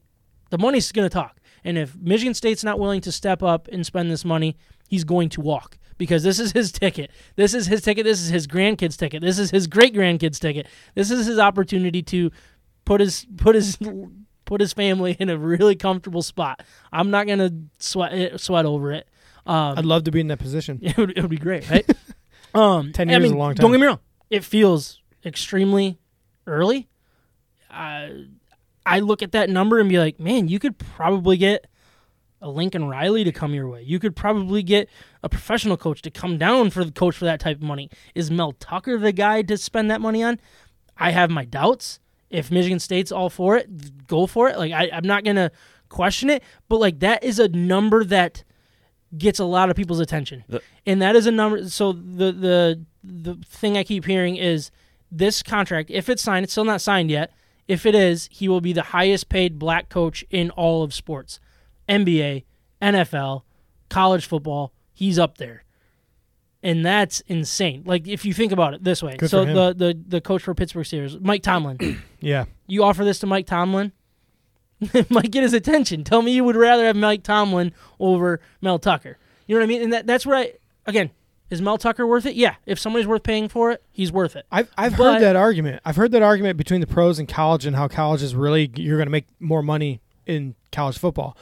the 0.49 0.57
money's 0.57 0.91
going 0.93 1.07
to 1.07 1.13
talk. 1.13 1.39
And 1.63 1.77
if 1.77 1.97
Michigan 1.97 2.33
State's 2.33 2.63
not 2.63 2.79
willing 2.79 3.01
to 3.01 3.11
step 3.11 3.43
up 3.43 3.67
and 3.69 3.85
spend 3.85 4.09
this 4.09 4.23
money, 4.23 4.55
he's 4.87 5.03
going 5.03 5.27
to 5.29 5.41
walk 5.41 5.77
because 5.97 6.23
this 6.23 6.39
is 6.39 6.53
his 6.53 6.71
ticket. 6.71 7.11
This 7.35 7.53
is 7.53 7.67
his 7.67 7.81
ticket. 7.81 8.05
This 8.05 8.21
is 8.21 8.29
his 8.29 8.47
grandkids' 8.47 8.95
ticket. 8.95 9.21
This 9.21 9.39
is 9.39 9.51
his 9.51 9.67
great 9.67 9.93
grandkids' 9.93 10.39
ticket. 10.39 10.67
This 10.95 11.11
is 11.11 11.25
his 11.25 11.39
opportunity 11.39 12.01
to 12.03 12.31
put 12.85 13.01
his 13.01 13.25
put 13.35 13.55
his 13.55 13.77
put 14.47 14.61
his 14.61 14.73
family 14.73 15.15
in 15.19 15.29
a 15.29 15.37
really 15.37 15.75
comfortable 15.75 16.23
spot. 16.23 16.63
I'm 16.91 17.11
not 17.11 17.27
going 17.27 17.39
to 17.39 17.53
sweat 17.77 18.13
it, 18.13 18.39
sweat 18.39 18.65
over 18.65 18.91
it. 18.91 19.07
Um, 19.45 19.77
I'd 19.77 19.85
love 19.85 20.05
to 20.05 20.11
be 20.11 20.19
in 20.19 20.27
that 20.27 20.39
position. 20.39 20.79
it 20.81 20.97
would, 20.97 21.15
it 21.15 21.21
would 21.21 21.29
be 21.29 21.37
great, 21.37 21.69
right? 21.69 21.87
um, 22.55 22.91
10 22.91 23.09
I 23.09 23.11
years 23.11 23.25
is 23.25 23.31
a 23.31 23.35
long 23.35 23.53
time. 23.53 23.63
Don't 23.63 23.71
get 23.71 23.79
me 23.79 23.87
wrong; 23.87 23.99
it 24.31 24.43
feels 24.43 25.01
extremely 25.23 25.99
early. 26.47 26.89
Uh, 27.69 28.07
I 28.85 28.99
look 28.99 29.21
at 29.21 29.33
that 29.33 29.49
number 29.49 29.79
and 29.79 29.89
be 29.89 29.99
like, 29.99 30.19
man, 30.19 30.47
you 30.47 30.59
could 30.59 30.77
probably 30.77 31.37
get 31.37 31.67
a 32.41 32.49
Lincoln 32.49 32.87
Riley 32.87 33.23
to 33.23 33.31
come 33.31 33.53
your 33.53 33.67
way. 33.67 33.81
You 33.81 33.99
could 33.99 34.15
probably 34.15 34.63
get 34.63 34.89
a 35.23 35.29
professional 35.29 35.75
coach 35.75 36.01
to 36.03 36.11
come 36.11 36.37
down 36.37 36.69
for 36.69 36.85
the 36.85 36.91
coach 36.91 37.17
for 37.17 37.25
that 37.25 37.39
type 37.39 37.57
of 37.57 37.63
money. 37.63 37.89
Is 38.15 38.31
Mel 38.31 38.53
Tucker 38.53 38.97
the 38.97 39.11
guy 39.11 39.41
to 39.41 39.57
spend 39.57 39.91
that 39.91 40.01
money 40.01 40.23
on? 40.23 40.39
I 40.95 41.11
have 41.11 41.29
my 41.29 41.45
doubts. 41.45 41.99
If 42.29 42.51
Michigan 42.51 42.79
State's 42.79 43.11
all 43.11 43.29
for 43.29 43.55
it, 43.57 44.05
go 44.07 44.27
for 44.27 44.49
it. 44.49 44.57
Like 44.57 44.71
I, 44.73 44.89
I'm 44.91 45.05
not 45.05 45.23
gonna 45.23 45.51
question 45.89 46.29
it, 46.29 46.43
but 46.67 46.79
like 46.79 46.99
that 46.99 47.23
is 47.23 47.39
a 47.39 47.47
number 47.47 48.03
that 48.05 48.43
gets 49.17 49.39
a 49.39 49.45
lot 49.45 49.69
of 49.69 49.75
people's 49.77 50.01
attention, 50.01 50.43
The- 50.49 50.61
and 50.85 51.01
that 51.01 51.15
is 51.15 51.25
a 51.27 51.31
number. 51.31 51.69
So 51.69 51.93
the 51.93 52.31
the 52.33 52.85
the 53.03 53.35
thing 53.45 53.77
I 53.77 53.83
keep 53.83 54.03
hearing 54.05 54.35
is 54.35 54.69
this 55.09 55.41
contract. 55.41 55.89
If 55.89 56.09
it's 56.09 56.21
signed, 56.21 56.43
it's 56.43 56.51
still 56.53 56.65
not 56.65 56.81
signed 56.81 57.09
yet. 57.09 57.31
If 57.69 57.85
it 57.85 57.95
is, 57.95 58.27
he 58.31 58.47
will 58.49 58.59
be 58.61 58.73
the 58.73 58.81
highest 58.81 59.29
paid 59.29 59.57
black 59.59 59.87
coach 59.89 60.25
in 60.29 60.49
all 60.51 60.83
of 60.83 60.93
sports, 60.93 61.39
NBA, 61.87 62.43
NFL, 62.81 63.43
college 63.89 64.25
football. 64.25 64.73
He's 64.93 65.17
up 65.19 65.37
there, 65.37 65.63
and 66.67 66.85
that's 66.85 67.21
insane. 67.27 67.83
Like 67.85 68.07
if 68.07 68.25
you 68.25 68.33
think 68.33 68.51
about 68.51 68.73
it 68.73 68.83
this 68.83 69.01
way, 69.01 69.15
Good 69.15 69.29
so 69.29 69.45
the 69.45 69.73
the 69.73 69.97
the 70.07 70.21
coach 70.21 70.43
for 70.43 70.53
Pittsburgh 70.53 70.85
Steelers, 70.85 71.19
Mike 71.21 71.41
Tomlin. 71.43 71.77
Yeah, 72.19 72.45
you 72.65 72.83
offer 72.83 73.05
this 73.05 73.19
to 73.19 73.27
Mike 73.27 73.45
Tomlin, 73.45 73.91
it 74.81 75.09
might 75.11 75.29
get 75.29 75.43
his 75.43 75.53
attention. 75.53 76.03
Tell 76.03 76.21
me 76.23 76.31
you 76.31 76.43
would 76.43 76.55
rather 76.55 76.83
have 76.85 76.95
Mike 76.95 77.21
Tomlin 77.23 77.73
over 77.99 78.39
Mel 78.59 78.79
Tucker. 78.79 79.17
You 79.45 79.55
know 79.55 79.59
what 79.61 79.65
I 79.65 79.67
mean? 79.67 79.81
And 79.83 79.93
that, 79.93 80.07
that's 80.07 80.25
where 80.25 80.35
I 80.35 80.53
again 80.87 81.11
is 81.49 81.61
Mel 81.61 81.77
Tucker 81.77 82.05
worth 82.05 82.25
it? 82.25 82.35
Yeah. 82.35 82.55
If 82.65 82.79
somebody's 82.79 83.07
worth 83.07 83.23
paying 83.23 83.47
for 83.49 83.71
it, 83.71 83.81
he's 83.91 84.11
worth 84.11 84.35
it. 84.35 84.45
I've 84.51 84.69
I've 84.77 84.97
But- 84.97 85.13
heard 85.13 85.21
that 85.21 85.35
argument. 85.35 85.81
I've 85.85 85.95
heard 85.95 86.11
that 86.11 86.23
argument 86.23 86.57
between 86.57 86.81
the 86.81 86.87
pros 86.87 87.19
and 87.19 87.27
college 87.27 87.65
and 87.65 87.75
how 87.75 87.87
college 87.87 88.21
is 88.23 88.35
really 88.35 88.69
you're 88.75 88.97
going 88.97 89.07
to 89.07 89.11
make 89.11 89.27
more 89.39 89.61
money 89.61 90.01
in 90.25 90.55
college 90.71 90.97
football. 90.97 91.37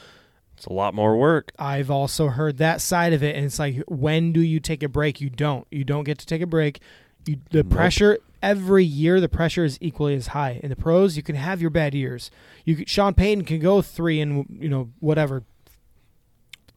It's 0.56 0.66
a 0.66 0.72
lot 0.72 0.94
more 0.94 1.16
work. 1.16 1.52
I've 1.58 1.90
also 1.90 2.28
heard 2.28 2.56
that 2.58 2.80
side 2.80 3.12
of 3.12 3.22
it, 3.22 3.36
and 3.36 3.44
it's 3.44 3.58
like, 3.58 3.82
when 3.88 4.32
do 4.32 4.40
you 4.40 4.58
take 4.60 4.82
a 4.82 4.88
break? 4.88 5.20
You 5.20 5.28
don't. 5.30 5.66
You 5.70 5.84
don't 5.84 6.04
get 6.04 6.18
to 6.18 6.26
take 6.26 6.40
a 6.42 6.46
break. 6.46 6.80
You, 7.26 7.36
the 7.50 7.62
Nope. 7.62 7.70
pressure 7.70 8.18
every 8.42 8.84
year, 8.84 9.20
the 9.20 9.28
pressure 9.28 9.64
is 9.64 9.76
equally 9.80 10.14
as 10.14 10.28
high. 10.28 10.60
In 10.62 10.70
the 10.70 10.76
pros, 10.76 11.16
you 11.16 11.22
can 11.22 11.34
have 11.36 11.60
your 11.60 11.70
bad 11.70 11.94
years. 11.94 12.30
You 12.64 12.76
could, 12.76 12.88
Sean 12.88 13.12
Payton 13.14 13.44
can 13.44 13.58
go 13.60 13.82
three 13.82 14.20
and 14.20 14.46
you 14.60 14.68
know 14.68 14.90
whatever, 15.00 15.42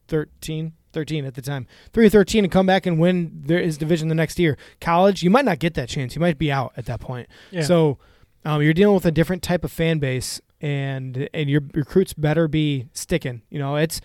13, 0.08 0.72
13 0.92 1.24
at 1.24 1.34
the 1.34 1.42
time, 1.42 1.66
three 1.92 2.06
or 2.06 2.10
thirteen, 2.10 2.44
and 2.44 2.52
come 2.52 2.66
back 2.66 2.84
and 2.86 2.98
win 2.98 3.42
their, 3.46 3.60
his 3.62 3.78
division 3.78 4.08
the 4.08 4.14
next 4.14 4.38
year. 4.38 4.56
College, 4.80 5.22
you 5.22 5.30
might 5.30 5.44
not 5.44 5.58
get 5.58 5.74
that 5.74 5.88
chance. 5.88 6.14
You 6.14 6.20
might 6.20 6.38
be 6.38 6.50
out 6.50 6.72
at 6.76 6.86
that 6.86 7.00
point. 7.00 7.28
Yeah. 7.50 7.62
So 7.62 7.98
um, 8.44 8.60
you're 8.62 8.74
dealing 8.74 8.94
with 8.94 9.06
a 9.06 9.12
different 9.12 9.42
type 9.42 9.64
of 9.64 9.70
fan 9.70 9.98
base, 10.00 10.40
and 10.60 11.28
and 11.32 11.48
your 11.50 11.62
recruits 11.74 12.12
better 12.12 12.48
be 12.48 12.86
sticking. 12.92 13.42
You 13.50 13.58
know, 13.58 13.76
it's 13.76 14.00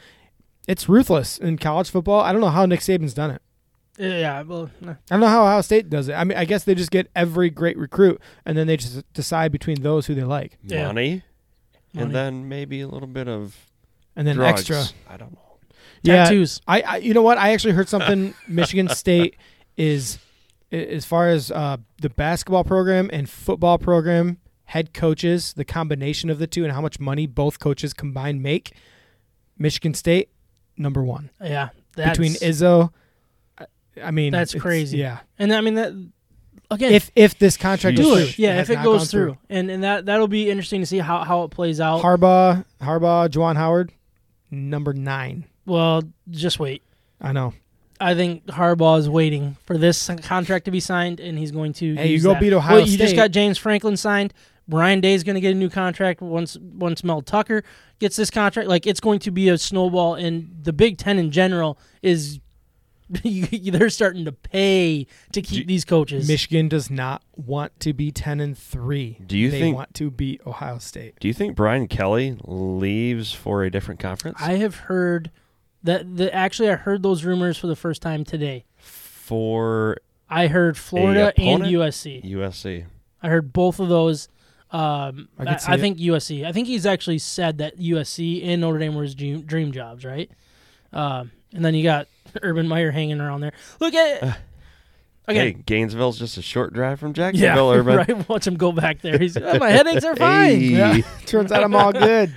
it's 0.68 0.88
ruthless 0.90 1.38
in 1.38 1.58
college 1.58 1.90
football. 1.90 2.22
I 2.22 2.32
don't 2.32 2.42
know 2.42 2.50
how 2.50 2.66
Nick 2.66 2.80
Saban's 2.80 3.14
done 3.14 3.32
it. 3.32 3.42
yeah. 3.98 4.42
Well, 4.42 4.70
eh. 4.86 4.90
I 4.92 4.96
don't 5.10 5.20
know 5.20 5.28
how 5.28 5.44
Ohio 5.44 5.62
State 5.62 5.90
does 5.90 6.08
it. 6.10 6.14
I 6.14 6.24
mean, 6.24 6.38
I 6.38 6.46
guess 6.46 6.64
they 6.64 6.76
just 6.76 6.92
get 6.92 7.10
every 7.16 7.50
great 7.50 7.78
recruit, 7.78 8.20
and 8.46 8.58
then 8.58 8.68
they 8.68 8.78
just 8.78 9.04
decide 9.14 9.52
between 9.52 9.82
those 9.82 10.08
who 10.08 10.16
they 10.16 10.24
like, 10.24 10.58
Yeah. 10.64 10.88
Money, 10.88 11.24
money. 11.94 12.06
and 12.06 12.16
then 12.16 12.50
maybe 12.50 12.82
a 12.82 12.88
little 12.88 13.08
bit 13.08 13.28
of 13.28 13.56
and 14.16 14.28
then 14.28 14.36
drugs. 14.38 14.62
extra. 14.70 14.84
I 15.10 15.18
don't 15.18 15.34
know. 15.34 15.40
Yeah, 16.02 16.26
tattoos. 16.26 16.62
I, 16.68 16.82
I 16.82 16.98
you 16.98 17.14
know 17.14 17.22
what? 17.24 17.38
I 17.38 17.52
actually 17.54 17.74
heard 17.74 17.90
something. 17.90 18.34
Michigan 18.48 18.88
State 18.90 19.36
is 19.78 20.20
as 20.72 21.06
far 21.06 21.30
as 21.30 21.52
uh, 21.52 21.78
the 22.02 22.10
basketball 22.10 22.64
program 22.64 23.10
and 23.14 23.30
football 23.30 23.78
program 23.78 24.38
head 24.66 24.94
coaches, 24.94 25.54
the 25.54 25.66
combination 25.66 26.30
of 26.30 26.40
the 26.40 26.48
two, 26.48 26.64
and 26.64 26.74
how 26.74 26.82
much 26.82 27.00
money 27.00 27.28
both 27.28 27.60
coaches 27.60 27.94
combined 27.94 28.42
make. 28.42 28.74
Michigan 29.58 29.94
State 29.94 30.30
number 30.78 31.02
one 31.04 31.30
Yeah. 31.42 31.70
That's, 31.96 32.18
between 32.18 32.34
Izzo. 32.36 32.92
I- 34.04 34.12
mean, 34.12 34.34
That's 34.34 34.54
crazy. 34.54 34.98
Yeah, 34.98 35.20
And 35.40 35.54
I 35.54 35.62
mean 35.62 35.76
that 35.76 35.94
again, 36.70 36.92
if 36.92 37.10
if 37.16 37.40
this 37.40 37.56
contract 37.56 37.96
Do 37.96 38.16
it. 38.16 38.34
through. 38.34 38.44
yeah, 38.44 38.60
if 38.60 38.70
it 38.70 38.84
goes 38.84 39.02
gone 39.02 39.08
through. 39.08 39.38
and 39.50 39.72
and 39.72 39.84
that 39.86 40.06
that'll 40.06 40.28
be 40.28 40.50
interesting 40.50 40.82
to 40.82 40.86
see 40.86 40.98
how 40.98 41.24
how 41.24 41.44
it 41.44 41.52
plays 41.52 41.80
out. 41.80 42.02
Harbaugh, 42.02 42.66
Harbaugh, 42.82 43.30
Juwan 43.30 43.56
Howard, 43.56 43.94
number 44.52 44.92
nine. 44.92 45.46
Well, 45.66 46.04
just 46.30 46.60
wait. 46.60 46.84
I 47.22 47.32
know. 47.32 47.54
I 48.02 48.14
think 48.14 48.46
Harbaugh 48.48 49.00
is 49.00 49.10
waiting 49.10 49.56
for 49.66 49.78
this 49.78 50.10
contract 50.24 50.66
to 50.66 50.72
be 50.72 50.82
signed, 50.82 51.22
and 51.22 51.40
he's 51.40 51.52
going 51.52 51.72
to. 51.74 51.96
Hey, 51.96 52.08
you 52.10 52.22
go 52.22 52.34
that. 52.34 52.42
beat 52.42 52.52
Ohio 52.52 52.80
Well, 52.80 52.86
you 52.88 52.98
just 52.98 53.16
got 53.16 53.32
James 53.32 53.58
Franklin 53.58 53.96
signed. 53.96 54.34
Ryan 54.68 55.00
Day 55.02 55.14
is 55.14 55.24
going 55.24 55.36
to 55.36 55.42
get 55.42 55.52
a 55.52 55.56
new 55.58 55.70
contract 55.70 56.22
once 56.22 56.58
once 56.58 57.04
Mel 57.04 57.22
Tucker 57.22 57.64
gets 58.00 58.16
this 58.16 58.30
contract. 58.32 58.68
Like 58.70 58.88
it's 58.88 59.00
going 59.00 59.20
to 59.20 59.32
be 59.32 59.50
a 59.50 59.58
snowball, 59.58 60.16
and 60.16 60.50
the 60.64 60.74
Big 60.74 60.98
Ten 60.98 61.20
in 61.20 61.32
general 61.32 61.78
is 62.02 62.40
they're 63.08 63.90
starting 63.92 64.26
to 64.26 64.32
pay 64.32 65.06
to 65.32 65.42
keep 65.42 65.64
Do- 65.64 65.68
these 65.68 65.86
coaches. 65.86 66.28
Michigan 66.28 66.68
does 66.68 66.90
not 66.90 67.22
want 67.36 67.80
to 67.82 67.94
be 67.94 68.12
ten 68.12 68.40
and 68.40 68.58
three. 68.58 69.20
Do 69.26 69.38
you 69.38 69.52
they 69.52 69.60
think- 69.60 69.76
want 69.76 69.94
to 69.96 70.10
beat 70.10 70.42
Ohio 70.48 70.80
State? 70.80 71.14
Do 71.20 71.28
you 71.28 71.34
think 71.34 71.56
Brian 71.56 71.88
Kelly 71.88 72.36
leaves 72.46 73.32
for 73.32 73.64
a 73.64 73.70
different 73.70 74.00
conference? 74.00 74.40
I 74.42 74.54
have 74.56 74.76
heard 74.76 75.30
that 75.84 76.18
the 76.18 76.34
actually 76.34 76.70
I 76.72 76.76
heard 76.76 77.04
those 77.04 77.24
rumors 77.24 77.58
for 77.58 77.68
the 77.68 77.76
first 77.76 78.02
time 78.02 78.24
today. 78.24 78.66
for 78.78 79.98
I 80.28 80.48
heard 80.48 80.76
Florida 80.78 81.32
and? 81.38 81.62
USC. 81.64 82.24
USC. 82.26 82.86
I 83.22 83.30
heard 83.30 83.54
both 83.54 83.80
of 83.80 83.90
those. 83.90 84.28
Um, 84.72 85.30
I 85.40 85.44
I, 85.44 85.46
could 85.46 85.62
see 85.62 85.72
I 85.72 85.76
it. 85.76 85.80
think 85.80 85.98
USC. 86.00 86.46
I 86.46 86.52
think 86.52 86.68
he's 86.68 86.86
actually 86.86 87.20
said 87.20 87.60
that 87.60 87.78
USC 87.78 88.46
and 88.46 88.62
Notre 88.62 88.80
Dame 88.80 88.96
were 88.96 89.04
his 89.04 89.16
dream, 89.16 89.42
dream 89.42 89.72
jobs, 89.72 90.04
right? 90.04 90.30
Um, 90.92 91.32
and 91.54 91.64
then 91.64 91.76
you 91.76 91.84
got 91.84 92.08
Urban 92.42 92.68
Meyer 92.68 92.92
hanging 92.92 93.22
around 93.22 93.42
there. 93.42 93.54
Look 93.80 93.94
at 93.94 94.38
Hey, 95.28 95.50
again. 95.50 95.64
Gainesville's 95.66 96.20
just 96.20 96.38
a 96.38 96.42
short 96.44 96.72
drive 96.74 97.00
from 97.00 97.10
yeah, 97.10 97.32
Jacksonville, 97.32 97.72
Urban. 97.74 97.98
right. 97.98 98.30
Watch 98.30 98.46
him 98.46 98.58
go 98.58 98.72
back 98.72 99.02
there. 99.02 99.18
He's 99.18 99.36
"Oh, 99.38 99.58
my 99.58 99.70
headaches 99.72 100.06
are 100.06 100.16
fine. 100.16 100.50
Hey. 100.52 100.58
Yeah. 100.58 101.02
Turns 101.26 101.52
out 101.52 101.64
I'm 101.64 101.76
all 101.76 101.92
good. 101.92 102.32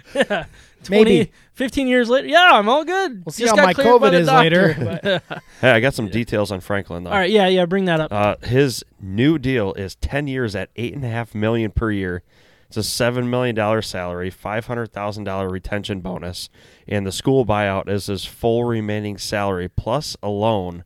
20, 0.85 1.05
Maybe. 1.05 1.33
15 1.55 1.89
years 1.89 2.09
later, 2.09 2.29
yeah, 2.29 2.51
I'm 2.53 2.69
all 2.69 2.85
good. 2.85 3.25
We'll 3.25 3.33
see 3.33 3.45
Just 3.45 3.57
how 3.59 3.65
my 3.65 3.75
COVID 3.75 4.13
is 4.13 4.27
doctor. 4.27 4.75
later. 4.79 5.23
Hey, 5.61 5.71
I 5.73 5.81
got 5.81 5.93
some 5.95 6.09
details 6.09 6.53
on 6.53 6.61
Franklin 6.61 7.03
though. 7.05 7.11
all 7.11 7.17
right, 7.19 7.31
yeah, 7.31 7.49
yeah, 7.49 7.67
bring 7.67 7.87
that 7.87 7.99
up. 8.01 8.13
Uh, 8.13 8.37
his 8.47 8.85
new 9.01 9.39
deal 9.39 9.75
is 9.75 9.97
ten 9.97 10.29
years 10.29 10.55
at 10.55 10.71
eight 10.77 10.95
and 10.95 11.05
a 11.05 11.09
half 11.09 11.35
million 11.35 11.71
per 11.73 11.91
year. 11.91 12.23
It's 12.69 12.77
a 12.77 12.83
seven 12.85 13.29
million 13.29 13.55
dollar 13.57 13.83
salary, 13.83 14.31
five 14.31 14.67
hundred 14.67 14.93
thousand 14.93 15.25
dollar 15.25 15.49
retention 15.49 16.01
bonus, 16.01 16.49
and 16.87 17.05
the 17.07 17.11
school 17.13 17.45
buyout 17.45 17.89
is 17.89 18.07
his 18.07 18.25
full 18.25 18.65
remaining 18.65 19.19
salary 19.19 19.69
plus 19.69 20.17
a 20.23 20.29
loan. 20.29 20.85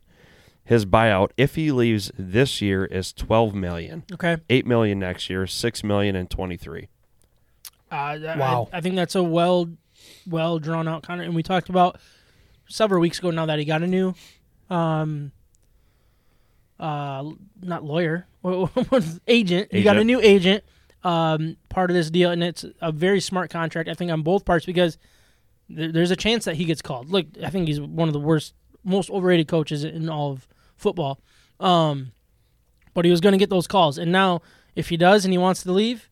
His 0.65 0.85
buyout, 0.85 1.31
if 1.37 1.55
he 1.55 1.71
leaves 1.71 2.09
this 2.17 2.61
year, 2.61 2.85
is 2.85 3.11
twelve 3.13 3.53
million. 3.53 4.05
okay. 4.13 4.37
Eight 4.49 4.65
million 4.65 4.97
next 4.97 5.29
year, 5.29 5.45
six 5.45 5.83
million 5.83 6.15
in 6.15 6.27
twenty 6.27 6.57
three. 6.57 6.87
Uh, 7.91 8.17
Wow. 8.37 8.69
I, 8.73 8.77
I 8.77 8.81
think 8.81 8.95
that's 8.95 9.13
a 9.15 9.21
well, 9.21 9.69
well 10.27 10.59
drawn 10.59 10.87
out 10.87 11.03
contract, 11.03 11.27
and 11.27 11.35
we 11.35 11.43
talked 11.43 11.69
about 11.69 11.99
several 12.67 13.01
weeks 13.01 13.19
ago 13.19 13.31
now 13.31 13.45
that 13.45 13.59
he 13.59 13.65
got 13.65 13.83
a 13.83 13.87
new, 13.87 14.13
um, 14.69 15.31
uh, 16.79 17.23
not 17.61 17.83
lawyer, 17.83 18.27
agent. 19.27 19.71
He 19.71 19.83
got 19.83 19.97
a 19.97 20.03
new 20.03 20.19
agent. 20.21 20.63
Um, 21.03 21.57
part 21.67 21.89
of 21.89 21.95
this 21.95 22.09
deal, 22.09 22.31
and 22.31 22.41
it's 22.41 22.63
a 22.79 22.91
very 22.91 23.19
smart 23.19 23.49
contract. 23.49 23.89
I 23.89 23.93
think 23.93 24.09
on 24.09 24.21
both 24.21 24.45
parts 24.45 24.65
because 24.65 24.97
there, 25.69 25.91
there's 25.91 26.11
a 26.11 26.15
chance 26.15 26.45
that 26.45 26.55
he 26.55 26.63
gets 26.63 26.81
called. 26.81 27.09
Look, 27.09 27.25
I 27.43 27.49
think 27.49 27.67
he's 27.67 27.81
one 27.81 28.07
of 28.07 28.13
the 28.13 28.21
worst, 28.21 28.53
most 28.85 29.09
overrated 29.09 29.49
coaches 29.49 29.83
in 29.83 30.07
all 30.07 30.31
of 30.31 30.47
football. 30.77 31.19
Um, 31.59 32.13
but 32.93 33.03
he 33.03 33.11
was 33.11 33.19
going 33.19 33.33
to 33.33 33.37
get 33.37 33.49
those 33.49 33.67
calls, 33.67 33.97
and 33.97 34.11
now 34.13 34.41
if 34.75 34.89
he 34.89 34.97
does 34.97 35.25
and 35.25 35.33
he 35.33 35.37
wants 35.37 35.63
to 35.63 35.71
leave, 35.71 36.09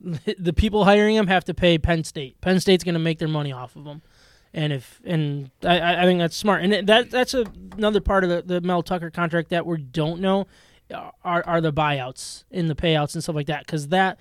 the 0.38 0.52
people 0.52 0.84
hiring 0.84 1.16
him 1.16 1.26
have 1.26 1.44
to 1.44 1.54
pay 1.54 1.78
Penn 1.78 2.04
State. 2.04 2.40
Penn 2.40 2.60
State's 2.60 2.84
going 2.84 2.94
to 2.94 3.00
make 3.00 3.18
their 3.18 3.28
money 3.28 3.52
off 3.52 3.76
of 3.76 3.86
him, 3.86 4.02
and 4.52 4.72
if 4.72 5.00
and 5.04 5.50
I- 5.62 6.02
I, 6.02 6.04
think 6.04 6.18
that's 6.18 6.36
smart. 6.36 6.62
And 6.62 6.88
that 6.88 7.10
that's 7.10 7.34
a, 7.34 7.44
another 7.76 8.00
part 8.00 8.24
of 8.24 8.30
the, 8.30 8.42
the 8.42 8.60
Mel 8.60 8.82
Tucker 8.82 9.10
contract 9.10 9.50
that 9.50 9.66
we 9.66 9.78
don't 9.78 10.20
know 10.20 10.46
uh, 10.92 11.10
are 11.24 11.42
are 11.46 11.60
the 11.60 11.72
buyouts 11.72 12.44
and 12.50 12.68
the 12.68 12.74
payouts 12.74 13.14
and 13.14 13.22
stuff 13.22 13.34
like 13.34 13.46
that 13.46 13.66
because 13.66 13.88
that 13.88 14.18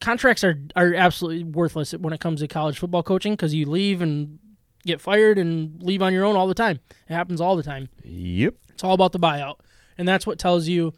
contracts 0.00 0.44
are 0.44 0.58
are 0.74 0.94
absolutely 0.94 1.44
worthless 1.44 1.92
when 1.92 2.12
it 2.12 2.20
comes 2.20 2.40
to 2.40 2.48
college 2.48 2.78
football 2.78 3.02
coaching 3.02 3.32
because 3.32 3.54
you 3.54 3.66
leave 3.66 4.00
and 4.00 4.38
get 4.84 5.00
fired 5.00 5.38
and 5.38 5.82
leave 5.82 6.00
on 6.02 6.12
your 6.12 6.24
own 6.24 6.36
all 6.36 6.46
the 6.46 6.54
time. 6.54 6.78
It 7.08 7.12
happens 7.12 7.40
all 7.40 7.56
the 7.56 7.62
time. 7.62 7.88
Yep. 8.04 8.54
It's 8.70 8.84
all 8.84 8.94
about 8.94 9.12
the 9.12 9.18
buyout, 9.18 9.56
and 9.98 10.06
that's 10.06 10.26
what 10.26 10.38
tells 10.38 10.68
you 10.68 10.92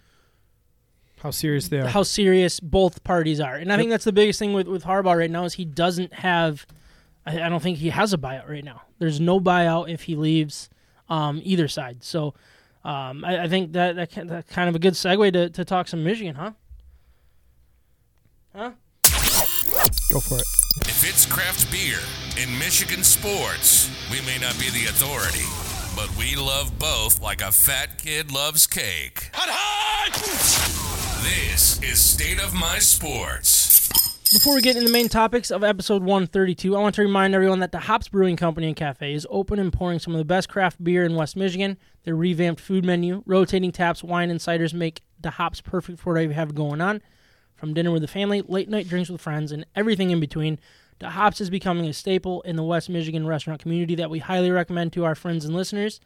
How 1.22 1.30
serious 1.30 1.68
they 1.68 1.80
are. 1.80 1.86
how 1.88 2.02
serious 2.04 2.60
both 2.60 3.02
parties 3.04 3.40
are. 3.40 3.56
And 3.56 3.72
I 3.72 3.76
think 3.76 3.90
that's 3.90 4.04
the 4.04 4.12
biggest 4.12 4.38
thing 4.38 4.52
with, 4.52 4.68
with 4.68 4.84
Harbaugh 4.84 5.16
right 5.18 5.30
now 5.30 5.44
is 5.44 5.54
he 5.54 5.64
doesn't 5.64 6.12
have. 6.14 6.66
I, 7.26 7.42
I 7.42 7.48
don't 7.48 7.62
think 7.62 7.78
he 7.78 7.90
has 7.90 8.12
a 8.12 8.18
buyout 8.18 8.48
right 8.48 8.64
now. 8.64 8.82
There's 8.98 9.20
no 9.20 9.40
buyout 9.40 9.88
if 9.90 10.02
he 10.02 10.14
leaves 10.16 10.70
um, 11.08 11.40
either 11.44 11.66
side. 11.68 12.04
So 12.04 12.34
um, 12.84 13.24
I, 13.24 13.44
I 13.44 13.48
think 13.48 13.72
that 13.72 13.96
that, 13.96 14.12
kind- 14.12 14.30
that 14.30 14.46
kind 14.48 14.68
of 14.68 14.74
a 14.76 14.78
good 14.78 14.94
segue 14.94 15.32
to, 15.32 15.50
to 15.50 15.64
talk 15.64 15.88
some 15.88 16.04
Michigan, 16.04 16.34
huh? 16.36 16.52
Huh? 18.54 18.70
Go 20.10 20.20
for 20.20 20.36
it. 20.36 20.44
If 20.86 21.04
it's 21.08 21.26
craft 21.26 21.70
beer 21.70 21.98
in 22.42 22.56
Michigan 22.58 23.02
sports, 23.02 23.90
we 24.10 24.20
may 24.24 24.38
not 24.38 24.58
be 24.58 24.70
the 24.70 24.86
authority, 24.88 25.44
but 25.96 26.08
we 26.16 26.36
love 26.36 26.78
both 26.78 27.20
like 27.20 27.42
a 27.42 27.50
fat 27.52 27.98
kid 27.98 28.30
loves 28.32 28.66
cake. 28.66 29.30
This 31.28 31.82
is 31.82 32.00
State 32.00 32.40
of 32.40 32.54
My 32.54 32.78
Sports. 32.78 33.90
Before 34.32 34.54
we 34.54 34.62
get 34.62 34.76
into 34.76 34.88
the 34.88 34.92
main 34.92 35.10
topics 35.10 35.50
of 35.50 35.62
episode 35.62 36.02
132, 36.02 36.74
I 36.74 36.80
want 36.80 36.94
to 36.94 37.02
remind 37.02 37.34
everyone 37.34 37.60
that 37.60 37.70
the 37.70 37.80
Hops 37.80 38.08
Brewing 38.08 38.36
Company 38.36 38.68
and 38.68 38.74
Cafe 38.74 39.12
is 39.12 39.26
open 39.28 39.58
and 39.58 39.70
pouring 39.70 39.98
some 39.98 40.14
of 40.14 40.18
the 40.18 40.24
best 40.24 40.48
craft 40.48 40.82
beer 40.82 41.04
in 41.04 41.16
West 41.16 41.36
Michigan. 41.36 41.76
Their 42.04 42.16
revamped 42.16 42.62
food 42.62 42.82
menu, 42.82 43.22
rotating 43.26 43.72
taps, 43.72 44.02
wine, 44.02 44.30
and 44.30 44.40
ciders 44.40 44.72
make 44.72 45.02
the 45.20 45.32
hops 45.32 45.60
perfect 45.60 46.00
for 46.00 46.14
whatever 46.14 46.30
you 46.30 46.34
have 46.34 46.54
going 46.54 46.80
on. 46.80 47.02
From 47.56 47.74
dinner 47.74 47.90
with 47.90 48.00
the 48.00 48.08
family, 48.08 48.40
late 48.40 48.70
night 48.70 48.88
drinks 48.88 49.10
with 49.10 49.20
friends, 49.20 49.52
and 49.52 49.66
everything 49.76 50.10
in 50.10 50.20
between, 50.20 50.58
the 50.98 51.10
Hops 51.10 51.42
is 51.42 51.50
becoming 51.50 51.84
a 51.84 51.92
staple 51.92 52.40
in 52.42 52.56
the 52.56 52.64
West 52.64 52.88
Michigan 52.88 53.26
restaurant 53.26 53.60
community 53.60 53.94
that 53.96 54.08
we 54.08 54.20
highly 54.20 54.50
recommend 54.50 54.94
to 54.94 55.04
our 55.04 55.14
friends 55.14 55.44
and 55.44 55.54
listeners. 55.54 56.00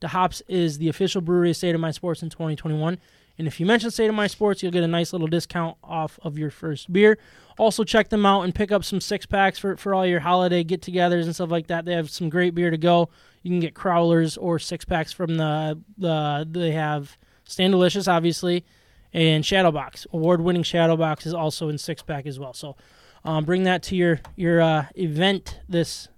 The 0.00 0.08
Hops 0.08 0.42
is 0.46 0.76
the 0.76 0.90
official 0.90 1.22
brewery 1.22 1.50
of 1.50 1.56
State 1.56 1.74
of 1.74 1.80
My 1.80 1.90
Sports 1.90 2.22
in 2.22 2.28
2021. 2.28 2.98
And 3.38 3.46
if 3.46 3.60
you 3.60 3.66
mention 3.66 3.90
State 3.90 4.08
of 4.08 4.16
My 4.16 4.26
Sports, 4.26 4.62
you'll 4.62 4.72
get 4.72 4.82
a 4.82 4.88
nice 4.88 5.12
little 5.12 5.28
discount 5.28 5.76
off 5.82 6.18
of 6.22 6.36
your 6.36 6.50
first 6.50 6.92
beer. 6.92 7.18
Also, 7.56 7.84
check 7.84 8.08
them 8.08 8.26
out 8.26 8.42
and 8.42 8.54
pick 8.54 8.72
up 8.72 8.84
some 8.84 9.00
six 9.00 9.26
packs 9.26 9.58
for, 9.58 9.76
for 9.76 9.94
all 9.94 10.04
your 10.04 10.20
holiday 10.20 10.64
get 10.64 10.82
togethers 10.82 11.24
and 11.24 11.34
stuff 11.34 11.50
like 11.50 11.68
that. 11.68 11.84
They 11.84 11.92
have 11.92 12.10
some 12.10 12.28
great 12.28 12.54
beer 12.54 12.70
to 12.70 12.76
go. 12.76 13.10
You 13.42 13.50
can 13.50 13.60
get 13.60 13.74
crowlers 13.74 14.36
or 14.40 14.58
six 14.58 14.84
packs 14.84 15.12
from 15.12 15.36
the, 15.36 15.80
the 15.96 16.48
they 16.50 16.72
have 16.72 17.16
Stand 17.44 17.72
Delicious, 17.72 18.08
obviously, 18.08 18.64
and 19.12 19.44
Shadowbox. 19.44 20.06
Award 20.12 20.40
winning 20.40 20.64
Shadowbox 20.64 21.24
is 21.24 21.32
also 21.32 21.68
in 21.68 21.78
six 21.78 22.02
pack 22.02 22.26
as 22.26 22.38
well. 22.38 22.52
So 22.52 22.76
um, 23.24 23.44
bring 23.44 23.62
that 23.64 23.84
to 23.84 23.96
your, 23.96 24.20
your 24.34 24.60
uh, 24.60 24.86
event 24.96 25.60
this 25.68 26.08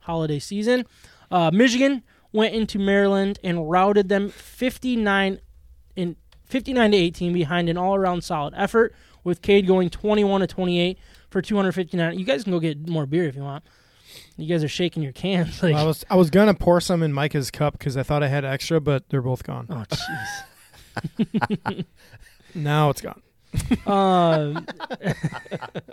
holiday 0.00 0.38
season. 0.38 0.84
Uh, 1.30 1.50
Michigan 1.52 2.02
went 2.32 2.54
into 2.54 2.78
Maryland 2.78 3.38
and 3.42 3.68
routed 3.70 4.08
them 4.08 4.28
59 4.28 5.40
in 5.96 6.16
59 6.46 6.92
to 6.92 6.96
18 6.96 7.32
behind 7.32 7.68
an 7.68 7.76
all-around 7.76 8.22
solid 8.24 8.54
effort 8.56 8.94
with 9.24 9.42
Cade 9.42 9.66
going 9.66 9.90
21 9.90 10.40
to 10.40 10.46
28 10.46 10.98
for 11.30 11.42
259. 11.42 12.18
You 12.18 12.24
guys 12.24 12.44
can 12.44 12.52
go 12.52 12.60
get 12.60 12.88
more 12.88 13.06
beer 13.06 13.24
if 13.24 13.36
you 13.36 13.42
want. 13.42 13.64
You 14.36 14.46
guys 14.46 14.62
are 14.64 14.68
shaking 14.68 15.02
your 15.02 15.12
cans 15.12 15.62
like 15.62 15.74
Well, 15.74 15.84
I 15.84 15.86
was 15.86 16.04
I 16.10 16.16
was 16.16 16.30
gonna 16.30 16.54
pour 16.54 16.80
some 16.80 17.02
in 17.02 17.12
Micah's 17.12 17.50
cup 17.50 17.72
because 17.78 17.96
I 17.96 18.02
thought 18.02 18.22
I 18.22 18.28
had 18.28 18.44
extra, 18.44 18.80
but 18.80 19.08
they're 19.08 19.22
both 19.22 19.42
gone. 19.44 19.66
Oh 19.70 19.84
jeez. 19.88 21.84
Now 22.54 22.88
it's 22.88 23.02
gone. 23.02 23.20
Um, 23.86 24.66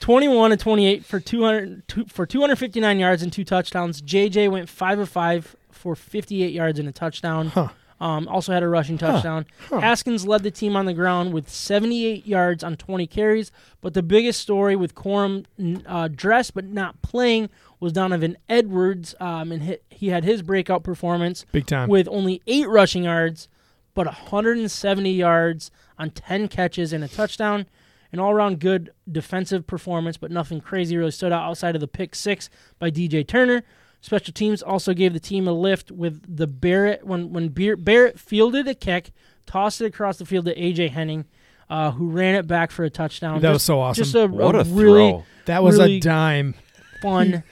21 0.00 0.50
to 0.50 0.56
28 0.56 1.04
for 1.04 1.20
200 1.20 1.88
two, 1.88 2.04
for 2.06 2.26
259 2.26 2.98
yards 2.98 3.22
and 3.22 3.32
two 3.32 3.44
touchdowns. 3.44 4.02
JJ 4.02 4.50
went 4.50 4.68
5 4.68 4.98
of 5.00 5.08
5 5.08 5.56
for 5.70 5.94
58 5.94 6.52
yards 6.52 6.78
and 6.78 6.88
a 6.88 6.92
touchdown. 6.92 7.48
Huh. 7.48 7.68
Um, 8.00 8.28
also 8.28 8.52
had 8.52 8.62
a 8.62 8.68
rushing 8.68 8.96
touchdown. 8.96 9.44
Huh. 9.68 9.80
Haskins 9.80 10.24
led 10.26 10.44
the 10.44 10.52
team 10.52 10.76
on 10.76 10.86
the 10.86 10.94
ground 10.94 11.32
with 11.32 11.48
78 11.50 12.24
yards 12.26 12.62
on 12.62 12.76
20 12.76 13.06
carries. 13.08 13.50
But 13.80 13.94
the 13.94 14.02
biggest 14.04 14.40
story 14.40 14.76
with 14.76 14.94
Corum 14.94 15.46
n- 15.58 15.82
uh, 15.86 16.06
dressed 16.08 16.54
but 16.54 16.64
not 16.64 17.02
playing 17.02 17.48
was 17.80 17.92
Donovan 17.92 18.36
Edwards, 18.48 19.14
um, 19.20 19.50
and 19.52 19.62
hi- 19.64 19.78
he 19.90 20.08
had 20.08 20.22
his 20.24 20.42
breakout 20.42 20.82
performance 20.84 21.44
Big 21.52 21.66
time. 21.66 21.88
with 21.88 22.06
only 22.08 22.40
eight 22.46 22.68
rushing 22.68 23.04
yards, 23.04 23.48
but 23.94 24.06
170 24.06 25.10
yards 25.12 25.70
on 25.98 26.10
10 26.10 26.48
catches 26.48 26.92
and 26.92 27.02
a 27.02 27.08
touchdown. 27.08 27.66
An 28.12 28.18
all 28.20 28.30
around 28.30 28.58
good 28.60 28.90
defensive 29.10 29.66
performance, 29.66 30.16
but 30.16 30.30
nothing 30.30 30.60
crazy 30.62 30.96
really 30.96 31.10
stood 31.10 31.30
out 31.30 31.42
outside 31.42 31.74
of 31.74 31.80
the 31.82 31.86
pick 31.88 32.14
six 32.14 32.48
by 32.78 32.90
DJ 32.90 33.26
Turner. 33.26 33.64
Special 34.00 34.32
teams 34.32 34.62
also 34.62 34.94
gave 34.94 35.12
the 35.12 35.20
team 35.20 35.48
a 35.48 35.52
lift 35.52 35.90
with 35.90 36.22
the 36.36 36.46
Barrett 36.46 37.04
when 37.06 37.32
when 37.32 37.48
Barrett 37.48 38.18
fielded 38.18 38.68
a 38.68 38.74
kick 38.74 39.10
tossed 39.46 39.80
it 39.80 39.86
across 39.86 40.18
the 40.18 40.24
field 40.26 40.44
to 40.44 40.54
AJ 40.54 40.90
Henning, 40.90 41.24
uh, 41.70 41.90
who 41.90 42.08
ran 42.10 42.34
it 42.36 42.46
back 42.46 42.70
for 42.70 42.84
a 42.84 42.90
touchdown. 42.90 43.40
That 43.40 43.50
was 43.52 43.62
so 43.62 43.80
awesome. 43.80 44.04
Just 44.04 44.14
a, 44.14 44.26
What 44.28 44.54
a 44.54 44.64
really 44.64 45.10
throw! 45.10 45.24
that 45.46 45.62
was 45.62 45.78
really- 45.78 45.96
a 45.96 46.00
dime. 46.00 46.54
fun, 47.02 47.42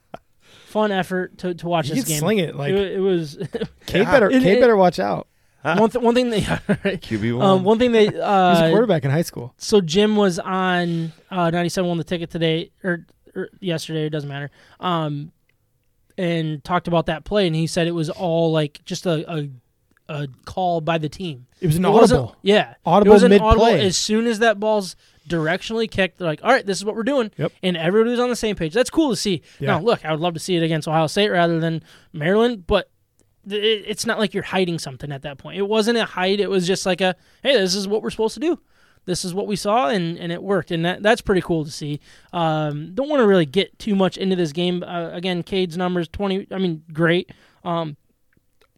fun 0.66 0.92
effort 0.92 1.36
to, 1.38 1.54
to 1.54 1.66
watch 1.68 1.88
He 1.88 1.94
this 1.94 2.04
could 2.04 2.08
game. 2.10 2.18
sling 2.20 2.38
it 2.38 2.54
like 2.56 2.72
it, 2.72 2.92
it 2.92 3.00
was 3.00 3.36
Cade 3.86 4.02
Yeah. 4.02 4.10
better. 4.10 4.30
It- 4.30 4.42
Cade 4.42 4.58
it- 4.58 4.60
better 4.60 4.76
watch 4.76 4.98
out. 4.98 5.26
one, 5.62 5.90
th- 5.90 6.02
one 6.02 6.14
thing 6.14 6.30
they 6.30 6.40
QB 6.40 7.36
one. 7.36 7.46
um, 7.46 7.64
one 7.64 7.78
thing 7.78 7.92
they 7.92 8.06
He 8.06 8.12
was 8.12 8.16
a 8.18 8.22
uh, 8.66 8.70
quarterback 8.70 9.04
in 9.04 9.10
high 9.10 9.20
school. 9.22 9.52
so 9.58 9.80
Jim 9.82 10.16
was 10.16 10.38
on 10.38 11.12
uh, 11.30 11.50
97 11.50 11.86
won 11.86 11.98
the 11.98 12.04
ticket 12.04 12.30
today 12.30 12.70
or, 12.82 13.04
or 13.34 13.50
yesterday. 13.60 14.06
It 14.06 14.10
doesn't 14.10 14.28
matter. 14.28 14.50
Um, 14.78 15.32
and 16.20 16.62
talked 16.64 16.86
about 16.88 17.06
that 17.06 17.24
play, 17.24 17.46
and 17.46 17.56
he 17.56 17.66
said 17.66 17.86
it 17.86 17.92
was 17.94 18.10
all 18.10 18.52
like 18.52 18.80
just 18.84 19.06
a 19.06 19.24
a, 19.32 19.48
a 20.08 20.28
call 20.44 20.80
by 20.80 20.98
the 20.98 21.08
team. 21.08 21.46
It 21.60 21.66
was 21.66 21.76
an 21.76 21.84
It 21.84 21.88
audible. 21.88 22.36
yeah, 22.42 22.74
Audible 22.84 23.12
it 23.12 23.14
was 23.14 23.22
an 23.22 23.30
mid-play. 23.30 23.80
As 23.86 23.96
soon 23.96 24.26
as 24.26 24.38
that 24.40 24.58
ball's 24.60 24.96
directionally 25.28 25.90
kicked, 25.90 26.18
they're 26.18 26.26
like, 26.28 26.40
"All 26.42 26.50
right, 26.50 26.64
this 26.66 26.78
is 26.78 26.84
what 26.84 26.94
we're 26.96 27.02
doing," 27.02 27.30
Yep. 27.36 27.52
and 27.62 27.76
everybody 27.76 28.10
was 28.10 28.20
on 28.20 28.28
the 28.28 28.36
same 28.36 28.56
page. 28.56 28.72
That's 28.74 28.90
cool 28.90 29.10
to 29.10 29.16
see. 29.16 29.42
Yeah. 29.58 29.68
Now, 29.68 29.80
look, 29.80 30.04
I 30.04 30.10
would 30.10 30.20
love 30.20 30.34
to 30.34 30.40
see 30.40 30.56
it 30.56 30.62
against 30.62 30.88
Ohio 30.88 31.06
State 31.06 31.28
rather 31.30 31.60
than 31.60 31.82
Maryland, 32.12 32.66
but 32.66 32.90
it, 33.48 33.56
it's 33.86 34.04
not 34.06 34.18
like 34.18 34.34
you're 34.34 34.42
hiding 34.42 34.78
something 34.78 35.12
at 35.12 35.22
that 35.22 35.38
point. 35.38 35.58
It 35.58 35.68
wasn't 35.68 35.98
a 35.98 36.04
hide. 36.04 36.40
It 36.40 36.50
was 36.50 36.66
just 36.66 36.84
like 36.86 37.00
a, 37.00 37.14
"Hey, 37.42 37.56
this 37.56 37.74
is 37.74 37.86
what 37.88 38.02
we're 38.02 38.10
supposed 38.10 38.34
to 38.34 38.40
do." 38.40 38.58
This 39.06 39.24
is 39.24 39.34
what 39.34 39.46
we 39.46 39.56
saw, 39.56 39.88
and, 39.88 40.18
and 40.18 40.30
it 40.30 40.42
worked, 40.42 40.70
and 40.70 40.84
that 40.84 41.02
that's 41.02 41.20
pretty 41.20 41.40
cool 41.40 41.64
to 41.64 41.70
see. 41.70 42.00
Um, 42.32 42.94
don't 42.94 43.08
want 43.08 43.20
to 43.20 43.26
really 43.26 43.46
get 43.46 43.78
too 43.78 43.96
much 43.96 44.16
into 44.16 44.36
this 44.36 44.52
game. 44.52 44.82
Uh, 44.82 45.10
again, 45.10 45.42
Cade's 45.42 45.76
numbers 45.76 46.06
twenty. 46.08 46.46
I 46.50 46.58
mean, 46.58 46.84
great. 46.92 47.30
Um, 47.64 47.96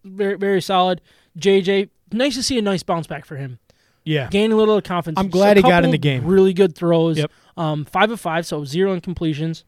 very 0.05 0.37
very 0.37 0.63
solid. 0.63 1.01
JJ, 1.39 1.91
nice 2.13 2.35
to 2.37 2.43
see 2.43 2.59
a 2.59 2.63
nice 2.63 2.83
bounce 2.83 3.07
back 3.07 3.25
for 3.25 3.37
him. 3.37 3.59
Yeah. 4.05 4.29
Gain 4.29 4.53
a 4.53 4.57
little 4.57 4.81
confidence. 4.81 5.19
I'm 5.19 5.31
glad 5.31 5.57
he 5.57 5.63
got 5.63 5.85
in 5.85 5.91
the 5.91 5.99
game. 5.99 6.25
Really 6.25 6.53
good 6.53 6.75
throws. 6.75 7.19
Yep. 7.19 7.31
Um, 7.57 7.85
five 7.85 8.11
of 8.11 8.21
five, 8.21 8.47
so 8.47 8.65
zero 8.65 8.99
incompletions. 8.99 9.65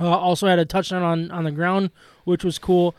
Uh, 0.00 0.08
also 0.08 0.46
had 0.46 0.58
a 0.58 0.64
touchdown 0.64 1.02
on 1.02 1.30
on 1.30 1.44
the 1.44 1.50
ground, 1.50 1.90
which 2.24 2.44
was 2.44 2.58
cool. 2.58 2.94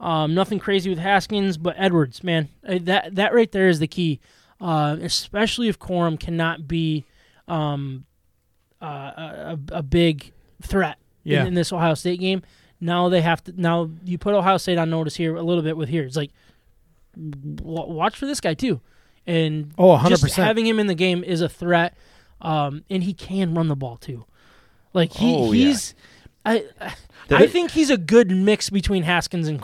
Um, 0.00 0.34
nothing 0.34 0.58
crazy 0.58 0.90
with 0.90 0.98
Haskins, 0.98 1.56
but 1.56 1.74
Edwards, 1.78 2.22
man, 2.22 2.48
uh, 2.68 2.78
that 2.82 3.14
that 3.14 3.32
right 3.32 3.50
there 3.50 3.68
is 3.68 3.78
the 3.78 3.86
key. 3.86 4.20
Uh, 4.60 4.96
especially 5.02 5.68
if 5.68 5.78
Corum 5.78 6.18
cannot 6.18 6.66
be 6.68 7.04
um, 7.48 8.04
uh, 8.80 8.86
a, 8.86 9.58
a 9.72 9.82
big 9.82 10.32
threat 10.62 10.96
Yeah. 11.24 11.42
in, 11.42 11.48
in 11.48 11.54
this 11.54 11.72
Ohio 11.72 11.94
State 11.94 12.20
game. 12.20 12.42
Now 12.80 13.08
they 13.08 13.20
have 13.20 13.42
to. 13.44 13.52
Now 13.60 13.90
you 14.04 14.16
put 14.18 14.34
Ohio 14.34 14.56
State 14.58 14.78
on 14.78 14.90
notice 14.90 15.16
here 15.16 15.36
a 15.36 15.42
little 15.42 15.62
bit 15.62 15.76
with 15.76 15.88
here. 15.88 16.02
It's 16.04 16.16
like 16.16 16.30
w- 17.14 17.92
watch 17.92 18.16
for 18.16 18.26
this 18.26 18.40
guy 18.40 18.54
too, 18.54 18.80
and 19.26 19.72
Oh, 19.78 19.96
100%. 19.96 20.08
just 20.08 20.36
having 20.36 20.66
him 20.66 20.78
in 20.78 20.86
the 20.86 20.94
game 20.94 21.24
is 21.24 21.40
a 21.40 21.48
threat, 21.48 21.96
um, 22.40 22.84
and 22.90 23.02
he 23.02 23.14
can 23.14 23.54
run 23.54 23.68
the 23.68 23.76
ball 23.76 23.96
too. 23.96 24.24
Like 24.92 25.12
he, 25.14 25.34
Oh, 25.34 25.52
yeah. 25.52 25.66
he's, 25.66 25.94
I, 26.44 26.64
I, 26.80 26.94
I 27.30 27.46
think 27.46 27.72
he's 27.72 27.90
a 27.90 27.96
good 27.96 28.30
mix 28.30 28.70
between 28.70 29.02
Haskins 29.02 29.48
and 29.48 29.60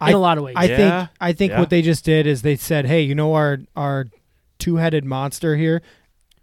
Corum 0.00 0.08
in 0.08 0.14
I- 0.14 0.16
a 0.16 0.18
lot 0.18 0.38
of 0.38 0.44
ways. 0.44 0.54
I 0.56 0.64
Yeah. 0.64 0.76
think 1.06 1.10
I 1.20 1.32
think 1.32 1.52
Yeah. 1.52 1.60
what 1.60 1.70
they 1.70 1.82
just 1.82 2.04
did 2.04 2.26
is 2.26 2.42
they 2.42 2.56
said, 2.56 2.86
"Hey, 2.86 3.02
you 3.02 3.14
know 3.14 3.34
our 3.34 3.58
our 3.76 4.06
two 4.58 4.76
headed 4.76 5.04
monster 5.04 5.56
here. 5.56 5.82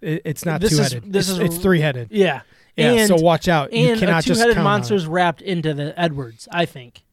It, 0.02 0.22
it's 0.26 0.46
not 0.46 0.62
This 0.62 0.72
two-headed. 0.78 1.12
this 1.12 1.30
it's, 1.30 1.38
is- 1.40 1.46
it's 1.46 1.58
three 1.58 1.82
headed. 1.82 2.10
yeah, 2.12 2.42
Yeah. 2.76 2.92
and, 2.94 3.08
so 3.08 3.16
watch 3.16 3.48
out. 3.48 3.74
you 3.74 3.90
and 3.90 4.00
cannot 4.00 4.24
a 4.24 4.28
just 4.28 4.40
two-headed 4.40 4.56
count 4.56 4.68
on 4.68 4.72
it. 4.74 4.78
monster's 4.78 5.08
wrapped 5.08 5.42
into 5.42 5.74
the 5.74 6.00
Edwards. 6.00 6.48
I 6.52 6.66
think 6.66 7.04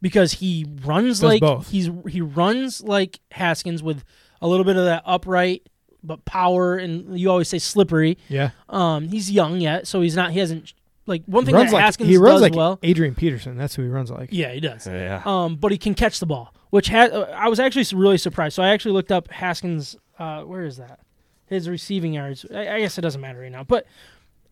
because 0.00 0.34
he 0.34 0.66
runs 0.84 1.20
Does 1.20 1.22
like 1.24 1.40
both. 1.40 1.70
he's 1.70 1.88
he 2.08 2.20
runs 2.20 2.82
like 2.82 3.20
Haskins 3.30 3.82
with 3.82 4.04
a 4.40 4.48
little 4.48 4.64
bit 4.64 4.76
of 4.76 4.84
that 4.84 5.02
upright 5.06 5.62
but 6.04 6.24
power, 6.24 6.76
and 6.76 7.16
you 7.18 7.30
always 7.30 7.46
say 7.48 7.58
slippery. 7.60 8.18
Yeah. 8.28 8.50
Um, 8.68 9.08
he's 9.08 9.30
young 9.30 9.60
yet, 9.60 9.86
so 9.86 10.00
he's 10.00 10.16
not. 10.16 10.32
He 10.32 10.40
hasn't 10.40 10.72
like 11.06 11.22
one 11.26 11.44
thing 11.44 11.54
runs 11.54 11.70
that 11.70 11.76
like 11.76 11.84
Haskins 11.84 12.08
he 12.08 12.16
runs 12.16 12.34
does 12.34 12.42
like 12.42 12.54
well. 12.54 12.78
Adrian 12.82 13.14
Peterson. 13.14 13.56
That's 13.56 13.74
who 13.74 13.82
he 13.82 13.88
runs 13.88 14.10
like. 14.10 14.28
Yeah, 14.32 14.52
he 14.52 14.60
does. 14.60 14.86
yeah. 14.86 15.22
Um, 15.24 15.56
but 15.56 15.72
he 15.72 15.78
can 15.78 15.94
catch 15.94 16.20
the 16.20 16.26
ball, 16.26 16.54
which 16.70 16.88
ha- 16.88 17.08
uh, 17.12 17.34
I 17.36 17.48
was 17.48 17.58
actually 17.58 17.84
really 17.98 18.18
surprised. 18.18 18.54
So 18.54 18.62
I 18.62 18.68
actually 18.68 18.92
looked 18.92 19.12
up 19.12 19.30
Haskins. 19.30 19.96
Uh, 20.18 20.42
where 20.42 20.64
is 20.64 20.76
that? 20.76 21.00
His 21.46 21.68
receiving 21.68 22.14
yards. 22.14 22.46
I, 22.54 22.68
I 22.68 22.80
guess 22.80 22.98
it 22.98 23.00
doesn't 23.00 23.20
matter 23.20 23.40
right 23.40 23.52
now, 23.52 23.64
but 23.64 23.86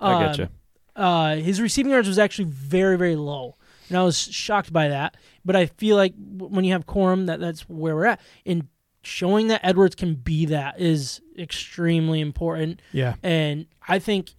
I 0.01 0.13
um, 0.15 0.23
get 0.27 0.39
you. 0.39 0.49
Uh, 0.97 1.37
his 1.37 1.61
receiving 1.61 1.93
yards 1.93 2.09
was 2.09 2.19
actually 2.19 2.47
very, 2.47 2.99
very 2.99 3.17
low, 3.17 3.57
and 3.89 3.97
I 3.97 4.03
was 4.03 4.19
shocked 4.19 4.73
by 4.73 4.89
that. 4.89 5.17
But 5.45 5.57
I 5.57 5.67
feel 5.67 5.97
like 5.97 6.15
when 6.37 6.65
you 6.65 6.73
have 6.73 6.87
Corum, 6.87 7.27
that 7.27 7.41
that's 7.41 7.63
where 7.69 7.95
we're 7.95 8.07
at. 8.07 8.21
And 8.45 8.69
showing 9.03 9.49
that 9.49 9.61
Edwards 9.65 9.95
can 9.95 10.15
be 10.15 10.47
that 10.47 10.81
is 10.81 11.21
extremely 11.39 12.21
important. 12.21 12.83
Yeah. 12.93 13.15
And 13.23 13.67
I 13.87 13.99
think 13.99 14.35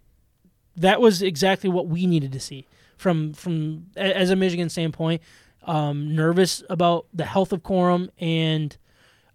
that 0.76 1.02
was 1.02 1.22
exactly 1.22 1.70
what 1.70 1.88
we 1.88 2.06
needed 2.06 2.32
to 2.34 2.40
see 2.40 2.68
from 2.98 3.34
from 3.34 3.88
as 3.96 4.30
a 4.30 4.36
Michigan 4.36 4.70
standpoint. 4.70 5.22
Um, 5.64 6.16
nervous 6.16 6.64
about 6.70 7.06
the 7.14 7.26
health 7.26 7.54
of 7.54 7.62
Corum 7.62 8.10
and 8.20 8.76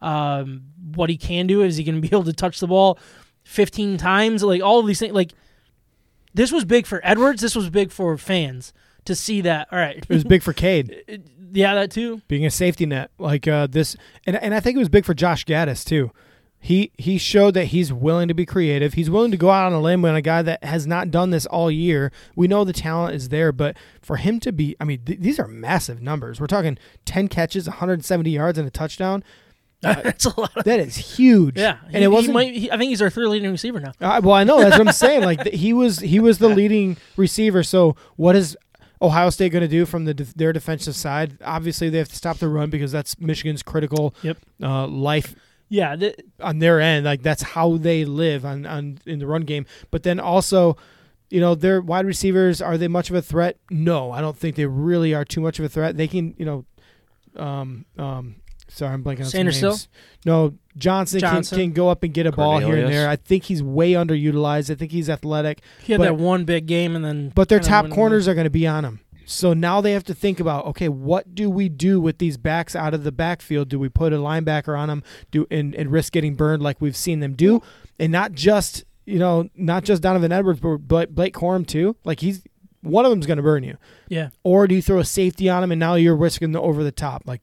um, 0.03 0.65
what 0.95 1.09
he 1.09 1.17
can 1.17 1.47
do. 1.47 1.63
Is 1.63 1.77
he 1.77 1.85
going 1.85 1.95
to 1.95 2.01
be 2.01 2.09
able 2.15 2.25
to 2.25 2.33
touch 2.33 2.59
the 2.61 2.67
ball 2.67 2.99
15 3.45 3.97
times? 3.97 4.43
Like 4.43 4.63
all 4.63 4.81
of 4.81 4.87
these 4.87 4.99
things. 4.99 5.15
Like 5.15 5.33
this 6.35 6.51
was 6.51 6.65
big 6.65 6.87
for 6.87 7.01
Edwards. 7.05 7.43
This 7.43 7.55
was 7.55 7.71
big 7.71 7.91
for 7.93 8.17
fans 8.19 8.73
to 9.05 9.15
see 9.15 9.41
that. 9.43 9.69
All 9.71 9.79
right, 9.79 9.99
It 9.99 10.09
was 10.09 10.25
big 10.25 10.43
for 10.43 10.53
Cade 10.53 11.23
yeah, 11.53 11.75
that 11.75 11.91
too. 11.91 12.21
being 12.29 12.45
a 12.45 12.51
safety 12.51 12.87
net 12.87 13.11
like 13.19 13.47
uh, 13.49 13.67
this, 13.67 13.97
and 14.27 14.37
and 14.37 14.55
I 14.55 14.61
think 14.61 14.77
it 14.77 14.79
was 14.79 14.89
big 14.89 15.05
for 15.05 15.15
Josh 15.15 15.45
Gattis 15.45 15.85
too. 15.85 16.11
He 16.67 16.91
he 16.99 17.17
showed 17.17 17.55
that 17.55 17.67
he's 17.67 17.93
willing 17.93 18.27
to 18.27 18.35
be 18.35 18.45
creative. 18.45 18.95
He's 18.95 19.09
willing 19.09 19.31
to 19.31 19.37
go 19.37 19.51
out 19.51 19.67
on 19.67 19.73
a 19.73 19.81
limb 19.81 20.03
when 20.03 20.17
a 20.17 20.21
guy 20.21 20.43
that 20.43 20.65
has 20.65 20.85
not 20.85 21.13
done 21.13 21.31
this 21.31 21.47
all 21.47 21.71
year. 21.71 22.11
We 22.35 22.49
know 22.49 22.65
the 22.65 22.73
talent 22.73 23.15
is 23.15 23.29
there, 23.29 23.53
but 23.53 23.77
for 24.03 24.17
him 24.17 24.41
to 24.41 24.51
be, 24.51 24.75
I 24.81 24.85
mean, 24.85 25.01
th- 25.07 25.21
these 25.21 25.39
are 25.39 25.47
massive 25.47 26.03
numbers. 26.03 26.41
We're 26.41 26.49
talking 26.49 26.77
ten 27.05 27.29
catches, 27.29 27.69
170 27.69 28.31
yards, 28.31 28.59
and 28.59 28.67
a 28.67 28.71
touchdown. 28.73 29.23
That's 29.81 30.25
a 30.25 30.41
lot. 30.41 30.57
Of, 30.57 30.65
That 30.65 30.81
is 30.81 30.97
huge. 30.97 31.57
yeah, 31.57 31.79
and 31.93 32.03
it 32.03 32.09
wasn't. 32.09 32.31
He 32.31 32.33
might, 32.33 32.55
he, 32.55 32.71
I 32.73 32.77
think 32.79 32.89
he's 32.89 33.01
our 33.03 33.11
third 33.11 33.29
leading 33.29 33.53
receiver 33.53 33.79
now. 33.79 33.93
Uh, 34.01 34.21
well, 34.25 34.35
I 34.35 34.43
know 34.43 34.59
that's 34.59 34.77
what 34.77 34.89
I'm 34.89 34.93
saying. 34.93 35.23
Like 35.23 35.45
th- 35.45 35.55
he 35.61 35.73
was, 35.73 36.01
he 36.01 36.19
was 36.19 36.39
the 36.39 36.49
leading 36.61 36.97
receiver. 37.17 37.63
So 37.63 37.95
what 38.17 38.35
is 38.35 38.57
Ohio 39.01 39.31
State 39.31 39.53
going 39.53 39.63
to 39.63 39.69
do 39.69 39.87
from 39.87 40.05
the 40.07 40.15
their 40.35 40.53
defensive 40.53 40.97
side? 40.97 41.39
Obviously, 41.45 41.91
they 41.91 41.99
have 41.99 42.09
to 42.09 42.17
stop 42.17 42.39
the 42.39 42.49
run 42.49 42.71
because 42.71 42.91
that's 42.91 43.21
Michigan's 43.21 43.63
critical 43.63 44.17
Yep. 44.23 44.39
uh, 44.63 44.89
life 44.89 45.37
Yeah, 45.69 45.97
th- 45.97 46.17
on 46.41 46.59
their 46.61 46.81
end. 46.81 47.05
Like 47.05 47.23
that's 47.23 47.43
how 47.43 47.77
they 47.77 48.05
live 48.05 48.45
on, 48.45 48.67
on 48.67 48.99
in 49.07 49.19
the 49.19 49.27
run 49.27 49.43
game. 49.43 49.67
But 49.91 50.03
then 50.05 50.21
also, 50.21 50.77
you 51.31 51.41
know, 51.41 51.55
their 51.55 51.81
wide 51.81 52.07
receivers 52.07 52.63
are 52.63 52.79
they 52.79 52.89
much 52.89 53.11
of 53.11 53.17
a 53.17 53.23
threat? 53.23 53.59
No, 53.71 54.13
I 54.13 54.21
don't 54.21 54.37
think 54.37 54.55
they 54.57 54.67
really 54.67 55.13
are 55.15 55.25
too 55.25 55.41
much 55.41 55.59
of 55.59 55.65
a 55.65 55.69
threat. 55.69 55.97
They 55.97 56.07
can, 56.09 56.35
you 56.39 56.45
know, 56.45 56.65
um, 57.37 57.85
um, 57.99 58.37
sorry, 58.69 58.93
I'm 58.95 59.03
blanking 59.03 59.19
on 59.21 59.25
some 59.25 59.31
Sanderson? 59.31 59.69
names. 59.71 59.89
No, 60.25 60.55
Johnson, 60.77 61.21
Johnson. 61.21 61.57
Can, 61.59 61.67
can 61.69 61.73
go 61.75 61.89
up 61.89 62.03
and 62.03 62.15
get 62.15 62.27
a 62.27 62.33
ball 62.33 62.59
here 62.61 62.77
and 62.77 62.93
there. 62.93 63.09
I 63.09 63.17
think 63.17 63.45
he's 63.45 63.63
way 63.63 63.93
underutilized. 63.93 64.71
I 64.71 64.75
think 64.77 64.93
he's 64.93 65.11
athletic, 65.11 65.61
he 65.83 65.93
had 65.93 65.99
But- 65.99 66.05
that 66.05 66.15
one 66.17 66.45
big 66.45 66.67
game, 66.67 66.95
and 66.97 67.05
then 67.05 67.33
but 67.35 67.49
their 67.49 67.61
top 67.61 67.85
went 67.85 67.93
away. 67.93 67.97
corners 67.97 68.29
are 68.29 68.35
going 68.35 68.45
to 68.45 68.51
be 68.51 68.67
on 68.67 68.85
him. 68.85 69.01
So 69.27 69.53
now 69.53 69.81
they 69.81 69.93
have 69.93 70.05
to 70.05 70.15
think 70.15 70.41
about 70.41 70.65
okay, 70.67 70.89
what 70.89 71.35
do 71.35 71.51
we 71.51 71.69
do 71.69 72.01
with 72.01 72.19
these 72.19 72.37
backs 72.37 72.75
out 72.75 72.95
of 72.95 73.05
the 73.05 73.13
backfield? 73.13 73.69
Do 73.69 73.79
we 73.79 73.89
put 73.89 74.13
a 74.13 74.17
linebacker 74.17 74.79
on 74.79 74.89
them? 74.89 75.03
Do 75.31 75.47
and, 75.51 75.75
and 75.75 75.91
risk 75.91 76.13
getting 76.13 76.37
burned 76.37 76.63
like 76.63 76.81
we've 76.81 76.97
seen 76.97 77.21
them 77.21 77.35
do, 77.35 77.61
and 77.99 78.13
not 78.13 78.33
just 78.33 78.85
you 79.05 79.19
know 79.19 79.51
not 79.57 79.85
just 79.85 80.01
Donovan 80.01 80.33
Edwards, 80.33 80.61
but 80.61 81.15
Blake, 81.15 81.35
Corum 81.35 81.67
too. 81.67 81.97
Like 82.05 82.21
he's 82.21 82.43
one 82.83 83.05
of 83.05 83.11
them's 83.11 83.27
going 83.27 83.39
to 83.39 83.43
burn 83.43 83.65
you. 83.65 83.77
Yeah, 84.09 84.29
Or 84.45 84.69
do 84.69 84.75
you 84.77 84.83
throw 84.83 85.01
a 85.01 85.05
safety 85.05 85.49
on 85.49 85.65
him 85.65 85.73
and 85.73 85.81
now 85.81 85.97
you're 85.97 86.17
risking 86.17 86.53
the 86.53 86.61
over 86.61 86.85
the 86.85 86.93
top? 86.93 87.23
Like 87.27 87.41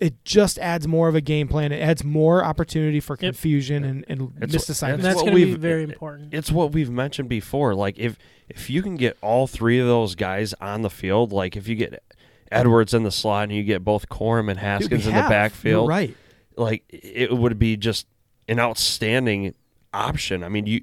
it 0.00 0.24
just 0.24 0.58
adds 0.58 0.86
more 0.86 1.08
of 1.08 1.14
a 1.14 1.20
game 1.20 1.48
plan. 1.48 1.72
It 1.72 1.80
adds 1.80 2.04
more 2.04 2.44
opportunity 2.44 3.00
for 3.00 3.14
Yep. 3.14 3.20
confusion 3.20 3.84
and, 3.84 4.04
and 4.08 4.20
It's- 4.36 4.52
missed 4.52 4.68
and 4.68 4.74
assignments. 4.74 5.04
that's 5.04 5.20
going 5.22 5.34
to 5.34 5.46
be 5.46 5.54
very 5.54 5.82
important. 5.84 6.32
It's 6.32 6.52
what 6.52 6.72
we've 6.72 6.90
mentioned 6.90 7.28
before. 7.28 7.74
Like 7.74 7.98
if 7.98 8.16
if 8.48 8.70
you 8.70 8.80
can 8.82 8.96
get 8.96 9.16
all 9.20 9.46
three 9.46 9.78
of 9.78 9.86
those 9.86 10.14
guys 10.14 10.54
on 10.60 10.82
the 10.82 10.88
field, 10.90 11.32
like 11.32 11.56
if 11.56 11.66
you 11.68 11.74
get 11.74 12.02
Edwards 12.50 12.94
in 12.94 13.02
the 13.02 13.10
slot 13.10 13.44
and 13.44 13.52
you 13.52 13.62
get 13.62 13.84
both 13.84 14.08
Corum 14.08 14.48
and 14.48 14.50
Dude, 14.50 14.56
we 14.56 14.60
Haskins 14.62 15.06
in 15.06 15.12
have. 15.12 15.24
the 15.24 15.28
backfield, 15.30 15.82
You're 15.82 15.88
right. 15.88 16.16
like 16.56 16.84
it 16.88 17.30
would 17.36 17.58
be 17.58 17.76
just 17.76 18.06
an 18.48 18.58
outstanding 18.58 19.54
option. 19.92 20.42
I 20.44 20.48
mean, 20.48 20.66
you 20.66 20.80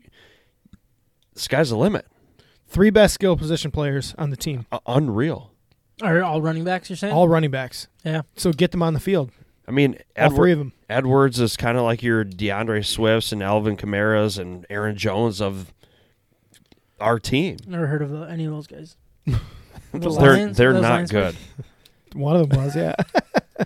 sky's 1.35 1.69
the 1.69 1.77
limit. 1.77 2.05
Three 2.67 2.89
best 2.89 3.13
skill 3.13 3.37
position 3.37 3.71
players 3.71 4.13
on 4.17 4.29
the 4.29 4.37
team, 4.37 4.65
Uh, 4.71 4.79
unreal. 4.85 5.51
Are 6.01 6.21
all 6.23 6.41
running 6.41 6.63
backs? 6.63 6.89
You're 6.89 6.97
saying? 6.97 7.13
all 7.13 7.27
running 7.27 7.51
backs. 7.51 7.87
yeah. 8.03 8.23
So 8.35 8.51
get 8.51 8.71
them 8.71 8.83
on 8.83 8.93
the 8.93 8.99
field. 8.99 9.31
I 9.67 9.71
mean, 9.71 9.93
All 9.95 10.25
Edward, 10.25 10.35
three 10.35 10.51
of 10.51 10.59
them. 10.59 10.73
Edwards 10.89 11.39
is 11.39 11.57
kind 11.57 11.77
of 11.77 11.83
like 11.83 12.03
your 12.03 12.23
D'Andre 12.23 12.81
Swifts 12.83 13.31
and 13.31 13.41
Alvin 13.41 13.77
Kamara's 13.77 14.37
and 14.37 14.65
Aaron 14.69 14.95
Jones 14.95 15.41
of 15.41 15.73
our 16.99 17.17
team. 17.19 17.57
Never 17.65 17.87
heard 17.87 18.01
of 18.01 18.13
any 18.29 18.45
of 18.45 18.51
those 18.51 18.67
guys. 18.67 18.95
They're 19.25 20.09
Lions? 20.09 20.57
they're 20.57 20.73
Those 20.73 20.81
not 20.81 20.91
Lions 20.91 21.11
good. 21.11 21.35
One 22.13 22.35
of 22.35 22.49
them 22.49 22.63
was, 22.63 22.75
yeah. 22.75 22.95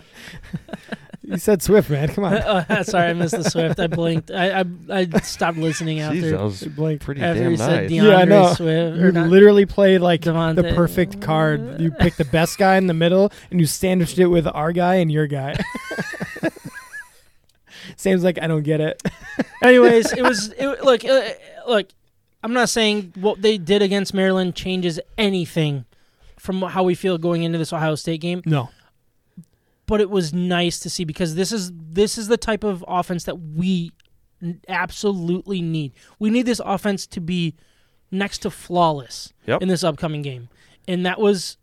You 1.22 1.36
said 1.36 1.62
Swift, 1.62 1.90
man. 1.90 2.08
Come 2.08 2.24
on. 2.24 2.34
Uh, 2.34 2.82
sorry, 2.84 3.10
I 3.10 3.12
missed 3.12 3.36
the 3.36 3.48
Swift. 3.48 3.78
I 3.78 3.86
blinked. 3.88 4.30
I 4.30 4.60
I, 4.60 4.64
I 4.88 5.20
stopped 5.20 5.58
listening 5.58 6.00
after 6.00 6.16
Jeez, 6.16 6.30
that 6.30 6.42
was 6.42 6.62
Blake. 6.62 7.00
pretty 7.00 7.20
after 7.20 7.42
damn 7.42 7.50
he 7.50 7.56
said 7.58 7.82
nice. 7.82 7.90
D'Andre 7.90 8.10
Yeah, 8.10 8.16
I 8.16 8.24
know. 8.24 8.54
Swift. 8.54 8.96
You 8.98 9.12
not, 9.12 9.28
literally 9.28 9.66
played 9.66 10.00
like 10.00 10.22
the 10.22 10.72
perfect 10.74 11.20
card. 11.20 11.80
You 11.80 11.90
picked 11.90 12.18
the 12.18 12.24
best 12.24 12.56
guy 12.58 12.76
in 12.76 12.86
the 12.86 12.94
middle, 12.94 13.30
and 13.50 13.60
you 13.60 13.66
sandwiched 13.66 14.18
it 14.18 14.26
with 14.28 14.46
our 14.46 14.72
guy 14.72 14.96
and 14.96 15.12
your 15.12 15.26
guy. 15.26 15.58
Seems 17.96 18.24
like 18.24 18.38
I 18.40 18.46
don't 18.46 18.62
get 18.62 18.80
it. 18.80 19.02
Anyways, 19.62 20.12
it 20.12 20.22
was 20.22 20.48
it, 20.58 20.82
look 20.82 21.04
uh, 21.04 21.30
look. 21.68 21.88
I'm 22.42 22.54
not 22.54 22.70
saying 22.70 23.12
what 23.16 23.42
they 23.42 23.58
did 23.58 23.82
against 23.82 24.14
Maryland 24.14 24.54
changes 24.54 24.98
anything 25.18 25.84
from 26.38 26.62
how 26.62 26.82
we 26.82 26.94
feel 26.94 27.18
going 27.18 27.42
into 27.42 27.58
this 27.58 27.70
Ohio 27.70 27.94
State 27.94 28.22
game, 28.22 28.40
No. 28.46 28.70
But 29.90 30.00
it 30.00 30.08
was 30.08 30.32
nice 30.32 30.78
to 30.78 30.88
see 30.88 31.04
because 31.04 31.34
this 31.34 31.50
is 31.50 31.72
this 31.74 32.16
is 32.16 32.28
the 32.28 32.36
type 32.36 32.62
of 32.62 32.84
offense 32.86 33.24
that 33.24 33.34
we 33.40 33.90
absolutely 34.68 35.60
need. 35.60 35.92
We 36.20 36.30
need 36.30 36.46
this 36.46 36.60
offense 36.64 37.08
to 37.08 37.20
be 37.20 37.56
next 38.12 38.38
to 38.38 38.50
flawless 38.50 39.32
Yep. 39.46 39.62
in 39.62 39.68
this 39.68 39.82
upcoming 39.82 40.22
game, 40.22 40.48
and 40.86 41.04
that 41.04 41.18
was 41.20 41.56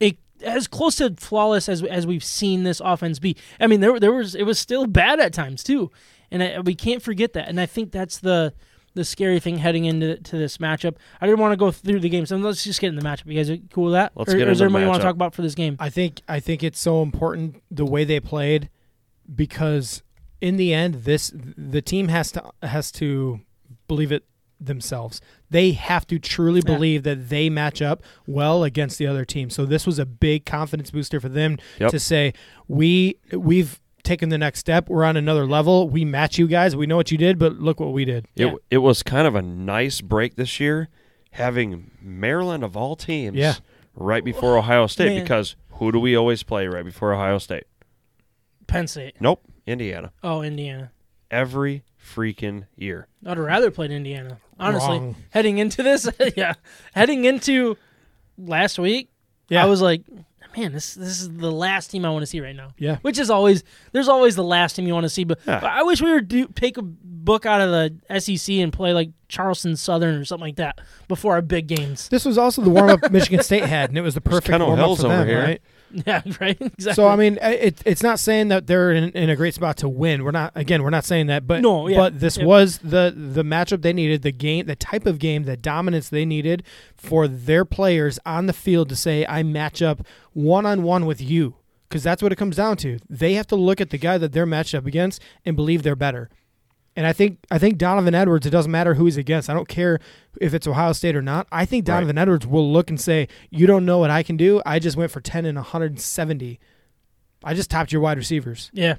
a, 0.00 0.16
as 0.42 0.68
close 0.68 0.94
to 0.96 1.14
flawless 1.18 1.68
as 1.68 1.82
as 1.82 2.06
we've 2.06 2.22
seen 2.22 2.62
this 2.62 2.80
offense 2.84 3.18
be. 3.18 3.36
I 3.58 3.66
mean, 3.66 3.80
there 3.80 3.98
there 3.98 4.12
was 4.12 4.36
it 4.36 4.44
was 4.44 4.58
still 4.58 4.86
bad 4.86 5.18
at 5.18 5.32
times 5.32 5.64
too, 5.64 5.90
and 6.30 6.44
I, 6.44 6.60
we 6.60 6.76
can't 6.76 7.02
forget 7.02 7.32
that. 7.32 7.48
And 7.48 7.60
I 7.60 7.66
think 7.66 7.90
that's 7.90 8.18
the 8.18 8.54
the 8.98 9.04
scary 9.04 9.38
thing 9.40 9.58
heading 9.58 9.84
into 9.84 10.16
to 10.16 10.36
this 10.36 10.58
matchup. 10.58 10.96
I 11.20 11.26
didn't 11.26 11.38
want 11.40 11.52
to 11.52 11.56
go 11.56 11.70
through 11.70 12.00
the 12.00 12.08
game, 12.08 12.26
so 12.26 12.36
let's 12.36 12.64
just 12.64 12.80
get 12.80 12.88
in 12.88 12.96
the 12.96 13.02
matchup. 13.02 13.26
You 13.26 13.34
guys 13.34 13.48
are 13.48 13.56
cool 13.70 13.84
with 13.84 13.92
that? 13.94 14.12
Let's 14.16 14.34
or, 14.34 14.36
get 14.36 14.48
or 14.48 14.50
is 14.50 14.58
there 14.58 14.68
the 14.68 14.78
you 14.78 14.86
want 14.86 14.98
to 15.00 15.04
talk 15.04 15.14
about 15.14 15.34
for 15.34 15.42
this 15.42 15.54
game? 15.54 15.76
I 15.78 15.88
think 15.88 16.20
I 16.28 16.40
think 16.40 16.62
it's 16.62 16.80
so 16.80 17.00
important 17.02 17.62
the 17.70 17.86
way 17.86 18.04
they 18.04 18.20
played 18.20 18.68
because 19.34 20.02
in 20.40 20.56
the 20.56 20.72
end 20.74 21.04
this 21.04 21.32
the 21.34 21.82
team 21.82 22.08
has 22.08 22.32
to 22.32 22.50
has 22.62 22.90
to 22.92 23.40
believe 23.86 24.12
it 24.12 24.24
themselves. 24.60 25.20
They 25.50 25.70
have 25.72 26.06
to 26.08 26.18
truly 26.18 26.60
Yeah. 26.66 26.74
believe 26.74 27.02
that 27.04 27.28
they 27.28 27.48
match 27.48 27.80
up 27.80 28.02
well 28.26 28.64
against 28.64 28.98
the 28.98 29.06
other 29.06 29.24
team. 29.24 29.50
So 29.50 29.64
this 29.64 29.86
was 29.86 29.98
a 30.00 30.06
big 30.06 30.44
confidence 30.44 30.90
booster 30.90 31.20
for 31.20 31.28
them 31.28 31.58
Yep. 31.78 31.90
to 31.92 32.00
say 32.00 32.32
we 32.66 33.16
we've 33.32 33.80
taken 34.08 34.28
the 34.30 34.38
next 34.38 34.58
step. 34.60 34.88
We're 34.88 35.04
on 35.04 35.16
another 35.16 35.46
level. 35.46 35.88
We 35.88 36.04
match 36.04 36.38
you 36.38 36.46
guys. 36.48 36.74
We 36.74 36.86
know 36.86 36.96
what 36.96 37.10
you 37.12 37.18
did, 37.18 37.38
but 37.38 37.54
look 37.60 37.78
what 37.78 37.92
we 37.92 38.04
did. 38.04 38.26
It 38.36 38.46
Yeah. 38.46 38.54
it 38.70 38.78
was 38.78 39.02
kind 39.02 39.26
of 39.26 39.34
a 39.34 39.42
nice 39.42 40.00
break 40.00 40.34
this 40.36 40.58
year, 40.58 40.88
having 41.32 41.90
Maryland 42.00 42.64
of 42.64 42.76
all 42.76 42.96
teams 42.96 43.36
Yeah. 43.36 43.54
right 43.94 44.24
before 44.24 44.56
Ohio 44.58 44.86
State 44.86 45.14
Man. 45.14 45.22
because 45.22 45.56
who 45.72 45.92
do 45.92 46.00
we 46.00 46.16
always 46.16 46.42
play 46.42 46.66
right 46.66 46.84
before 46.84 47.12
Ohio 47.14 47.38
State? 47.38 47.64
Penn 48.66 48.86
State. 48.86 49.14
Nope, 49.20 49.42
Indiana. 49.66 50.12
Oh, 50.22 50.42
Indiana. 50.42 50.90
Every 51.30 51.84
freaking 52.02 52.64
year. 52.76 53.06
I'd 53.26 53.38
rather 53.38 53.70
played 53.70 53.90
Indiana. 53.90 54.38
Honestly, 54.58 54.98
Wrong. 54.98 55.16
heading 55.30 55.58
into 55.58 55.82
this, 55.82 56.08
yeah, 56.36 56.54
heading 56.94 57.24
into 57.24 57.76
last 58.38 58.78
week, 58.78 59.10
Yeah. 59.48 59.62
I 59.62 59.66
was 59.66 59.80
like, 59.82 60.02
man, 60.56 60.72
this 60.72 60.94
this 60.94 61.20
is 61.20 61.32
the 61.32 61.50
last 61.52 61.90
team 61.90 62.04
I 62.04 62.10
want 62.10 62.22
to 62.22 62.26
see 62.26 62.40
right 62.40 62.56
now. 62.56 62.68
Yeah. 62.78 62.98
Which 63.02 63.18
is 63.18 63.30
always 63.30 63.62
there's 63.92 64.08
always 64.08 64.34
the 64.36 64.44
last 64.44 64.76
team 64.76 64.86
you 64.86 64.94
want 64.94 65.04
to 65.04 65.10
see, 65.10 65.24
but, 65.24 65.38
Yeah. 65.46 65.60
but 65.60 65.70
I 65.70 65.82
wish 65.82 66.00
we 66.02 66.12
would 66.12 66.28
do 66.28 66.46
take 66.48 66.76
a 66.76 66.82
book 66.82 67.46
out 67.46 67.60
of 67.60 67.70
the 67.70 68.20
SEC 68.20 68.54
and 68.56 68.72
play 68.72 68.92
like 68.92 69.10
Charleston 69.28 69.76
Southern 69.76 70.14
or 70.16 70.24
something 70.24 70.46
like 70.46 70.56
that 70.56 70.80
before 71.08 71.34
our 71.34 71.42
big 71.42 71.66
games. 71.66 72.08
This 72.08 72.24
was 72.24 72.38
also 72.38 72.62
the 72.62 72.70
warm 72.70 72.90
up 72.90 73.10
Michigan 73.10 73.42
State 73.42 73.64
had, 73.64 73.90
and 73.90 73.98
it 73.98 74.02
was 74.02 74.14
the 74.14 74.20
perfect 74.20 74.46
Kennel 74.46 74.68
warm 74.68 74.80
up 74.80 74.86
Hills 74.86 75.00
for 75.00 75.06
over 75.06 75.16
them, 75.18 75.28
here. 75.28 75.42
right? 75.42 75.62
Yeah, 76.06 76.22
right. 76.40 76.56
Exactly. 76.60 76.92
So 76.94 77.08
I 77.08 77.16
mean, 77.16 77.38
uh, 77.42 77.48
it, 77.48 77.80
it's 77.86 78.02
not 78.02 78.18
saying 78.20 78.48
that 78.48 78.66
they're 78.66 78.92
in, 78.92 79.10
in 79.10 79.30
a 79.30 79.36
great 79.36 79.54
spot 79.54 79.76
to 79.78 79.88
win. 79.88 80.22
We're 80.24 80.30
not 80.30 80.52
again. 80.54 80.82
We're 80.82 80.90
not 80.90 81.04
saying 81.04 81.28
that, 81.28 81.46
but 81.46 81.62
No, 81.62 81.88
yeah. 81.88 81.96
but 81.96 82.20
this 82.20 82.36
Yep. 82.36 82.46
was 82.46 82.78
the 82.78 83.12
the 83.16 83.42
matchup 83.42 83.82
they 83.82 83.92
needed, 83.92 84.22
the 84.22 84.32
game, 84.32 84.66
the 84.66 84.76
type 84.76 85.06
of 85.06 85.18
game, 85.18 85.44
the 85.44 85.56
dominance 85.56 86.08
they 86.08 86.24
needed 86.24 86.62
for 86.96 87.26
their 87.26 87.64
players 87.64 88.18
on 88.26 88.46
the 88.46 88.52
field 88.52 88.88
to 88.90 88.96
say, 88.96 89.24
"I 89.26 89.42
match 89.42 89.80
up 89.82 90.06
one 90.34 90.66
on 90.66 90.82
one 90.82 91.06
with 91.06 91.20
you," 91.20 91.54
because 91.88 92.02
that's 92.02 92.22
what 92.22 92.32
it 92.32 92.36
comes 92.36 92.56
down 92.56 92.76
to. 92.78 92.98
They 93.08 93.34
have 93.34 93.46
to 93.48 93.56
look 93.56 93.80
at 93.80 93.90
the 93.90 93.98
guy 93.98 94.18
that 94.18 94.32
they're 94.32 94.46
matched 94.46 94.74
up 94.74 94.86
against 94.86 95.22
and 95.44 95.56
believe 95.56 95.82
they're 95.82 95.96
better. 95.96 96.28
And 96.98 97.06
I 97.06 97.12
think 97.12 97.38
I 97.48 97.58
think 97.58 97.78
Donovan 97.78 98.12
Edwards. 98.12 98.44
It 98.44 98.50
doesn't 98.50 98.72
matter 98.72 98.94
who 98.94 99.04
he's 99.04 99.16
against. 99.16 99.48
I 99.48 99.54
don't 99.54 99.68
care 99.68 100.00
if 100.40 100.52
it's 100.52 100.66
Ohio 100.66 100.92
State 100.92 101.14
or 101.14 101.22
not. 101.22 101.46
I 101.52 101.64
think 101.64 101.86
Right. 101.86 101.94
Donovan 101.94 102.18
Edwards 102.18 102.44
will 102.44 102.72
look 102.72 102.90
and 102.90 103.00
say, 103.00 103.28
"You 103.50 103.68
don't 103.68 103.86
know 103.86 103.98
what 103.98 104.10
I 104.10 104.24
can 104.24 104.36
do. 104.36 104.60
I 104.66 104.80
just 104.80 104.96
went 104.96 105.12
for 105.12 105.20
ten 105.20 105.46
and 105.46 105.56
170. 105.56 106.58
I 107.44 107.54
just 107.54 107.70
topped 107.70 107.92
your 107.92 108.00
wide 108.00 108.18
receivers." 108.18 108.72
yeah, 108.74 108.96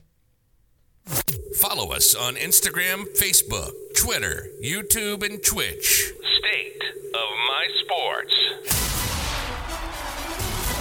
Follow 1.57 1.91
us 1.91 2.15
on 2.15 2.35
Instagram, 2.35 3.03
Facebook, 3.17 3.71
Twitter, 3.97 4.47
YouTube, 4.63 5.21
and 5.25 5.43
Twitch. 5.43 6.13
State 6.37 6.81
of 7.13 7.29
My 7.49 7.67
Sports. 7.83 8.33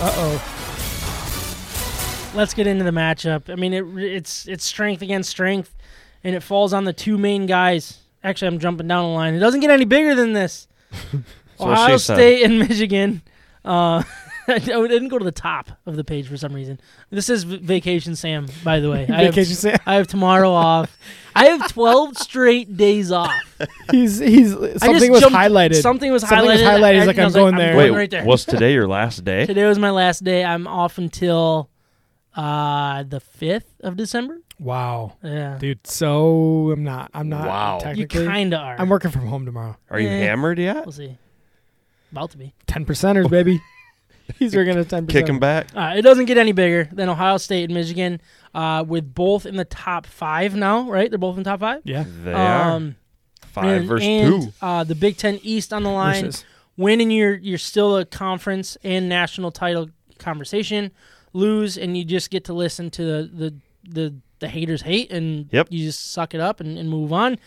Uh 0.01 0.13
oh. 0.15 0.41
let's 2.35 2.55
get 2.55 2.69
into 2.69 2.85
the 2.85 2.93
matchup. 2.93 3.51
I 3.51 3.57
mean, 3.57 3.73
it 3.73 3.85
it's 3.97 4.47
it's 4.47 4.65
strength 4.65 5.03
against 5.03 5.29
strength, 5.31 5.75
and 6.29 6.37
it 6.37 6.43
falls 6.43 6.75
on 6.75 6.85
the 6.85 6.93
two 6.93 7.17
main 7.17 7.47
guys. 7.47 7.99
Actually, 8.23 8.49
I'm 8.49 8.59
jumping 8.59 8.87
down 8.87 9.05
the 9.05 9.15
line. 9.15 9.33
It 9.35 9.39
doesn't 9.39 9.61
get 9.61 9.71
any 9.71 9.87
bigger 9.87 10.15
than 10.15 10.35
this. 10.35 10.69
what 11.57 11.71
Ohio 11.71 11.97
she 11.97 12.05
said. 12.05 12.17
State 12.17 12.43
and 12.45 12.59
Michigan. 12.59 13.23
Uh, 13.65 14.03
I 14.51 14.59
didn't 14.59 15.09
go 15.09 15.19
to 15.19 15.25
the 15.25 15.33
top 15.33 15.71
of 15.87 15.97
the 15.97 16.05
page 16.05 16.27
for 16.29 16.37
some 16.37 16.53
reason. 16.55 16.81
This 17.11 17.29
is 17.29 17.45
v- 17.45 17.59
Vacation 17.59 18.17
Sam, 18.17 18.47
by 18.65 18.81
the 18.81 18.91
way. 18.91 19.07
I 19.09 19.25
have- 19.25 19.35
Vacation 19.35 19.55
Sam. 19.55 19.79
I 19.87 19.95
have 19.95 20.07
tomorrow 20.07 20.51
off. 20.51 20.97
I 21.37 21.47
have 21.47 21.69
12 21.73 22.17
straight 22.19 22.77
days 22.77 23.13
off. 23.13 23.31
He's 23.91 24.19
he's 24.19 24.53
something 24.79 25.13
was 25.13 25.21
jumped- 25.21 25.37
highlighted. 25.37 25.81
Something 25.83 26.11
was 26.13 26.23
Something 26.23 26.39
highlighted. 26.39 26.53
was 26.53 26.61
highlighted. 26.63 26.95
He's 26.95 27.03
I- 27.03 27.07
like, 27.07 27.17
and 27.17 27.21
I 27.21 27.23
I'm 27.23 27.27
was 27.27 27.35
going 27.35 27.57
there. 27.57 27.73
going 27.75 27.93
Wait, 27.93 27.99
right 27.99 28.11
there. 28.11 28.25
was 28.25 28.45
today 28.45 28.73
your 28.73 28.89
last 28.89 29.23
day? 29.25 29.47
Today 29.47 29.67
was 29.67 29.79
my 29.79 29.91
last 29.91 30.25
day. 30.25 30.45
I'm 30.45 30.67
off 30.67 30.97
until 30.99 31.69
uh, 32.35 33.03
the 33.05 33.21
5th 33.21 33.65
of 33.81 33.97
December. 33.97 34.41
Wow, 34.59 35.17
Yeah. 35.23 35.57
dude. 35.59 35.87
So 35.87 36.71
I'm 36.71 36.85
not. 36.85 37.11
I'm 37.15 37.29
not. 37.29 37.47
Wow. 37.47 37.75
You 37.77 37.81
Technically, 38.07 38.27
kind 38.27 38.55
of 38.55 38.61
are. 38.61 38.77
I'm 38.79 38.89
working 38.89 39.11
from 39.11 39.27
home 39.27 39.45
tomorrow. 39.47 39.77
Are 39.91 40.01
you 40.01 40.09
Eh. 40.09 40.19
hammered 40.19 40.59
yet? 40.59 40.85
We'll 40.85 40.93
see. 40.93 41.17
About 42.13 42.31
to 42.33 42.39
be. 42.39 42.55
Ten 42.67 42.85
percenters, 42.85 43.29
baby. 43.31 43.61
He's 44.39 44.55
working 44.55 44.77
at 44.77 44.89
ten 44.89 45.07
percent. 45.07 45.11
Kick 45.11 45.29
him 45.29 45.39
back. 45.39 45.69
Uh, 45.75 45.95
it 45.97 46.03
doesn't 46.03 46.27
get 46.27 46.37
any 46.39 46.53
bigger 46.53 46.89
than 46.93 47.09
Ohio 47.09 47.39
State 47.39 47.65
and 47.65 47.75
Michigan, 47.75 48.21
uh, 48.55 48.85
with 48.87 49.15
both 49.15 49.47
in 49.47 49.57
the 49.57 49.65
top 49.65 50.07
five 50.07 50.55
now, 50.55 50.89
right? 50.91 51.11
They're 51.11 51.19
both 51.19 51.39
in 51.39 51.45
top 51.45 51.61
five. 51.61 51.81
Yeah. 51.85 52.05
They 52.25 52.33
are 52.35 52.73
Um, 52.73 52.97
five 53.41 53.79
and, 53.81 53.89
versus 53.89 54.07
and, 54.07 54.43
two. 54.45 54.53
Uh, 54.61 54.85
the 54.85 54.95
Big 54.95 55.17
Ten 55.17 55.39
East 55.43 55.73
on 55.73 55.83
the 55.83 55.91
line. 55.91 56.25
Versus- 56.27 56.45
Win 56.77 57.01
and 57.01 57.13
you're 57.13 57.35
you're 57.35 57.59
still 57.59 57.97
a 57.97 58.05
conference 58.05 58.77
and 58.85 59.09
national 59.09 59.51
title 59.51 59.89
conversation. 60.19 60.93
Lose 61.33 61.77
and 61.77 61.97
you 61.97 62.05
just 62.05 62.31
get 62.31 62.45
to 62.45 62.53
listen 62.53 62.89
to 62.91 63.03
the 63.05 63.31
the 63.33 63.55
the, 63.91 64.15
the 64.41 64.49
haters 64.49 64.83
hate 64.83 65.11
and 65.13 65.49
Yep. 65.53 65.69
you 65.71 65.85
just 65.85 66.13
suck 66.13 66.35
it 66.35 66.41
up 66.41 66.61
and, 66.61 66.79
and 66.79 66.89
move 66.89 67.13
on 67.13 67.39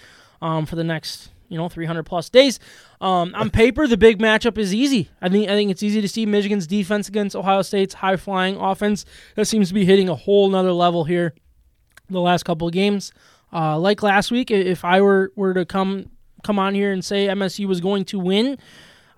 um, 0.42 0.66
for 0.66 0.76
the 0.76 0.84
next 0.84 1.30
you 1.50 1.58
know 1.58 1.68
300 1.70 2.04
plus 2.04 2.30
days. 2.30 2.60
Um, 3.02 3.34
on 3.36 3.50
paper, 3.62 3.88
the 3.88 3.98
big 3.98 4.20
matchup 4.20 4.58
is 4.58 4.74
easy. 4.74 5.10
I 5.22 5.30
think 5.30 5.50
I 5.50 5.54
think 5.54 5.70
it's 5.72 5.84
easy 5.84 6.02
to 6.02 6.08
see 6.08 6.26
Michigan's 6.26 6.68
defense 6.68 7.08
against 7.10 7.36
Ohio 7.36 7.62
State's 7.62 7.96
high 7.96 8.16
flying 8.16 8.56
offense 8.56 9.06
that 9.36 9.46
seems 9.46 9.68
to 9.70 9.74
be 9.74 9.86
hitting 9.86 10.08
a 10.10 10.16
whole 10.16 10.50
nother 10.50 10.72
level 10.72 11.04
here 11.04 11.34
the 12.10 12.22
last 12.22 12.44
couple 12.44 12.68
of 12.68 12.74
games. 12.74 13.12
Uh, 13.54 13.78
like 13.78 14.02
last 14.02 14.32
week, 14.32 14.50
if 14.50 14.86
I 14.86 15.02
were 15.02 15.32
were 15.36 15.54
to 15.54 15.66
come 15.66 16.10
come 16.44 16.58
on 16.58 16.74
here 16.74 16.92
and 16.94 17.04
say 17.04 17.28
MSU 17.28 17.68
was 17.68 17.82
going 17.82 18.06
to 18.06 18.18
win, 18.20 18.58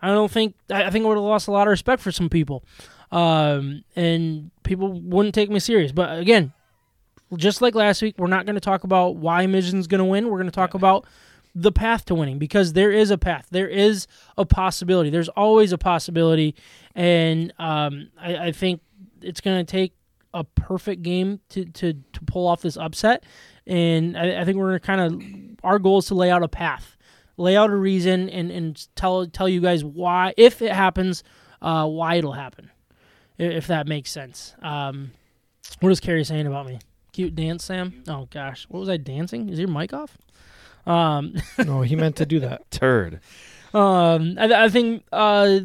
I 0.02 0.08
don't 0.08 0.32
think 0.32 0.56
I 0.72 0.90
think 0.90 1.06
I 1.06 1.08
would 1.08 1.18
have 1.18 1.24
lost 1.24 1.48
a 1.48 1.52
lot 1.52 1.68
of 1.68 1.72
respect 1.72 2.02
for 2.02 2.12
some 2.12 2.30
people, 2.30 2.64
um, 3.12 3.84
and 3.96 4.50
people 4.64 4.92
wouldn't 5.02 5.36
take 5.36 5.52
me 5.52 5.60
serious. 5.60 5.92
But 5.92 6.18
again, 6.18 6.52
just 7.38 7.62
like 7.62 7.76
last 7.76 8.02
week, 8.02 8.16
we're 8.18 8.28
not 8.28 8.46
going 8.46 8.56
to 8.56 8.62
talk 8.62 8.84
about 8.84 9.16
why 9.16 9.46
Michigan's 9.48 9.88
going 9.88 10.00
to 10.00 10.06
win. 10.06 10.30
We're 10.30 10.38
going 10.38 10.46
to 10.46 10.52
talk 10.52 10.74
about 10.74 11.06
the 11.56 11.72
path 11.72 12.06
to 12.06 12.16
winning 12.16 12.40
because 12.40 12.74
there 12.74 12.92
is 12.92 13.12
a 13.12 13.18
path. 13.18 13.48
There 13.52 13.68
is 13.68 14.08
a 14.38 14.46
possibility. 14.46 15.10
There's 15.10 15.30
always 15.30 15.72
a 15.72 15.78
possibility, 15.78 16.56
and 16.96 17.54
um, 17.60 18.10
I, 18.20 18.38
I 18.38 18.52
think 18.52 18.82
it's 19.22 19.42
going 19.42 19.64
to 19.64 19.72
take 19.72 19.94
a 20.34 20.44
perfect 20.44 21.04
game 21.04 21.40
to, 21.50 21.66
to, 21.66 21.94
to 21.94 22.22
pull 22.26 22.48
off 22.48 22.62
this 22.62 22.76
upset. 22.76 23.24
And 23.68 24.18
I, 24.18 24.42
I 24.42 24.46
think 24.46 24.58
we're 24.58 24.80
kind 24.80 25.02
of 25.02 25.60
our 25.64 25.80
goal 25.80 26.00
is 26.00 26.08
to 26.08 26.16
lay 26.16 26.32
out 26.32 26.44
a 26.44 26.48
path, 26.48 26.98
lay 27.38 27.56
out 27.56 27.70
a 27.70 27.76
reason, 27.76 28.30
and, 28.30 28.52
and 28.52 28.88
tell 28.96 29.26
tell 29.28 29.48
you 29.48 29.62
guys 29.62 29.84
why 29.84 30.34
if 30.38 30.62
it 30.62 30.72
happens, 30.72 31.24
uh, 31.62 31.88
why 31.88 32.16
it'll 32.16 32.34
happen, 32.34 32.72
if 33.38 33.68
that 33.68 33.88
makes 33.88 34.12
sense. 34.12 34.56
Um, 34.62 35.12
what 35.80 35.92
is 35.92 36.00
Carrie 36.00 36.24
saying 36.24 36.48
about 36.48 36.66
me? 36.66 36.80
Cute 37.14 37.36
dance, 37.36 37.64
Sam. 37.64 38.04
Oh 38.08 38.28
gosh, 38.32 38.66
what 38.70 38.80
was 38.80 38.90
I 38.90 38.98
dancing? 38.98 39.48
Is 39.50 39.60
your 39.60 39.68
mic 39.70 39.94
off? 39.94 40.18
Um, 40.86 41.36
no, 41.66 41.82
he 41.82 41.96
meant 41.96 42.16
to 42.18 42.26
do 42.26 42.40
that. 42.42 42.70
Turd. 42.72 43.22
um, 43.74 44.36
I, 44.38 44.66
I 44.66 44.70
think 44.70 45.04
uh, 45.14 45.60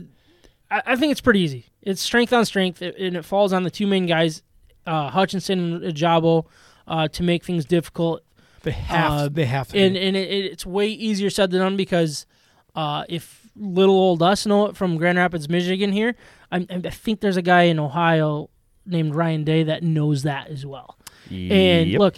I, 0.70 0.82
I 0.86 0.96
think 0.96 1.10
it's 1.10 1.20
pretty 1.20 1.40
easy. 1.40 1.66
It's 1.82 2.00
strength 2.02 2.32
on 2.32 2.44
strength, 2.44 2.82
and 2.82 3.16
it 3.16 3.24
falls 3.24 3.52
on 3.52 3.62
the 3.62 3.70
two 3.70 3.86
main 3.86 4.06
guys. 4.06 4.42
uh, 4.86 5.08
Hutchinson 5.10 5.74
and 5.74 5.82
Ojabo 5.82 6.44
uh, 6.86 7.08
to 7.08 7.22
make 7.22 7.44
things 7.44 7.64
difficult. 7.64 8.22
They 8.62 8.72
have. 8.72 9.12
Uh, 9.12 9.28
they 9.30 9.46
have 9.46 9.68
to. 9.68 9.78
And 9.78 9.96
and 9.96 10.16
it, 10.16 10.28
it's 10.28 10.66
way 10.66 10.88
easier 10.88 11.30
said 11.30 11.50
than 11.50 11.60
done 11.60 11.76
because 11.76 12.26
uh, 12.74 13.04
if 13.08 13.48
little 13.56 13.94
old 13.96 14.22
us 14.22 14.44
know 14.44 14.66
it 14.66 14.76
from 14.76 14.98
Grand 14.98 15.16
Rapids, 15.16 15.48
Michigan 15.48 15.92
here, 15.92 16.14
I, 16.52 16.66
I 16.70 16.90
think 16.90 17.20
there's 17.20 17.36
a 17.38 17.42
guy 17.42 17.62
in 17.62 17.78
Ohio 17.78 18.50
named 18.84 19.14
Ryan 19.14 19.44
Day 19.44 19.62
that 19.64 19.82
knows 19.82 20.22
that 20.24 20.48
as 20.48 20.66
well. 20.66 20.97
And 21.30 21.92
look, 21.98 22.16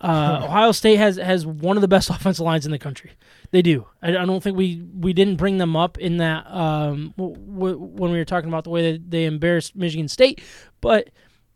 uh, 0.00 0.40
Ohio 0.44 0.72
State 0.72 0.96
has 0.96 1.16
has 1.16 1.46
one 1.46 1.76
of 1.76 1.80
the 1.80 1.88
best 1.88 2.10
offensive 2.10 2.44
lines 2.44 2.64
in 2.64 2.72
the 2.72 2.78
country. 2.78 3.12
They 3.52 3.62
do. 3.62 3.86
I, 4.02 4.10
I 4.10 4.24
don't 4.24 4.42
think 4.42 4.56
we 4.56 4.82
we 4.98 5.12
didn't 5.12 5.36
bring 5.36 5.58
them 5.58 5.76
up 5.76 5.98
in 5.98 6.18
that 6.18 6.46
um, 6.50 7.14
w- 7.16 7.34
w- 7.36 7.78
when 7.78 8.12
we 8.12 8.18
were 8.18 8.24
talking 8.24 8.48
about 8.48 8.64
the 8.64 8.70
way 8.70 8.92
that 8.92 9.10
they 9.10 9.24
embarrassed 9.24 9.74
Michigan 9.76 10.08
State, 10.08 10.40
but 10.80 11.10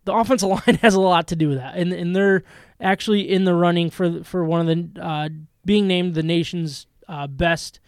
the 0.05 0.13
offensive 0.13 0.49
line 0.67 0.79
has 0.83 0.95
a 0.95 1.01
lot 1.01 1.29
to 1.29 1.37
do 1.37 1.49
with 1.49 1.59
that, 1.59 1.77
and 1.77 1.93
and 1.93 2.15
they're 2.15 2.43
actually 2.81 3.31
in 3.31 3.45
the 3.45 3.55
running 3.55 3.91
for 3.91 4.25
for 4.25 4.45
one 4.45 4.61
of 4.61 4.67
the 4.67 5.03
uh, 5.03 5.29
being 5.65 5.87
named 5.87 6.15
the 6.15 6.23
nation's 6.23 6.87
uh, 7.09 7.27
best 7.27 7.81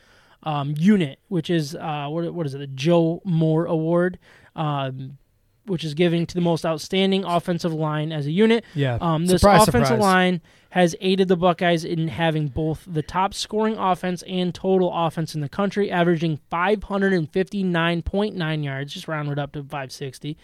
um, 0.45 0.75
unit, 0.79 1.19
which 1.29 1.51
is 1.51 1.75
uh, 1.75 2.07
what 2.09 2.33
what 2.33 2.47
is 2.47 2.55
it, 2.55 2.59
the 2.59 2.67
Joe 2.69 3.21
Moore 3.25 3.67
Award. 3.67 4.19
Um, 4.55 5.19
which 5.67 5.85
is 5.85 5.95
giving 5.95 6.27
to 6.27 6.35
the 6.35 6.41
most 6.41 6.65
outstanding 6.65 7.25
offensive 7.25 7.73
line 7.73 8.13
as 8.13 8.27
a 8.27 8.31
unit. 8.31 8.65
yeah. 8.75 8.99
Um, 9.01 9.27
this 9.27 9.41
Surprise, 9.41 9.69
offensive 9.69 9.97
surprise. 9.97 10.01
line 10.01 10.41
has 10.71 10.95
aided 11.01 11.29
the 11.29 11.37
Buckeyes 11.37 11.85
in 11.85 12.09
having 12.09 12.49
both 12.49 12.85
the 12.87 13.03
top 13.03 13.33
scoring 13.33 13.77
offense 13.77 14.23
and 14.29 14.55
total 14.55 14.93
offense 14.93 15.35
in 15.35 15.41
the 15.41 15.49
country, 15.49 15.91
averaging 15.91 16.39
559.9 16.53 18.65
yards, 18.65 18.93
just 18.93 19.09
rounded 19.09 19.39
up 19.39 19.53
to 19.53 19.63
560, 19.63 20.37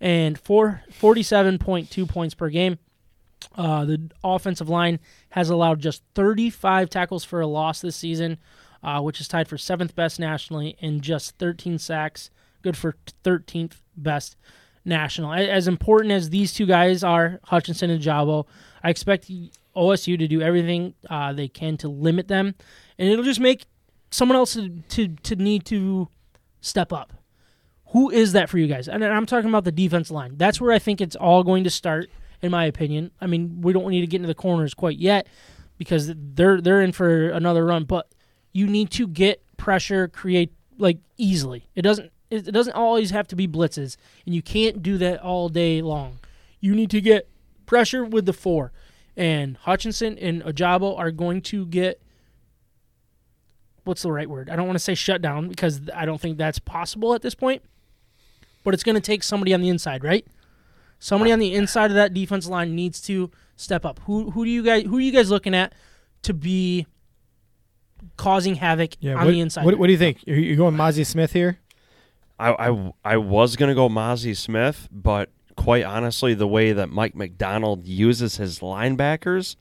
and 0.00 0.38
four, 0.38 0.82
47.2 0.90 2.08
points 2.08 2.34
per 2.34 2.48
game. 2.50 2.78
Uh, 3.56 3.84
the 3.84 4.10
offensive 4.22 4.68
line 4.68 5.00
has 5.30 5.50
allowed 5.50 5.80
just 5.80 6.02
35 6.14 6.88
tackles 6.90 7.24
for 7.24 7.40
a 7.40 7.46
loss 7.46 7.80
this 7.80 7.96
season, 7.96 8.38
uh, 8.82 9.00
which 9.00 9.20
is 9.20 9.28
tied 9.28 9.48
for 9.48 9.58
seventh 9.58 9.96
best 9.96 10.20
nationally, 10.20 10.76
and 10.80 11.02
just 11.02 11.36
13 11.38 11.78
sacks, 11.78 12.30
good 12.62 12.76
for 12.76 12.96
13th 13.24 13.80
best 13.96 14.36
national. 14.90 15.32
As 15.32 15.66
important 15.66 16.12
as 16.12 16.28
these 16.28 16.52
two 16.52 16.66
guys 16.66 17.02
are, 17.02 17.40
Hutchinson 17.44 17.88
and 17.88 18.02
Jabo, 18.02 18.46
I 18.84 18.90
expect 18.90 19.30
OSU 19.74 20.18
to 20.18 20.28
do 20.28 20.42
everything 20.42 20.92
uh, 21.08 21.32
they 21.32 21.48
can 21.48 21.78
to 21.78 21.88
limit 21.88 22.28
them, 22.28 22.54
and 22.98 23.08
it'll 23.08 23.24
just 23.24 23.40
make 23.40 23.64
someone 24.10 24.36
else 24.36 24.52
to, 24.54 24.68
to, 24.68 25.08
to 25.08 25.36
need 25.36 25.64
to 25.66 26.08
step 26.60 26.92
up. 26.92 27.14
Who 27.92 28.10
is 28.10 28.32
that 28.32 28.50
for 28.50 28.58
you 28.58 28.66
guys? 28.66 28.88
And 28.88 29.02
I'm 29.02 29.26
talking 29.26 29.48
about 29.48 29.64
the 29.64 29.72
defense 29.72 30.10
line. 30.10 30.34
That's 30.36 30.60
where 30.60 30.72
I 30.72 30.78
think 30.78 31.00
it's 31.00 31.16
all 31.16 31.42
going 31.42 31.64
to 31.64 31.70
start, 31.70 32.08
in 32.42 32.50
my 32.50 32.66
opinion. 32.66 33.10
I 33.20 33.26
mean, 33.26 33.62
we 33.62 33.72
don't 33.72 33.88
need 33.88 34.02
to 34.02 34.06
get 34.06 34.18
into 34.18 34.28
the 34.28 34.34
corners 34.34 34.74
quite 34.74 34.98
yet 34.98 35.26
because 35.78 36.12
they're 36.14 36.60
they're 36.60 36.82
in 36.82 36.92
for 36.92 37.30
another 37.30 37.64
run. 37.64 37.84
But 37.84 38.06
you 38.52 38.66
need 38.68 38.90
to 38.92 39.08
get 39.08 39.42
pressure, 39.56 40.06
create 40.06 40.52
like 40.78 40.98
easily. 41.16 41.68
It 41.74 41.82
doesn't 41.82 42.12
it 42.30 42.52
doesn't 42.52 42.74
always 42.74 43.10
have 43.10 43.26
to 43.28 43.36
be 43.36 43.48
blitzes, 43.48 43.96
and 44.24 44.34
you 44.34 44.42
can't 44.42 44.82
do 44.82 44.96
that 44.98 45.20
all 45.20 45.48
day 45.48 45.82
long. 45.82 46.18
You 46.60 46.74
need 46.74 46.90
to 46.90 47.00
get 47.00 47.28
pressure 47.66 48.04
with 48.04 48.26
the 48.26 48.32
four, 48.32 48.72
and 49.16 49.56
Hutchinson 49.56 50.16
and 50.18 50.42
Ojabo 50.42 50.98
are 50.98 51.10
going 51.10 51.42
to 51.42 51.66
get 51.66 52.00
what's 53.84 54.02
the 54.02 54.12
right 54.12 54.28
word? 54.28 54.50
I 54.50 54.56
don't 54.56 54.66
want 54.66 54.76
to 54.76 54.84
say 54.84 54.94
shut 54.94 55.22
down 55.22 55.48
because 55.48 55.80
I 55.94 56.04
don't 56.04 56.20
think 56.20 56.38
that's 56.38 56.58
possible 56.58 57.14
at 57.14 57.22
this 57.22 57.34
point. 57.34 57.62
But 58.62 58.74
it's 58.74 58.82
going 58.82 58.94
to 58.94 59.00
take 59.00 59.22
somebody 59.22 59.54
on 59.54 59.62
the 59.62 59.68
inside, 59.70 60.04
right? 60.04 60.26
Somebody 60.98 61.32
on 61.32 61.38
the 61.38 61.54
inside 61.54 61.90
of 61.90 61.94
that 61.94 62.12
defense 62.12 62.46
line 62.46 62.74
needs 62.74 63.00
to 63.02 63.30
step 63.56 63.86
up. 63.86 64.00
Who 64.04 64.30
who 64.32 64.44
do 64.44 64.50
you 64.50 64.62
guys 64.62 64.84
who 64.84 64.98
are 64.98 65.00
you 65.00 65.12
guys 65.12 65.30
looking 65.30 65.54
at 65.54 65.72
to 66.22 66.34
be 66.34 66.86
causing 68.16 68.56
havoc 68.56 68.96
Yeah. 69.00 69.14
on 69.14 69.24
what, 69.24 69.30
the 69.32 69.40
inside? 69.40 69.64
What, 69.64 69.78
what 69.78 69.86
do 69.86 69.92
you 69.92 69.98
think? 69.98 70.18
Are 70.28 70.32
you 70.32 70.56
going 70.56 70.74
Mazi 70.74 71.06
Smith 71.06 71.32
here? 71.32 71.58
I, 72.40 72.70
I, 72.70 72.92
I 73.04 73.16
was 73.18 73.56
going 73.56 73.68
to 73.68 73.74
go 73.74 73.88
Mazi 73.88 74.36
Smith, 74.36 74.88
but 74.90 75.28
quite 75.56 75.84
honestly, 75.84 76.32
the 76.34 76.48
way 76.48 76.72
that 76.72 76.88
Mike 76.88 77.14
Macdonald 77.14 77.86
uses 77.86 78.36
his 78.38 78.60
linebackers, 78.60 79.56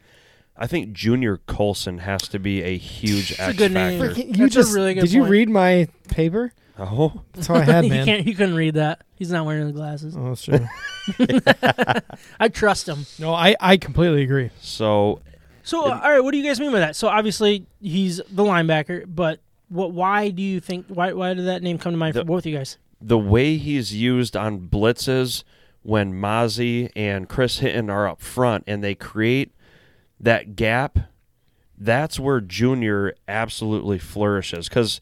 I 0.56 0.65
think 0.68 0.93
Junior 0.93 1.38
Colson 1.45 1.99
has 1.99 2.22
to 2.30 2.39
be 2.39 2.61
a 2.64 2.77
huge 2.77 3.31
It's 3.31 3.39
a 3.39 3.43
X 3.43 3.57
good 3.57 3.72
name. 3.73 3.99
factor. 4.01 4.15
Freaking- 4.22 4.38
you 4.38 4.49
just- 4.49 4.73
really 4.73 4.93
good 4.93 5.01
Did 5.01 5.11
you 5.14 5.22
point. 5.22 5.31
read 5.31 5.49
my 5.49 5.88
paper? 6.07 6.53
Oh, 6.81 7.22
That's 7.34 7.49
all 7.49 7.57
I 7.57 7.64
had, 7.64 7.84
he 7.84 7.89
man. 7.91 8.06
can't. 8.06 8.23
He 8.23 8.34
couldn't 8.34 8.56
read 8.56 8.76
that. 8.76 9.01
He's 9.15 9.30
not 9.31 9.45
wearing 9.45 9.68
the 9.68 9.73
glasses. 9.73 10.15
Oh, 10.18 10.30
that's 10.30 10.43
true. 10.45 10.65
I 12.39 12.47
trust 12.47 12.88
him. 12.88 13.06
no, 13.19 13.34
I, 13.34 13.56
I 13.60 13.76
completely 13.77 14.23
agree. 14.23 14.49
so 14.61 15.19
So, 15.64 15.84
all 15.84 15.89
right, 15.91 16.22
what 16.22 16.31
do 16.31 16.38
you 16.38 16.43
guys 16.45 16.60
mean 16.60 16.72
by 16.72 16.80
that? 16.80 16.95
So, 16.95 17.10
obviously, 17.10 17.65
he's 17.81 18.18
the 18.31 18.43
linebacker, 18.43 19.03
but 19.07 19.41
what? 19.70 19.91
Why 19.91 20.30
do 20.30 20.41
you 20.41 20.60
think? 20.60 20.86
Why? 20.88 21.14
Why 21.14 21.34
did 21.34 21.46
that 21.46 21.64
name 21.64 21.78
come 21.78 21.94
to 21.94 21.98
mind 21.98 22.16
The- 22.16 22.22
for 22.22 22.26
both 22.26 22.46
you 22.46 22.56
guys? 22.56 22.78
the 23.02 23.18
way 23.18 23.56
he's 23.58 23.96
used 23.96 24.36
on 24.36 24.60
blitzes 24.68 25.44
when 25.84 26.14
Mazi 26.14 26.90
and 26.98 27.30
Chris 27.30 27.60
Hinton 27.60 27.90
are 27.90 28.06
up 28.10 28.20
front 28.22 28.66
and 28.68 28.84
they 28.84 28.94
create 28.94 29.54
that 30.20 30.58
gap, 30.58 31.00
that's 31.78 32.20
where 32.20 32.41
Junior 32.41 33.16
absolutely 33.28 34.00
flourishes 34.00 34.68
because 34.68 35.00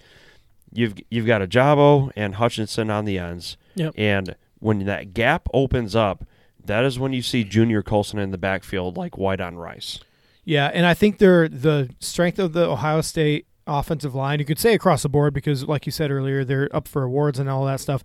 you've 0.71 0.93
you've 1.09 1.25
got 1.25 1.41
a 1.41 1.47
Jabo 1.47 2.11
and 2.15 2.35
Hutchinson 2.35 2.91
on 2.91 3.05
the 3.05 3.17
ends, 3.17 3.57
Yep. 3.75 3.93
and 3.97 4.35
when 4.59 4.85
that 4.85 5.13
gap 5.15 5.47
opens 5.53 5.95
up, 5.95 6.23
that 6.63 6.83
is 6.83 6.99
when 6.99 7.13
you 7.13 7.23
see 7.23 7.43
Junior 7.43 7.81
Colson 7.81 8.19
in 8.19 8.29
the 8.29 8.37
backfield 8.37 8.95
like 8.97 9.17
white 9.17 9.41
on 9.41 9.55
rice. 9.55 9.99
Yeah, 10.43 10.67
and 10.71 10.85
I 10.85 10.93
think 10.93 11.17
they're 11.17 11.49
the 11.49 11.89
strength 11.99 12.37
of 12.37 12.53
the 12.53 12.69
Ohio 12.69 13.01
State 13.01 13.47
offensive 13.67 14.15
line. 14.15 14.39
You 14.39 14.45
could 14.45 14.59
say 14.59 14.73
across 14.73 15.03
the 15.03 15.09
board 15.09 15.33
because, 15.33 15.65
like 15.65 15.85
you 15.85 15.91
said 15.91 16.11
earlier, 16.11 16.43
they're 16.43 16.69
up 16.75 16.87
for 16.87 17.03
awards 17.03 17.39
and 17.39 17.49
all 17.49 17.65
that 17.65 17.79
stuff. 17.79 18.03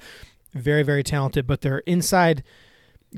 Very, 0.52 0.82
very 0.82 1.02
talented, 1.02 1.46
but 1.46 1.62
their 1.62 1.78
inside 1.78 2.42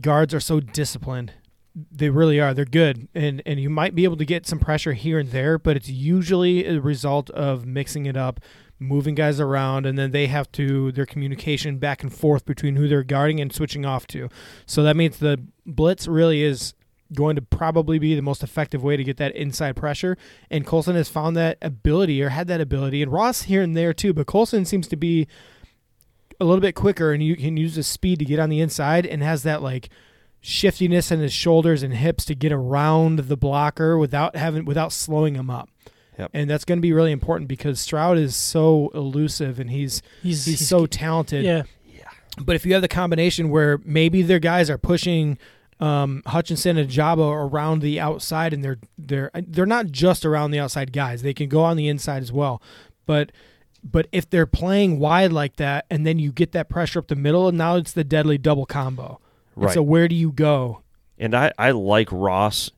guards 0.01 0.33
are 0.35 0.41
so 0.41 0.61
disciplined. 0.61 1.33
They 1.75 2.09
really 2.09 2.39
are. 2.39 2.55
They're 2.55 2.65
good, 2.65 3.09
and 3.15 3.43
and 3.45 3.59
you 3.59 3.69
might 3.69 3.97
be 3.97 4.05
able 4.05 4.17
to 4.19 4.25
get 4.25 4.47
some 4.47 4.61
pressure 4.61 4.93
here 4.93 5.19
and 5.19 5.31
there, 5.31 5.59
but 5.59 5.77
it's 5.77 5.89
usually 5.89 6.65
a 6.67 6.81
result 6.81 7.31
of 7.31 7.67
mixing 7.67 8.07
it 8.07 8.17
up, 8.17 8.39
moving 8.79 9.17
guys 9.17 9.41
around, 9.41 9.85
and 9.85 9.99
then 9.99 10.13
they 10.13 10.29
have 10.29 10.53
to 10.53 10.93
their 10.93 11.07
communication 11.07 11.79
back 11.79 12.05
and 12.05 12.15
forth 12.15 12.45
between 12.45 12.77
who 12.77 12.87
they're 12.87 13.03
guarding 13.03 13.41
and 13.41 13.53
switching 13.53 13.85
off 13.85 14.07
to. 14.09 14.29
So 14.67 14.85
that 14.85 14.95
means 14.95 15.19
the 15.19 15.45
blitz 15.67 16.07
really 16.07 16.45
is 16.45 16.75
going 17.15 17.37
to 17.37 17.43
probably 17.43 17.99
be 17.99 18.15
the 18.15 18.23
most 18.23 18.43
effective 18.43 18.83
way 18.83 18.97
to 18.97 19.05
get 19.05 19.17
that 19.19 19.35
inside 19.35 19.77
pressure. 19.77 20.17
And 20.51 20.67
Colson 20.67 20.97
has 20.97 21.09
found 21.09 21.37
that 21.37 21.59
ability 21.63 22.23
or 22.23 22.31
had 22.31 22.49
that 22.49 22.61
ability, 22.61 23.03
and 23.03 23.13
Ross 23.13 23.43
here 23.43 23.63
and 23.63 23.77
there 23.77 23.93
too. 23.93 24.13
But 24.13 24.27
Colson 24.27 24.65
seems 24.65 24.89
to 24.89 24.97
be 24.97 25.27
a 26.41 26.45
little 26.45 26.61
bit 26.61 26.75
quicker, 26.75 27.13
and 27.13 27.23
you 27.23 27.37
can 27.37 27.57
use 27.57 27.77
his 27.77 27.87
speed 27.87 28.19
to 28.19 28.25
get 28.25 28.39
on 28.39 28.51
the 28.51 28.61
inside, 28.61 29.07
and 29.07 29.23
has 29.23 29.43
that 29.45 29.63
like 29.63 29.89
shiftiness 30.41 31.11
in 31.11 31.21
his 31.21 31.33
shoulders 31.33 31.83
and 31.83 31.95
hips 31.95 32.27
to 32.27 32.35
get 32.35 32.53
around 32.53 33.19
the 33.21 33.37
blocker 33.37 33.97
without 33.97 34.37
having 34.37 34.65
without 34.67 34.93
slowing 34.93 35.35
him 35.35 35.49
up. 35.49 35.71
Yep. 36.19 36.31
And 36.35 36.51
that's 36.51 36.65
going 36.65 36.79
to 36.79 36.83
be 36.83 36.93
really 36.93 37.13
important 37.13 37.49
because 37.49 37.81
Stroud 37.81 38.19
is 38.19 38.37
so 38.37 38.91
elusive 38.95 39.59
and 39.59 39.71
he's 39.71 40.03
He's 40.23 40.45
he's 40.45 40.69
so 40.69 40.87
talented. 40.87 41.45
Yeah. 41.45 41.63
Yeah. 41.87 42.05
But 42.39 42.57
if 42.57 42.67
you 42.67 42.73
have 42.75 42.83
the 42.83 42.89
combination 42.89 43.51
where 43.51 43.79
maybe 43.85 44.23
their 44.23 44.39
guys 44.39 44.71
are 44.71 44.79
pushing 44.79 45.39
um, 45.81 46.23
Hutchinson 46.27 46.77
and 46.77 46.89
Jabo 46.89 47.31
around 47.33 47.81
the 47.81 48.01
outside, 48.01 48.53
and 48.53 48.63
they're 48.65 48.79
they're 48.97 49.31
they're 49.35 49.67
not 49.67 49.87
just 49.87 50.25
around 50.25 50.51
the 50.51 50.59
outside 50.59 50.93
guys; 50.93 51.23
they 51.23 51.35
can 51.35 51.49
go 51.49 51.63
on 51.63 51.77
the 51.77 51.89
inside 51.89 52.23
as 52.23 52.33
well. 52.33 52.63
But 53.07 53.33
but 53.83 54.07
if 54.13 54.29
they're 54.31 54.47
playing 54.47 54.99
wide 54.99 55.33
like 55.33 55.57
that, 55.57 55.85
and 55.91 56.07
then 56.07 56.19
you 56.19 56.33
get 56.33 56.53
that 56.53 56.69
pressure 56.69 56.99
up 56.99 57.09
the 57.09 57.17
middle, 57.17 57.49
and 57.49 57.59
now 57.59 57.77
it's 57.77 57.93
the 57.93 58.05
deadly 58.05 58.39
double 58.39 58.67
combo. 58.67 59.21
And 59.55 59.65
Right. 59.65 59.75
so 59.75 59.83
where 59.83 60.09
do 60.09 60.15
you 60.15 60.33
go? 60.33 60.81
And 61.19 61.35
I, 61.35 61.53
I 61.59 61.71
like 61.71 62.09
Ross 62.11 62.71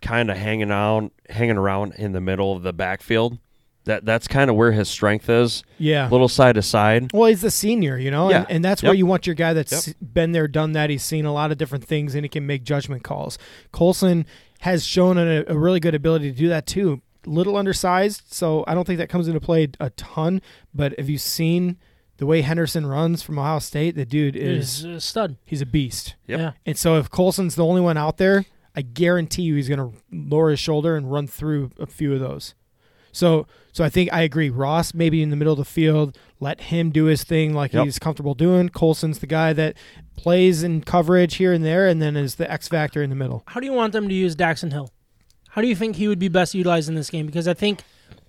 kind 0.00 0.30
of 0.30 0.36
hanging 0.36 0.70
out 0.70 1.10
hanging 1.28 1.56
around 1.56 1.94
in 1.96 2.12
the 2.12 2.20
middle 2.20 2.56
of 2.56 2.62
the 2.62 2.72
backfield. 2.72 3.38
That 3.84 4.04
that's 4.04 4.28
kind 4.28 4.48
of 4.48 4.54
where 4.56 4.70
his 4.72 4.88
strength 4.88 5.28
is. 5.28 5.64
Yeah. 5.78 6.08
Little 6.08 6.28
side 6.28 6.54
to 6.54 6.62
side. 6.62 7.12
Well, 7.12 7.28
he's 7.28 7.40
the 7.40 7.50
senior, 7.50 7.98
you 7.98 8.10
know, 8.12 8.30
Yeah. 8.30 8.42
and, 8.42 8.50
and 8.50 8.64
that's 8.64 8.82
where 8.82 8.94
you 8.94 9.06
want 9.06 9.26
your 9.26 9.34
guy 9.34 9.52
that's 9.54 9.92
been 9.94 10.30
there, 10.32 10.46
done 10.46 10.72
that. 10.72 10.88
He's 10.90 11.02
seen 11.02 11.24
a 11.24 11.32
lot 11.32 11.50
of 11.50 11.58
different 11.58 11.84
things, 11.84 12.14
and 12.14 12.24
he 12.24 12.28
can 12.28 12.46
make 12.46 12.62
judgment 12.62 13.02
calls. 13.02 13.38
Colson 13.72 14.24
has 14.60 14.84
shown 14.86 15.18
a, 15.18 15.44
a 15.48 15.58
really 15.58 15.80
good 15.80 15.94
ability 15.96 16.30
to 16.30 16.36
do 16.38 16.48
that 16.48 16.66
too. 16.66 17.02
Little 17.26 17.56
undersized, 17.56 18.32
so 18.32 18.64
I 18.66 18.74
don't 18.74 18.84
think 18.86 18.98
that 18.98 19.08
comes 19.08 19.26
into 19.28 19.40
play 19.40 19.68
a 19.80 19.90
ton. 19.90 20.42
But 20.74 20.96
have 20.98 21.08
you 21.08 21.18
seen 21.18 21.78
the 22.18 22.26
way 22.26 22.42
Henderson 22.42 22.86
runs 22.86 23.22
from 23.22 23.38
Ohio 23.38 23.58
State? 23.60 23.96
The 23.96 24.04
dude 24.04 24.36
Is 24.36 24.78
is 24.80 24.84
a 24.84 25.00
stud. 25.00 25.36
he's 25.44 25.60
a 25.60 25.66
beast. 25.66 26.14
Yep. 26.26 26.38
Yeah. 26.38 26.52
And 26.66 26.76
so 26.78 26.98
if 26.98 27.10
Colson's 27.10 27.54
the 27.56 27.64
only 27.64 27.80
one 27.80 27.96
out 27.96 28.18
there, 28.18 28.44
I 28.76 28.82
guarantee 28.82 29.42
you 29.42 29.54
he's 29.56 29.68
going 29.68 29.78
to 29.92 29.96
lower 30.12 30.50
his 30.50 30.58
shoulder 30.60 30.96
and 30.96 31.10
run 31.12 31.26
through 31.26 31.70
a 31.78 31.86
few 31.86 32.12
of 32.14 32.20
those. 32.20 32.54
So 33.12 33.46
so 33.72 33.84
I 33.84 33.88
think 33.88 34.12
I 34.12 34.22
agree. 34.22 34.50
Ross 34.50 34.92
maybe 34.94 35.22
in 35.22 35.30
the 35.30 35.36
middle 35.36 35.52
of 35.52 35.58
the 35.58 35.64
field, 35.64 36.18
let 36.40 36.60
him 36.62 36.90
do 36.90 37.04
his 37.04 37.24
thing 37.24 37.54
like 37.54 37.72
Yep. 37.72 37.84
he's 37.84 37.98
comfortable 37.98 38.34
doing. 38.34 38.68
Colson's 38.68 39.20
the 39.20 39.26
guy 39.26 39.52
that 39.52 39.76
plays 40.16 40.62
in 40.62 40.82
coverage 40.82 41.36
here 41.36 41.52
and 41.52 41.64
there, 41.64 41.86
and 41.86 42.02
then 42.02 42.16
is 42.16 42.34
the 42.36 42.50
X 42.50 42.68
factor 42.68 43.02
in 43.02 43.10
the 43.10 43.16
middle. 43.16 43.42
How 43.46 43.60
do 43.60 43.66
you 43.66 43.72
want 43.72 43.92
them 43.92 44.08
to 44.08 44.14
use 44.14 44.34
Daxton 44.36 44.72
Hill? 44.72 44.90
How 45.50 45.60
do 45.62 45.68
you 45.68 45.76
think 45.76 45.96
he 45.96 46.08
would 46.08 46.18
be 46.18 46.28
best 46.28 46.54
utilized 46.54 46.88
in 46.88 46.94
this 46.94 47.10
game? 47.10 47.26
Because 47.26 47.46
I 47.46 47.54
think 47.54 47.82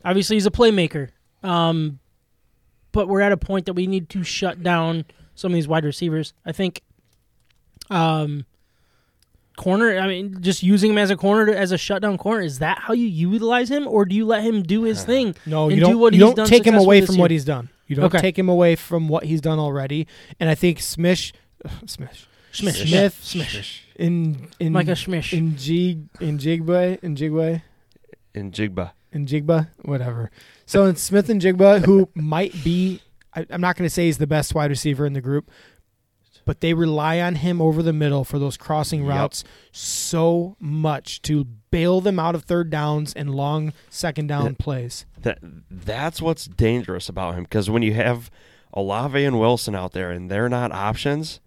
obviously 0.06 0.36
he's 0.36 0.46
a 0.46 0.52
playmaker, 0.52 1.10
um, 1.42 2.00
but 2.92 3.08
we're 3.08 3.22
at 3.22 3.32
a 3.32 3.38
point 3.38 3.66
that 3.66 3.74
we 3.74 3.88
need 3.88 4.10
to 4.10 4.24
shut 4.24 4.62
down 4.62 5.06
some 5.36 5.52
of 5.52 5.56
these 5.56 5.68
wide 5.68 5.86
receivers. 5.86 6.34
I 6.46 6.52
think 6.52 6.82
um, 7.90 8.46
corner. 9.58 9.98
I 10.00 10.08
mean, 10.08 10.38
just 10.42 10.64
using 10.64 10.92
him 10.92 10.98
as 10.98 11.10
a 11.12 11.16
corner 11.18 11.46
to, 11.52 11.58
as 11.58 11.72
a 11.72 11.78
shutdown 11.78 12.18
corner 12.18 12.42
is 12.42 12.60
that 12.60 12.80
how 12.80 12.94
you 12.94 13.08
utilize 13.08 13.70
him, 13.70 13.88
or 13.88 14.06
do 14.06 14.16
you 14.16 14.26
let 14.26 14.44
him 14.44 14.64
do 14.64 14.84
his 14.84 15.02
uh, 15.04 15.06
thing? 15.06 15.36
No, 15.46 15.64
and 15.66 15.74
you 15.74 15.80
do 15.82 15.92
don't. 15.92 16.00
what 16.00 16.14
you 16.14 16.20
he's 16.20 16.28
don't 16.28 16.36
done 16.36 16.48
take 16.48 16.66
him 16.66 16.76
away 16.76 17.02
from 17.06 17.16
year? 17.16 17.22
what 17.22 17.32
he's 17.32 17.46
done. 17.46 17.70
You 17.88 17.96
don't 17.98 18.06
Okay. 18.06 18.20
take 18.20 18.38
him 18.40 18.50
away 18.50 18.76
from 18.76 19.08
what 19.10 19.26
he's 19.26 19.42
done 19.42 19.60
already. 19.60 20.08
And 20.40 20.50
I 20.50 20.56
think 20.56 20.80
Smish, 20.80 21.34
Smish, 21.86 22.26
Smish, 22.52 22.88
Smith, 22.88 23.20
Smish, 23.24 23.80
in 23.98 24.48
in 24.60 24.72
Micah 24.74 24.92
Schmish. 24.96 25.34
in 25.38 25.56
Jig 25.58 26.08
in 26.20 26.38
Jigba 26.38 26.98
in 27.04 27.16
Jigway 27.16 27.62
in 28.34 28.52
Jigba. 28.52 28.92
in 29.12 29.26
Jigba, 29.28 29.68
whatever. 29.84 30.32
So 30.66 30.86
it's 30.86 31.02
Smith-Njigba, 31.04 31.86
who 31.86 32.10
might 32.16 32.52
be, 32.64 33.02
I, 33.36 33.46
I'm 33.52 33.62
not 33.62 33.76
going 33.76 33.86
to 33.86 33.94
say 33.94 34.06
he's 34.06 34.18
the 34.18 34.26
best 34.26 34.56
wide 34.56 34.72
receiver 34.72 35.06
in 35.06 35.14
the 35.14 35.22
group, 35.22 35.52
but 36.46 36.62
they 36.62 36.74
rely 36.74 37.20
on 37.20 37.36
him 37.36 37.62
over 37.62 37.82
the 37.84 37.94
middle 37.94 38.24
for 38.24 38.38
those 38.40 38.58
crossing 38.58 39.02
Yep. 39.06 39.10
routes 39.10 39.44
so 39.72 40.56
much 40.60 41.22
to 41.24 41.46
bail 41.72 42.02
them 42.02 42.20
out 42.20 42.36
of 42.36 42.44
third 42.44 42.70
downs 42.70 43.14
and 43.14 43.34
long 43.34 43.74
second 43.90 44.28
down 44.28 44.46
Yeah. 44.46 44.52
plays. 44.60 45.06
That 45.22 45.40
that's 45.70 46.22
what's 46.22 46.46
dangerous 46.46 47.10
about 47.10 47.36
him 47.36 47.44
because 47.44 47.70
when 47.70 47.82
you 47.84 47.94
have 47.94 48.30
Olave 48.74 49.24
and 49.24 49.40
Wilson 49.40 49.76
out 49.76 49.92
there 49.94 50.12
and 50.12 50.30
they're 50.32 50.50
not 50.50 50.72
options, 50.72 51.40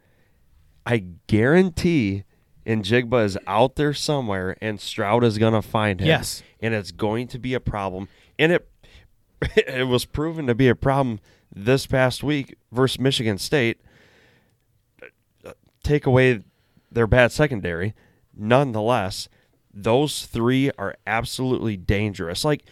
I 0.84 1.04
guarantee 1.26 2.24
Njigba 2.66 3.24
is 3.24 3.38
out 3.46 3.76
there 3.76 3.92
somewhere 3.94 4.56
and 4.60 4.80
Stroud 4.80 5.22
is 5.24 5.38
gonna 5.38 5.62
find 5.62 6.00
him. 6.00 6.06
Yes. 6.08 6.42
and 6.60 6.74
it's 6.74 6.90
going 6.90 7.28
to 7.28 7.38
be 7.38 7.54
a 7.54 7.60
problem. 7.60 8.08
And 8.38 8.52
it 8.52 8.68
it 9.56 9.86
was 9.86 10.04
proven 10.04 10.46
to 10.46 10.54
be 10.54 10.68
a 10.68 10.74
problem 10.74 11.20
this 11.54 11.86
past 11.86 12.22
week 12.22 12.56
versus 12.72 12.98
Michigan 12.98 13.38
State. 13.38 13.80
Take 15.86 16.04
away 16.04 16.42
their 16.90 17.06
bad 17.06 17.30
secondary, 17.30 17.94
nonetheless, 18.36 19.28
those 19.72 20.26
three 20.26 20.72
are 20.78 20.96
absolutely 21.06 21.76
dangerous. 21.76 22.44
Like 22.44 22.64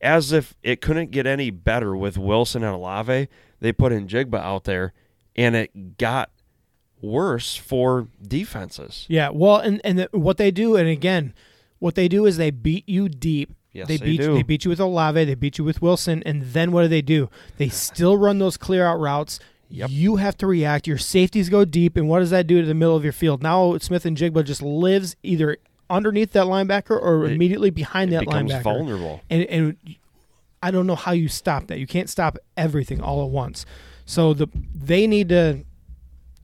as 0.00 0.30
if 0.30 0.54
it 0.62 0.80
couldn't 0.80 1.10
get 1.10 1.26
any 1.26 1.50
better 1.50 1.96
with 1.96 2.18
Wilson 2.18 2.62
and 2.62 2.74
Olave, 2.74 3.26
they 3.58 3.72
put 3.72 3.90
in 3.90 4.06
Jigba 4.06 4.38
out 4.38 4.64
there, 4.64 4.92
and 5.34 5.56
it 5.56 5.96
got 5.98 6.30
worse 7.00 7.56
for 7.56 8.08
defenses. 8.22 9.06
Yeah, 9.08 9.30
well, 9.30 9.56
and 9.56 9.80
and 9.82 9.98
the, 9.98 10.08
what 10.12 10.36
they 10.36 10.50
do, 10.50 10.76
and 10.76 10.88
again, 10.88 11.34
what 11.80 11.96
they 11.96 12.06
do 12.06 12.26
is 12.26 12.36
they 12.36 12.50
beat 12.52 12.88
you 12.88 13.08
deep. 13.08 13.54
Yes, 13.72 13.88
they 13.88 13.96
they 13.96 14.04
beat 14.04 14.20
do. 14.20 14.34
they 14.34 14.42
beat 14.42 14.64
you 14.64 14.68
with 14.68 14.78
Olave, 14.78 15.24
they 15.24 15.34
beat 15.34 15.58
you 15.58 15.64
with 15.64 15.82
Wilson, 15.82 16.22
and 16.24 16.42
then 16.42 16.70
what 16.70 16.82
do 16.82 16.88
they 16.88 17.02
do? 17.02 17.30
They 17.56 17.68
still 17.68 18.16
run 18.16 18.38
those 18.38 18.56
clear 18.56 18.86
out 18.86 19.00
routes. 19.00 19.40
Yep. 19.74 19.90
You 19.90 20.16
have 20.16 20.36
to 20.38 20.46
react. 20.46 20.86
Your 20.86 20.98
safeties 20.98 21.48
go 21.48 21.64
deep, 21.64 21.96
and 21.96 22.08
what 22.08 22.20
does 22.20 22.30
that 22.30 22.46
do 22.46 22.60
to 22.60 22.66
the 22.66 22.74
middle 22.74 22.96
of 22.96 23.02
your 23.02 23.12
field? 23.12 23.42
Now 23.42 23.76
Smith-Njigba 23.78 24.44
just 24.44 24.62
lives 24.62 25.16
either 25.22 25.56
underneath 25.90 26.32
that 26.32 26.44
linebacker 26.46 26.90
or 27.00 27.24
It- 27.26 27.32
immediately 27.32 27.70
behind 27.70 28.12
that 28.12 28.20
becomes 28.20 28.52
linebacker. 28.52 28.62
vulnerable. 28.62 29.20
And 29.28 29.42
and 29.44 29.76
I 30.62 30.70
don't 30.70 30.86
know 30.86 30.94
how 30.94 31.12
you 31.12 31.28
stop 31.28 31.66
that. 31.66 31.78
You 31.78 31.86
can't 31.86 32.08
stop 32.08 32.38
everything 32.56 33.00
all 33.00 33.22
at 33.24 33.30
once. 33.30 33.66
So 34.06 34.32
the 34.32 34.46
they 34.74 35.06
need 35.06 35.28
to. 35.30 35.64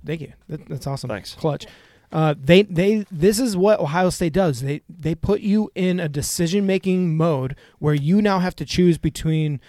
Thank 0.05 0.23
you. 0.23 0.33
That, 0.49 0.67
that's 0.69 0.87
awesome. 0.87 1.09
Thanks. 1.09 1.35
Clutch. 1.35 1.67
Uh, 2.13 2.35
they 2.37 2.63
they 2.63 3.05
this 3.13 3.39
is 3.39 3.57
what 3.57 3.79
Ohio 3.79 4.11
State 4.11 4.33
does. 4.33 4.63
They 4.63 4.81
they 4.89 5.15
put 5.15 5.41
you 5.43 5.71
in 5.77 6.01
a 6.01 6.09
decision 6.09 6.67
making 6.67 7.17
mode 7.17 7.55
where 7.79 7.95
you 7.95 8.21
now 8.21 8.41
have 8.41 8.57
to 8.57 8.65
choose 8.65 8.99
between 8.99 9.61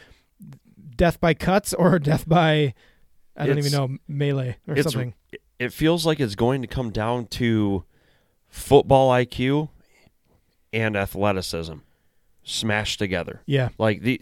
death 0.95 1.19
by 1.21 1.33
cuts 1.35 1.73
or 1.73 1.99
death 2.11 2.27
by 2.27 2.73
I 3.35 3.45
don't 3.47 3.57
even 3.57 3.71
know 3.71 3.97
melee 4.07 4.57
or 4.67 4.81
something. 4.81 5.13
It 5.59 5.73
feels 5.73 6.05
like 6.05 6.19
it's 6.19 6.35
going 6.35 6.61
to 6.61 6.67
come 6.67 6.91
down 6.91 7.27
to 7.27 7.85
football 8.49 9.11
IQ 9.11 9.69
and 10.73 10.95
athleticism 10.95 11.75
smashed 12.43 12.99
together. 12.99 13.41
Yeah. 13.45 13.69
Like 13.77 14.01
the 14.01 14.21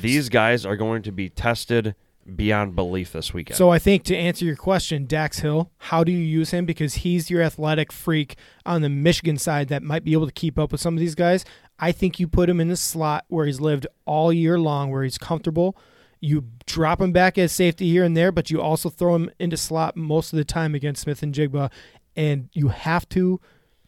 these 0.00 0.28
guys 0.28 0.66
are 0.66 0.76
going 0.76 1.02
to 1.02 1.12
be 1.12 1.28
tested 1.28 1.94
beyond 2.36 2.76
belief 2.76 3.12
this 3.12 3.32
weekend. 3.32 3.56
So 3.56 3.70
I 3.70 3.78
think 3.78 4.04
to 4.04 4.16
answer 4.16 4.44
your 4.44 4.56
question, 4.56 5.06
Dax 5.06 5.38
Hill, 5.38 5.70
how 5.78 6.04
do 6.04 6.12
you 6.12 6.18
use 6.18 6.50
him? 6.50 6.66
Because 6.66 6.96
he's 6.96 7.30
your 7.30 7.42
athletic 7.42 7.90
freak 7.90 8.36
on 8.66 8.82
the 8.82 8.90
Michigan 8.90 9.38
side 9.38 9.68
that 9.68 9.82
might 9.82 10.04
be 10.04 10.12
able 10.12 10.26
to 10.26 10.32
keep 10.32 10.58
up 10.58 10.72
with 10.72 10.80
some 10.80 10.94
of 10.94 11.00
these 11.00 11.14
guys. 11.14 11.44
I 11.78 11.92
think 11.92 12.20
you 12.20 12.28
put 12.28 12.50
him 12.50 12.60
in 12.60 12.68
the 12.68 12.76
slot 12.76 13.24
where 13.28 13.46
he's 13.46 13.60
lived 13.60 13.86
all 14.04 14.32
year 14.32 14.58
long, 14.58 14.90
where 14.90 15.04
he's 15.04 15.16
comfortable. 15.16 15.76
You 16.20 16.44
drop 16.66 17.00
him 17.00 17.12
back 17.12 17.38
as 17.38 17.52
safety 17.52 17.88
here 17.88 18.04
and 18.04 18.16
there, 18.16 18.32
but 18.32 18.50
you 18.50 18.60
also 18.60 18.90
throw 18.90 19.14
him 19.14 19.30
into 19.38 19.56
slot 19.56 19.96
most 19.96 20.32
of 20.32 20.36
the 20.36 20.44
time 20.44 20.74
against 20.74 21.02
Smith-Njigba, 21.02 21.70
and 22.16 22.48
you 22.52 22.68
have 22.68 23.08
to 23.10 23.40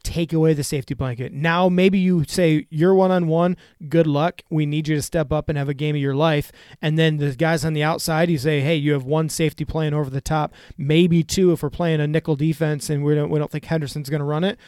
take 0.03 0.33
away 0.33 0.55
the 0.55 0.65
safety 0.65 0.95
blanket. 0.95 1.33
Now 1.33 1.69
maybe 1.69 1.99
you 1.99 2.25
say 2.27 2.67
you're 2.71 2.95
one 2.95 3.11
on 3.11 3.27
one, 3.27 3.57
good 3.89 4.07
luck. 4.07 4.43
We 4.49 4.65
need 4.65 4.89
you 4.89 4.97
to 4.97 5.03
step 5.03 5.31
up 5.31 5.49
and 5.49 5.59
have 5.59 5.69
a 5.69 5.75
game 5.75 5.95
of 5.95 6.01
your 6.01 6.15
life. 6.15 6.53
And 6.81 6.99
then 6.99 7.19
the 7.19 7.35
guys 7.35 7.65
on 7.65 7.75
the 7.75 7.83
outside, 7.83 8.31
you 8.31 8.39
say, 8.39 8.61
hey, 8.61 8.77
you 8.77 8.93
have 8.93 9.05
one 9.05 9.29
safety 9.29 9.65
playing 9.65 9.93
over 9.93 10.09
the 10.09 10.23
top, 10.23 10.55
maybe 10.79 11.23
two 11.23 11.53
if 11.53 11.63
we're 11.63 11.71
playing 11.71 12.01
a 12.01 12.07
nickel 12.07 12.37
defense 12.37 12.89
and 12.89 13.05
we 13.05 13.15
don't 13.15 13.31
we 13.31 13.39
don't 13.39 13.51
think 13.51 13.67
Henderson's 13.67 14.09
going 14.09 14.21
to 14.21 14.25
run 14.25 14.45
it. 14.45 14.59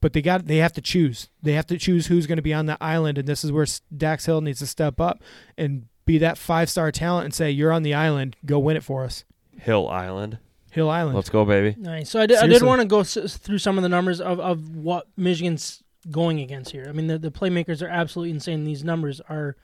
But 0.00 0.12
they 0.12 0.20
got 0.20 0.46
they 0.46 0.56
have 0.58 0.72
to 0.72 0.82
choose. 0.82 1.30
They 1.40 1.52
have 1.52 1.66
to 1.68 1.78
choose 1.78 2.08
who's 2.08 2.26
going 2.26 2.36
to 2.36 2.42
be 2.42 2.52
on 2.52 2.66
the 2.66 2.76
island, 2.80 3.18
and 3.18 3.28
this 3.28 3.44
is 3.44 3.52
where 3.52 3.66
Dax 3.96 4.26
Hill 4.26 4.40
needs 4.40 4.58
to 4.58 4.66
step 4.66 5.00
up 5.00 5.22
and 5.56 5.86
be 6.06 6.18
that 6.18 6.36
five 6.38 6.68
star 6.70 6.90
talent 6.92 7.24
and 7.26 7.34
say, 7.34 7.50
"You're 7.50 7.72
on 7.72 7.82
the 7.82 7.94
island. 7.94 8.36
Go 8.44 8.58
win 8.58 8.76
it 8.76 8.82
for 8.82 9.04
us." 9.04 9.24
Hill 9.58 9.88
Island. 9.88 10.38
Hill 10.72 10.90
Island. 10.90 11.14
Let's 11.14 11.30
go, 11.30 11.44
baby. 11.44 11.76
Nice. 11.78 12.10
So 12.10 12.20
I 12.20 12.26
did, 12.26 12.38
I 12.38 12.46
did 12.48 12.62
want 12.62 12.80
to 12.82 12.86
go 12.86 13.00
s- 13.00 13.36
through 13.36 13.58
some 13.58 13.78
of 13.78 13.82
the 13.82 13.88
numbers 13.88 14.20
of, 14.20 14.40
of 14.40 14.74
what 14.76 15.06
Michigan's 15.16 15.82
going 16.10 16.40
against 16.40 16.72
here. 16.72 16.86
I 16.88 16.92
mean, 16.92 17.06
the, 17.06 17.16
the 17.18 17.30
playmakers 17.30 17.80
are 17.80 17.86
absolutely 17.88 18.32
insane. 18.32 18.64
These 18.64 18.82
numbers 18.82 19.20
are 19.28 19.56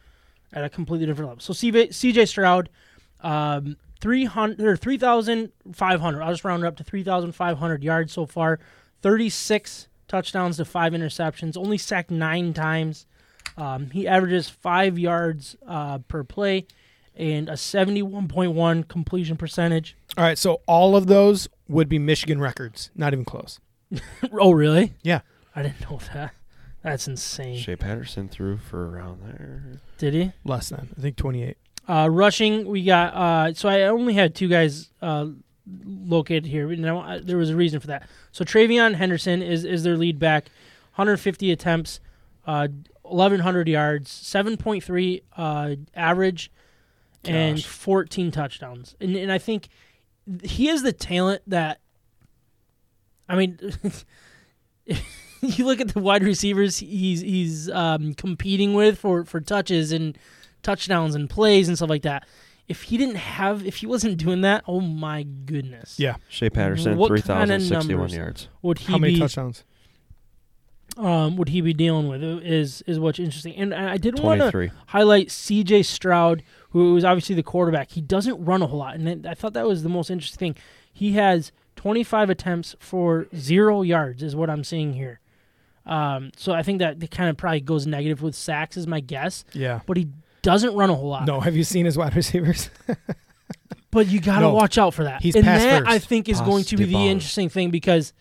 at 0.52 0.62
a 0.64 0.68
completely 0.68 1.06
different 1.06 1.28
level. 1.28 1.42
So 1.42 1.52
CJ, 1.52 1.88
CJ 1.88 2.28
Stroud, 2.28 2.70
um, 3.22 3.76
300 4.00 4.60
or 4.66 4.76
3,500. 4.76 6.22
I'll 6.22 6.30
just 6.32 6.44
round 6.44 6.62
it 6.64 6.66
up 6.66 6.76
to 6.76 6.84
3,500 6.84 7.82
yards 7.84 8.12
so 8.12 8.24
far. 8.24 8.60
36 9.02 9.88
touchdowns 10.08 10.56
to 10.58 10.64
five 10.64 10.92
interceptions. 10.92 11.56
Only 11.56 11.76
sacked 11.78 12.10
nine 12.10 12.52
times. 12.54 13.06
Um, 13.60 13.90
he 13.90 14.08
averages 14.08 14.48
five 14.48 14.98
yards 14.98 15.56
uh, 15.66 15.98
per 15.98 16.24
play 16.24 16.66
and 17.16 17.48
a 17.48 17.52
71.1 17.52 18.88
completion 18.88 19.36
percentage. 19.36 19.96
All 20.16 20.24
right, 20.24 20.38
so 20.38 20.60
all 20.66 20.96
of 20.96 21.06
those 21.06 21.48
would 21.68 21.88
be 21.88 21.98
Michigan 21.98 22.40
records. 22.40 22.90
Not 22.94 23.12
even 23.12 23.24
close. 23.24 23.60
Oh, 24.32 24.52
really? 24.52 24.94
Yeah. 25.02 25.20
I 25.54 25.62
didn't 25.62 25.80
know 25.90 25.98
that. 26.14 26.32
That's 26.82 27.08
insane. 27.08 27.58
Shea 27.58 27.76
Patterson 27.76 28.28
threw 28.28 28.56
for 28.56 28.88
around 28.88 29.20
there. 29.24 29.80
Did 29.98 30.14
he? 30.14 30.32
Less 30.44 30.68
than. 30.70 30.94
I 30.96 31.00
think 31.00 31.16
28. 31.16 31.56
Uh, 31.88 32.08
rushing, 32.10 32.66
we 32.68 32.84
got. 32.84 33.12
Uh, 33.14 33.52
so 33.52 33.68
I 33.68 33.82
only 33.82 34.14
had 34.14 34.34
two 34.34 34.48
guys 34.48 34.90
uh, 35.02 35.26
located 35.84 36.46
here. 36.46 36.70
And 36.70 36.88
I, 36.88 36.96
I- 36.96 37.18
there 37.18 37.36
was 37.36 37.50
a 37.50 37.56
reason 37.56 37.80
for 37.80 37.88
that. 37.88 38.08
So 38.32 38.44
TreVeyon 38.44 38.94
Henderson 38.94 39.42
is 39.42 39.64
is 39.64 39.82
their 39.82 39.96
lead 39.96 40.18
back, 40.18 40.44
150 40.94 41.50
attempts, 41.50 41.98
uh, 42.46 42.68
1,100 43.10 43.68
yards, 43.68 44.10
7.3 44.10 45.22
uh, 45.36 45.76
average, 45.94 46.50
and 47.24 47.62
14 47.62 48.30
touchdowns. 48.30 48.94
And 49.00 49.14
and 49.16 49.30
I 49.30 49.38
think 49.38 49.68
he 50.42 50.66
has 50.66 50.82
the 50.82 50.92
talent 50.92 51.42
that. 51.46 51.80
I 53.28 53.36
mean. 53.36 53.58
you 55.42 55.64
look 55.64 55.80
at 55.80 55.88
the 55.94 56.00
wide 56.00 56.22
receivers 56.22 56.78
he's 56.78 57.20
he's 57.20 57.70
um, 57.70 58.12
competing 58.14 58.74
with 58.74 58.98
for, 58.98 59.24
for 59.24 59.40
touches 59.40 59.92
and 59.92 60.18
touchdowns 60.62 61.14
and 61.14 61.30
plays 61.30 61.68
and 61.68 61.76
stuff 61.76 61.88
like 61.88 62.02
that. 62.02 62.26
If 62.68 62.82
he 62.82 62.96
didn't 62.96 63.16
have, 63.16 63.64
if 63.66 63.76
he 63.76 63.86
wasn't 63.86 64.16
doing 64.18 64.42
that, 64.42 64.62
oh 64.68 64.80
my 64.80 65.22
goodness, 65.22 65.98
Yeah. 65.98 66.16
Shea 66.28 66.50
Patterson, 66.50 66.96
What 66.96 67.08
three 67.08 67.22
kind 67.22 67.50
of 67.50 67.60
thousand 67.60 67.76
sixty-one 67.76 67.98
numbers? 67.98 68.16
yards. 68.16 68.48
would 68.62 68.78
he 68.78 68.92
How 68.92 68.98
many 68.98 69.14
be 69.14 69.20
touchdowns? 69.20 69.64
Um 70.96 71.36
would 71.36 71.48
he 71.48 71.60
be 71.60 71.72
dealing 71.72 72.08
with 72.08 72.22
is 72.22 72.82
is 72.86 72.98
what's 72.98 73.18
interesting. 73.18 73.54
And 73.56 73.72
I 73.74 73.96
did 73.96 74.18
want 74.18 74.40
to 74.40 74.70
highlight 74.86 75.30
C.J. 75.30 75.84
Stroud, 75.84 76.42
who 76.70 76.96
is 76.96 77.04
obviously 77.04 77.34
the 77.34 77.42
quarterback. 77.42 77.90
He 77.90 78.00
doesn't 78.00 78.44
run 78.44 78.62
a 78.62 78.66
whole 78.66 78.78
lot, 78.80 78.96
and 78.96 79.26
I 79.26 79.34
thought 79.34 79.52
that 79.54 79.66
was 79.66 79.82
the 79.82 79.88
most 79.88 80.10
interesting 80.10 80.54
thing. 80.54 80.62
He 80.92 81.12
has 81.12 81.52
25 81.76 82.30
attempts 82.30 82.76
for 82.78 83.26
zero 83.34 83.82
yards, 83.82 84.22
is 84.22 84.34
what 84.36 84.50
I'm 84.50 84.64
seeing 84.64 84.92
here. 84.92 85.20
Um, 85.86 86.30
so 86.36 86.52
I 86.52 86.62
think 86.62 86.80
that 86.80 87.10
kind 87.10 87.30
of 87.30 87.36
probably 87.36 87.60
goes 87.60 87.86
negative 87.86 88.20
with 88.22 88.34
sacks, 88.34 88.76
is 88.76 88.86
my 88.86 89.00
guess. 89.00 89.44
Yeah. 89.54 89.80
But 89.86 89.96
he 89.96 90.08
doesn't 90.42 90.74
run 90.74 90.90
a 90.90 90.94
whole 90.94 91.08
lot. 91.08 91.26
No, 91.26 91.40
have 91.40 91.56
you 91.56 91.64
seen 91.64 91.86
his 91.86 91.96
wide 91.96 92.14
receivers? 92.16 92.68
But 93.90 94.06
you 94.08 94.20
got 94.20 94.36
to 94.36 94.40
No. 94.42 94.54
watch 94.54 94.78
out 94.78 94.94
for 94.94 95.04
that. 95.04 95.20
He's 95.22 95.34
and 95.34 95.44
pass 95.44 95.62
that 95.62 95.80
first. 95.84 95.90
I 95.90 95.98
think 95.98 96.28
is 96.28 96.40
going 96.40 96.62
to 96.64 96.76
be 96.76 96.84
the 96.84 96.92
Pass 96.94 97.00
the 97.02 97.08
interesting 97.08 97.48
thing 97.48 97.70
because 97.70 98.12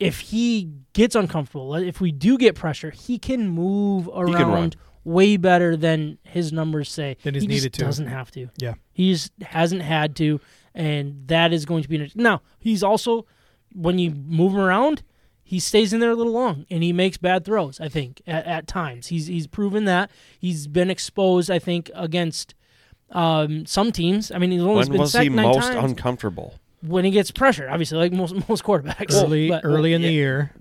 if 0.00 0.20
he 0.20 0.70
gets 0.94 1.14
uncomfortable, 1.14 1.74
if 1.76 2.00
we 2.00 2.10
do 2.10 2.38
get 2.38 2.54
pressure, 2.56 2.90
he 2.90 3.18
can 3.18 3.48
move 3.48 4.06
can 4.06 4.16
around 4.16 4.76
way 5.04 5.36
better 5.36 5.76
than 5.76 6.18
his 6.24 6.52
numbers 6.52 6.90
say. 6.90 7.16
Than 7.22 7.34
he's 7.34 7.42
he 7.44 7.48
just 7.48 7.56
needed 7.64 7.72
to. 7.74 7.84
doesn't 7.84 8.06
have 8.06 8.30
to. 8.32 8.48
Yeah. 8.58 8.74
He 8.92 9.12
just 9.12 9.32
hasn't 9.42 9.82
had 9.82 10.16
to, 10.16 10.40
and 10.74 11.28
that 11.28 11.52
is 11.52 11.66
going 11.66 11.82
to 11.82 11.88
be 11.88 11.96
an, 11.96 12.10
now. 12.14 12.42
He's 12.58 12.82
also 12.82 13.26
when 13.72 13.98
you 13.98 14.10
move 14.10 14.52
him 14.52 14.60
around, 14.60 15.02
he 15.42 15.60
stays 15.60 15.92
in 15.92 16.00
there 16.00 16.10
a 16.10 16.16
little 16.16 16.32
long, 16.32 16.64
and 16.70 16.82
he 16.82 16.92
makes 16.92 17.18
bad 17.18 17.44
throws. 17.44 17.78
I 17.78 17.88
think 17.88 18.22
at, 18.26 18.46
at 18.46 18.66
times 18.66 19.08
he's 19.08 19.26
he's 19.26 19.46
proven 19.46 19.84
that 19.84 20.10
he's 20.38 20.66
been 20.66 20.90
exposed. 20.90 21.50
I 21.50 21.58
think 21.58 21.90
against 21.94 22.54
um, 23.10 23.66
some 23.66 23.92
teams. 23.92 24.30
I 24.30 24.38
mean, 24.38 24.50
he's 24.50 24.62
only 24.62 24.76
When 24.76 24.88
been 24.88 25.00
was 25.00 25.12
sacked 25.12 25.24
he 25.24 25.28
most 25.28 25.72
times 25.72 25.90
uncomfortable? 25.90 26.54
When 26.82 27.04
he 27.04 27.10
gets 27.10 27.30
pressure. 27.30 27.68
Obviously, 27.68 27.98
like 27.98 28.12
most 28.12 28.34
most 28.48 28.64
quarterbacks. 28.64 29.12
early 29.22 29.48
But- 29.50 29.64
early 29.64 29.92
in 29.92 30.02
the 30.02 30.12
year, 30.12 30.52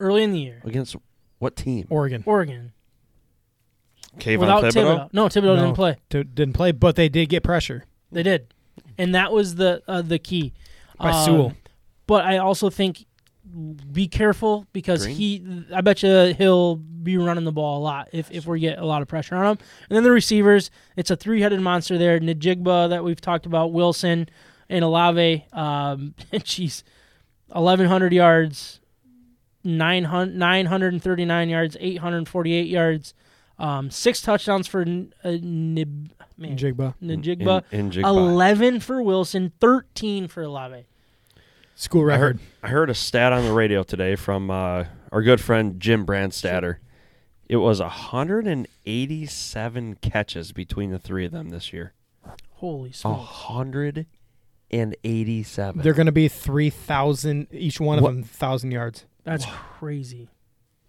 early 0.00 0.22
in 0.24 0.32
the 0.32 0.38
year, 0.40 0.60
Against 0.64 0.96
what 1.38 1.56
team? 1.56 1.86
Oregon 1.90 2.22
Oregon 2.26 2.72
Kayvon 4.18 4.38
without 4.40 4.64
Thibodeaux? 4.64 4.72
Thibodeaux. 4.74 5.08
No, 5.12 5.26
Thibodeaux 5.26 5.56
No. 5.56 5.64
didn't 5.64 5.74
play. 5.74 5.96
t- 6.10 6.22
didn't 6.24 6.52
play, 6.54 6.72
but 6.72 6.96
they 6.96 7.08
did 7.08 7.28
get 7.28 7.42
pressure 7.42 7.84
They 8.10 8.22
did, 8.22 8.52
and 8.98 9.14
that 9.14 9.32
was 9.32 9.54
the 9.56 9.82
uh, 9.88 10.02
the 10.02 10.18
key. 10.18 10.52
by 10.98 11.10
Um, 11.10 11.24
Sewell. 11.24 11.52
But 12.06 12.24
I 12.24 12.38
also 12.38 12.68
think 12.68 13.06
be 13.92 14.08
careful 14.08 14.66
because 14.72 15.04
Green? 15.04 15.16
he. 15.16 15.64
I 15.74 15.80
bet 15.80 16.02
you 16.02 16.34
he'll 16.36 16.76
be 16.76 17.16
running 17.16 17.44
the 17.44 17.52
ball 17.52 17.78
a 17.78 17.82
lot 17.82 18.08
if 18.12 18.30
if 18.30 18.46
we 18.46 18.60
get 18.60 18.78
a 18.78 18.84
lot 18.84 19.02
of 19.02 19.08
pressure 19.08 19.34
on 19.34 19.52
him. 19.52 19.58
And 19.88 19.96
then 19.96 20.02
the 20.04 20.10
receivers, 20.12 20.70
it's 20.96 21.10
a 21.10 21.16
three 21.16 21.40
headed 21.40 21.60
monster 21.60 21.96
there. 21.98 22.18
Najigba 22.20 22.90
that 22.90 23.02
we've 23.04 23.20
talked 23.20 23.46
about, 23.46 23.72
Wilson 23.72 24.28
and 24.72 24.84
Olave. 24.84 25.44
Um, 25.52 26.14
jeez, 26.32 26.82
eleven 27.54 27.86
hundred 27.86 28.12
yards, 28.12 28.80
900, 29.64 30.34
939 30.34 31.48
yards, 31.48 31.76
eight 31.80 31.98
hundred 31.98 32.28
forty 32.28 32.52
eight 32.54 32.66
yards, 32.68 33.14
um, 33.58 33.90
six 33.90 34.20
touchdowns 34.20 34.66
for 34.66 34.80
N- 34.82 35.12
uh, 35.22 35.36
Nib, 35.40 36.10
man, 36.36 36.56
Jigba. 36.56 36.94
Najigba. 37.02 37.62
In, 37.70 37.92
in 37.92 38.04
11 38.04 38.80
for 38.80 39.00
Wilson, 39.02 39.52
13 39.60 40.26
for 40.28 40.42
Olave. 40.42 40.84
School 41.74 42.02
I 42.02 42.04
record. 42.14 42.20
heard, 42.20 42.38
I 42.62 42.68
heard 42.68 42.90
a 42.90 42.94
stat 42.94 43.32
on 43.32 43.44
the 43.44 43.52
radio 43.52 43.82
today 43.82 44.14
from 44.16 44.50
uh, 44.50 44.84
our 45.10 45.22
good 45.22 45.40
friend 45.40 45.80
Jim 45.80 46.04
Brandstatter. 46.06 46.76
It 47.48 47.56
was 47.56 47.80
187 47.80 49.94
catches 49.96 50.52
between 50.52 50.90
the 50.90 50.98
three 50.98 51.24
of 51.26 51.32
them 51.32 51.48
this 51.50 51.72
year. 51.72 51.92
Holy 52.52 52.90
A 52.90 52.94
smokes. 52.94 53.48
187. 53.48 54.06
They're 54.72 55.92
going 55.94 56.06
to 56.06 56.12
be 56.12 56.28
three 56.28 56.70
thousand 56.70 57.46
each 57.52 57.78
one 57.80 57.98
of 57.98 58.04
What- 58.04 58.14
them 58.14 58.22
thousand 58.24 58.70
yards. 58.72 59.04
That's 59.24 59.44
crazy. 59.46 60.30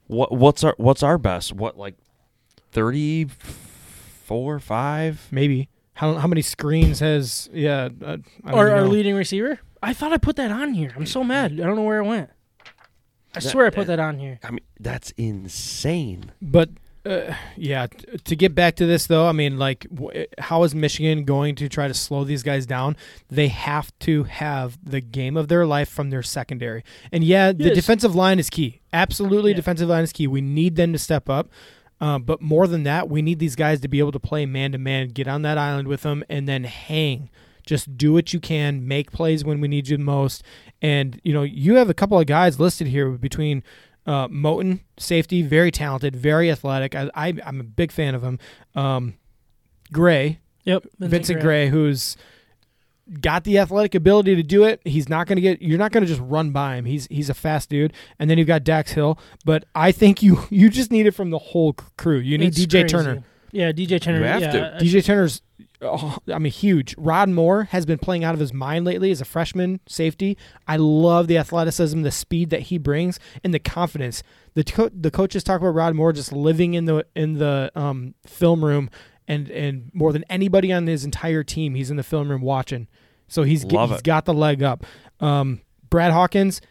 What 0.07 0.31
what's 0.31 0.63
our 0.63 0.73
what's 0.77 1.03
our 1.03 1.17
best? 1.17 1.53
What 1.53 1.77
like 1.77 1.95
34 2.71 4.59
5? 4.59 5.27
Maybe 5.31 5.69
how 5.93 6.15
how 6.15 6.27
many 6.27 6.41
screens 6.41 6.99
has 6.99 7.49
yeah? 7.53 7.89
Uh, 8.03 8.17
I 8.43 8.51
don't 8.51 8.59
Our, 8.59 8.67
even 8.67 8.79
our 8.79 8.85
know. 8.85 8.87
leading 8.91 9.15
receiver? 9.15 9.59
I 9.81 9.93
thought 9.93 10.13
I 10.13 10.17
put 10.17 10.35
that 10.37 10.51
on 10.51 10.73
here. 10.73 10.91
I'm 10.95 11.05
so 11.05 11.23
mad. 11.23 11.53
I 11.53 11.57
don't 11.57 11.75
know 11.75 11.83
where 11.83 11.99
it 11.99 12.05
went. 12.05 12.29
I 13.35 13.39
That- 13.39 13.41
swear 13.43 13.65
I 13.65 13.69
put 13.69 13.87
that 13.87 13.99
on 13.99 14.19
here. 14.19 14.39
I 14.43 14.51
mean, 14.51 14.59
that's 14.79 15.11
insane. 15.17 16.31
But 16.41 16.69
uh, 17.05 17.33
yeah, 17.57 17.87
to 18.23 18.35
get 18.35 18.55
back 18.55 18.75
to 18.77 18.85
this 18.85 19.07
though, 19.07 19.27
I 19.27 19.31
mean, 19.31 19.57
like, 19.57 19.87
w- 19.93 20.25
how 20.39 20.63
is 20.63 20.73
Michigan 20.73 21.25
going 21.25 21.55
to 21.55 21.67
try 21.69 21.87
to 21.87 21.93
slow 21.93 22.23
these 22.23 22.43
guys 22.43 22.65
down? 22.65 22.95
They 23.29 23.49
have 23.49 23.91
to 23.99 24.23
have 24.23 24.77
the 24.83 25.01
game 25.01 25.35
of 25.37 25.47
their 25.49 25.65
life 25.65 25.89
from 25.89 26.09
their 26.09 26.23
secondary, 26.23 26.83
and 27.11 27.23
yeah, 27.23 27.51
the 27.51 27.65
Yes. 27.65 27.75
defensive 27.75 28.15
line 28.15 28.39
is 28.39 28.49
key. 28.49 28.81
Absolutely, 28.93 29.51
Yeah. 29.51 29.57
defensive 29.57 29.89
line 29.89 30.03
is 30.03 30.13
key. 30.13 30.27
We 30.27 30.41
need 30.41 30.75
them 30.75 30.93
to 30.93 30.99
step 30.99 31.29
up. 31.29 31.49
Uh, 32.01 32.19
but 32.19 32.41
more 32.41 32.67
than 32.67 32.83
that, 32.83 33.09
we 33.09 33.21
need 33.21 33.39
these 33.39 33.55
guys 33.55 33.79
to 33.79 33.87
be 33.87 33.99
able 33.99 34.11
to 34.11 34.19
play 34.19 34.45
man 34.45 34.73
to 34.73 34.77
man, 34.77 35.07
get 35.07 35.25
on 35.27 35.41
that 35.43 35.57
island 35.57 35.87
with 35.87 36.01
them, 36.01 36.21
and 36.29 36.49
then 36.49 36.65
hang. 36.65 37.29
Just 37.65 37.97
do 37.97 38.11
what 38.11 38.33
you 38.33 38.41
can, 38.41 38.85
make 38.85 39.11
plays 39.13 39.45
when 39.45 39.61
we 39.61 39.69
need 39.69 39.87
you 39.87 39.97
most. 39.97 40.43
And 40.81 41.21
you 41.23 41.31
know, 41.33 41.43
you 41.43 41.75
have 41.75 41.89
a 41.89 41.93
couple 41.93 42.19
of 42.19 42.25
guys 42.25 42.59
listed 42.59 42.87
here 42.87 43.09
between 43.11 43.63
uh, 44.05 44.27
Moten, 44.27 44.81
safety, 44.97 45.41
very 45.41 45.71
talented, 45.71 46.15
very 46.15 46.51
athletic. 46.51 46.95
I, 46.95 47.09
I 47.15 47.33
I'm 47.45 47.59
a 47.59 47.63
big 47.63 47.91
fan 47.91 48.15
of 48.15 48.23
him. 48.23 48.39
Um, 48.75 49.15
Gray, 49.91 50.39
Yep. 50.65 50.87
Vincent 50.99 51.41
Gray, 51.41 51.69
who's 51.69 52.15
got 53.19 53.43
the 53.43 53.57
athletic 53.59 53.95
ability 53.95 54.35
to 54.35 54.43
do 54.43 54.63
it. 54.63 54.81
He's 54.85 55.09
not 55.09 55.27
going 55.27 55.35
to 55.35 55.41
get. 55.41 55.61
You're 55.61 55.77
not 55.77 55.91
going 55.91 56.03
to 56.03 56.07
just 56.07 56.21
run 56.21 56.51
by 56.51 56.75
him. 56.75 56.85
He's 56.85 57.07
he's 57.07 57.29
a 57.29 57.33
fast 57.33 57.69
dude. 57.69 57.93
And 58.19 58.29
then 58.29 58.37
you've 58.37 58.47
got 58.47 58.63
Dax 58.63 58.93
Hill. 58.93 59.19
But 59.45 59.65
I 59.75 59.91
think 59.91 60.23
you 60.23 60.39
you 60.49 60.69
just 60.69 60.91
need 60.91 61.05
it 61.05 61.11
from 61.11 61.29
the 61.29 61.39
whole 61.39 61.73
crew. 61.73 62.19
You 62.19 62.37
need 62.37 62.47
It's 62.47 62.59
DJ 62.59 62.81
crazy. 62.81 62.87
Turner. 62.87 63.23
Yeah, 63.51 63.71
DJ 63.71 64.01
Turner. 64.01 64.19
You 64.19 64.25
have 64.25 64.41
yeah, 64.41 64.51
to. 64.51 64.77
DJ 64.83 65.03
Turner's, 65.03 65.41
oh, 65.83 66.17
I 66.31 66.39
mean, 66.39 66.51
huge. 66.51 66.95
Rod 66.97 67.29
Moore 67.29 67.65
has 67.65 67.85
been 67.85 67.99
playing 67.99 68.23
out 68.23 68.33
of 68.33 68.39
his 68.39 68.53
mind 68.53 68.85
lately 68.85 69.11
as 69.11 69.21
a 69.21 69.25
freshman 69.25 69.79
safety. 69.87 70.37
I 70.67 70.77
love 70.77 71.27
the 71.27 71.37
athleticism, 71.37 72.01
the 72.01 72.11
speed 72.11 72.49
that 72.49 72.61
he 72.61 72.77
brings, 72.77 73.19
and 73.43 73.53
the 73.53 73.59
confidence. 73.59 74.23
The 74.53 74.63
co- 74.63 74.89
the 74.89 75.11
coaches 75.11 75.43
talk 75.43 75.61
about 75.61 75.69
Rod 75.75 75.95
Moore 75.95 76.13
just 76.13 76.31
living 76.31 76.73
in 76.73 76.85
the 76.85 77.05
in 77.15 77.35
the 77.35 77.71
um, 77.75 78.15
film 78.25 78.63
room, 78.63 78.89
and 79.27 79.49
and 79.49 79.91
more 79.93 80.13
than 80.13 80.23
anybody 80.29 80.71
on 80.71 80.87
his 80.87 81.05
entire 81.05 81.43
team, 81.43 81.75
he's 81.75 81.91
in 81.91 81.97
the 81.97 82.03
film 82.03 82.29
room 82.29 82.41
watching. 82.41 82.87
So 83.27 83.43
he's 83.43 83.63
Love 83.65 83.91
he's 83.91 84.01
got 84.01 84.25
the 84.25 84.33
leg 84.33 84.61
up. 84.61 84.85
Um, 85.19 85.61
Brad 85.89 86.11
Hawkins 86.11 86.61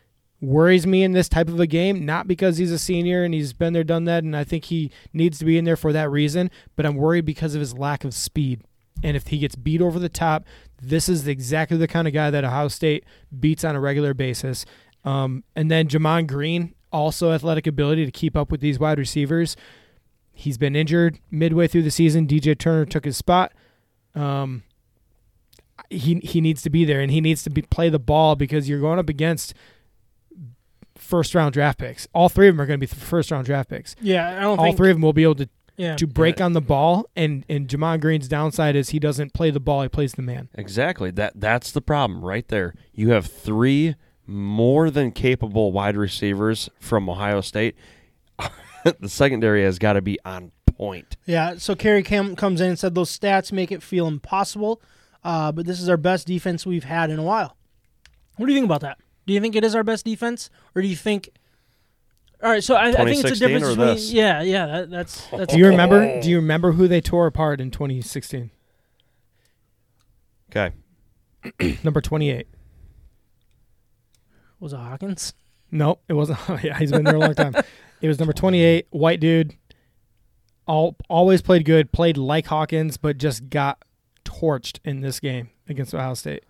worries 0.43 0.87
me 0.87 1.05
in 1.05 1.13
this 1.13 1.29
type 1.29 1.49
of 1.49 1.61
a 1.61 1.67
game, 1.67 2.05
not 2.05 2.27
because 2.27 2.59
he's 2.59 2.73
a 2.73 2.79
senior 2.79 3.23
and 3.23 3.33
he's 3.33 3.53
been 3.53 3.73
there, 3.73 3.85
done 3.85 4.05
that, 4.05 4.25
and 4.25 4.37
I 4.37 4.45
think 4.45 4.65
he 4.65 4.91
needs 5.13 5.39
to 5.39 5.45
be 5.45 5.57
in 5.57 5.65
there 5.65 5.77
for 5.77 5.93
that 5.93 6.11
reason, 6.11 6.51
but 6.77 6.85
I'm 6.85 6.97
worried 6.97 7.25
because 7.25 7.55
of 7.55 7.61
his 7.61 7.79
lack 7.79 8.05
of 8.05 8.13
speed. 8.13 8.63
And 9.03 9.17
if 9.17 9.29
he 9.29 9.39
gets 9.39 9.57
beat 9.57 9.81
over 9.81 9.99
the 9.99 10.09
top, 10.09 10.45
this 10.81 11.09
is 11.09 11.27
exactly 11.27 11.77
the 11.77 11.89
kind 11.89 12.07
of 12.07 12.15
guy 12.15 12.31
that 12.31 12.45
Ohio 12.45 12.69
State 12.69 13.05
beats 13.39 13.65
on 13.65 13.75
a 13.75 13.81
regular 13.81 14.15
basis. 14.15 14.65
Um, 15.05 15.45
and 15.57 15.71
then 15.71 15.89
Gemon 15.89 16.27
Green, 16.27 16.75
also 16.93 17.33
athletic 17.33 17.67
ability 17.67 18.05
to 18.05 18.13
keep 18.13 18.37
up 18.37 18.51
with 18.51 18.61
these 18.61 18.79
wide 18.79 18.99
receivers. 18.99 19.57
He's 20.33 20.59
been 20.59 20.77
injured 20.77 21.19
midway 21.31 21.67
through 21.67 21.83
the 21.83 21.91
season. 21.91 22.27
DJ 22.27 22.57
Turner 22.57 22.85
took 22.85 23.05
his 23.05 23.17
spot. 23.17 23.53
Um, 24.15 24.63
he 25.91 26.21
he 26.23 26.41
needs 26.41 26.63
to 26.63 26.71
be 26.71 26.85
there 26.85 27.01
and 27.01 27.11
he 27.11 27.21
needs 27.21 27.43
to 27.45 27.51
be, 27.51 27.63
play 27.63 27.89
the 27.89 27.99
ball 27.99 28.37
because 28.37 28.69
you're 28.69 28.81
going 28.81 28.99
up 28.99 29.09
against 29.09 29.55
first 30.97 31.35
round 31.35 31.53
draft 31.53 31.79
picks. 31.79 32.07
All 32.15 32.29
three 32.29 32.49
of 32.49 32.55
them 32.55 32.61
are 32.61 32.67
going 32.67 32.81
to 32.81 32.87
be 32.87 32.87
first 32.87 33.31
round 33.31 33.47
draft 33.47 33.69
picks. 33.71 33.95
yeah, 34.01 34.39
I 34.39 34.41
don't 34.41 34.59
All 34.59 34.73
three 34.73 34.91
of 34.91 34.97
them 34.97 35.03
will 35.03 35.13
be 35.13 35.23
able 35.23 35.35
to, 35.37 35.49
yeah. 35.77 35.97
to 35.97 36.07
break 36.07 36.41
on 36.41 36.53
the 36.53 36.61
ball. 36.61 37.07
And 37.17 37.45
and 37.49 37.69
Gemon 37.69 38.01
Green's 38.01 38.29
downside 38.29 38.77
is 38.77 38.91
he 38.91 38.99
doesn't 38.99 39.33
play 39.33 39.51
the 39.51 39.61
ball; 39.61 39.83
he 39.83 39.89
plays 39.89 40.13
the 40.13 40.23
man. 40.23 40.49
Exactly. 40.55 41.11
That 41.11 41.33
that's 41.37 41.73
the 41.73 41.81
problem 41.81 42.25
right 42.25 42.47
there. 42.49 42.75
You 42.93 43.11
have 43.11 43.27
three 43.27 43.95
more 44.27 44.91
than 44.91 45.13
capable 45.13 45.73
wide 45.73 45.97
receivers 45.97 46.69
from 46.79 47.09
Ohio 47.09 47.41
State. 47.41 47.77
the 49.01 49.09
secondary 49.09 49.63
has 49.63 49.79
got 49.79 49.95
to 49.95 50.03
be 50.03 50.19
on 50.25 50.53
point. 50.77 51.17
Yeah, 51.27 51.57
so 51.59 51.75
Kerry 51.75 52.03
Cam 52.03 52.35
comes 52.37 52.61
in 52.61 52.71
and 52.71 52.79
said 52.79 52.95
those 52.95 53.17
stats 53.17 53.53
make 53.53 53.71
it 53.71 53.83
feel 53.83 54.07
impossible, 54.07 54.81
uh, 55.23 55.53
but 55.53 55.67
this 55.67 55.81
is 55.81 55.89
our 55.89 55.97
best 55.97 56.27
defense 56.27 56.67
we've 56.67 56.85
had 56.85 57.11
in 57.11 57.19
a 57.19 57.23
while. 57.23 57.57
What 58.37 58.47
do 58.47 58.53
you 58.53 58.57
think 58.57 58.67
about 58.67 58.81
that? 58.81 58.99
Do 59.27 59.33
you 59.33 59.41
think 59.41 59.55
it 59.55 59.65
is 59.65 59.75
our 59.75 59.85
best 59.85 60.05
defense, 60.05 60.51
or 60.75 60.83
do 60.83 60.89
you 60.89 60.97
think? 60.97 61.31
All 62.43 62.51
right, 62.51 62.65
so 62.65 62.75
I, 62.75 62.89
I 62.89 62.93
think 63.05 63.25
it's 63.25 63.41
a 63.41 63.47
difference 63.47 63.65
or 63.65 63.77
between. 63.77 63.87
this? 63.95 64.13
Yeah, 64.13 64.43
yeah, 64.43 64.67
that, 64.67 64.91
that's 64.91 65.27
that's. 65.29 65.53
Do 65.53 65.59
you 65.61 65.69
remember? 65.69 66.21
Do 66.21 66.29
you 66.29 66.37
remember 66.37 66.73
who 66.73 66.89
they 66.89 67.01
tore 67.01 67.27
apart 67.27 67.61
in 67.61 67.71
2016? 67.71 68.51
Okay. 70.51 70.75
Number 71.85 72.01
28. 72.01 72.47
was 74.61 74.73
it 74.73 74.77
Hawkins? 74.77 75.35
No, 75.71 75.99
it 76.09 76.13
wasn't. 76.15 76.39
yeah, 76.63 76.79
he's 76.79 76.91
been 76.93 77.05
there 77.05 77.17
a 77.17 77.19
long 77.19 77.35
time. 77.35 77.55
It 78.01 78.09
was 78.09 78.19
number 78.19 78.33
28, 78.33 78.89
white 78.91 79.21
dude. 79.21 79.57
All 80.67 80.97
always 81.09 81.41
played 81.41 81.65
good, 81.65 81.93
played 81.93 82.17
like 82.17 82.47
Hawkins, 82.47 82.97
but 82.97 83.17
just 83.19 83.49
got 83.49 83.83
torched 84.25 84.79
in 84.85 85.01
this 85.01 85.21
game 85.21 85.51
against 85.69 85.95
Ohio 85.95 86.15
State. 86.15 86.45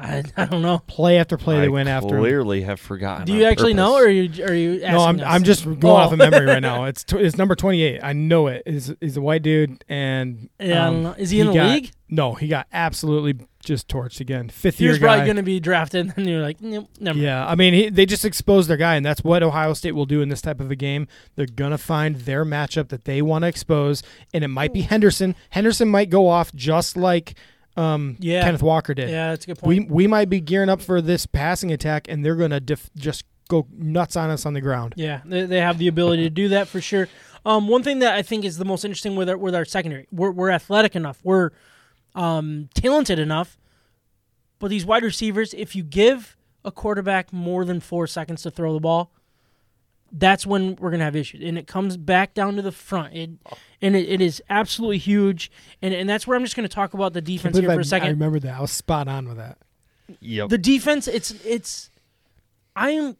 I, 0.00 0.22
I 0.36 0.44
don't 0.44 0.62
know. 0.62 0.78
Play 0.86 1.18
after 1.18 1.36
play, 1.36 1.56
I 1.56 1.60
they 1.62 1.68
went 1.68 1.88
after 1.88 2.14
him. 2.16 2.22
clearly 2.22 2.62
have 2.62 2.78
forgotten. 2.78 3.26
Do 3.26 3.32
you 3.32 3.44
on 3.46 3.50
actually 3.52 3.74
know, 3.74 3.94
or 3.94 4.04
are 4.04 4.08
you 4.08 4.44
are 4.44 4.54
you? 4.54 4.74
Asking 4.82 4.92
No, 4.92 5.00
I'm 5.00 5.18
us? 5.20 5.26
I'm 5.26 5.42
just 5.44 5.64
going 5.64 5.84
Oh. 5.84 5.90
off 5.96 6.12
of 6.12 6.18
memory 6.18 6.46
right 6.46 6.62
now. 6.62 6.84
It's 6.88 7.02
tw- 7.04 7.14
it's 7.14 7.36
number 7.36 7.54
28. 7.56 8.00
I 8.02 8.12
know 8.12 8.46
it. 8.46 8.62
He's, 8.66 8.94
he's 9.00 9.16
a 9.16 9.20
white 9.20 9.42
dude, 9.42 9.84
and 9.88 10.48
Yeah, 10.60 10.84
I 10.84 10.86
um, 10.88 10.94
don't 10.94 11.02
know. 11.02 11.14
Is 11.18 11.30
he 11.30 11.40
in 11.40 11.48
the 11.48 11.54
got- 11.54 11.70
league? 11.70 11.90
No, 12.10 12.32
he 12.34 12.48
got 12.48 12.66
absolutely 12.72 13.44
just 13.62 13.86
torched 13.88 14.20
again. 14.20 14.48
Fifth 14.48 14.78
He 14.78 14.84
year 14.84 14.92
was 14.92 14.98
probably 14.98 15.18
guy. 15.20 15.24
going 15.26 15.36
to 15.36 15.42
be 15.42 15.60
drafted, 15.60 16.12
and 16.16 16.26
you're 16.26 16.40
like, 16.40 16.58
nope, 16.62 16.88
never. 17.00 17.18
Yeah, 17.18 17.46
I 17.46 17.54
mean, 17.54 17.74
he, 17.74 17.88
they 17.90 18.06
just 18.06 18.24
expose 18.24 18.66
their 18.66 18.78
guy, 18.78 18.94
and 18.94 19.04
that's 19.04 19.22
what 19.22 19.42
Ohio 19.42 19.74
State 19.74 19.92
will 19.92 20.06
do 20.06 20.22
in 20.22 20.30
this 20.30 20.40
type 20.40 20.58
of 20.60 20.70
a 20.70 20.76
game. 20.76 21.06
They're 21.36 21.44
gonna 21.44 21.76
find 21.76 22.16
their 22.16 22.46
matchup 22.46 22.88
that 22.88 23.04
they 23.04 23.20
want 23.20 23.42
to 23.42 23.48
expose, 23.48 24.02
and 24.32 24.42
it 24.42 24.48
might 24.48 24.72
be 24.72 24.82
Henderson. 24.82 25.34
Henderson 25.50 25.88
might 25.88 26.08
go 26.08 26.28
off 26.28 26.54
just 26.54 26.96
like 26.96 27.34
um, 27.78 28.16
Yeah. 28.20 28.42
Kenneth 28.42 28.62
Walker 28.62 28.92
did. 28.94 29.08
Yeah, 29.10 29.30
that's 29.30 29.44
a 29.44 29.48
good 29.54 29.58
We 29.62 29.80
point. 29.80 29.90
we 29.90 30.06
might 30.06 30.28
be 30.28 30.40
gearing 30.40 30.68
up 30.68 30.80
for 30.80 31.00
this 31.00 31.26
passing 31.26 31.70
attack, 31.72 32.06
and 32.08 32.24
they're 32.24 32.36
gonna 32.36 32.60
def- 32.60 32.90
just 32.96 33.24
go 33.48 33.66
nuts 33.72 34.16
on 34.16 34.28
us 34.30 34.44
on 34.44 34.52
the 34.52 34.60
ground. 34.60 34.92
yeah, 34.96 35.20
they, 35.24 35.44
they 35.46 35.60
have 35.60 35.78
the 35.78 35.88
ability 35.88 36.22
to 36.24 36.30
do 36.30 36.48
that 36.48 36.68
for 36.68 36.80
sure. 36.80 37.08
Um, 37.46 37.66
one 37.68 37.82
thing 37.82 38.00
that 38.00 38.14
I 38.14 38.20
think 38.22 38.44
is 38.44 38.58
the 38.58 38.64
most 38.64 38.84
interesting 38.84 39.16
with 39.16 39.28
our 39.30 39.38
with 39.38 39.54
our 39.54 39.64
secondary, 39.64 40.06
we're 40.10 40.30
we're 40.32 40.50
athletic 40.50 40.94
enough, 40.96 41.20
we're 41.22 41.50
um, 42.14 42.68
talented 42.74 43.18
enough, 43.18 43.56
but 44.58 44.68
these 44.68 44.84
wide 44.84 45.02
receivers, 45.02 45.54
if 45.54 45.74
you 45.76 45.82
give 45.82 46.36
a 46.64 46.72
quarterback 46.72 47.32
more 47.32 47.64
than 47.64 47.80
four 47.80 48.06
seconds 48.06 48.42
to 48.42 48.50
throw 48.50 48.74
the 48.74 48.80
ball, 48.80 49.12
that's 50.12 50.46
when 50.46 50.76
we're 50.76 50.90
gonna 50.90 51.04
have 51.04 51.16
issues, 51.16 51.42
and 51.46 51.58
it 51.58 51.66
comes 51.66 51.96
back 51.96 52.34
down 52.34 52.56
to 52.56 52.62
the 52.62 52.72
front. 52.72 53.14
It 53.14 53.30
and 53.80 53.94
it, 53.96 54.08
it 54.08 54.20
is 54.20 54.42
absolutely 54.50 54.98
huge, 54.98 55.50
and 55.82 55.92
and 55.94 56.08
that's 56.08 56.26
where 56.26 56.36
I'm 56.36 56.44
just 56.44 56.56
gonna 56.56 56.68
talk 56.68 56.94
about 56.94 57.12
the 57.12 57.20
defense 57.20 57.56
here 57.58 57.68
for 57.68 57.78
I- 57.78 57.80
a 57.80 57.84
second. 57.84 58.08
I 58.08 58.10
remember 58.12 58.40
that. 58.40 58.56
I 58.56 58.60
was 58.60 58.72
spot 58.72 59.08
on 59.08 59.28
with 59.28 59.36
that. 59.36 59.58
Yep. 60.20 60.48
the 60.48 60.56
defense 60.56 61.06
it's 61.06 61.32
it's 61.44 61.90
i 62.74 62.92
am 62.92 63.18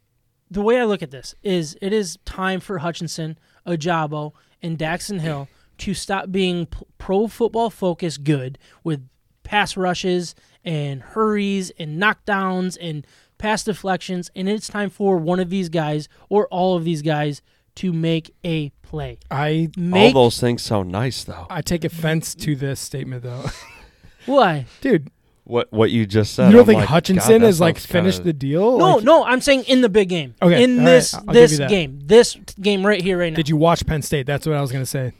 the 0.50 0.62
way 0.62 0.80
i 0.80 0.84
look 0.84 1.02
at 1.02 1.10
this 1.10 1.34
is 1.42 1.76
it 1.82 1.92
is 1.92 2.16
time 2.24 2.60
for 2.60 2.78
hutchinson 2.78 3.38
ojabo 3.66 4.32
and 4.62 4.78
daxton 4.78 5.20
hill 5.20 5.48
to 5.76 5.92
stop 5.92 6.32
being 6.32 6.64
p- 6.64 6.78
pro 6.96 7.26
football 7.26 7.68
focused 7.68 8.24
good 8.24 8.56
with 8.84 9.06
pass 9.42 9.76
rushes 9.76 10.34
and 10.64 11.02
hurries 11.02 11.70
and 11.78 12.00
knockdowns 12.00 12.78
and 12.80 13.06
pass 13.38 13.64
deflections 13.64 14.30
and 14.36 14.48
it's 14.48 14.68
time 14.68 14.90
for 14.90 15.16
one 15.16 15.38
of 15.40 15.48
these 15.50 15.68
guys 15.68 16.08
or 16.28 16.46
all 16.48 16.76
of 16.76 16.84
these 16.84 17.02
guys 17.02 17.40
to 17.76 17.92
make 17.92 18.34
a 18.44 18.70
play 18.82 19.18
I 19.30 19.68
make 19.76 20.14
All 20.16 20.24
those 20.24 20.40
things 20.40 20.62
sound 20.62 20.90
nice, 20.90 21.22
though. 21.24 21.46
I 21.48 21.62
take 21.62 21.84
offense 21.84 22.34
to 22.36 22.56
this 22.56 22.80
statement 22.80 23.22
though, 23.22 23.44
why 24.26 24.66
dude. 24.80 25.10
What 25.44 25.72
what 25.72 25.90
you 25.90 26.04
just 26.04 26.34
said. 26.34 26.48
You 26.48 26.52
don't 26.52 26.60
I'm 26.60 26.66
think 26.66 26.78
like, 26.80 26.88
Hutchinson 26.88 27.40
God, 27.40 27.46
has 27.46 27.58
like 27.58 27.78
finished 27.78 28.18
kinda- 28.18 28.32
the 28.32 28.32
deal? 28.34 28.76
no 28.76 28.96
Like, 28.96 29.04
no 29.04 29.24
i'm 29.24 29.40
saying 29.40 29.62
in 29.64 29.80
the 29.80 29.88
big 29.88 30.10
game 30.10 30.34
Okay, 30.42 30.62
in 30.62 30.72
all 30.72 30.84
right, 30.84 30.84
this 30.84 31.14
I'll 31.14 31.22
this 31.24 31.58
game 31.58 32.00
this 32.04 32.34
game 32.60 32.84
right 32.84 33.00
here 33.00 33.18
right 33.18 33.32
now 33.32 33.36
Did 33.36 33.48
you 33.48 33.56
watch 33.56 33.86
Penn 33.86 34.02
State? 34.02 34.26
That's 34.26 34.46
what 34.46 34.56
I 34.56 34.60
was 34.60 34.70
gonna 34.72 34.84
say. 34.84 35.12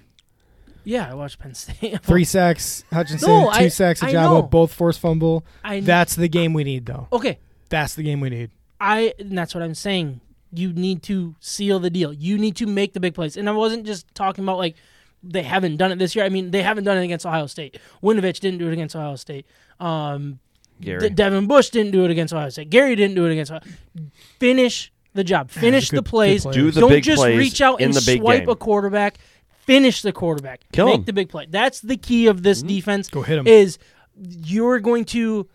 yeah 0.84 1.10
i 1.10 1.14
watched 1.14 1.38
penn 1.38 1.54
state 1.54 1.98
Three 2.02 2.24
sacks, 2.24 2.84
Hutchinson. 2.92 3.26
No, 3.28 3.44
two 3.44 3.48
I- 3.64 3.68
sacks, 3.68 4.02
I 4.02 4.12
Ojabo. 4.12 4.50
Both 4.50 4.74
forced 4.74 5.00
fumble. 5.00 5.46
I 5.64 5.80
That's 5.80 6.14
the 6.14 6.28
game 6.28 6.52
we 6.52 6.62
need, 6.64 6.84
though. 6.84 7.08
okay. 7.12 7.38
That's 7.68 7.94
the 7.94 8.02
game 8.02 8.20
we 8.20 8.30
need. 8.30 8.50
I 8.80 9.14
and 9.18 9.36
that's 9.36 9.54
what 9.54 9.62
I'm 9.62 9.74
saying. 9.74 10.20
You 10.52 10.72
need 10.72 11.02
to 11.04 11.34
seal 11.40 11.78
the 11.78 11.90
deal. 11.90 12.12
You 12.12 12.38
need 12.38 12.56
to 12.56 12.66
make 12.66 12.94
the 12.94 13.00
big 13.00 13.14
plays. 13.14 13.36
And 13.36 13.48
I 13.48 13.52
wasn't 13.52 13.84
just 13.84 14.14
talking 14.14 14.44
about 14.44 14.56
like 14.58 14.76
they 15.22 15.42
haven't 15.42 15.76
done 15.76 15.92
it 15.92 15.98
this 15.98 16.14
year. 16.16 16.24
I 16.24 16.28
mean, 16.28 16.50
they 16.52 16.62
haven't 16.62 16.84
done 16.84 16.96
it 16.96 17.04
against 17.04 17.26
Ohio 17.26 17.46
State. 17.46 17.78
Winovich 18.02 18.40
didn't 18.40 18.58
do 18.58 18.68
it 18.68 18.72
against 18.72 18.94
Ohio 18.96 19.16
State. 19.16 19.46
Um, 19.80 20.38
Gary. 20.80 21.00
De- 21.00 21.10
Devin 21.10 21.46
Bush 21.48 21.70
didn't 21.70 21.90
do 21.92 22.04
it 22.04 22.10
against 22.10 22.32
Ohio 22.32 22.48
State. 22.50 22.70
Gary 22.70 22.94
didn't 22.96 23.16
do 23.16 23.26
it 23.26 23.32
against. 23.32 23.50
Ohio 23.50 23.62
Finish 24.38 24.92
the 25.14 25.24
job. 25.24 25.50
Finish 25.50 25.90
good- 25.90 25.98
the 25.98 26.02
plays. 26.02 26.44
Do 26.44 26.70
the 26.70 26.80
Don't 26.80 26.90
big 26.90 27.02
just 27.04 27.18
plays 27.20 27.38
reach 27.38 27.60
out 27.60 27.80
and 27.80 27.94
swipe 27.94 28.40
game. 28.42 28.48
a 28.48 28.56
quarterback. 28.56 29.18
Finish 29.66 30.02
the 30.02 30.12
quarterback. 30.12 30.60
Kill 30.72 30.86
Make 30.86 30.94
him. 31.00 31.04
the 31.04 31.12
big 31.12 31.28
play. 31.28 31.46
That's 31.50 31.80
the 31.80 31.96
key 31.96 32.26
of 32.28 32.42
this 32.42 32.60
Mm-hmm. 32.60 32.68
defense 32.68 33.10
Go 33.10 33.22
hit 33.22 33.38
him. 33.38 33.46
is 33.46 33.78
you're 34.16 34.78
going 34.80 35.04
to 35.06 35.46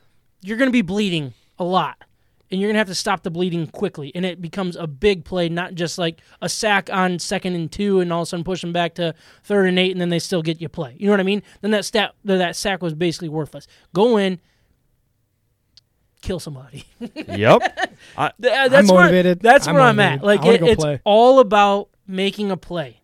you're 0.42 0.58
going 0.58 0.68
to 0.70 0.74
be 0.74 0.82
bleeding 0.84 1.34
a 1.60 1.64
lot 1.64 2.04
and 2.52 2.62
you're 2.62 2.68
going 2.68 2.76
to 2.76 2.80
have 2.80 2.88
to 2.88 2.96
stop 2.96 3.24
the 3.24 3.32
bleeding 3.32 3.66
quickly 3.68 4.12
and 4.14 4.26
it 4.26 4.42
becomes 4.42 4.76
a 4.76 4.86
big 4.86 5.26
play 5.26 5.50
not 5.50 5.74
just 5.74 5.98
like 5.98 6.22
a 6.42 6.48
sack 6.50 6.90
on 6.92 7.18
second 7.20 7.56
and 7.56 7.72
2 7.72 8.00
and 8.00 8.14
all 8.14 8.22
of 8.22 8.24
a 8.24 8.26
sudden 8.28 8.44
push 8.44 8.62
them 8.62 8.72
back 8.74 8.96
to 8.96 9.14
third 9.44 9.68
and 9.68 9.80
8 9.80 9.92
and 9.92 10.02
then 10.02 10.10
they 10.10 10.20
still 10.20 10.42
get 10.42 10.62
you 10.62 10.70
play. 10.70 10.96
You 11.00 11.08
know 11.08 11.14
what 11.14 11.20
I 11.20 11.24
mean? 11.24 11.42
Then 11.62 11.72
that 11.72 11.86
stat 11.86 12.14
that 12.26 12.56
sack 12.56 12.82
was 12.82 12.94
basically 12.94 13.30
worthless. 13.30 13.68
Go 13.94 14.18
in 14.18 14.40
kill 16.24 16.40
somebody. 16.40 16.86
Yep. 17.28 17.62
I, 18.18 18.32
Th- 18.42 18.54
uh, 18.54 18.68
that's 18.70 18.92
where 18.92 19.02
motivated. 19.02 19.40
that's 19.40 19.68
I'm 19.68 19.76
where 19.76 19.84
I'm 19.84 20.00
at. 20.00 20.24
Like 20.24 20.46
it, 20.46 20.62
it's 20.64 20.82
play. 20.82 21.02
all 21.04 21.40
about 21.40 21.90
making 22.08 22.50
a 22.52 22.58
play 22.58 23.02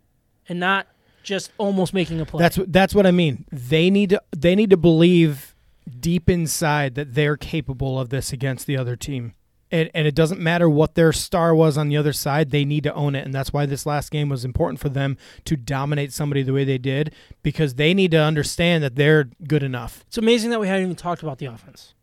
and 0.48 0.60
not 0.60 0.88
just 1.24 1.52
almost 1.58 1.94
making 1.94 2.22
a 2.22 2.26
play. 2.26 2.40
That's 2.40 2.60
that's 2.68 2.96
what 2.96 3.06
I 3.06 3.12
mean. 3.12 3.46
They 3.52 3.90
need 3.90 4.12
to 4.12 4.22
they 4.36 4.56
need 4.56 4.70
to 4.70 4.78
believe 4.78 5.49
deep 5.90 6.30
inside 6.30 6.96
that 6.96 7.14
they're 7.14 7.38
capable 7.38 8.00
of 8.00 8.10
this 8.10 8.32
against 8.34 8.68
the 8.68 8.78
other 8.78 8.96
team. 8.96 9.34
And, 9.72 9.92
and 9.94 10.08
it 10.08 10.16
doesn't 10.16 10.40
matter 10.40 10.68
what 10.68 10.96
their 10.96 11.14
star 11.14 11.54
was 11.54 11.78
on 11.78 11.90
the 11.90 11.98
other 11.98 12.12
side, 12.14 12.50
they 12.50 12.66
need 12.66 12.84
to 12.86 12.94
own 12.96 13.14
it. 13.14 13.24
And 13.24 13.34
that's 13.34 13.54
why 13.54 13.68
this 13.68 13.86
last 13.86 14.10
game 14.10 14.28
was 14.28 14.44
important 14.44 14.80
for 14.80 14.90
them 14.90 15.16
to 15.46 15.56
dominate 15.56 16.12
somebody 16.12 16.42
the 16.42 16.54
way 16.54 16.64
they 16.64 16.80
did, 16.80 17.14
because 17.44 17.76
they 17.76 17.94
need 17.94 18.10
to 18.12 18.18
understand 18.18 18.84
that 18.84 18.96
they're 18.96 19.26
good 19.48 19.62
enough. 19.62 20.04
It's 20.08 20.18
amazing 20.18 20.50
that 20.50 20.60
we 20.60 20.68
haven't 20.68 20.84
even 20.86 20.96
talked 20.96 21.22
about 21.22 21.38
the 21.38 21.46
offense. 21.46 21.94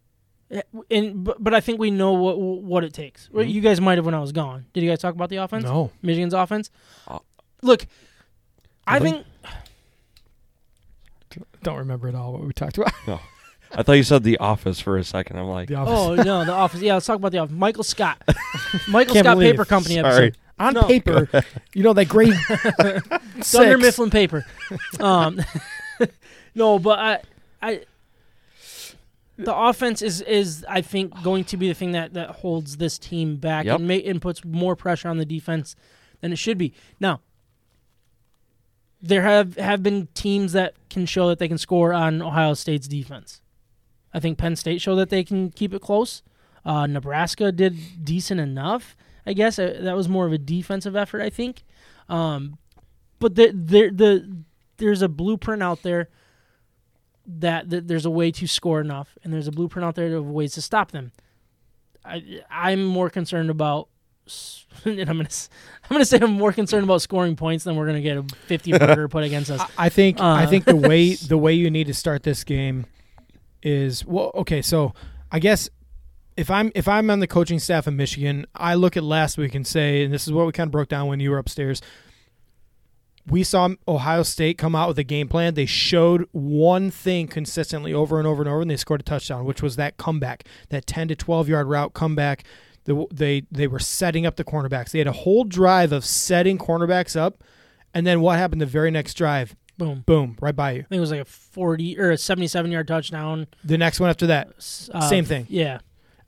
And 0.93 1.25
but, 1.25 1.43
but 1.43 1.55
I 1.55 1.61
think 1.61 1.81
we 1.81 1.91
know 1.91 2.13
what 2.13 2.39
what 2.39 2.85
it 2.85 2.93
takes. 2.93 3.29
Well, 3.33 3.45
You 3.45 3.61
guys 3.61 3.81
might 3.81 3.99
have 3.99 4.07
when 4.07 4.15
I 4.15 4.21
was 4.21 4.31
gone. 4.31 4.67
Did 4.73 4.85
you 4.85 4.89
guys 4.89 5.01
talk 5.01 5.13
about 5.17 5.29
the 5.29 5.37
offense? 5.39 5.65
No. 5.65 5.91
Michigan's 6.03 6.35
offense. 6.35 6.71
Uh, 7.09 7.19
Look, 7.63 7.87
I 8.87 9.01
Nobody? 9.01 9.25
think. 11.33 11.43
Don't 11.65 11.79
remember 11.79 12.07
at 12.07 12.15
all 12.15 12.33
what 12.35 12.45
we 12.45 12.53
talked 12.53 12.79
about. 12.79 12.93
no. 13.09 13.19
I 13.73 13.83
thought 13.83 13.93
you 13.95 14.03
said 14.03 14.23
the 14.23 14.39
office 14.39 14.81
for 14.81 14.97
a 14.97 15.05
second. 15.05 15.39
I'm 15.39 15.47
like, 15.49 15.69
The 15.69 15.75
office. 15.75 15.93
Oh 15.95 16.15
no, 16.15 16.45
the 16.45 16.53
office. 16.53 16.81
Yeah, 16.81 16.95
let's 16.95 17.07
talk 17.07 17.17
about 17.17 17.33
the 17.33 17.39
office. 17.39 17.55
Michael 17.55 17.85
Scott, 17.85 18.23
Michael 18.89 19.15
Can't 19.15 19.25
Scott 19.27 19.37
believe 19.37 19.53
Paper. 19.55 19.65
Company 19.65 19.95
Sorry. 19.97 20.07
episode. 20.27 20.37
on 20.59 20.75
No. 20.75 20.83
paper, 20.85 21.29
you 21.75 21.83
know 21.83 21.93
that 21.93 22.07
grade 22.09 22.35
Dunder 22.49 23.03
six. 23.43 23.81
Mifflin 23.81 24.11
paper. 24.11 24.47
Um, 25.01 25.41
no, 26.55 26.79
but 26.79 26.99
I, 26.99 27.21
I, 27.61 27.81
the 29.37 29.55
offense 29.55 30.01
is 30.01 30.23
is 30.23 30.65
I 30.69 30.81
think 30.81 31.23
going 31.23 31.45
to 31.45 31.57
be 31.59 31.69
the 31.69 31.75
thing 31.75 31.93
that 31.93 32.15
that 32.15 32.31
holds 32.31 32.79
this 32.79 32.99
team 32.99 33.37
back 33.37 33.67
Yep. 33.67 33.81
and 33.81 33.89
ma- 33.89 33.95
and 33.95 34.23
puts 34.23 34.43
more 34.45 34.75
pressure 34.77 35.09
on 35.09 35.19
the 35.19 35.27
defense 35.27 35.77
than 36.23 36.33
it 36.33 36.37
should 36.39 36.57
be. 36.57 36.73
Now, 37.01 37.21
there 39.03 39.23
have 39.23 39.57
have 39.57 39.83
been 39.83 40.09
teams 40.15 40.53
that 40.53 40.75
can 40.89 41.05
show 41.05 41.29
that 41.29 41.39
they 41.39 41.49
can 41.49 41.59
score 41.59 41.93
on 41.93 42.23
Ohio 42.23 42.55
State's 42.55 42.89
defense. 42.89 43.43
I 44.17 44.21
think 44.21 44.39
Penn 44.39 44.57
State 44.57 44.81
showed 44.81 44.97
that 44.97 45.11
they 45.11 45.23
can 45.23 45.51
keep 45.51 45.75
it 45.75 45.83
close. 45.83 46.23
Uh, 46.65 46.87
Nebraska 46.87 47.53
did 47.53 47.77
decent 48.03 48.41
enough. 48.41 48.97
I 49.27 49.33
guess 49.35 49.59
Uh, 49.59 49.79
that 49.83 49.95
was 49.95 50.09
more 50.09 50.25
of 50.27 50.33
a 50.33 50.39
defensive 50.39 50.97
effort. 50.97 51.21
I 51.21 51.29
think. 51.31 51.63
Um, 52.09 52.57
but 53.19 53.35
the, 53.35 53.49
the, 53.53 53.91
the 53.91 54.37
there's 54.79 55.03
a 55.03 55.09
blueprint 55.09 55.63
out 55.63 55.83
there 55.83 56.09
that, 57.27 57.71
that 57.71 57.89
there's 57.89 58.07
a 58.07 58.11
way 58.11 58.31
to 58.31 58.47
score 58.47 58.81
enough, 58.81 59.17
and 59.25 59.33
there's 59.33 59.49
a 59.49 59.53
blueprint 59.53 59.85
out 59.85 59.95
there 59.97 60.15
of 60.17 60.27
ways 60.31 60.55
to 60.55 60.63
stop 60.63 60.93
them. 60.93 61.13
I, 62.05 62.41
I'm 62.51 62.85
more 62.85 63.11
concerned 63.11 63.51
about, 63.51 63.89
and 64.85 65.01
I'm 65.11 65.17
gonna 65.19 65.29
I'm 65.85 65.95
gonna 65.95 66.05
say 66.05 66.19
I'm 66.21 66.33
more 66.33 66.53
concerned 66.53 66.85
about 66.85 67.03
scoring 67.03 67.37
points 67.37 67.65
than 67.65 67.77
we're 67.77 67.87
gonna 67.87 68.01
get 68.01 68.17
a 68.17 68.25
50 68.47 68.79
burger 68.79 69.09
put 69.15 69.25
against 69.25 69.51
us. 69.51 69.61
I- 69.61 69.87
I 69.87 69.89
think 69.89 70.21
I 70.21 70.45
Uh, 70.45 70.47
think 70.49 70.65
the 70.65 70.77
way 70.77 71.15
the 71.33 71.39
way 71.39 71.53
you 71.55 71.71
need 71.71 71.87
to 71.89 71.95
start 71.95 72.23
this 72.23 72.45
game 72.45 72.87
is 73.63 74.05
well 74.05 74.31
okay 74.35 74.63
so 74.63 74.93
I 75.31 75.39
guess 75.39 75.69
if 76.37 76.51
I'm 76.51 76.71
if 76.75 76.87
I'm 76.87 77.11
on 77.11 77.21
the 77.21 77.27
coaching 77.27 77.59
staff 77.59 77.87
in 77.87 77.97
Michigan 77.97 78.47
I 78.55 78.75
look 78.75 78.97
at 78.97 79.03
last 79.03 79.39
week 79.39 79.55
and 79.55 79.67
say 79.67 80.05
and 80.05 80.13
this 80.13 80.27
is 80.27 80.33
what 80.33 80.47
we 80.47 80.53
kind 80.53 80.69
of 80.69 80.73
broke 80.73 80.89
down 80.89 81.09
when 81.09 81.21
you 81.21 81.31
were 81.31 81.39
upstairs 81.39 81.81
we 83.29 83.43
saw 83.43 83.71
Ohio 83.89 84.23
State 84.23 84.57
come 84.57 84.77
out 84.77 84.89
with 84.89 84.99
a 84.99 85.05
game 85.05 85.29
plan. 85.29 85.55
They 85.55 85.67
showed 85.67 86.29
one 86.33 86.91
thing 86.91 87.27
consistently 87.27 87.93
over 87.93 88.19
and 88.19 88.27
over 88.27 88.43
and 88.43 88.49
over 88.49 88.61
and 88.61 88.71
they 88.71 88.77
scored 88.77 89.01
a 89.01 89.05
touchdown 89.05 89.45
which 89.45 89.63
was 89.63 89.77
that 89.77 89.97
comeback 89.97 90.45
that 90.69 90.87
10 90.87 91.09
to 91.09 91.17
12 91.17 91.49
yard 91.49 91.67
route 91.67 91.93
comeback. 91.93 92.45
The, 92.85 93.05
they 93.13 93.43
they 93.51 93.67
were 93.67 93.81
setting 93.81 94.27
up 94.27 94.37
the 94.37 94.45
cornerbacks. 94.45 94.91
They 94.91 94.99
had 94.99 95.09
a 95.09 95.13
whole 95.13 95.43
drive 95.43 95.91
of 95.91 96.05
setting 96.05 96.57
cornerbacks 96.57 97.17
up 97.17 97.43
and 97.93 98.07
then 98.07 98.21
what 98.21 98.39
happened 98.39 98.61
the 98.61 98.67
very 98.67 98.93
next 98.93 99.15
drive 99.15 99.57
Boom. 99.79 100.03
boom, 100.07 100.37
right 100.41 100.57
by 100.57 100.73
you. 100.73 100.81
I 100.81 100.83
think 100.85 100.99
it 100.99 101.01
was 101.01 101.11
like 101.11 101.21
a 101.21 101.25
40 101.27 101.99
or 101.99 102.11
a 102.13 102.19
77 102.19 102.71
yard 102.73 102.89
touchdown. 102.89 103.47
The 103.65 103.77
next 103.79 104.01
one 104.01 104.09
after 104.11 104.27
that, 104.29 104.49
uh, 104.93 105.09
Same 105.09 105.25
thing. 105.25 105.47
Yeah. 105.51 105.79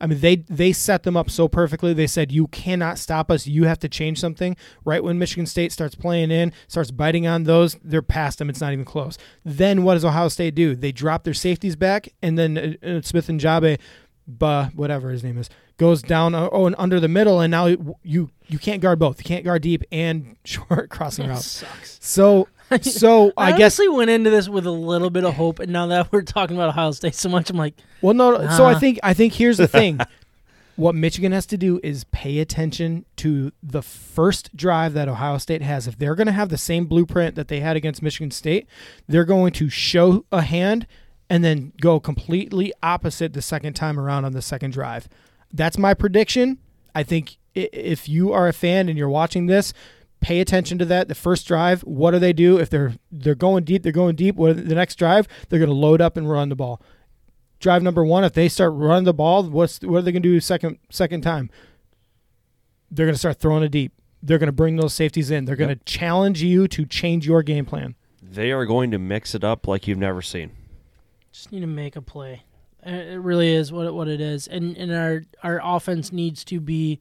I 0.01 0.07
mean, 0.07 0.21
they 0.21 0.37
they 0.37 0.71
set 0.71 1.03
them 1.03 1.17
up 1.17 1.29
so 1.29 1.49
perfectly. 1.49 1.93
They 1.93 2.07
said 2.07 2.31
you 2.31 2.47
cannot 2.47 2.97
stop 2.97 3.29
us. 3.29 3.45
You 3.47 3.65
have 3.65 3.79
to 3.79 3.89
change 3.89 4.17
something. 4.17 4.55
Right 4.85 5.03
when 5.03 5.19
Michigan 5.19 5.45
State 5.45 5.73
starts 5.73 5.93
playing 5.93 6.31
in, 6.31 6.53
starts 6.69 6.89
biting 6.89 7.27
on 7.27 7.43
those, 7.43 7.75
they're 7.83 8.01
past 8.01 8.37
them. 8.39 8.49
It's 8.49 8.61
not 8.61 8.71
even 8.71 8.85
close. 8.85 9.17
Then 9.43 9.83
what 9.83 9.95
does 9.95 10.05
Ohio 10.05 10.29
State 10.29 10.55
do? 10.55 10.73
They 10.73 10.93
drop 10.93 11.25
their 11.25 11.33
safeties 11.33 11.75
back, 11.75 12.07
and 12.21 12.37
then 12.39 12.77
uh, 12.81 12.87
uh, 12.87 13.01
Smith 13.01 13.27
and 13.27 13.41
Jabe, 13.41 13.75
bah, 14.25 14.69
whatever 14.73 15.09
his 15.09 15.21
name 15.21 15.37
is, 15.37 15.49
goes 15.75 16.01
down 16.01 16.33
uh, 16.33 16.47
oh 16.49 16.65
and 16.65 16.77
under 16.79 17.01
the 17.01 17.09
middle, 17.09 17.41
and 17.41 17.51
now 17.51 17.65
you 18.01 18.29
you 18.47 18.57
can't 18.57 18.81
guard 18.81 18.99
both. 18.99 19.17
You 19.19 19.25
can't 19.25 19.43
guard 19.43 19.63
deep 19.63 19.83
and 19.91 20.37
short 20.45 20.89
crossing 20.89 21.27
That 21.27 21.33
routes. 21.33 21.45
sucks. 21.45 21.97
So 22.01 22.47
so 22.81 23.33
I, 23.37 23.51
I, 23.53 23.57
guess 23.57 23.79
honestly 23.79 23.87
went 23.89 24.09
into 24.09 24.29
this 24.29 24.49
with 24.49 24.65
a 24.65 24.71
little 24.71 25.09
bit 25.09 25.23
of 25.23 25.35
hope, 25.35 25.59
and 25.59 25.71
now 25.71 25.87
that 25.87 26.11
we're 26.11 26.21
talking 26.21 26.55
about 26.55 26.69
Ohio 26.69 26.91
State 26.91 27.15
so 27.15 27.29
much, 27.29 27.49
I'm 27.49 27.57
like, 27.57 27.75
Well, 28.01 28.13
no. 28.13 28.37
no, 28.37 28.49
So 28.55 28.65
I 28.65 28.75
think 28.75 28.99
I 29.03 29.13
think 29.13 29.33
here's 29.33 29.57
the 29.57 29.67
thing. 29.67 29.99
what 30.75 30.95
Michigan 30.95 31.33
has 31.33 31.45
to 31.47 31.57
do 31.57 31.79
is 31.83 32.05
pay 32.05 32.39
attention 32.39 33.03
to 33.17 33.51
the 33.61 33.81
first 33.81 34.55
drive 34.55 34.93
that 34.93 35.09
Ohio 35.09 35.37
State 35.37 35.61
has. 35.61 35.87
If 35.87 35.97
they're 35.97 36.15
going 36.15 36.27
to 36.27 36.33
have 36.33 36.47
the 36.47 36.57
same 36.57 36.85
blueprint 36.85 37.35
that 37.35 37.49
they 37.49 37.59
had 37.59 37.75
against 37.75 38.01
Michigan 38.01 38.31
State, 38.31 38.65
they're 39.05 39.25
going 39.25 39.51
to 39.53 39.69
show 39.69 40.25
a 40.31 40.41
hand 40.41 40.87
and 41.29 41.43
then 41.43 41.73
go 41.81 41.99
completely 41.99 42.71
opposite 42.81 43.33
the 43.33 43.41
second 43.41 43.73
time 43.73 43.99
around 43.99 44.23
on 44.23 44.31
the 44.31 44.41
second 44.41 44.71
drive. 44.71 45.09
That's 45.51 45.77
my 45.77 45.93
prediction. 45.93 46.59
I 46.95 47.03
think 47.03 47.37
if 47.53 48.07
you 48.07 48.31
are 48.31 48.47
a 48.47 48.53
fan 48.53 48.87
and 48.87 48.97
you're 48.97 49.09
watching 49.09 49.47
this, 49.47 49.73
pay 50.21 50.39
attention 50.39 50.77
to 50.79 50.85
that. 50.85 51.07
The 51.07 51.15
first 51.15 51.47
drive, 51.47 51.81
what 51.81 52.11
do 52.11 52.19
they 52.19 52.33
do? 52.33 52.57
If 52.57 52.69
they're 52.69 52.93
they're 53.11 53.35
going 53.35 53.63
deep, 53.63 53.83
they're 53.83 53.91
going 53.91 54.15
deep. 54.15 54.35
What 54.35 54.67
the 54.67 54.75
next 54.75 54.95
drive, 54.95 55.27
they're 55.49 55.59
going 55.59 55.69
to 55.69 55.75
load 55.75 56.01
up 56.01 56.17
and 56.17 56.29
run 56.29 56.49
the 56.49 56.55
ball. 56.55 56.81
Drive 57.59 57.83
number 57.83 58.03
one, 58.05 58.23
if 58.23 58.33
they 58.33 58.47
start 58.47 58.73
running 58.73 59.03
the 59.03 59.13
ball, 59.13 59.43
what's 59.43 59.79
what 59.81 59.97
are 59.99 60.01
they 60.01 60.11
going 60.11 60.23
to 60.23 60.29
do 60.29 60.39
second 60.39 60.77
second 60.89 61.21
time? 61.21 61.49
They're 62.91 63.05
going 63.05 63.13
to 63.15 63.19
start 63.19 63.37
throwing 63.39 63.63
it 63.63 63.69
deep. 63.69 63.93
They're 64.21 64.37
going 64.37 64.47
to 64.47 64.51
bring 64.53 64.75
those 64.75 64.93
safeties 64.93 65.31
in. 65.31 65.45
They're 65.45 65.55
going 65.55 65.69
to 65.69 65.83
challenge 65.85 66.41
you 66.41 66.67
to 66.69 66.85
change 66.85 67.25
your 67.25 67.43
game 67.43 67.65
plan. 67.65 67.95
They 68.21 68.51
are 68.51 68.65
going 68.65 68.91
to 68.91 68.99
mix 68.99 69.33
it 69.33 69.43
up 69.43 69.67
like 69.67 69.87
you've 69.87 69.97
never 69.97 70.21
seen. 70.21 70.51
Just 71.31 71.51
need 71.51 71.61
to 71.61 71.67
make 71.67 71.95
a 71.95 72.01
play. 72.01 72.43
Uh, 72.85 72.89
It 72.91 73.19
really 73.21 73.49
is 73.53 73.71
what 73.71 73.85
it, 73.87 73.93
what 73.93 74.07
it 74.07 74.19
is, 74.19 74.47
and 74.47 74.75
and 74.77 74.91
our 74.91 75.23
our 75.43 75.61
offense 75.63 76.11
needs 76.11 76.43
to 76.45 76.59
be. 76.59 76.99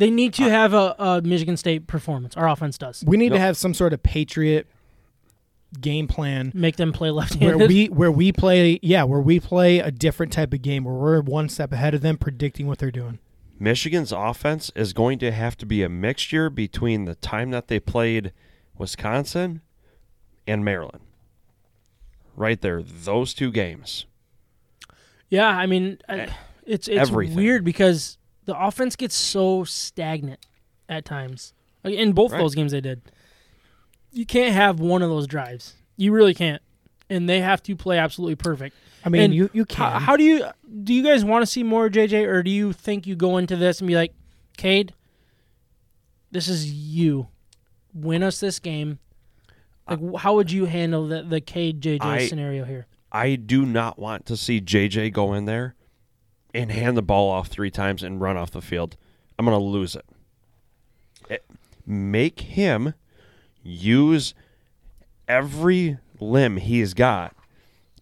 They 0.00 0.10
need 0.10 0.34
to 0.34 0.42
have 0.50 0.74
a, 0.74 0.94
a 0.98 1.22
Michigan 1.22 1.56
State 1.56 1.86
performance. 1.86 2.36
Our 2.36 2.48
offense 2.48 2.76
does. 2.78 3.04
We 3.06 3.16
need 3.16 3.28
to 3.28 3.34
Yep. 3.36 3.40
have 3.42 3.56
some 3.56 3.74
sort 3.74 3.92
of 3.92 4.02
patriot 4.02 4.66
game 5.80 6.08
plan 6.08 6.50
Make 6.52 6.74
them 6.76 6.92
play 6.92 7.10
where 7.10 7.20
left-handed. 7.20 7.68
we 7.68 7.86
where 8.00 8.10
we 8.10 8.32
play 8.32 8.80
yeah 8.82 9.04
where 9.04 9.20
we 9.20 9.38
play 9.38 9.78
a 9.78 9.92
different 9.92 10.32
type 10.32 10.52
of 10.52 10.62
game 10.62 10.82
where 10.82 10.94
we're 10.94 11.20
one 11.20 11.48
step 11.48 11.70
ahead 11.70 11.94
of 11.94 12.00
them 12.00 12.16
predicting 12.16 12.66
what 12.66 12.78
they're 12.80 12.90
doing 12.90 13.20
Michigan's 13.56 14.10
offense 14.10 14.72
is 14.74 14.92
going 14.92 15.20
to 15.20 15.30
have 15.30 15.56
to 15.58 15.66
be 15.66 15.84
a 15.84 15.88
mixture 15.88 16.50
between 16.50 17.04
the 17.04 17.14
time 17.14 17.50
that 17.52 17.68
they 17.68 17.78
played 17.78 18.32
Wisconsin 18.78 19.60
and 20.46 20.64
Maryland. 20.64 21.02
Right 22.34 22.60
there, 22.60 22.82
those 22.82 23.34
two 23.34 23.52
games. 23.52 24.06
yeah, 25.28 25.46
I 25.48 25.66
mean, 25.66 25.98
Eh, 26.08 26.26
I, 26.30 26.36
it's 26.64 26.88
it's 26.88 26.98
everything. 27.10 27.36
weird 27.36 27.64
because 27.64 28.16
the 28.44 28.58
offense 28.58 28.96
gets 28.96 29.14
so 29.14 29.64
stagnant 29.64 30.46
at 30.88 31.04
times. 31.04 31.52
In 31.84 32.12
both 32.12 32.32
Right. 32.32 32.38
those 32.38 32.54
games, 32.54 32.72
they 32.72 32.80
did. 32.80 33.00
You 34.12 34.26
can't 34.26 34.54
have 34.54 34.80
one 34.80 35.02
of 35.02 35.08
those 35.08 35.26
drives. 35.26 35.74
You 35.96 36.12
really 36.12 36.34
can't, 36.34 36.60
and 37.08 37.28
they 37.28 37.40
have 37.40 37.62
to 37.64 37.76
play 37.76 37.96
absolutely 37.98 38.34
perfect. 38.36 38.74
i 39.04 39.08
mean 39.08 39.22
And 39.22 39.34
you 39.34 39.48
you 39.52 39.64
How, 39.70 39.90
can 39.92 40.00
how 40.02 40.16
do 40.16 40.24
you 40.24 40.44
do? 40.84 40.92
You 40.92 41.02
guys 41.02 41.24
want 41.24 41.42
to 41.42 41.46
see 41.46 41.62
more 41.62 41.88
JJ, 41.88 42.26
or 42.26 42.42
do 42.42 42.50
you 42.50 42.72
think 42.72 43.06
you 43.06 43.14
go 43.16 43.36
into 43.38 43.56
this 43.56 43.80
and 43.80 43.88
be 43.88 43.94
like, 43.94 44.12
Cade, 44.56 44.92
this 46.30 46.48
is 46.48 46.70
you, 46.72 47.28
win 47.94 48.22
us 48.22 48.40
this 48.40 48.58
game? 48.58 48.98
Like, 49.88 49.98
wh- 50.00 50.18
how 50.20 50.34
would 50.34 50.50
you 50.50 50.66
handle 50.66 51.06
the 51.08 51.22
the 51.22 51.40
Cade 51.40 51.80
JJ 51.80 52.02
I- 52.02 52.26
scenario 52.26 52.64
here? 52.64 52.86
I 53.12 53.34
do 53.36 53.64
not 53.66 53.98
want 53.98 54.26
to 54.26 54.36
see 54.36 54.60
JJ 54.60 55.12
go 55.12 55.32
in 55.34 55.44
there 55.46 55.74
and 56.54 56.70
hand 56.70 56.96
the 56.96 57.02
ball 57.02 57.30
off 57.30 57.48
three 57.48 57.70
times 57.70 58.02
and 58.02 58.20
run 58.20 58.36
off 58.36 58.50
the 58.50 58.60
field. 58.62 58.96
I'm 59.38 59.44
going 59.46 59.58
to 59.58 59.64
lose 59.64 59.94
it. 59.94 60.04
It- 61.28 61.44
Make 61.86 62.40
him 62.40 62.94
use 63.62 64.34
every 65.26 65.98
limb 66.20 66.56
he's 66.58 66.94
got 66.94 67.34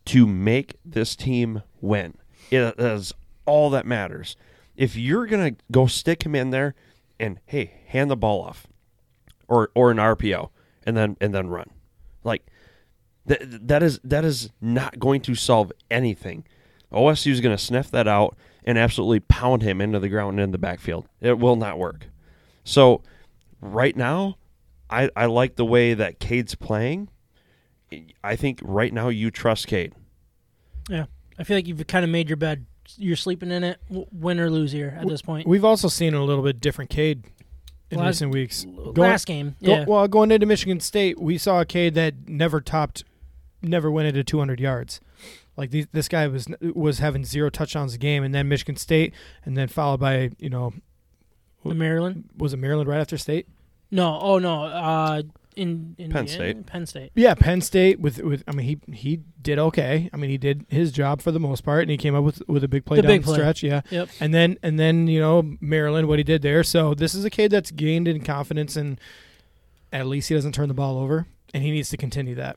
to 0.06 0.26
make 0.26 0.76
this 0.84 1.14
team 1.16 1.62
win. 1.80 2.14
It 2.50 2.78
is 2.78 3.12
all 3.46 3.70
that 3.70 3.86
matters. 3.86 4.36
If 4.76 4.96
you're 4.96 5.26
going 5.26 5.54
to 5.54 5.60
go 5.70 5.86
stick 5.86 6.24
him 6.24 6.34
in 6.34 6.50
there 6.50 6.74
and 7.18 7.40
hey, 7.46 7.80
hand 7.86 8.10
the 8.10 8.16
ball 8.16 8.42
off 8.42 8.66
or 9.48 9.70
or 9.74 9.90
an 9.90 9.96
RPO 9.96 10.50
and 10.84 10.96
then 10.96 11.16
and 11.20 11.34
then 11.34 11.48
run. 11.48 11.70
Like 12.24 12.46
that 13.26 13.68
that 13.68 13.82
is 13.82 14.00
that 14.04 14.24
is 14.24 14.50
not 14.60 14.98
going 14.98 15.20
to 15.22 15.34
solve 15.34 15.72
anything. 15.90 16.44
OSU 16.93 17.31
is 17.32 17.40
going 17.40 17.56
to 17.56 17.62
sniff 17.62 17.90
that 17.90 18.09
out 18.09 18.36
and 18.65 18.78
absolutely 18.78 19.20
pound 19.20 19.62
him 19.62 19.81
into 19.81 19.98
the 19.98 20.09
ground 20.09 20.39
and 20.39 20.44
in 20.44 20.51
the 20.52 20.59
backfield. 20.59 21.06
It 21.20 21.39
will 21.39 21.56
not 21.56 21.78
work. 21.78 22.06
So 22.65 23.02
right 23.60 23.97
now, 23.97 24.36
I 24.90 25.10
I 25.16 25.27
like 25.27 25.56
the 25.56 25.65
way 25.65 25.94
that 25.94 26.19
Cade's 26.19 26.55
playing. 26.55 27.09
I 28.23 28.36
think 28.36 28.60
right 28.62 28.93
now 28.93 29.09
you 29.09 29.31
trust 29.31 29.66
Cade. 29.66 29.94
Yeah, 30.90 31.06
I 31.39 31.44
feel 31.44 31.56
like 31.56 31.66
you've 31.66 31.86
kind 31.86 32.05
of 32.05 32.10
made 32.10 32.28
your 32.28 32.36
bed. 32.36 32.66
You're 32.97 33.16
sleeping 33.16 33.51
in 33.51 33.65
it, 33.65 33.78
w- 33.89 34.06
win 34.12 34.40
or 34.40 34.48
lose 34.51 34.73
here 34.73 34.97
at 34.98 35.06
this 35.06 35.20
point. 35.20 35.47
we've 35.47 35.65
also 35.65 35.89
seen 35.89 36.15
a 36.15 36.24
little 36.24 36.43
bit 36.43 36.59
different 36.59 36.89
cade 36.90 37.24
in 37.90 37.98
Last- 37.98 38.06
recent 38.06 38.32
weeks 38.32 38.65
Last 38.66 39.27
game, 39.27 39.56
go- 39.62 39.70
yeah, 39.73 39.85
well 39.86 40.09
going 40.09 40.31
into 40.31 40.47
michigan 40.47 40.81
state 40.81 41.19
we 41.20 41.36
saw 41.36 41.60
a 41.60 41.65
cade 41.66 41.93
that 41.94 42.28
never 42.28 42.62
topped 42.62 43.05
never 43.60 43.90
went 43.90 44.09
into 44.09 44.24
200 44.24 44.59
yards 44.59 45.01
like 45.59 45.70
these, 45.70 45.86
this 45.93 46.09
guy 46.09 46.26
was 46.28 46.47
was 46.74 47.01
having 47.01 47.24
zero 47.24 47.51
touchdowns 47.51 47.93
a 47.94 47.98
game 47.98 48.22
and 48.24 48.35
then 48.35 48.48
michigan 48.48 48.76
state 48.76 49.12
and 49.44 49.56
then 49.56 49.68
followed 49.68 50.01
by 50.01 50.30
you 50.39 50.48
know 50.48 50.72
the 51.64 51.74
Maryland. 51.74 52.30
was 52.39 52.52
it 52.55 52.59
maryland 52.59 52.89
right 52.89 53.01
after 53.01 53.18
state 53.18 53.47
No, 53.90 54.18
oh 54.20 54.39
no, 54.39 54.64
uh, 54.64 55.22
in, 55.56 55.97
in 55.98 56.12
Penn 56.12 56.28
State. 56.28 56.66
Penn 56.66 56.86
State. 56.86 57.10
Yeah, 57.16 57.35
Penn 57.35 57.60
State 57.62 57.98
with 57.98 58.18
with 58.22 58.44
I 58.47 58.52
mean 58.52 58.64
he 58.66 58.93
he 58.93 59.20
did 59.43 59.59
okay. 59.59 60.09
I 60.12 60.16
mean 60.16 60.30
he 60.30 60.39
did 60.39 60.64
his 60.68 60.93
job 60.93 61.20
for 61.20 61.32
the 61.32 61.40
most 61.40 61.64
part, 61.64 61.82
and 61.82 61.90
he 61.90 61.97
came 61.97 62.14
up 62.14 62.22
with 62.22 62.40
with 62.47 62.62
a 62.62 62.68
big 62.68 62.85
play 62.85 62.97
The 62.98 63.02
down 63.02 63.10
big 63.12 63.22
the 63.22 63.26
play. 63.26 63.35
stretch. 63.39 63.62
Yeah, 63.64 63.80
Yep. 63.90 64.09
and 64.20 64.32
then 64.32 64.56
and 64.62 64.78
then 64.78 65.09
you 65.09 65.18
know 65.18 65.56
Maryland 65.60 66.06
what 66.06 66.20
he 66.20 66.22
did 66.22 66.43
there. 66.43 66.62
So 66.62 66.94
this 66.94 67.12
is 67.12 67.24
a 67.24 67.30
kid 67.30 67.51
that's 67.51 67.72
gained 67.72 68.06
in 68.06 68.22
confidence, 68.22 68.76
and 68.76 69.01
at 69.93 70.06
least 70.06 70.28
he 70.28 70.35
doesn't 70.36 70.52
turn 70.52 70.68
the 70.68 70.74
ball 70.74 70.97
over, 70.97 71.26
and 71.52 71.64
he 71.64 71.72
needs 71.72 71.89
to 71.90 71.97
continue 71.97 72.36
that. 72.36 72.56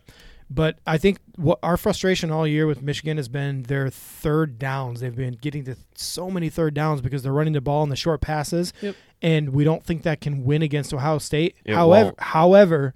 But 0.54 0.80
I 0.86 0.98
think 0.98 1.20
what 1.38 1.60
our 1.64 1.78
frustration 1.78 2.30
all 2.30 2.46
year 2.46 2.68
with 2.68 2.82
Michigan 2.82 3.16
has 3.16 3.30
been 3.30 3.64
their 3.64 3.90
third 3.90 4.60
downs. 4.60 5.00
They've 5.00 5.16
been 5.16 5.36
getting 5.36 5.64
to 5.64 5.78
so 5.96 6.30
many 6.30 6.50
third 6.50 6.74
downs 6.74 7.00
because 7.00 7.24
they're 7.24 7.32
running 7.32 7.54
the 7.54 7.62
ball 7.62 7.84
in 7.84 7.90
the 7.90 7.96
short 7.96 8.20
passes, 8.20 8.74
Yep. 8.82 8.96
and 9.22 9.50
we 9.52 9.64
don't 9.64 9.82
think 9.82 10.04
that 10.04 10.20
can 10.20 10.44
win 10.44 10.62
against 10.62 10.94
Ohio 10.94 11.20
State. 11.20 11.56
It 11.64 11.74
however, 11.74 12.08
won't. 12.08 12.20
however, 12.20 12.94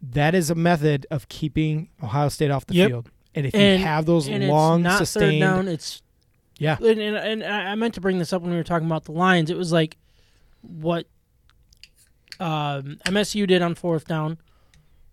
that 0.00 0.34
is 0.34 0.48
a 0.48 0.54
method 0.54 1.06
of 1.10 1.28
keeping 1.28 1.90
Ohio 2.02 2.30
State 2.30 2.50
off 2.50 2.64
the 2.64 2.74
Yep. 2.74 2.88
field. 2.88 3.10
And 3.34 3.44
if 3.44 3.54
And- 3.54 3.80
you 3.80 3.86
have 3.86 4.06
those 4.06 4.28
and 4.28 4.48
long 4.48 4.80
it's 4.80 4.84
not 4.84 4.98
sustained, 4.98 5.42
third 5.42 5.46
down. 5.56 5.68
It's 5.68 6.00
yeah, 6.58 6.78
and, 6.78 6.98
and, 6.98 7.16
and 7.16 7.44
I 7.44 7.72
I 7.72 7.74
meant 7.74 7.92
to 7.94 8.00
bring 8.00 8.18
this 8.18 8.32
up 8.32 8.40
when 8.40 8.50
we 8.50 8.56
were 8.56 8.64
talking 8.64 8.86
about 8.86 9.04
the 9.04 9.12
lines. 9.12 9.50
It 9.50 9.58
was 9.58 9.72
like 9.72 9.98
what 10.62 11.06
um, 12.40 12.96
MSU 13.04 13.46
did 13.46 13.60
on 13.62 13.74
fourth 13.74 14.06
down 14.06 14.38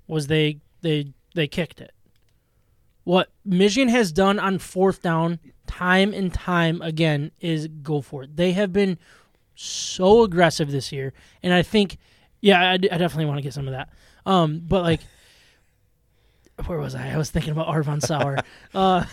was 0.07 0.27
they 0.27 0.59
they 0.85 1.07
they 1.33 1.47
kicked 1.47 1.81
it. 1.81 1.91
What 3.03 3.31
Michigan 3.43 3.89
has 3.89 4.11
done 4.11 4.39
on 4.39 4.59
fourth 4.59 5.01
down, 5.01 5.39
time 5.67 6.13
and 6.13 6.33
time 6.33 6.81
again, 6.81 7.31
is 7.41 7.67
go 7.67 8.01
for 8.01 8.23
it. 8.23 8.35
They 8.35 8.53
have 8.53 8.71
been 8.71 8.97
so 9.55 10.23
aggressive 10.23 10.71
this 10.71 10.91
year, 10.91 11.13
and 11.43 11.53
I 11.53 11.63
think, 11.63 11.97
yeah, 12.39 12.71
I 12.71 12.77
definitely 12.77 13.25
want 13.25 13.39
to 13.39 13.41
get 13.41 13.53
some 13.53 13.67
of 13.67 13.73
that. 13.73 13.89
Um, 14.25 14.61
but 14.65 14.83
like, 14.83 15.01
where 16.65 16.77
was 16.77 16.95
I? 16.95 17.11
I 17.11 17.17
was 17.17 17.31
thinking 17.31 17.51
about 17.51 17.67
Arvon 17.67 18.01
Sauer. 18.01 18.37
uh, 18.75 19.05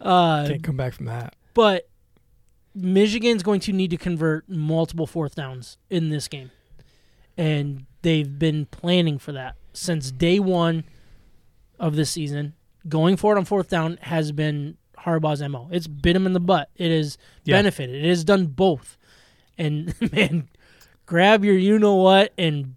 uh, 0.00 0.48
can't 0.48 0.62
come 0.62 0.76
back 0.76 0.94
from 0.94 1.06
that. 1.06 1.34
but 1.54 1.88
Michigan's 2.74 3.42
going 3.42 3.60
to 3.60 3.72
need 3.72 3.90
to 3.90 3.98
convert 3.98 4.48
multiple 4.48 5.06
fourth 5.06 5.34
downs 5.34 5.76
in 5.90 6.08
this 6.08 6.28
game. 6.28 6.50
And 7.36 7.86
they've 8.02 8.38
been 8.38 8.66
planning 8.66 9.18
for 9.18 9.32
that 9.32 9.56
since 9.72 10.10
day 10.10 10.38
one 10.38 10.84
of 11.78 11.96
this 11.96 12.10
season. 12.10 12.54
Going 12.88 13.16
forward 13.16 13.38
on 13.38 13.44
fourth 13.44 13.68
down 13.68 13.98
has 14.02 14.32
been 14.32 14.76
Harbaugh's 14.98 15.42
MO. 15.42 15.68
It's 15.70 15.86
bit 15.86 16.14
him 16.16 16.26
in 16.26 16.32
the 16.32 16.40
butt. 16.40 16.70
It 16.76 16.90
has 16.90 17.18
Yeah. 17.44 17.56
benefited. 17.56 18.04
It 18.04 18.08
has 18.08 18.24
done 18.24 18.46
both. 18.46 18.96
And 19.58 19.94
man, 20.12 20.48
grab 21.06 21.44
your 21.44 21.56
you 21.56 21.78
know 21.78 21.94
what 21.96 22.32
and 22.38 22.76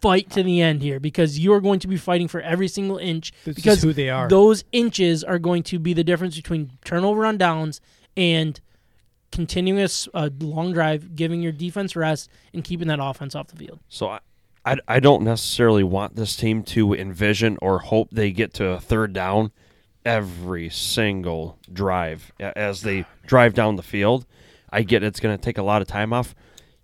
fight 0.00 0.30
to 0.30 0.42
the 0.42 0.60
end 0.60 0.80
here 0.82 1.00
because 1.00 1.38
you 1.40 1.52
are 1.52 1.60
going 1.60 1.80
to 1.80 1.88
be 1.88 1.96
fighting 1.96 2.28
for 2.28 2.40
every 2.40 2.68
single 2.68 2.98
inch 2.98 3.32
This 3.44 3.56
because 3.56 3.78
is 3.78 3.82
who 3.84 3.92
they 3.92 4.08
are. 4.08 4.28
those 4.28 4.62
inches 4.70 5.24
are 5.24 5.38
going 5.40 5.62
to 5.64 5.78
be 5.80 5.92
the 5.92 6.04
difference 6.04 6.36
between 6.36 6.70
turnover 6.84 7.26
on 7.26 7.36
downs 7.36 7.80
and 8.16 8.60
continuous 9.32 10.06
a, 10.14 10.18
s- 10.18 10.30
a 10.40 10.44
long 10.44 10.72
drive, 10.72 11.14
giving 11.16 11.42
your 11.42 11.52
defense 11.52 11.94
rest, 11.96 12.30
and 12.54 12.62
keeping 12.64 12.88
that 12.88 12.98
offense 13.02 13.34
off 13.34 13.48
the 13.48 13.56
field. 13.56 13.80
So 13.88 14.08
I, 14.08 14.20
I, 14.64 14.76
I 14.86 15.00
don't 15.00 15.22
necessarily 15.22 15.84
want 15.84 16.16
this 16.16 16.36
team 16.36 16.62
to 16.64 16.92
envision 16.94 17.58
or 17.62 17.78
hope 17.78 18.10
they 18.10 18.30
get 18.32 18.52
to 18.54 18.68
a 18.68 18.80
third 18.80 19.12
down 19.12 19.52
every 20.04 20.68
single 20.68 21.58
drive 21.72 22.32
as 22.40 22.82
they 22.82 23.04
drive 23.26 23.54
down 23.54 23.76
the 23.76 23.82
field. 23.82 24.26
I 24.70 24.82
get 24.82 25.02
it's 25.02 25.20
going 25.20 25.36
to 25.36 25.42
take 25.42 25.58
a 25.58 25.62
lot 25.62 25.82
of 25.82 25.88
time 25.88 26.12
off. 26.12 26.34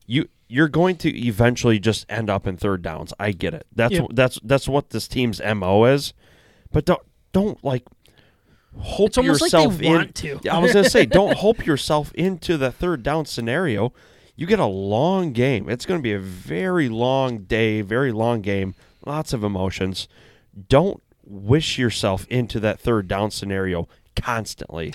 You 0.07 0.29
you're 0.49 0.69
going 0.69 0.97
to 0.97 1.11
eventually 1.27 1.79
just 1.79 2.07
end 2.09 2.31
up 2.31 2.47
in 2.47 2.57
third 2.57 2.83
downs. 2.83 3.13
I 3.19 3.33
get 3.33 3.55
it. 3.55 3.67
That's 3.75 3.95
Yep. 3.95 4.07
that's 4.13 4.39
that's 4.43 4.69
what 4.69 4.91
this 4.91 5.09
team's 5.09 5.41
mo 5.43 5.85
is. 5.85 6.13
But 6.73 6.85
don't 6.85 7.03
don't 7.33 7.63
like 7.65 7.85
hope 8.79 9.17
like 9.17 9.27
yourself 9.27 9.79
they 9.79 9.87
in. 9.87 10.13
to. 10.13 10.41
I 10.51 10.59
was 10.59 10.73
gonna 10.73 10.89
say, 10.91 11.07
don't 11.21 11.37
hope 11.39 11.67
yourself 11.67 12.13
into 12.15 12.57
the 12.57 12.71
third 12.71 13.03
down 13.03 13.25
scenario. 13.27 13.93
You 14.37 14.47
get 14.47 14.59
a 14.59 14.67
long 14.67 15.33
game. 15.33 15.69
It's 15.69 15.87
going 15.87 15.99
to 15.99 16.03
be 16.03 16.13
a 16.13 16.19
very 16.19 16.89
long 16.89 17.39
day, 17.45 17.81
very 17.83 18.11
long 18.13 18.41
game, 18.41 18.75
lots 19.07 19.33
of 19.33 19.45
emotions. 19.45 20.09
Don't 20.69 21.03
wish 21.25 21.79
yourself 21.79 22.27
into 22.29 22.59
that 22.61 22.81
third 22.81 23.07
down 23.09 23.31
scenario 23.31 23.89
constantly. 24.17 24.95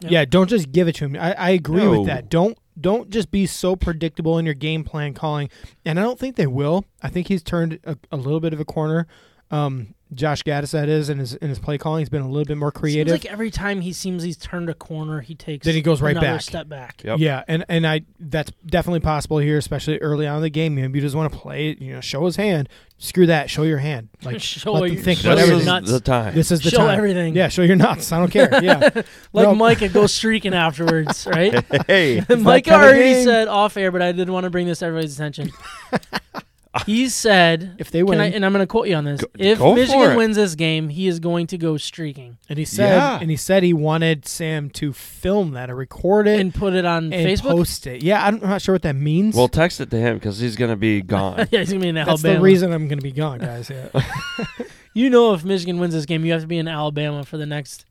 Yep. 0.00 0.10
Yeah, 0.12 0.24
don't 0.26 0.48
just 0.50 0.72
give 0.72 0.88
it 0.88 0.96
to 0.96 1.06
him. 1.06 1.16
I, 1.16 1.32
I 1.34 1.50
agree 1.50 1.82
No. 1.82 1.98
with 2.00 2.06
that. 2.08 2.28
Don't 2.28 2.58
don't 2.78 3.08
just 3.08 3.30
be 3.30 3.46
so 3.46 3.74
predictable 3.74 4.36
in 4.36 4.44
your 4.44 4.54
game 4.54 4.84
plan 4.84 5.14
calling. 5.14 5.48
And 5.86 5.98
I 5.98 6.02
don't 6.02 6.18
think 6.18 6.36
they 6.36 6.46
will. 6.46 6.84
I 7.02 7.08
think 7.08 7.28
he's 7.28 7.42
turned 7.42 7.78
a, 7.84 7.96
a 8.12 8.18
little 8.18 8.40
bit 8.40 8.52
of 8.52 8.60
a 8.60 8.66
corner. 8.66 9.06
Um, 9.50 9.94
Josh 10.14 10.44
Gattis, 10.44 10.70
that 10.70 10.88
is, 10.88 11.08
in 11.10 11.18
his 11.18 11.34
in 11.34 11.48
his 11.48 11.58
play 11.58 11.78
calling, 11.78 11.98
he's 12.00 12.08
been 12.08 12.22
a 12.22 12.28
little 12.28 12.44
bit 12.44 12.56
more 12.56 12.70
creative. 12.70 13.10
Seems 13.12 13.24
like 13.24 13.32
every 13.32 13.50
time 13.50 13.80
he 13.80 13.92
seems 13.92 14.22
he's 14.22 14.36
turned 14.36 14.70
a 14.70 14.74
corner, 14.74 15.20
he 15.20 15.34
takes 15.34 15.64
Then 15.66 15.74
he 15.74 15.82
goes 15.82 16.00
right 16.00 16.14
back. 16.14 16.40
step 16.42 16.68
back. 16.68 17.02
Yep. 17.04 17.18
Yeah, 17.18 17.42
and 17.48 17.64
and 17.68 17.84
I 17.86 18.02
that's 18.20 18.52
definitely 18.64 19.00
possible 19.00 19.38
here, 19.38 19.58
especially 19.58 19.98
early 19.98 20.26
on 20.28 20.36
in 20.36 20.42
the 20.42 20.50
game. 20.50 20.76
Maybe 20.76 21.00
he 21.00 21.02
doesn't 21.02 21.18
want 21.18 21.32
to 21.32 21.38
play 21.38 21.70
it, 21.70 21.80
you 21.82 21.92
know, 21.92 22.00
show 22.00 22.24
his 22.24 22.36
hand. 22.36 22.68
Screw 22.98 23.26
that, 23.26 23.50
show 23.50 23.64
your 23.64 23.78
hand. 23.78 24.08
Like 24.22 24.40
Show 24.40 24.72
let 24.74 24.84
them 24.84 24.92
your- 24.94 25.02
think 25.02 25.18
show 25.20 25.32
about 25.32 25.38
this 25.40 25.48
your 25.48 25.56
is 25.58 25.66
everything. 25.66 25.82
nuts. 25.82 25.90
the 25.90 26.00
time. 26.00 26.34
This 26.34 26.50
is 26.52 26.60
the 26.62 26.70
Show 26.70 26.76
time. 26.78 26.96
everything. 26.96 27.34
Yeah, 27.36 27.48
show 27.48 27.62
your 27.62 27.76
nuts. 27.76 28.10
I 28.12 28.18
don't 28.18 28.30
care. 28.30 28.48
Yeah, 28.62 28.90
Like 29.32 29.48
No. 29.48 29.54
Micah 29.56 29.88
goes 29.88 30.14
streaking 30.14 30.54
afterwards, 30.54 31.26
right? 31.26 31.62
hey, 31.88 32.22
Mike 32.38 32.68
already 32.68 33.22
said 33.24 33.48
off 33.48 33.76
air, 33.76 33.90
but 33.90 34.02
I 34.02 34.12
did 34.12 34.30
want 34.30 34.44
to 34.44 34.50
bring 34.50 34.66
this 34.68 34.78
to 34.78 34.86
everybody's 34.86 35.14
attention. 35.14 35.50
he 36.86 37.08
said, 37.08 37.76
if 37.78 37.90
they 37.90 38.02
win, 38.02 38.20
I, 38.20 38.26
and 38.30 38.44
I'm 38.44 38.52
going 38.52 38.62
to 38.62 38.66
quote 38.66 38.88
you 38.88 38.94
on 38.96 39.04
this. 39.04 39.20
Go- 39.20 39.28
if 39.38 39.58
go 39.58 39.74
Michigan 39.74 40.16
wins 40.16 40.36
this 40.36 40.54
game, 40.54 40.88
he 40.88 41.06
is 41.06 41.18
going 41.20 41.46
to 41.48 41.58
go 41.58 41.76
streaking 41.76 42.36
and 42.48 42.58
he 42.58 42.64
said, 42.64 42.96
Yeah. 42.96 43.18
and 43.20 43.30
he 43.30 43.36
said 43.36 43.62
he 43.62 43.72
wanted 43.72 44.26
Sam 44.26 44.68
to 44.70 44.92
film 44.92 45.52
that 45.52 45.70
or 45.70 45.76
record 45.76 46.26
it 46.28 46.40
and 46.40 46.54
put 46.54 46.74
it 46.74 46.84
on 46.84 47.12
and 47.12 47.26
Facebook. 47.26 47.52
post 47.52 47.86
it. 47.86 48.02
Yeah, 48.02 48.24
I'm 48.24 48.40
not 48.40 48.60
sure 48.62 48.74
what 48.74 48.82
that 48.82 48.96
means. 48.96 49.34
well, 49.34 49.48
text 49.48 49.80
it 49.80 49.90
to 49.90 49.96
him 49.96 50.16
because 50.16 50.38
he's 50.38 50.56
gonna 50.56 50.76
be 50.76 51.00
gone. 51.02 51.46
yeah, 51.50 51.60
he's 51.60 51.70
going 51.70 51.80
to 51.80 51.84
be 51.84 51.88
in 51.88 51.94
that's 51.94 52.22
the 52.22 52.40
reason 52.40 52.72
I'm 52.72 52.88
going 52.88 52.98
to 52.98 53.02
be 53.04 53.12
gone, 53.12 53.38
guys. 53.38 53.70
Yeah. 53.70 53.88
You 54.94 55.10
know, 55.10 55.34
if 55.34 55.44
Michigan 55.44 55.78
wins 55.78 55.92
this 55.92 56.06
game, 56.06 56.24
you 56.24 56.32
have 56.32 56.40
to 56.40 56.46
be 56.46 56.56
in 56.56 56.66
Alabama 56.66 57.22
for 57.22 57.36
the 57.36 57.44
next 57.44 57.84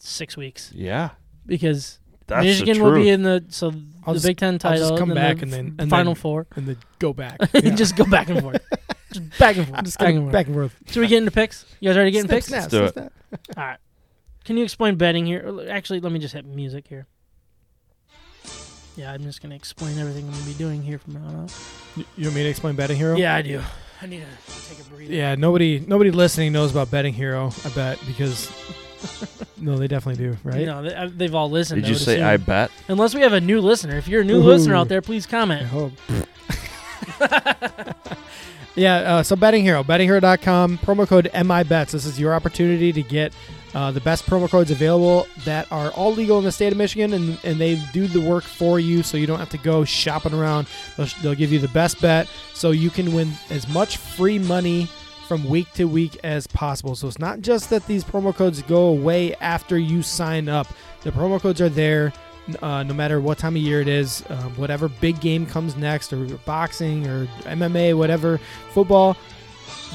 six 0.00 0.36
weeks 0.36 0.72
yeah, 0.74 1.10
because 1.46 2.00
that's 2.26 2.44
Michigan 2.44 2.82
will 2.82 2.94
be 2.94 3.08
in 3.08 3.22
the 3.22 3.44
so 3.48 3.72
I'll 4.06 4.14
the 4.14 4.18
just- 4.18 4.26
Big 4.26 4.36
Ten 4.38 4.54
I'll 4.54 4.58
title, 4.58 4.88
just 4.90 4.98
come 4.98 5.08
then 5.10 5.16
back 5.16 5.36
the 5.36 5.42
and 5.42 5.52
then- 5.52 5.76
and 5.78 5.90
Final 5.90 6.14
then- 6.14 6.20
Four, 6.20 6.46
and 6.56 6.66
then 6.66 6.76
go 6.98 7.12
back. 7.12 7.36
and 7.54 7.64
Yeah. 7.64 7.74
just 7.74 7.96
go 7.96 8.04
back 8.04 8.28
and 8.28 8.40
forth, 8.40 8.60
just 9.12 9.38
back 9.38 9.56
and 9.56 9.66
forth, 9.68 9.84
just 9.84 9.98
back 9.98 10.06
back, 10.06 10.14
and 10.14 10.22
forth. 10.24 10.32
back 10.32 10.46
and 10.46 10.54
forth. 10.54 10.76
Should 10.90 11.00
we 11.00 11.06
get 11.06 11.18
into 11.18 11.30
picks? 11.30 11.64
You 11.80 11.88
guys 11.90 11.96
already 11.96 12.10
getting 12.10 12.28
Snap, 12.28 12.36
picks? 12.36 12.46
snap, 12.46 12.70
do 12.70 12.88
snap, 12.88 12.88
it. 12.88 12.92
snap. 13.30 13.58
All 13.58 13.64
right. 13.64 13.78
Can 14.44 14.56
you 14.58 14.64
explain 14.64 14.96
betting 14.96 15.24
here? 15.26 15.66
Actually, 15.70 16.00
let 16.00 16.12
me 16.12 16.18
just 16.18 16.34
hit 16.34 16.44
music 16.44 16.86
here. 16.88 17.06
Yeah, 18.96 19.10
I'm 19.12 19.22
just 19.22 19.42
gonna 19.42 19.54
explain 19.56 19.98
everything 19.98 20.24
I'm 20.26 20.32
gonna 20.32 20.44
be 20.44 20.54
doing 20.54 20.82
here 20.82 20.98
from 20.98 21.14
now 21.14 21.24
on 21.26 21.34
out. 21.44 21.54
You- 21.96 22.04
You 22.16 22.24
want 22.26 22.36
me 22.36 22.42
to 22.44 22.48
explain 22.48 22.76
Betting 22.76 22.96
Hero? 22.96 23.16
Yeah, 23.16 23.34
I 23.34 23.42
do. 23.42 23.60
I 24.02 24.06
need 24.06 24.20
to 24.22 24.68
take 24.68 24.78
a 24.86 24.90
breather. 24.90 25.12
Yeah, 25.12 25.34
nobody 25.34 25.80
nobody 25.80 26.10
listening 26.10 26.52
knows 26.52 26.70
about 26.70 26.90
Betting 26.90 27.14
Hero, 27.14 27.50
I 27.64 27.68
bet, 27.70 27.98
because 28.06 28.50
no, 29.58 29.76
they 29.76 29.88
definitely 29.88 30.24
do, 30.24 30.36
right? 30.44 30.66
No, 30.66 30.82
they, 30.82 30.94
uh, 30.94 31.10
they've 31.14 31.34
all 31.34 31.50
listened. 31.50 31.82
Did 31.82 31.86
I 31.86 31.88
you 31.88 31.94
would 31.94 32.02
say 32.02 32.14
assume. 32.14 32.26
I 32.26 32.36
bet? 32.36 32.70
Unless 32.88 33.14
we 33.14 33.20
have 33.22 33.32
a 33.32 33.40
new 33.40 33.60
listener. 33.60 33.96
If 33.96 34.08
you're 34.08 34.22
a 34.22 34.24
new 34.24 34.38
Ooh. 34.38 34.44
listener 34.44 34.74
out 34.74 34.88
there, 34.88 35.02
please 35.02 35.26
comment. 35.26 35.66
I 35.66 35.68
comment. 35.68 35.98
hope. 36.08 36.26
yeah, 38.74 38.96
uh, 38.96 39.22
so 39.22 39.36
Betting 39.36 39.62
Hero, 39.62 39.82
bettinghero.com, 39.82 40.78
promo 40.78 41.06
code 41.06 41.30
MIBETS. 41.32 41.92
This 41.92 42.04
is 42.04 42.18
your 42.18 42.34
opportunity 42.34 42.92
to 42.92 43.02
get 43.02 43.32
uh, 43.74 43.90
the 43.90 44.00
best 44.00 44.24
promo 44.26 44.48
codes 44.48 44.70
available 44.70 45.26
that 45.44 45.70
are 45.72 45.90
all 45.92 46.12
legal 46.12 46.38
in 46.38 46.44
the 46.44 46.52
state 46.52 46.72
of 46.72 46.78
Michigan, 46.78 47.12
and, 47.12 47.38
and 47.44 47.60
they 47.60 47.76
do 47.92 48.06
the 48.06 48.20
work 48.20 48.44
for 48.44 48.78
you 48.78 49.02
so 49.02 49.16
you 49.16 49.26
don't 49.26 49.40
have 49.40 49.50
to 49.50 49.58
go 49.58 49.84
shopping 49.84 50.32
around. 50.32 50.66
They'll, 50.96 51.08
they'll 51.22 51.34
give 51.34 51.52
you 51.52 51.58
the 51.58 51.68
best 51.68 52.00
bet 52.00 52.28
so 52.52 52.70
you 52.70 52.90
can 52.90 53.12
win 53.12 53.32
as 53.50 53.68
much 53.68 53.96
free 53.96 54.38
money 54.38 54.88
from 55.24 55.48
week 55.48 55.72
to 55.74 55.84
week 55.84 56.18
as 56.24 56.46
possible. 56.46 56.94
So 56.94 57.08
it's 57.08 57.18
not 57.18 57.40
just 57.40 57.70
that 57.70 57.86
these 57.86 58.04
promo 58.04 58.34
codes 58.34 58.62
go 58.62 58.86
away 58.86 59.34
after 59.36 59.78
you 59.78 60.02
sign 60.02 60.48
up, 60.48 60.66
the 61.02 61.10
promo 61.10 61.40
codes 61.40 61.60
are 61.60 61.68
there 61.68 62.12
uh, 62.62 62.82
no 62.82 62.94
matter 62.94 63.20
what 63.20 63.38
time 63.38 63.56
of 63.56 63.62
year 63.62 63.80
it 63.80 63.88
is, 63.88 64.24
um, 64.28 64.56
whatever 64.56 64.88
big 64.88 65.20
game 65.20 65.46
comes 65.46 65.76
next, 65.76 66.12
or 66.12 66.24
boxing, 66.44 67.06
or 67.06 67.26
MMA, 67.44 67.96
whatever, 67.96 68.38
football, 68.72 69.16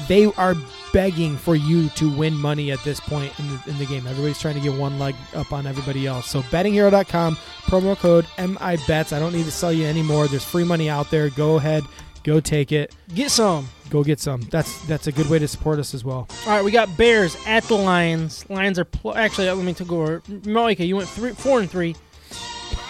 they 0.08 0.26
are 0.34 0.54
begging 0.92 1.36
for 1.36 1.54
you 1.54 1.88
to 1.90 2.10
win 2.16 2.34
money 2.34 2.72
at 2.72 2.82
this 2.82 2.98
point 2.98 3.38
in 3.38 3.48
the, 3.48 3.62
in 3.68 3.78
the 3.78 3.86
game. 3.86 4.06
Everybody's 4.06 4.40
trying 4.40 4.56
to 4.56 4.60
get 4.60 4.74
one 4.74 4.98
leg 4.98 5.14
up 5.34 5.52
on 5.52 5.66
everybody 5.66 6.06
else. 6.06 6.26
So 6.26 6.42
bettinghero.com, 6.42 7.36
promo 7.66 7.96
code 7.96 8.26
MIBETS. 8.36 9.12
I 9.12 9.20
don't 9.20 9.32
need 9.32 9.44
to 9.44 9.52
sell 9.52 9.72
you 9.72 9.86
anymore. 9.86 10.26
There's 10.26 10.44
free 10.44 10.64
money 10.64 10.90
out 10.90 11.10
there. 11.10 11.30
Go 11.30 11.56
ahead, 11.56 11.84
go 12.24 12.40
take 12.40 12.72
it, 12.72 12.94
Get 13.14 13.30
some. 13.30 13.68
go 13.90 14.02
get 14.04 14.20
some. 14.20 14.40
That's 14.42 14.84
that's 14.86 15.06
a 15.06 15.12
good 15.12 15.28
way 15.28 15.38
to 15.38 15.48
support 15.48 15.78
us 15.78 15.94
as 15.94 16.04
well. 16.04 16.26
All 16.46 16.52
right, 16.52 16.64
we 16.64 16.70
got 16.70 16.96
Bears 16.96 17.36
at 17.46 17.64
the 17.64 17.74
Lions. 17.76 18.48
Lions 18.50 18.78
are 18.78 18.84
pl- 18.84 19.14
actually. 19.16 19.50
Let 19.50 19.58
me 19.64 19.72
go 19.72 20.02
over. 20.02 20.22
Micah, 20.44 20.84
you 20.84 20.96
went 20.96 21.08
three, 21.08 21.32
four 21.32 21.60
and 21.60 21.70
three. 21.70 21.96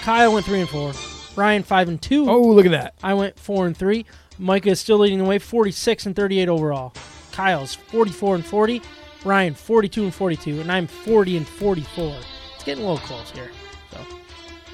Kyle 0.02 0.32
went 0.32 0.46
three 0.46 0.60
and 0.60 0.68
four. 0.68 0.92
Ryan 1.36 1.62
five 1.62 1.88
and 1.88 2.00
two. 2.00 2.28
Oh, 2.28 2.40
look 2.42 2.66
at 2.66 2.72
that. 2.72 2.94
I 3.02 3.14
went 3.14 3.38
four 3.38 3.66
and 3.66 3.76
three. 3.76 4.04
Micah 4.38 4.70
is 4.70 4.80
still 4.80 4.98
leading 4.98 5.18
the 5.18 5.24
way, 5.24 5.38
forty 5.38 5.70
six 5.70 6.06
and 6.06 6.16
thirty 6.16 6.40
eight 6.40 6.48
overall. 6.48 6.92
Kyle's 7.32 7.74
forty 7.74 8.10
four 8.10 8.34
and 8.34 8.44
forty. 8.44 8.82
Ryan 9.24 9.54
forty 9.54 9.88
two 9.88 10.02
and 10.04 10.14
forty 10.14 10.36
two, 10.36 10.60
and 10.60 10.72
I'm 10.72 10.86
forty 10.86 11.36
and 11.36 11.46
forty 11.46 11.82
four. 11.82 12.16
It's 12.54 12.64
getting 12.64 12.84
a 12.84 12.86
little 12.90 13.06
close 13.06 13.30
here, 13.30 13.50
so 13.92 13.98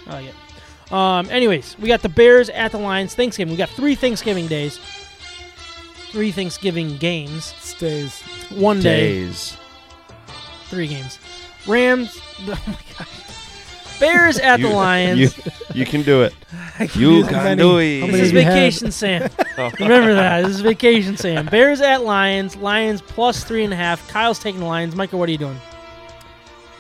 I 0.07 0.13
like 0.13 0.27
it. 0.27 0.35
Um, 0.91 1.29
anyways, 1.31 1.77
we 1.79 1.89
got 1.89 2.03
the 2.03 2.09
Bears 2.09 2.49
at 2.51 2.73
the 2.73 2.79
Lions. 2.79 3.15
Thanksgiving. 3.15 3.53
We 3.53 3.59
got 3.59 3.71
three 3.71 3.95
Thanksgiving 3.95 4.47
days. 4.47 4.79
Three 6.13 6.31
Thanksgiving 6.31 6.97
games. 6.99 7.55
Stays. 7.61 8.23
One 8.51 8.81
day. 8.81 9.25
Days. 9.25 9.57
Three 10.69 10.87
games. 10.89 11.19
Rams. 11.67 12.21
Oh 12.49 12.63
my 12.67 12.77
gosh. 12.99 13.09
Bears 13.99 14.39
at 14.39 14.61
the 14.61 14.69
Lions. 14.69 15.19
You, 15.19 15.53
you 15.73 15.87
can 15.87 16.03
do 16.03 16.23
it. 16.23 16.35
Can 16.77 17.01
You 17.01 17.09
do 17.09 17.23
How 17.23 17.29
can 17.31 17.45
many- 17.45 17.57
do 17.63 17.71
how 17.71 17.77
it. 17.79 18.01
many 18.01 18.13
This 18.13 18.21
is 18.21 18.31
do 18.33 18.39
you 18.39 18.45
have? 18.45 18.53
Vacation 18.55 18.93
Sam. 18.93 19.31
Remember 19.81 20.13
that. 20.13 20.43
This 20.43 20.57
is 20.57 20.61
Vacation 20.61 21.17
Sam. 21.17 21.47
Bears 21.51 21.81
at 21.81 22.03
Lions. 22.05 22.57
Lions 22.57 23.01
plus 23.01 23.43
three 23.43 23.65
and 23.65 23.73
a 23.73 23.77
half. 23.77 24.07
Kyle's 24.09 24.39
taking 24.39 24.61
the 24.61 24.67
Lions. 24.67 24.95
Micah, 24.95 25.17
what 25.17 25.31
are 25.31 25.33
you 25.33 25.39
doing? 25.39 25.59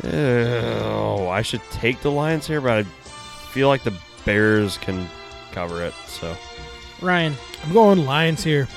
Oh, 0.04 1.28
I 1.30 1.40
should 1.40 1.62
take 1.70 2.00
the 2.02 2.10
Lions 2.10 2.46
here, 2.46 2.60
but 2.60 2.70
I 2.70 3.05
feel 3.56 3.68
like 3.68 3.84
the 3.84 3.94
Bears 4.26 4.76
can 4.76 5.08
cover 5.52 5.82
it. 5.82 5.94
So 6.08 6.36
Ryan, 7.00 7.34
I'm 7.64 7.72
going 7.72 8.04
Lions 8.04 8.44
here. 8.44 8.68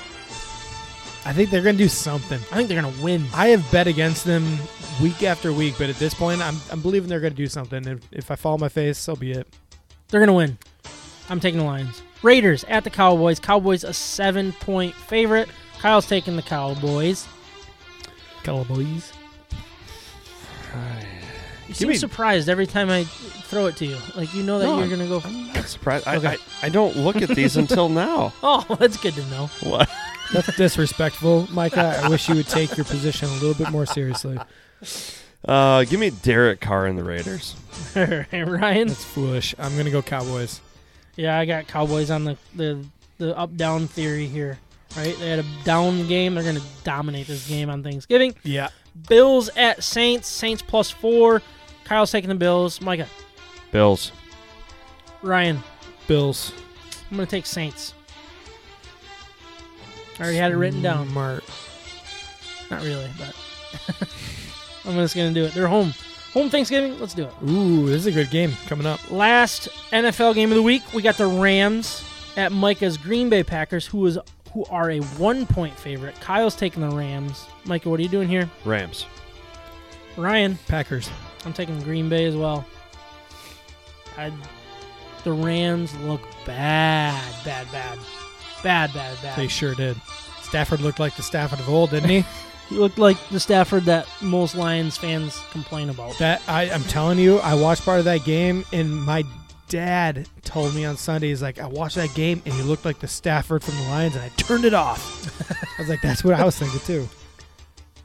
I 1.25 1.33
think 1.33 1.49
they're 1.49 1.61
going 1.61 1.75
to 1.75 1.83
do 1.83 1.89
something. 1.89 2.39
I 2.49 2.55
think 2.55 2.69
they're 2.69 2.81
going 2.81 2.93
to 2.93 3.03
win. 3.03 3.25
I 3.33 3.49
have 3.49 3.69
bet 3.73 3.87
against 3.87 4.23
them 4.23 4.57
week 5.01 5.21
after 5.21 5.51
week, 5.51 5.75
but 5.77 5.89
at 5.89 5.97
this 5.97 6.13
point, 6.13 6.39
I'm, 6.39 6.55
I'm 6.71 6.79
believing 6.79 7.09
they're 7.09 7.19
going 7.19 7.33
to 7.33 7.37
do 7.37 7.47
something. 7.47 7.85
If, 7.85 7.99
if 8.13 8.31
I 8.31 8.37
fall 8.37 8.53
on 8.53 8.61
my 8.61 8.69
face, 8.69 8.97
so 8.97 9.17
be 9.17 9.33
it. 9.33 9.47
They're 10.07 10.21
going 10.21 10.27
to 10.27 10.33
win. 10.33 10.57
I'm 11.29 11.41
taking 11.41 11.59
the 11.59 11.65
Lions. 11.65 12.01
Raiders 12.23 12.63
at 12.69 12.85
the 12.85 12.89
Cowboys. 12.89 13.37
Cowboys 13.37 13.83
a 13.83 13.91
seven 13.91 14.53
point 14.53 14.95
favorite. 14.95 15.49
Kyle's 15.79 16.07
taking 16.07 16.37
the 16.37 16.41
Cowboys. 16.41 17.27
Cowboys. 18.43 19.11
You 21.69 21.73
Give 21.75 21.77
seem 21.77 21.89
me- 21.89 21.95
surprised 21.97 22.49
every 22.49 22.65
time 22.67 22.89
I 22.89 23.03
throw 23.03 23.67
it 23.67 23.75
to 23.77 23.85
you. 23.85 23.97
Like 24.15 24.33
you 24.33 24.41
know 24.43 24.57
that 24.59 24.65
No, 24.65 24.79
you're 24.79 24.87
going 24.87 24.99
to 25.01 25.07
go. 25.07 25.21
I'm 25.23 25.53
not 25.53 25.65
surprised. 25.65 26.07
I, 26.07 26.15
Okay. 26.17 26.27
I, 26.63 26.65
I 26.65 26.69
don't 26.69 26.97
look 26.97 27.21
at 27.21 27.29
these 27.29 27.57
until 27.57 27.87
now. 28.05 28.33
Oh, 28.41 28.65
that's 28.79 28.97
good 28.97 29.13
to 29.13 29.25
know. 29.27 29.47
What? 29.61 29.87
That's 30.33 30.55
disrespectful, 30.57 31.47
Micah. 31.51 32.01
I 32.03 32.09
wish 32.09 32.27
you 32.27 32.35
would 32.35 32.47
take 32.47 32.75
your 32.75 32.85
position 32.85 33.29
a 33.29 33.33
little 33.33 33.53
bit 33.53 33.71
more 33.71 33.85
seriously. 33.85 34.37
Uh, 35.47 35.83
give 35.85 35.99
me 35.99 36.09
Derek 36.09 36.59
Carr 36.59 36.85
and 36.85 36.97
the 36.97 37.03
Raiders. 37.03 37.55
Ryan. 37.95 38.87
That's 38.87 39.03
foolish. 39.05 39.55
I'm 39.57 39.73
going 39.73 39.85
to 39.85 39.91
go 39.91 40.01
Cowboys. 40.01 40.61
Yeah, 41.15 41.37
I 41.37 41.45
got 41.45 41.67
Cowboys 41.67 42.09
on 42.11 42.23
the 42.25 42.37
the, 42.55 42.83
the 43.19 43.37
up 43.37 43.55
down 43.55 43.87
theory 43.87 44.25
here. 44.27 44.57
Right, 44.97 45.15
they 45.19 45.29
had 45.29 45.39
a 45.39 45.45
down 45.65 46.07
game. 46.07 46.33
They're 46.33 46.43
going 46.43 46.55
to 46.55 46.63
dominate 46.83 47.27
this 47.27 47.47
game 47.47 47.69
on 47.69 47.83
Thanksgiving. 47.83 48.33
Yeah. 48.43 48.69
Bills 49.07 49.49
at 49.55 49.83
Saints. 49.83 50.27
Saints 50.27 50.61
plus 50.63 50.89
four. 50.89 51.41
Kyle's 51.89 52.11
taking 52.11 52.29
the 52.29 52.35
Bills. 52.35 52.81
Micah, 52.81 53.07
Bills. 53.71 54.11
Ryan. 55.23 55.63
Bills. 56.07 56.53
I'm 57.09 57.17
going 57.17 57.25
to 57.25 57.31
take 57.31 57.47
Saints. 57.47 57.95
I 60.19 60.21
already 60.21 60.37
had 60.37 60.51
it 60.51 60.57
written 60.57 60.83
down. 60.83 61.09
Smart. 61.09 61.43
Not 62.69 62.83
really, 62.83 63.09
but 63.17 63.35
I'm 64.85 64.93
just 64.97 65.15
going 65.15 65.33
to 65.33 65.39
do 65.39 65.47
it. 65.47 65.55
They're 65.55 65.67
home. 65.67 65.95
Home 66.33 66.51
Thanksgiving. 66.51 66.99
Let's 66.99 67.15
do 67.15 67.23
it. 67.23 67.33
Ooh, 67.49 67.87
this 67.87 67.95
is 68.01 68.05
a 68.05 68.11
good 68.11 68.29
game 68.29 68.53
coming 68.67 68.85
up. 68.85 69.09
Last 69.09 69.67
NFL 69.91 70.35
game 70.35 70.51
of 70.51 70.57
the 70.57 70.61
week, 70.61 70.83
we 70.93 71.01
got 71.01 71.17
the 71.17 71.25
Rams 71.25 72.03
at 72.37 72.51
Micah's 72.51 72.97
Green 72.97 73.31
Bay 73.31 73.41
Packers, 73.41 73.87
who 73.87 74.05
is 74.05 74.19
who 74.53 74.63
are 74.65 74.91
a 74.91 74.99
one 74.99 75.47
point 75.47 75.75
favorite. 75.75 76.13
Kyle's 76.21 76.55
taking 76.55 76.87
the 76.87 76.95
Rams. 76.95 77.47
Micah, 77.65 77.89
what 77.89 77.99
are 77.99 78.03
you 78.03 78.09
doing 78.09 78.27
here? 78.27 78.47
Rams. 78.63 79.07
Ryan, 80.17 80.59
Packers. 80.67 81.09
I'm 81.45 81.53
taking 81.53 81.79
Green 81.81 82.09
Bay 82.09 82.25
as 82.25 82.35
well. 82.35 82.65
I, 84.17 84.31
the 85.23 85.31
Rams 85.31 85.95
look 85.99 86.21
bad, 86.45 87.21
bad, 87.45 87.71
bad, 87.71 87.99
bad, 88.63 88.93
bad, 88.93 89.17
bad. 89.21 89.37
They 89.37 89.47
sure 89.47 89.75
did. 89.75 89.97
Stafford 90.41 90.81
looked 90.81 90.99
like 90.99 91.15
the 91.15 91.23
Stafford 91.23 91.59
of 91.59 91.69
old, 91.69 91.91
didn't 91.91 92.09
he? 92.09 92.25
He 92.69 92.75
looked 92.75 92.99
like 92.99 93.17
the 93.29 93.39
Stafford 93.39 93.85
that 93.85 94.07
most 94.21 94.55
Lions 94.55 94.95
fans 94.95 95.41
complain 95.49 95.89
about. 95.89 96.15
That 96.19 96.39
I, 96.47 96.69
I'm 96.69 96.83
telling 96.83 97.17
you, 97.17 97.39
I 97.39 97.55
watched 97.55 97.83
part 97.83 97.97
of 97.97 98.05
that 98.05 98.23
game, 98.25 98.63
and 98.71 98.95
my 98.95 99.23
dad 99.69 100.27
told 100.43 100.75
me 100.75 100.85
on 100.85 100.95
Sunday, 100.95 101.29
he's 101.29 101.41
like, 101.41 101.57
I 101.57 101.65
watched 101.65 101.95
that 101.95 102.13
game, 102.13 102.43
and 102.45 102.53
he 102.53 102.61
looked 102.61 102.85
like 102.85 102.99
the 102.99 103.07
Stafford 103.07 103.63
from 103.63 103.75
the 103.75 103.89
Lions, 103.89 104.15
and 104.15 104.23
I 104.23 104.29
turned 104.37 104.65
it 104.65 104.75
off. 104.75 105.51
I 105.79 105.81
was 105.81 105.89
like, 105.89 106.01
that's 106.01 106.23
what 106.23 106.35
I 106.35 106.45
was 106.45 106.59
thinking 106.59 106.79
too. 106.81 107.09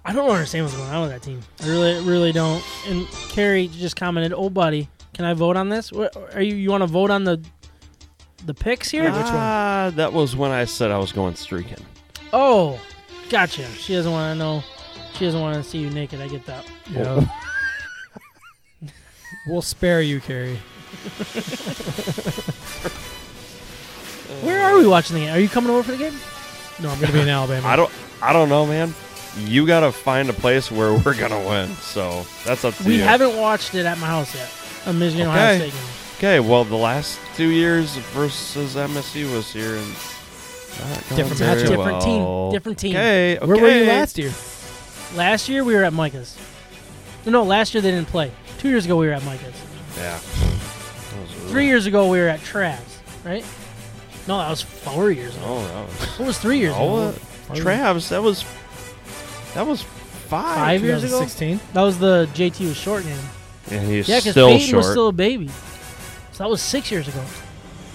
I 0.05 0.12
don't 0.12 0.28
understand 0.28 0.66
what's 0.66 0.76
going 0.76 0.90
on 0.90 1.02
with 1.02 1.10
that 1.10 1.22
team. 1.22 1.40
I 1.62 1.66
really, 1.68 2.01
really 2.05 2.32
don't. 2.32 2.62
And 2.86 3.06
Carrie 3.31 3.68
just 3.68 3.97
commented, 3.97 4.32
"Oh, 4.35 4.51
buddy, 4.51 4.89
can 5.14 5.24
I 5.24 5.32
vote 5.32 5.56
on 5.56 5.70
this? 5.70 5.90
What, 5.90 6.14
are 6.35 6.43
you? 6.43 6.55
You 6.56 6.70
want 6.70 6.82
to 6.82 6.86
vote 6.86 7.10
on 7.10 7.24
the 7.24 7.43
the 8.44 8.52
picks 8.55 8.90
here? 8.90 9.09
Ah, 9.10 9.90
that 9.94 10.12
was 10.12 10.36
when 10.36 10.51
I 10.51 10.66
said 10.66 10.90
I 10.90 10.98
was 10.98 11.12
going 11.12 11.35
streaking. 11.36 11.78
Oh, 12.32 12.78
gotcha. 13.31 13.64
She 13.72 13.94
doesn't 13.94 14.12
want 14.12 14.35
to 14.35 14.39
know. 14.39 14.62
She 15.14 15.24
doesn't 15.24 15.40
want 15.40 15.56
to 15.56 15.62
see 15.68 15.78
you 15.78 15.89
naked. 15.90 16.20
I 16.20 16.28
get 16.28 16.44
that. 16.47 16.66
Yeah. 16.90 17.24
we'll 19.47 19.62
spare 19.62 20.02
you, 20.02 20.20
Carrie. 20.20 20.59
Where 24.43 24.60
are 24.62 24.76
we 24.76 24.86
watching 24.86 25.14
the 25.14 25.20
game? 25.22 25.35
Are 25.35 25.39
you 25.39 25.48
coming 25.48 25.70
over 25.70 25.82
for 25.82 25.93
the 25.93 25.98
game? 25.98 26.14
No, 26.82 26.90
I'm 26.90 26.98
going 26.98 27.06
to 27.06 27.12
be 27.12 27.20
in 27.20 27.28
Alabama. 27.31 27.68
I 27.68 27.76
don't. 27.76 27.93
I 28.20 28.32
don't 28.32 28.48
know, 28.48 28.66
man. 28.66 28.94
You 29.39 29.66
gotta 29.66 29.90
find 29.93 30.31
a 30.31 30.32
place 30.32 30.70
where 30.70 30.94
we're 31.05 31.16
gonna 31.19 31.40
win. 31.48 31.69
So 31.77 32.24
that's 32.44 32.65
up 32.65 32.74
to 32.77 32.85
We 32.85 32.97
you. 32.97 33.02
haven't 33.02 33.36
watched 33.36 33.74
it 33.74 33.86
at 33.86 33.98
my 33.98 34.06
house 34.06 34.35
yet. 34.35 34.51
A 34.86 34.93
Michigan 34.93 35.27
Ohio 35.28 35.55
Okay. 35.56 35.70
State 35.70 35.81
game. 35.81 35.89
Okay, 36.19 36.40
well, 36.40 36.65
the 36.65 36.77
last 36.77 37.19
two 37.35 37.48
years 37.48 37.97
versus 38.15 38.77
MSU 38.77 39.32
was 39.35 39.52
here 39.52 39.74
and 39.77 39.94
going 41.09 41.16
Different 41.16 41.39
very 41.39 41.62
matchup. 41.62 41.69
Different 41.69 42.02
team. 42.02 42.51
Different 42.52 42.78
team. 42.78 42.90
Okay, 42.97 43.36
okay. 43.39 43.47
Where 43.47 43.56
were 43.61 43.69
you 43.69 43.85
last 43.86 44.16
year? 44.19 44.32
Last 45.16 45.48
year 45.48 45.65
we 45.65 45.74
were 45.74 45.82
at 45.85 45.93
Micah's. 45.93 46.36
No, 47.27 47.43
last 47.43 47.74
year 47.74 47.81
they 47.82 47.90
didn't 47.90 48.09
play. 48.09 48.31
Two 48.59 48.69
years 48.69 48.85
ago 48.85 48.97
we 48.97 49.06
were 49.06 49.12
at 49.12 49.24
Micah's. 49.24 49.55
Yeah. 49.97 50.19
Three 51.48 51.66
years 51.66 51.86
ago 51.86 52.09
we 52.11 52.19
were 52.19 52.28
at 52.28 52.40
Trav's, 52.40 52.98
right? 53.24 53.44
No, 54.27 54.39
that 54.39 54.51
was 54.51 54.62
four 54.62 55.11
years 55.11 55.36
ago. 55.36 55.44
Oh, 55.47 55.62
that 55.66 55.86
was. 56.01 56.19
What 56.19 56.27
was 56.27 56.39
three 56.39 56.59
years 56.59 56.74
Oh, 56.77 57.09
ago? 57.09 57.19
uh, 57.51 57.55
Travs, 57.55 58.09
that 58.11 58.23
was. 58.23 58.44
That 59.55 59.66
was 59.66 59.82
five. 59.82 60.56
Five 60.56 60.82
years 60.82 61.02
ago? 61.05 61.20
2016. 61.20 61.60
That 61.72 61.82
was 61.82 61.98
the 61.98 62.28
JT 62.35 62.68
was 62.68 62.76
short 62.76 63.05
game. 63.05 63.16
And 63.70 63.89
he's 63.89 64.09
Yeah, 64.09 64.18
because 64.18 64.32
still 64.32 64.48
Peyton 64.48 64.66
short. 64.66 64.76
was 64.78 64.90
still 64.90 65.09
a 65.09 65.12
baby. 65.12 65.48
So 66.32 66.44
that 66.44 66.51
was 66.51 66.60
six 66.60 66.90
years 66.90 67.09
ago. 67.09 67.22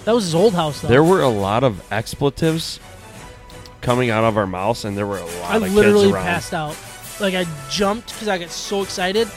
That 0.04 0.14
was 0.14 0.24
his 0.24 0.34
old 0.34 0.54
house, 0.54 0.80
though. 0.80 0.88
there 0.88 1.04
were 1.04 1.20
a 1.20 1.28
lot 1.28 1.62
of 1.62 1.80
expletives 1.92 2.80
coming 3.82 4.10
out 4.10 4.24
of 4.24 4.36
our 4.36 4.46
mouths, 4.46 4.84
and 4.84 4.96
there 4.96 5.06
were 5.06 5.18
a 5.18 5.24
lot 5.40 5.52
I 5.52 5.56
of 5.56 5.74
literally 5.74 6.04
kids 6.06 6.12
around. 6.14 6.24
passed 6.24 6.54
out. 6.54 6.76
Like 7.20 7.34
I 7.34 7.44
jumped 7.70 8.08
because 8.14 8.28
I 8.28 8.38
got 8.38 8.50
so 8.50 8.82
excited 8.82 9.28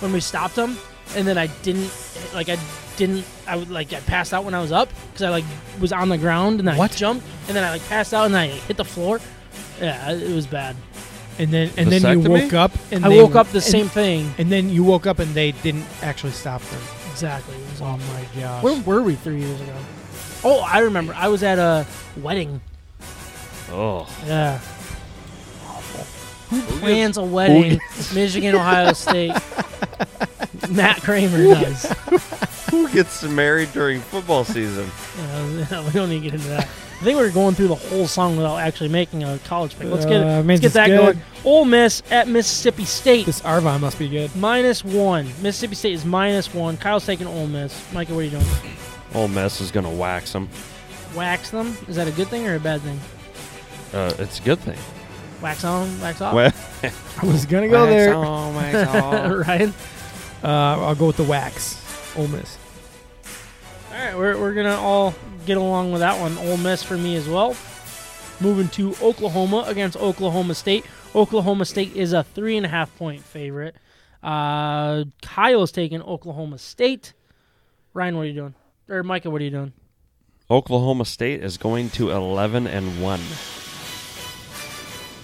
when 0.00 0.12
we 0.12 0.20
stopped 0.20 0.56
him, 0.56 0.78
and 1.14 1.26
then 1.26 1.36
I 1.36 1.48
didn't. 1.62 1.90
Like 2.34 2.48
I 2.48 2.56
didn't. 2.96 3.24
I 3.46 3.56
would 3.56 3.70
like 3.70 3.92
I 3.92 4.00
passed 4.00 4.32
out 4.32 4.44
when 4.44 4.54
I 4.54 4.60
was 4.62 4.72
up 4.72 4.88
because 5.12 5.22
I 5.22 5.28
like 5.28 5.44
was 5.78 5.92
on 5.92 6.08
the 6.08 6.16
ground 6.18 6.60
and 6.60 6.66
then 6.68 6.78
What? 6.78 6.92
I 6.92 6.96
jumped 6.96 7.26
and 7.48 7.54
then 7.56 7.62
I 7.62 7.70
like 7.70 7.86
passed 7.88 8.14
out 8.14 8.24
and 8.24 8.34
I 8.36 8.46
hit 8.48 8.78
the 8.78 8.84
floor. 8.86 9.20
Yeah, 9.80 10.12
it 10.12 10.34
was 10.34 10.46
bad. 10.46 10.76
And 11.38 11.50
then 11.50 11.70
and 11.76 11.90
then 11.92 12.02
you 12.02 12.24
Vasectomy? 12.24 12.42
woke 12.44 12.52
up 12.54 12.72
and 12.90 13.04
I 13.04 13.08
they- 13.10 13.22
woke 13.22 13.34
up 13.34 13.48
the 13.48 13.58
and- 13.58 13.62
same 13.64 13.88
thing. 13.88 14.32
And 14.38 14.50
then 14.50 14.70
you 14.70 14.82
woke 14.84 15.06
up 15.06 15.18
and 15.18 15.34
they 15.34 15.52
didn't 15.52 15.84
actually 16.02 16.32
stop 16.32 16.62
them. 16.62 16.80
Exactly. 17.12 17.54
It 17.56 17.70
was 17.70 17.80
Oh 17.82 17.84
awful. 17.86 18.14
my 18.14 18.40
gosh. 18.40 18.62
Where 18.62 18.80
were 18.82 19.02
we 19.02 19.14
three 19.16 19.40
years 19.40 19.60
ago? 19.60 19.74
Oh, 20.44 20.60
I 20.60 20.78
remember. 20.80 21.14
I 21.14 21.28
was 21.28 21.42
at 21.42 21.58
a 21.58 21.86
wedding. 22.22 22.60
Oh, 23.70 24.06
Yeah. 24.26 24.58
Who 26.50 26.60
plans 26.78 27.16
a 27.16 27.24
wedding? 27.24 27.80
Michigan, 28.14 28.54
Ohio 28.54 28.92
State. 28.92 29.32
Matt 30.70 31.02
Kramer 31.02 31.38
does. 31.54 31.90
who 32.70 32.88
gets 32.90 33.22
married 33.24 33.72
during 33.72 34.00
football 34.00 34.44
season? 34.44 34.88
Yeah, 35.18 35.66
uh, 35.78 35.82
we 35.86 35.90
don't 35.92 36.08
need 36.08 36.20
to 36.22 36.30
get 36.30 36.34
into 36.34 36.48
that. 36.48 36.68
I 36.98 37.04
think 37.04 37.18
we're 37.18 37.30
going 37.30 37.54
through 37.54 37.68
the 37.68 37.74
whole 37.74 38.06
song 38.06 38.36
without 38.36 38.56
actually 38.56 38.88
making 38.88 39.22
a 39.22 39.38
college 39.40 39.78
pick. 39.78 39.88
Let's 39.90 40.06
get 40.06 40.22
Uh, 40.22 40.42
let's 40.42 40.60
get 40.60 40.72
that 40.72 40.86
good. 40.88 40.98
going. 40.98 41.22
Ole 41.44 41.64
Miss 41.66 42.02
at 42.10 42.26
Mississippi 42.26 42.84
State. 42.86 43.26
This 43.26 43.40
Arvon 43.42 43.80
must 43.80 43.98
be 43.98 44.08
good. 44.08 44.34
minus 44.34 44.82
one. 44.82 45.26
Mississippi 45.42 45.74
State 45.74 45.92
is 45.92 46.04
minus 46.06 46.52
one. 46.54 46.76
Kyle's 46.78 47.04
taking 47.04 47.26
Ole 47.26 47.46
Miss. 47.48 47.80
Micah, 47.92 48.14
what 48.14 48.20
are 48.20 48.24
you 48.24 48.30
doing? 48.30 48.44
Ole 49.14 49.28
Miss 49.28 49.60
is 49.60 49.70
gonna 49.70 49.90
wax 49.90 50.32
them. 50.32 50.48
Wax 51.14 51.50
them? 51.50 51.76
Is 51.86 51.96
that 51.96 52.08
a 52.08 52.12
good 52.12 52.28
thing 52.28 52.46
or 52.46 52.54
a 52.56 52.60
bad 52.60 52.80
thing? 52.80 52.98
Uh, 53.92 54.12
it's 54.18 54.40
a 54.40 54.42
good 54.42 54.58
thing. 54.58 54.78
Wax 55.42 55.64
on, 55.64 56.00
wax 56.00 56.20
off. 56.22 56.34
Well, 56.34 56.52
I 57.22 57.26
was 57.26 57.44
gonna 57.46 57.68
go 57.68 57.84
wax 57.84 57.90
there. 57.94 58.14
on, 58.14 58.54
wax 58.54 58.88
off. 58.94 59.46
Ryan. 59.46 59.74
Uh, 60.42 60.46
I'll 60.48 60.94
go 60.94 61.06
with 61.06 61.18
the 61.18 61.24
wax. 61.24 61.80
Ole 62.16 62.28
Miss. 62.28 62.56
All 63.92 63.98
right, 64.04 64.16
we're, 64.16 64.38
we're 64.40 64.54
gonna 64.54 64.76
all 64.76 65.14
get 65.46 65.56
along 65.56 65.92
with 65.92 66.00
that 66.00 66.20
one. 66.20 66.36
Ole 66.38 66.56
Miss 66.56 66.82
for 66.82 66.96
me 66.98 67.16
as 67.16 67.28
well. 67.28 67.56
Moving 68.40 68.68
to 68.70 68.94
Oklahoma 69.02 69.64
against 69.66 69.96
Oklahoma 69.96 70.54
State. 70.54 70.84
Oklahoma 71.14 71.64
State 71.64 71.96
is 71.96 72.12
a 72.12 72.22
three 72.22 72.56
and 72.56 72.66
a 72.66 72.68
half 72.68 72.94
point 72.98 73.22
favorite. 73.22 73.76
Uh, 74.22 75.04
Kyle's 75.22 75.72
taking 75.72 76.02
Oklahoma 76.02 76.58
State. 76.58 77.14
Ryan, 77.94 78.16
what 78.16 78.22
are 78.22 78.26
you 78.26 78.32
doing? 78.34 78.54
Or 78.88 79.02
Micah, 79.02 79.30
what 79.30 79.40
are 79.40 79.44
you 79.44 79.50
doing? 79.50 79.72
Oklahoma 80.50 81.04
State 81.06 81.42
is 81.42 81.56
going 81.56 81.90
to 81.90 82.10
eleven 82.10 82.66
and 82.66 83.00
one. 83.02 83.20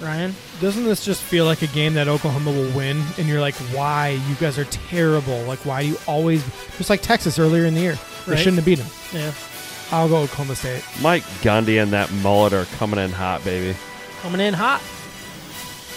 Ryan, 0.01 0.35
Doesn't 0.61 0.83
this 0.83 1.05
just 1.05 1.23
feel 1.23 1.45
like 1.45 1.63
a 1.63 1.69
game 1.69 1.95
that 1.95 2.09
Oklahoma 2.09 2.51
will 2.51 2.77
win? 2.77 3.01
And 3.19 3.29
you're 3.29 3.41
like, 3.41 3.55
why? 3.73 4.19
You 4.29 4.35
guys 4.37 4.59
are 4.59 4.65
terrible. 4.65 5.41
Like, 5.45 5.61
why 5.65 5.83
do 5.83 5.89
you 5.91 5.97
always. 6.09 6.45
Just 6.77 6.91
like 6.91 7.03
Texas 7.03 7.39
earlier 7.39 7.67
in 7.67 7.75
the 7.75 7.81
year. 7.81 7.97
They 8.27 8.37
shouldn't 8.37 8.57
have 8.57 8.65
beat 8.65 8.79
them. 8.79 8.89
yeah, 9.13 9.31
I'll 9.93 10.09
go 10.09 10.19
Oklahoma 10.23 10.57
State. 10.57 10.83
Mike 11.01 11.23
Gundy 11.43 11.81
and 11.83 11.93
that 11.93 12.11
mullet 12.15 12.53
are 12.55 12.65
coming 12.77 12.99
in 12.99 13.11
hot, 13.13 13.45
baby. 13.45 13.77
coming 14.23 14.41
in 14.41 14.55
hot. 14.55 14.81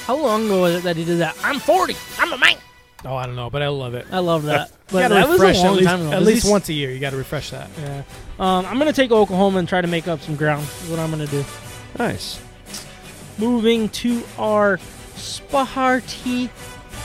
How 0.06 0.16
long 0.18 0.46
ago 0.46 0.62
was 0.62 0.76
it 0.76 0.84
that 0.84 0.96
he 0.98 1.06
did 1.06 1.20
that? 1.20 1.36
I'm 1.44 1.60
40. 1.60 1.96
I'm 2.20 2.32
a 2.34 2.38
man. 2.38 2.58
Oh, 3.06 3.16
I 3.16 3.26
don't 3.26 3.36
know, 3.36 3.50
but 3.50 3.62
I 3.62 3.68
love 3.70 3.94
it. 3.94 4.06
I 4.12 4.20
love 4.20 4.44
that. 4.44 4.70
You 4.70 4.76
But 4.92 5.00
gotta 5.10 5.14
that 5.16 5.30
was 5.30 5.40
a 5.42 5.44
long 5.44 5.56
at 5.66 5.72
least, 5.74 5.88
time 5.90 6.00
ago. 6.02 6.08
at 6.10 6.14
At 6.16 6.24
least 6.24 6.50
once 6.50 6.70
a 6.70 6.74
year. 6.74 6.92
You 6.92 7.00
got 7.00 7.12
to 7.12 7.18
refresh 7.18 7.52
that. 7.52 7.70
Yeah. 7.80 8.04
Um, 8.40 8.66
I'm 8.66 8.78
gonna 8.78 8.94
take 8.94 9.12
Oklahoma 9.12 9.60
and 9.60 9.68
try 9.70 9.82
to 9.82 9.88
make 9.88 10.08
up 10.08 10.22
some 10.22 10.36
ground. 10.36 10.64
Is 10.84 10.90
what 10.90 11.00
I'm 11.00 11.10
gonna 11.12 11.28
do. 11.28 11.44
Nice. 11.98 12.40
Moving 13.38 13.90
to 13.90 14.24
our 14.38 14.78
Sparty 15.16 16.50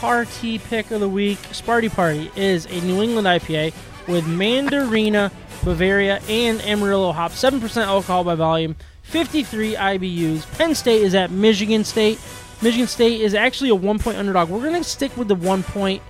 Party 0.01 0.59
pick 0.59 0.91
of 0.91 1.01
the 1.01 1.09
week. 1.09 1.39
Sparty 1.53 1.93
Party 1.93 2.31
is 2.37 2.67
a 2.67 2.81
New 2.83 3.03
England 3.03 3.27
IPA 3.27 3.73
with 4.09 4.25
Mandarina, 4.25 5.31
Bavaria, 5.65 6.21
and 6.29 6.61
Amarillo 6.63 7.13
Hop. 7.13 7.33
7% 7.33 7.83
alcohol 7.85 8.25
by 8.25 8.35
volume, 8.35 8.77
53 9.03 9.75
IBUs. 9.75 10.51
Penn 10.57 10.75
State 10.75 11.03
is 11.03 11.15
at 11.15 11.31
Michigan 11.31 11.85
State. 11.85 12.19
Michigan 12.63 12.87
State 12.87 13.21
is 13.21 13.35
actually 13.35 13.71
a 13.71 13.75
one 13.75 13.99
point 13.99 14.19
underdog. 14.19 14.49
We're 14.51 14.61
going 14.61 14.75
to 14.75 14.85
stick 14.85 15.17
with 15.17 15.29
the 15.29 15.35
one 15.35 15.63
point 15.63 16.03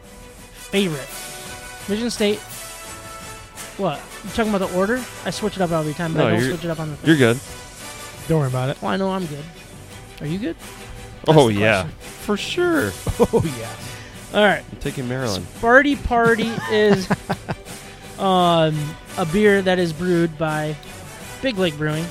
favorite. 0.53 1.09
Michigan 1.89 2.11
State. 2.11 2.39
What? 3.79 4.01
You 4.25 4.31
talking 4.31 4.53
about 4.55 4.69
the 4.69 4.77
order? 4.77 5.03
I 5.25 5.31
switch 5.31 5.57
it 5.57 5.63
up 5.63 5.71
every 5.71 5.95
time, 5.95 6.13
but 6.13 6.21
No, 6.21 6.27
I 6.29 6.31
don't 6.33 6.43
switch 6.43 6.65
it 6.65 6.71
up 6.71 6.81
on 6.81 6.91
the 6.91 6.97
thing. 6.97 7.09
You're 7.09 7.17
good. 7.17 7.41
Don't 8.29 8.41
worry 8.41 8.49
about 8.49 8.69
it. 8.69 8.81
Well, 8.83 8.91
I 8.91 8.97
know 8.97 9.11
I'm 9.11 9.27
good. 9.27 9.45
Are 10.21 10.27
you 10.27 10.39
good? 10.39 10.57
oh 11.29 11.49
yeah, 11.49 11.83
question. 11.83 11.99
for 12.01 12.37
sure. 12.37 12.93
Oh, 13.33 13.43
yeah. 13.59 14.39
All 14.39 14.45
right. 14.45 14.63
I'm 14.71 14.79
taking 14.79 15.09
Maryland. 15.09 15.47
Party 15.61 15.97
Party 15.97 16.51
is 16.71 17.11
um, 18.19 18.79
a 19.21 19.27
beer 19.27 19.61
that 19.63 19.79
is 19.79 19.93
brewed 19.93 20.37
by 20.39 20.75
Big 21.43 21.59
Lake 21.59 21.77
Brewing. 21.77 22.05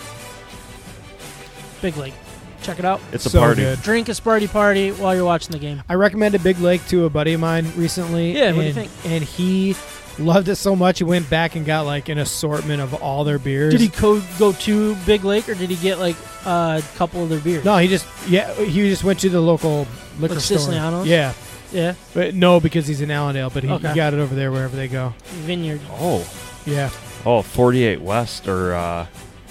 Big 1.81 1.95
Lake. 1.98 2.14
Check 2.61 2.77
it 2.80 2.86
out. 2.86 2.99
It's 3.14 3.26
a 3.26 3.30
So 3.30 3.40
party. 3.40 3.61
good. 3.61 3.81
Drink 3.81 4.10
a 4.10 4.11
Sparty 4.11 4.52
Party 4.52 4.91
while 4.91 5.15
you're 5.15 5.26
watching 5.26 5.52
the 5.53 5.60
game. 5.60 5.81
I 5.88 5.94
recommended 5.95 6.44
Big 6.44 6.60
Lake 6.60 6.86
to 6.88 7.06
a 7.06 7.10
buddy 7.10 7.34
of 7.34 7.40
mine 7.40 7.72
recently. 7.77 8.34
Yeah, 8.38 8.45
and, 8.49 8.57
what 8.57 8.64
do 8.64 8.68
you 8.68 8.73
think? 8.73 8.91
And 9.06 9.23
he 9.23 9.76
loved 10.18 10.49
it 10.49 10.57
so 10.57 10.76
much 10.76 10.98
he 10.98 11.06
went 11.06 11.30
back 11.30 11.56
and 11.56 11.65
got 11.65 11.86
like 11.86 12.10
an 12.10 12.18
assortment 12.18 12.81
of 12.81 12.94
all 12.95 13.23
their 13.23 13.40
beers. 13.40 13.72
Did 13.72 13.80
he 13.80 13.88
co- 13.88 14.22
go 14.38 14.52
to 14.52 14.95
Big 15.06 15.23
Lake 15.23 15.48
or 15.48 15.56
did 15.56 15.69
he 15.69 15.77
get 15.77 15.98
like 15.99 16.18
a 16.45 16.84
couple 16.98 17.23
of 17.23 17.30
their 17.30 17.40
beers? 17.40 17.64
No, 17.64 17.77
he 17.77 17.88
just 17.88 18.06
yeah 18.27 18.53
he 18.56 18.81
just 18.90 19.06
went 19.06 19.19
to 19.22 19.30
the 19.30 19.40
local 19.40 19.88
liquor 20.19 20.34
Like 20.36 20.44
store. 20.44 20.57
Siciliano's? 20.57 21.07
Yeah, 21.07 21.31
Yeah. 21.72 21.94
but 22.14 22.36
no, 22.36 22.60
because 22.60 22.86
he's 22.88 22.99
in 22.99 23.10
Allendale, 23.10 23.49
but 23.49 23.64
he, 23.64 23.69
Okay. 23.72 23.88
he 23.88 23.95
got 23.95 24.14
it 24.14 24.19
over 24.19 24.36
there 24.36 24.52
wherever 24.52 24.76
they 24.76 24.90
go. 24.90 25.14
Vineyard. 25.45 25.80
Oh, 25.94 26.27
Yeah, 26.70 26.90
oh, 27.26 27.41
48 27.41 28.02
West 28.02 28.48
or 28.48 28.74
uh, 28.76 29.08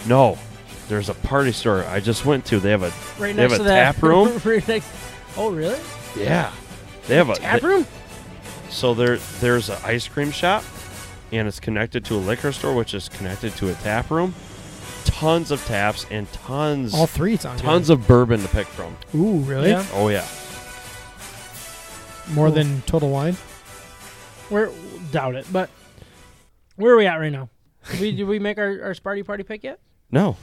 no? 0.07 0.39
There's 0.89 1.09
a 1.11 1.15
party 1.15 1.53
store 1.53 1.85
I 1.85 2.01
just 2.01 2.25
went 2.25 2.47
to. 2.47 2.61
They 2.61 2.71
have 2.71 2.83
a 2.83 2.93
Right 3.21 3.35
They 3.37 3.43
have 3.43 3.53
a 3.53 3.59
to 3.59 3.63
that. 3.65 3.95
tap 3.95 4.03
room? 4.03 4.41
right 4.45 4.67
next- 4.67 4.89
oh, 5.37 5.51
really? 5.51 5.79
yeah. 6.17 6.53
They 7.07 7.17
have 7.17 7.29
a 7.31 7.35
Tap 7.37 7.63
room? 7.63 7.87
So 8.71 8.93
there, 8.95 9.17
there's 9.41 9.69
an 9.71 9.79
ice 9.85 10.07
cream 10.09 10.31
shop, 10.31 10.63
and 11.33 11.49
it's 11.49 11.59
connected 11.61 12.05
to 12.07 12.15
a 12.15 12.19
liquor 12.19 12.53
store, 12.53 12.75
which 12.75 12.93
is 12.95 13.09
connected 13.09 13.55
to 13.57 13.71
a 13.71 13.75
tap 13.75 14.11
room. 14.11 14.35
Tons 15.05 15.51
of 15.51 15.65
taps 15.67 16.05
and 16.11 16.31
tons, 16.33 16.93
all 16.95 17.07
three 17.07 17.37
sound 17.39 17.59
tons 17.59 17.89
of 17.91 18.07
bourbon 18.07 18.41
to 18.43 18.49
pick 18.49 18.67
from. 18.67 18.95
Ooh, 19.15 19.39
really? 19.41 19.71
Yeah. 19.71 19.85
Oh 19.95 20.09
yeah, 20.09 20.27
more 22.29 22.47
Cool. 22.49 22.55
than 22.55 22.83
Total 22.83 23.09
Wine. 23.11 23.37
We're 24.51 24.71
doubt 25.11 25.35
it, 25.35 25.47
but 25.51 25.71
where 26.79 26.95
are 26.95 26.97
we 26.97 27.07
at 27.07 27.17
right 27.17 27.33
now? 27.33 27.49
Did 27.91 28.01
we, 28.01 28.13
did 28.13 28.25
we 28.25 28.39
make 28.39 28.59
our, 28.59 28.83
our 28.83 28.95
Sparty 28.95 29.25
Party 29.25 29.43
pick 29.43 29.63
yet? 29.65 29.79
No. 30.11 30.37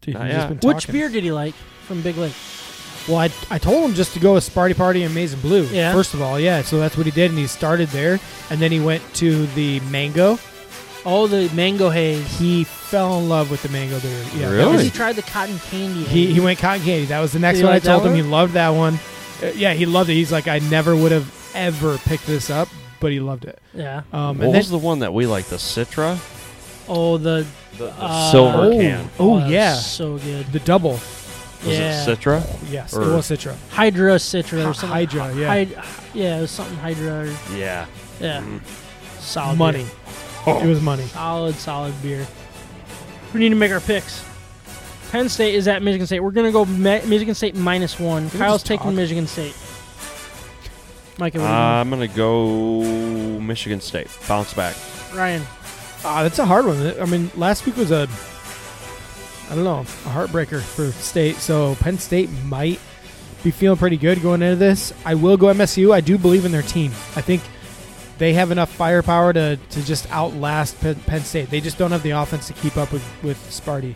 Dude, 0.00 0.14
Not 0.14 0.24
he's 0.26 0.32
yet. 0.34 0.48
just 0.48 0.60
been 0.60 0.68
Which 0.74 0.88
beer 0.88 1.08
did 1.08 1.24
he 1.24 1.32
like 1.32 1.54
from 1.86 2.02
Big 2.02 2.16
Lake? 2.16 2.34
Well, 3.08 3.18
I, 3.18 3.30
I 3.50 3.58
told 3.58 3.88
him 3.88 3.94
just 3.94 4.14
to 4.14 4.20
go 4.20 4.34
with 4.34 4.48
Sparty 4.48 4.76
Party 4.76 5.02
and 5.02 5.14
Maize 5.14 5.32
and 5.32 5.42
Blue. 5.42 5.64
Yeah. 5.66 5.92
First 5.92 6.14
of 6.14 6.22
all, 6.22 6.40
yeah. 6.40 6.62
So 6.62 6.78
that's 6.78 6.96
what 6.96 7.06
he 7.06 7.12
did, 7.12 7.30
and 7.30 7.38
he 7.38 7.46
started 7.46 7.88
there, 7.88 8.18
and 8.50 8.60
then 8.60 8.72
he 8.72 8.80
went 8.80 9.02
to 9.16 9.46
the 9.48 9.80
mango. 9.90 10.38
Oh, 11.06 11.26
the 11.26 11.50
mango 11.54 11.90
haze. 11.90 12.38
He 12.38 12.64
fell 12.64 13.18
in 13.18 13.28
love 13.28 13.50
with 13.50 13.62
the 13.62 13.68
mango 13.68 14.00
beer. 14.00 14.24
Yeah, 14.36 14.50
Really? 14.50 14.84
He 14.84 14.90
tried 14.90 15.16
the 15.16 15.22
cotton 15.22 15.58
candy. 15.58 16.04
He 16.04 16.26
haze. 16.26 16.34
he 16.34 16.40
went 16.40 16.58
cotton 16.58 16.82
candy. 16.82 17.04
That 17.06 17.20
was 17.20 17.32
the 17.32 17.38
next 17.40 17.58
Did 17.58 17.62
he 17.62 17.64
one 17.64 17.72
I 17.72 17.76
like 17.76 17.82
that 17.82 17.90
told 17.92 18.06
him. 18.06 18.12
one? 18.12 18.16
He 18.16 18.30
loved 18.30 18.52
that 18.54 18.70
one. 18.70 18.94
Uh, 19.42 19.46
yeah, 19.54 19.74
he 19.74 19.84
loved 19.84 20.08
it. 20.08 20.14
He's 20.14 20.32
like, 20.32 20.48
I 20.48 20.60
never 20.60 20.96
would 20.96 21.12
have 21.12 21.30
ever 21.54 21.98
picked 21.98 22.26
this 22.26 22.48
up, 22.48 22.68
but 23.04 23.12
he 23.12 23.20
loved 23.20 23.44
it. 23.44 23.58
Yeah. 23.74 24.00
Um, 24.14 24.38
What 24.38 24.44
and 24.46 24.56
was 24.56 24.70
then, 24.70 24.80
the 24.80 24.86
one 24.86 25.00
that 25.00 25.12
we 25.12 25.26
like? 25.26 25.44
The 25.44 25.56
Citra? 25.56 26.16
Oh, 26.88 27.18
the, 27.18 27.44
The, 27.76 27.84
the 27.84 27.92
Uh, 28.00 28.30
silver 28.32 28.58
oh, 28.62 28.70
can. 28.70 29.10
Oh, 29.18 29.36
that 29.36 29.42
was 29.44 29.52
yeah, 29.52 29.74
So 29.74 30.16
good. 30.16 30.46
the 30.52 30.60
double. 30.60 30.92
Was 30.92 31.02
yeah. 31.66 32.02
it 32.02 32.08
Citra? 32.18 32.42
Yes, 32.70 32.94
Or- 32.94 33.02
it 33.02 33.14
was 33.14 33.26
Citra. 33.28 33.56
Hydra 33.68 34.14
Citra 34.14 34.66
or 34.70 34.72
something. 34.72 34.88
Hydra, 34.88 35.34
yeah. 35.36 35.54
Hyd- 35.54 35.84
yeah, 36.14 36.38
it 36.38 36.40
was 36.40 36.50
something 36.50 36.78
Hydra. 36.78 37.24
Or, 37.24 37.34
Yeah. 37.54 37.84
yeah. 38.20 38.40
Mm. 38.40 38.60
Solid 39.20 39.58
money. 39.58 39.84
beer. 40.46 40.56
It 40.64 40.66
was 40.66 40.80
money. 40.80 41.04
Solid, 41.08 41.56
solid 41.56 41.92
beer. 42.02 42.26
We 43.34 43.40
need 43.40 43.50
to 43.50 43.54
make 43.56 43.70
our 43.72 43.80
picks. 43.80 44.24
Penn 45.12 45.28
State 45.28 45.54
is 45.54 45.68
at 45.68 45.82
Michigan 45.82 46.06
State. 46.06 46.20
We're 46.20 46.30
gonna 46.30 46.52
go 46.52 46.64
Me- 46.64 47.02
Michigan 47.04 47.34
State 47.34 47.54
minus 47.54 48.00
one. 48.00 48.30
we 48.32 48.38
Kyle's 48.38 48.62
taking 48.62 48.86
talk? 48.86 48.94
Michigan 48.94 49.26
State. 49.26 49.54
Micah, 51.18 51.38
what 51.38 51.46
Uh, 51.46 51.52
are 51.52 51.80
I'm 51.80 51.90
gonna 51.90 52.08
go 52.08 52.80
Michigan 53.40 53.80
State. 53.80 54.08
Bounce 54.28 54.52
back. 54.54 54.74
Ryan. 55.14 55.42
Ah, 56.04 56.22
that's 56.22 56.38
a 56.38 56.44
hard 56.46 56.66
one. 56.66 56.94
I 57.00 57.04
mean, 57.06 57.30
last 57.36 57.64
week 57.66 57.76
was 57.76 57.90
a, 57.90 58.08
I 59.50 59.54
don't 59.54 59.64
know, 59.64 59.80
a 59.80 60.08
heartbreaker 60.10 60.60
for 60.60 60.90
State. 60.92 61.36
So 61.36 61.76
Penn 61.76 61.98
State 61.98 62.30
might 62.46 62.80
be 63.42 63.50
feeling 63.50 63.78
pretty 63.78 63.96
good 63.96 64.20
going 64.22 64.42
into 64.42 64.56
this. 64.56 64.92
I 65.04 65.14
will 65.14 65.36
go 65.36 65.46
MSU. 65.46 65.92
I 65.94 66.00
do 66.00 66.18
believe 66.18 66.44
in 66.44 66.52
their 66.52 66.62
team. 66.62 66.90
I 67.14 67.20
think 67.20 67.42
they 68.18 68.32
have 68.34 68.50
enough 68.50 68.70
firepower 68.70 69.32
to, 69.32 69.56
to 69.56 69.84
just 69.84 70.10
outlast 70.10 70.80
Penn, 70.80 70.94
Penn 71.06 71.22
State. 71.22 71.50
They 71.50 71.60
just 71.60 71.78
don't 71.78 71.90
have 71.90 72.02
the 72.02 72.10
offense 72.10 72.46
to 72.48 72.52
keep 72.54 72.76
up 72.76 72.92
with 72.92 73.04
with 73.22 73.38
Sparty. 73.50 73.94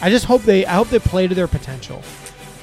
I 0.00 0.10
just 0.10 0.26
hope 0.26 0.42
they 0.42 0.64
I 0.66 0.74
hope 0.74 0.88
they 0.88 0.98
play 1.00 1.26
to 1.26 1.34
their 1.34 1.48
potential. 1.48 2.02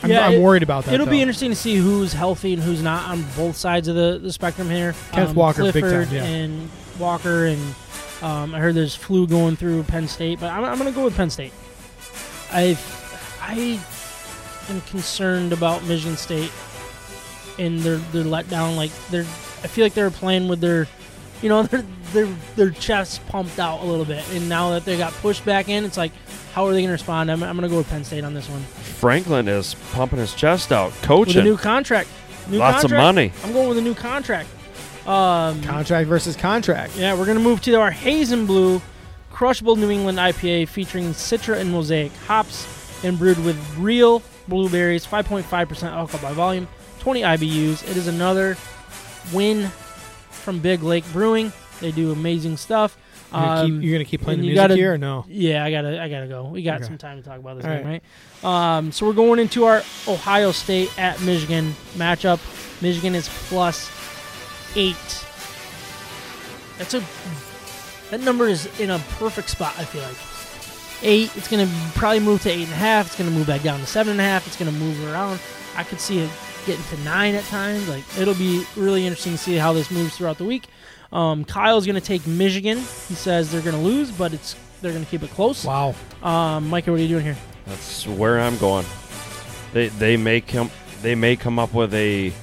I'm, 0.04 0.10
Yeah, 0.10 0.28
I'm 0.28 0.42
worried 0.42 0.64
about 0.64 0.86
that. 0.86 0.94
It'll 0.94 1.08
be 1.08 1.22
interesting 1.22 1.50
to 1.50 1.56
see 1.56 1.76
who's 1.76 2.14
healthy 2.14 2.54
and 2.54 2.62
who's 2.62 2.82
not 2.82 3.10
on 3.10 3.24
both 3.36 3.56
sides 3.56 3.88
of 3.88 3.96
the, 3.96 4.20
the 4.22 4.32
spectrum 4.32 4.70
here. 4.70 4.94
Kenneth 5.12 5.30
Um, 5.32 5.36
Walker, 5.36 5.62
Clifford 5.62 6.08
time, 6.08 6.16
yeah. 6.16 6.24
and 6.24 6.70
Walker, 7.00 7.46
and 7.46 7.76
um, 8.22 8.54
I 8.56 8.60
heard 8.60 8.76
there's 8.76 8.96
flu 8.96 9.28
going 9.28 9.56
through 9.56 9.84
Penn 9.84 10.08
State, 10.08 10.40
but 10.40 10.52
I'm, 10.52 10.64
I'm 10.64 10.78
going 10.78 10.92
to 10.92 10.96
go 10.96 11.04
with 11.06 11.16
Penn 11.16 11.30
State. 11.30 11.54
I 12.52 12.78
I 13.42 13.80
am 14.70 14.82
concerned 14.82 15.54
about 15.54 15.84
Michigan 15.86 16.18
State 16.18 16.52
and 17.60 17.80
their 17.80 17.98
their 17.98 18.24
letdown. 18.24 18.76
Like 18.76 18.92
they're, 19.10 19.22
I 19.24 19.68
feel 19.68 19.86
like 19.86 19.94
they're 19.94 20.12
playing 20.12 20.48
with 20.48 20.62
their, 20.62 20.88
you 21.46 21.50
know, 21.50 21.62
their 21.68 21.86
their 22.12 22.26
their 22.56 22.70
chests 22.72 23.20
pumped 23.28 23.60
out 23.60 23.84
a 23.84 23.86
little 23.86 24.04
bit, 24.04 24.28
and 24.32 24.50
now 24.50 24.72
that 24.72 24.84
they 24.84 24.98
got 24.98 25.14
pushed 25.14 25.46
back 25.46 25.70
in, 25.70 25.86
it's 25.86 25.96
like, 25.96 26.12
how 26.54 26.66
are 26.66 26.74
they 26.74 26.80
going 26.80 26.88
to 26.88 26.94
respond? 26.94 27.30
I'm, 27.32 27.44
I'm 27.44 27.56
going 27.56 27.70
to 27.70 27.72
go 27.72 27.78
with 27.78 27.90
Penn 27.90 28.04
State 28.04 28.24
on 28.24 28.34
this 28.34 28.50
one. 28.50 28.62
Franklin 28.62 29.48
is 29.48 29.76
pumping 29.92 30.18
his 30.18 30.34
chest 30.34 30.72
out, 30.72 30.92
coaching. 31.04 31.36
With 31.36 31.46
a 31.46 31.48
new 31.48 31.58
contract. 31.58 32.10
New 32.48 32.58
Lots 32.58 32.82
contract. 32.82 32.94
of 32.94 33.06
money. 33.06 33.32
I'm 33.44 33.54
going 33.54 33.70
with 33.70 33.78
a 33.78 33.82
new 33.82 33.94
contract. 33.94 34.50
Um, 35.06 35.62
contract 35.62 36.10
versus 36.10 36.36
contract. 36.36 36.96
yeah, 36.98 37.14
we're 37.14 37.28
gonna 37.28 37.40
move 37.40 37.62
to 37.62 37.76
our 37.76 37.92
Hazen 37.92 38.48
Blue 38.48 38.82
Crushable 39.30 39.76
New 39.76 39.92
England 39.92 40.18
IPA 40.18 40.68
featuring 40.68 41.10
Citra 41.10 41.58
and 41.58 41.72
Mosaic 41.72 42.12
hops 42.26 42.66
and 43.04 43.20
brewed 43.20 43.44
with 43.46 43.56
real 43.78 44.24
blueberries, 44.48 45.06
5.5% 45.06 45.92
alcohol 45.92 46.28
by 46.28 46.34
volume, 46.34 46.68
20 47.02 47.22
IBUs. 47.22 47.88
It 47.88 47.98
is 47.98 48.08
another 48.08 48.58
win 49.32 49.70
from 50.46 50.60
Big 50.60 50.82
Lake 50.84 51.04
Brewing. 51.12 51.52
They 51.82 51.92
do 51.92 52.12
amazing 52.14 52.56
stuff. 52.58 52.98
You're, 53.34 53.42
gonna 53.42 53.62
Um, 53.62 53.68
keep, 53.72 53.84
you're 53.84 53.94
gonna 53.98 54.06
keep 54.06 54.22
playing 54.22 54.40
the 54.40 54.46
music 54.46 54.62
gotta- 54.62 54.76
here 54.76 54.94
or 54.94 54.98
no? 54.98 55.26
yeah, 55.28 55.66
I 55.66 55.72
gotta, 55.72 56.02
I 56.02 56.08
gotta 56.08 56.28
go. 56.28 56.44
We 56.46 56.62
got 56.64 56.76
Okay. 56.76 56.86
some 56.86 56.98
time 56.98 57.22
to 57.22 57.28
talk 57.28 57.40
about 57.40 57.58
this 57.58 57.66
All 57.66 57.72
game, 57.76 57.86
right? 58.44 58.78
Um, 58.78 58.92
so 58.94 59.06
we're 59.06 59.14
going 59.14 59.40
into 59.40 59.66
our 59.66 59.84
Ohio 60.08 60.52
State 60.54 60.90
at 60.98 61.20
Michigan 61.22 61.76
matchup. 61.98 62.40
Michigan 62.82 63.14
is 63.16 63.28
plus 63.50 63.90
eight. 64.78 64.96
That's 66.78 66.94
a 66.94 67.04
that 68.12 68.22
number 68.22 68.48
is 68.48 68.68
in 68.80 68.92
a 68.92 69.00
perfect 69.18 69.50
spot. 69.50 69.74
I 69.78 69.84
feel 69.84 70.04
like 70.04 70.16
eight. 71.02 71.36
It's 71.36 71.48
gonna 71.50 71.68
probably 71.96 72.20
move 72.20 72.42
to 72.44 72.50
eight 72.52 72.64
and 72.66 72.72
a 72.74 72.76
half. 72.76 73.08
It's 73.08 73.18
gonna 73.18 73.32
move 73.32 73.48
back 73.48 73.64
down 73.64 73.80
to 73.80 73.86
seven 73.86 74.12
and 74.12 74.22
a 74.22 74.24
half. 74.24 74.46
It's 74.48 74.56
gonna 74.56 74.72
move 74.72 75.04
around. 75.12 75.40
I 75.76 75.84
could 75.84 76.00
see 76.00 76.20
it 76.20 76.30
getting 76.66 76.84
to 76.86 77.04
nine 77.04 77.36
at 77.36 77.44
times. 77.46 77.88
Like 77.88 78.04
it'll 78.18 78.34
be 78.36 78.66
really 78.76 79.06
interesting 79.06 79.34
to 79.34 79.38
see 79.38 79.56
how 79.56 79.74
this 79.74 79.92
moves 79.92 80.18
throughout 80.18 80.38
the 80.38 80.46
week. 80.46 80.68
Um, 81.12 81.46
Kyle's 81.46 81.86
gonna 81.86 82.02
take 82.02 82.26
Michigan. 82.28 82.78
He 82.78 83.16
says 83.16 83.52
they're 83.52 83.62
gonna 83.62 83.82
lose, 83.82 84.12
but 84.12 84.34
it's 84.34 84.56
they're 84.82 84.94
gonna 84.94 85.06
keep 85.06 85.24
it 85.24 85.32
close. 85.32 85.64
Wow. 85.64 85.96
Um, 86.22 86.70
Micah, 86.70 86.92
what 86.92 87.00
are 87.00 87.04
you 87.04 87.10
doing 87.10 87.26
here? 87.26 87.38
That's 87.66 88.06
where 88.08 88.40
I'm 88.40 88.58
going. 88.58 88.86
They 89.74 89.90
they 89.90 90.18
may 90.18 90.42
come 90.42 90.72
they 91.02 91.16
may 91.16 91.36
come 91.36 91.60
up 91.60 91.74
with 91.74 91.94
a 91.94 92.34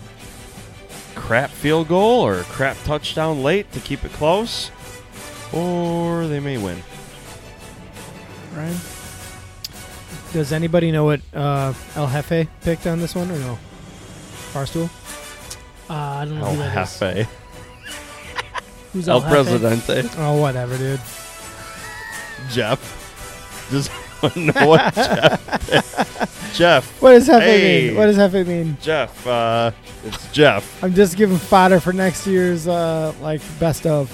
crap 1.15 1.51
field 1.51 1.89
goal 1.89 2.21
or 2.21 2.41
a 2.41 2.45
crap 2.45 2.77
touchdown 2.85 3.43
late 3.43 3.71
to 3.73 3.81
keep 3.81 4.05
it 4.05 4.13
close, 4.13 4.71
or 5.53 6.27
they 6.27 6.41
may 6.41 6.59
win. 6.59 6.83
Ryan? 8.55 8.77
Does 10.33 10.53
anybody 10.53 10.91
know 10.91 11.05
what 11.05 11.21
uh, 11.35 11.75
El 11.95 12.09
Jefe 12.09 12.49
picked 12.63 12.87
on 12.87 13.01
this 13.01 13.15
one 13.15 13.31
or 13.31 13.39
no? 13.39 13.59
Barstool. 14.53 14.89
Uh, 15.91 15.95
I 15.95 16.25
don't 16.25 16.39
know 16.39 16.47
El 16.47 16.53
who 16.55 16.59
that 16.59 16.83
is. 16.89 16.99
Jefe, 16.99 17.29
Who's 18.93 19.09
El 19.09 19.21
Jefe? 19.21 19.31
Presidente, 19.31 20.09
Oh, 20.19 20.41
whatever, 20.41 20.77
dude. 20.79 21.01
Jeff. 22.51 22.99
Does 23.71 23.89
anyone 24.37 24.55
know 24.55 24.69
what 24.69 24.95
Jeff? 24.95 26.53
Jeff. 26.55 27.01
What 27.03 27.13
does 27.13 27.27
Jefe 27.27 27.43
Hey. 27.43 27.89
mean? 27.89 27.97
What 27.97 28.07
does 28.07 28.17
Jefe 28.17 28.47
mean? 28.47 28.77
Jeff. 28.83 29.27
Uh, 29.27 29.71
it's 30.05 30.31
Jeff. 30.33 30.83
I'm 30.85 30.95
just 30.95 31.17
giving 31.17 31.39
fodder 31.39 31.81
for 31.81 31.93
next 31.93 32.27
year's 32.27 32.69
uh, 32.69 33.13
like 33.23 33.41
best 33.59 33.87
of. 33.87 34.11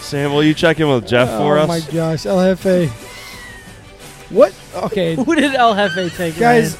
Sam, 0.00 0.32
will 0.32 0.42
you 0.44 0.54
check 0.54 0.78
in 0.80 0.88
with 0.88 1.06
Jeff 1.06 1.28
for 1.28 1.58
us? 1.58 1.68
oh 1.68 1.72
us? 1.72 1.86
my 1.86 1.92
gosh, 1.92 2.26
El 2.26 2.54
Jefe. 2.56 3.05
What? 4.30 4.54
Okay, 4.74 5.14
Who 5.24 5.34
did 5.34 5.54
El 5.54 5.74
Jefe 5.74 6.16
take? 6.16 6.38
guys, 6.38 6.76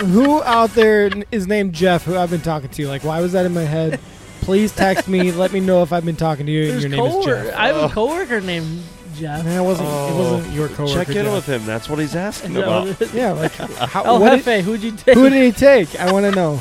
Ryan? 0.00 0.10
who 0.12 0.42
out 0.42 0.70
there 0.74 1.10
is 1.30 1.46
named 1.46 1.72
Jeff? 1.74 2.04
Who 2.04 2.16
I've 2.16 2.30
been 2.30 2.40
talking 2.40 2.70
to? 2.70 2.86
Like, 2.88 3.04
why 3.04 3.20
was 3.20 3.32
that 3.32 3.44
in 3.46 3.52
my 3.54 3.62
head? 3.64 4.00
Please 4.42 4.72
text 4.72 5.08
me. 5.08 5.30
let 5.44 5.52
me 5.52 5.60
know 5.60 5.82
if 5.82 5.92
I've 5.92 6.04
been 6.04 6.16
talking 6.16 6.46
to 6.46 6.52
you 6.52 6.62
and 6.64 6.70
There's 6.72 6.82
your 6.84 6.90
name 6.90 7.04
is 7.04 7.12
coworker- 7.12 7.44
Jeff. 7.44 7.56
I 7.56 7.66
have 7.68 7.76
Oh. 7.76 7.84
a 7.86 7.88
coworker 7.90 8.40
named 8.40 8.82
Jeff. 9.16 9.44
Man, 9.44 9.60
it 9.60 9.64
wasn't. 9.64 9.88
Oh. 9.90 10.08
it 10.14 10.18
wasn't 10.18 10.54
your 10.54 10.68
coworker. 10.68 10.94
Check 11.04 11.08
in 11.16 11.24
Jeff. 11.26 11.34
with 11.34 11.46
him. 11.46 11.66
That's 11.66 11.88
what 11.88 11.98
he's 11.98 12.14
asking 12.16 12.56
about. 12.56 12.98
Yeah, 13.14 13.32
like 13.32 13.52
how, 13.52 14.04
El 14.04 14.20
what 14.20 14.30
did- 14.30 14.44
Jefe, 14.44 14.64
who'd 14.64 14.82
you 14.82 14.92
take? 14.92 15.14
who 15.14 15.28
did 15.28 15.42
he 15.42 15.52
take? 15.52 15.98
I 16.00 16.10
want 16.12 16.24
to 16.26 16.32
know. 16.32 16.60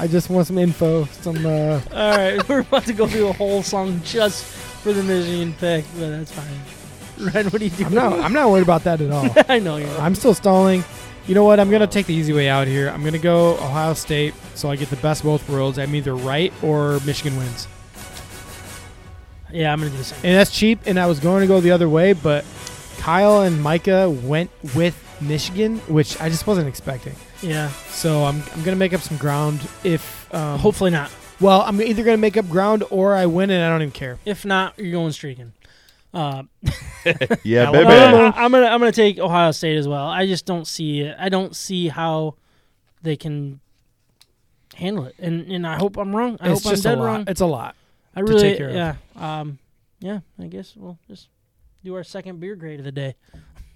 I 0.00 0.06
just 0.06 0.28
want 0.30 0.46
some 0.46 0.58
info. 0.58 1.06
Some. 1.22 1.44
Uh, 1.44 1.80
All 1.92 2.16
right, 2.16 2.48
we're 2.48 2.60
about 2.60 2.84
to 2.86 2.92
go 2.92 3.06
through 3.08 3.28
a 3.28 3.32
whole 3.32 3.62
song 3.62 4.00
just 4.04 4.44
for 4.44 4.92
the 4.92 5.02
Michigan 5.02 5.54
pick, 5.58 5.84
but 5.98 6.10
that's 6.10 6.30
fine. 6.32 6.46
Ryan, 7.34 7.46
what 7.48 7.60
are 7.60 7.64
you 7.64 7.70
doing? 7.70 7.86
I'm 7.88 7.94
not. 7.94 8.20
I'm 8.20 8.32
not 8.32 8.50
worried 8.50 8.62
about 8.62 8.84
that 8.84 9.00
at 9.00 9.10
all. 9.10 9.28
I 9.48 9.58
know 9.58 9.76
you're. 9.76 9.88
I'm 9.98 10.14
still 10.14 10.34
stalling. 10.34 10.84
You 11.26 11.34
know 11.34 11.44
what? 11.44 11.60
I'm 11.60 11.70
gonna 11.70 11.86
take 11.86 12.06
the 12.06 12.14
easy 12.14 12.32
way 12.32 12.48
out 12.48 12.66
here. 12.66 12.88
I'm 12.88 13.04
gonna 13.04 13.18
go 13.18 13.52
Ohio 13.54 13.92
State, 13.94 14.34
so 14.54 14.70
I 14.70 14.76
get 14.76 14.88
the 14.90 14.96
best 14.96 15.20
of 15.20 15.26
both 15.26 15.48
worlds. 15.48 15.78
I'm 15.78 15.94
either 15.94 16.14
right 16.14 16.52
or 16.62 17.00
Michigan 17.04 17.36
wins, 17.36 17.68
Yeah, 19.52 19.72
I'm 19.72 19.78
gonna 19.78 19.90
do 19.90 19.96
the 19.98 20.04
same. 20.04 20.18
and 20.22 20.34
that's 20.36 20.50
cheap. 20.50 20.80
And 20.86 20.98
I 20.98 21.06
was 21.06 21.20
going 21.20 21.42
to 21.42 21.46
go 21.46 21.60
the 21.60 21.70
other 21.70 21.88
way, 21.88 22.12
but 22.12 22.44
Kyle 22.98 23.42
and 23.42 23.62
Micah 23.62 24.08
went 24.10 24.50
with 24.74 24.96
Michigan, 25.20 25.78
which 25.80 26.20
I 26.20 26.28
just 26.28 26.46
wasn't 26.46 26.68
expecting. 26.68 27.14
Yeah, 27.42 27.68
So 27.90 28.24
I'm, 28.24 28.42
I'm 28.54 28.62
gonna 28.62 28.76
make 28.76 28.92
up 28.92 29.00
some 29.00 29.16
ground. 29.16 29.60
If 29.84 30.32
um, 30.34 30.58
hopefully 30.58 30.90
not. 30.90 31.10
well, 31.40 31.60
I'm 31.62 31.80
either 31.80 32.02
gonna 32.04 32.16
make 32.16 32.36
up 32.36 32.48
ground 32.48 32.84
or 32.90 33.14
I 33.14 33.26
win, 33.26 33.50
and 33.50 33.62
I 33.64 33.68
don't 33.70 33.82
even 33.82 33.92
care. 33.92 34.18
If 34.24 34.44
not, 34.44 34.78
you're 34.78 34.92
going 34.92 35.12
streaking. 35.12 35.52
Uh, 36.14 36.42
Yeah, 37.44 37.64
Alabama. 37.66 37.72
baby. 37.72 37.84
no, 37.88 38.32
I, 38.34 38.44
am 38.44 38.50
gonna 38.52 38.66
I'm 38.66 38.80
gonna 38.80 38.92
take 38.92 39.18
Ohio 39.18 39.50
State 39.52 39.76
as 39.76 39.86
well. 39.86 40.06
I 40.06 40.26
just 40.26 40.46
don't 40.46 40.66
see 40.66 41.00
it. 41.00 41.16
I 41.18 41.28
don't 41.28 41.54
see 41.54 41.88
how 41.88 42.34
they 43.02 43.16
can 43.16 43.60
handle 44.74 45.04
it, 45.04 45.14
and 45.18 45.50
and 45.50 45.66
I 45.66 45.76
hope 45.76 45.96
I'm 45.96 46.14
wrong. 46.14 46.36
I 46.40 46.50
it's 46.50 46.62
hope 46.62 46.70
I'm 46.70 46.72
just 46.76 46.84
a 46.86 46.88
dead 46.90 46.98
lot. 46.98 47.04
wrong. 47.04 47.24
It's 47.28 47.40
a 47.40 47.46
lot. 47.46 47.76
I 48.14 48.20
to 48.20 48.26
really, 48.26 48.42
take 48.42 48.58
care 48.58 48.68
of. 48.70 48.74
yeah, 48.74 48.94
um, 49.16 49.58
yeah. 50.00 50.20
I 50.40 50.46
guess 50.46 50.74
we'll 50.76 50.98
just 51.08 51.28
do 51.84 51.94
our 51.94 52.04
second 52.04 52.40
beer 52.40 52.56
grade 52.56 52.78
of 52.80 52.84
the 52.84 52.92
day. 52.92 53.14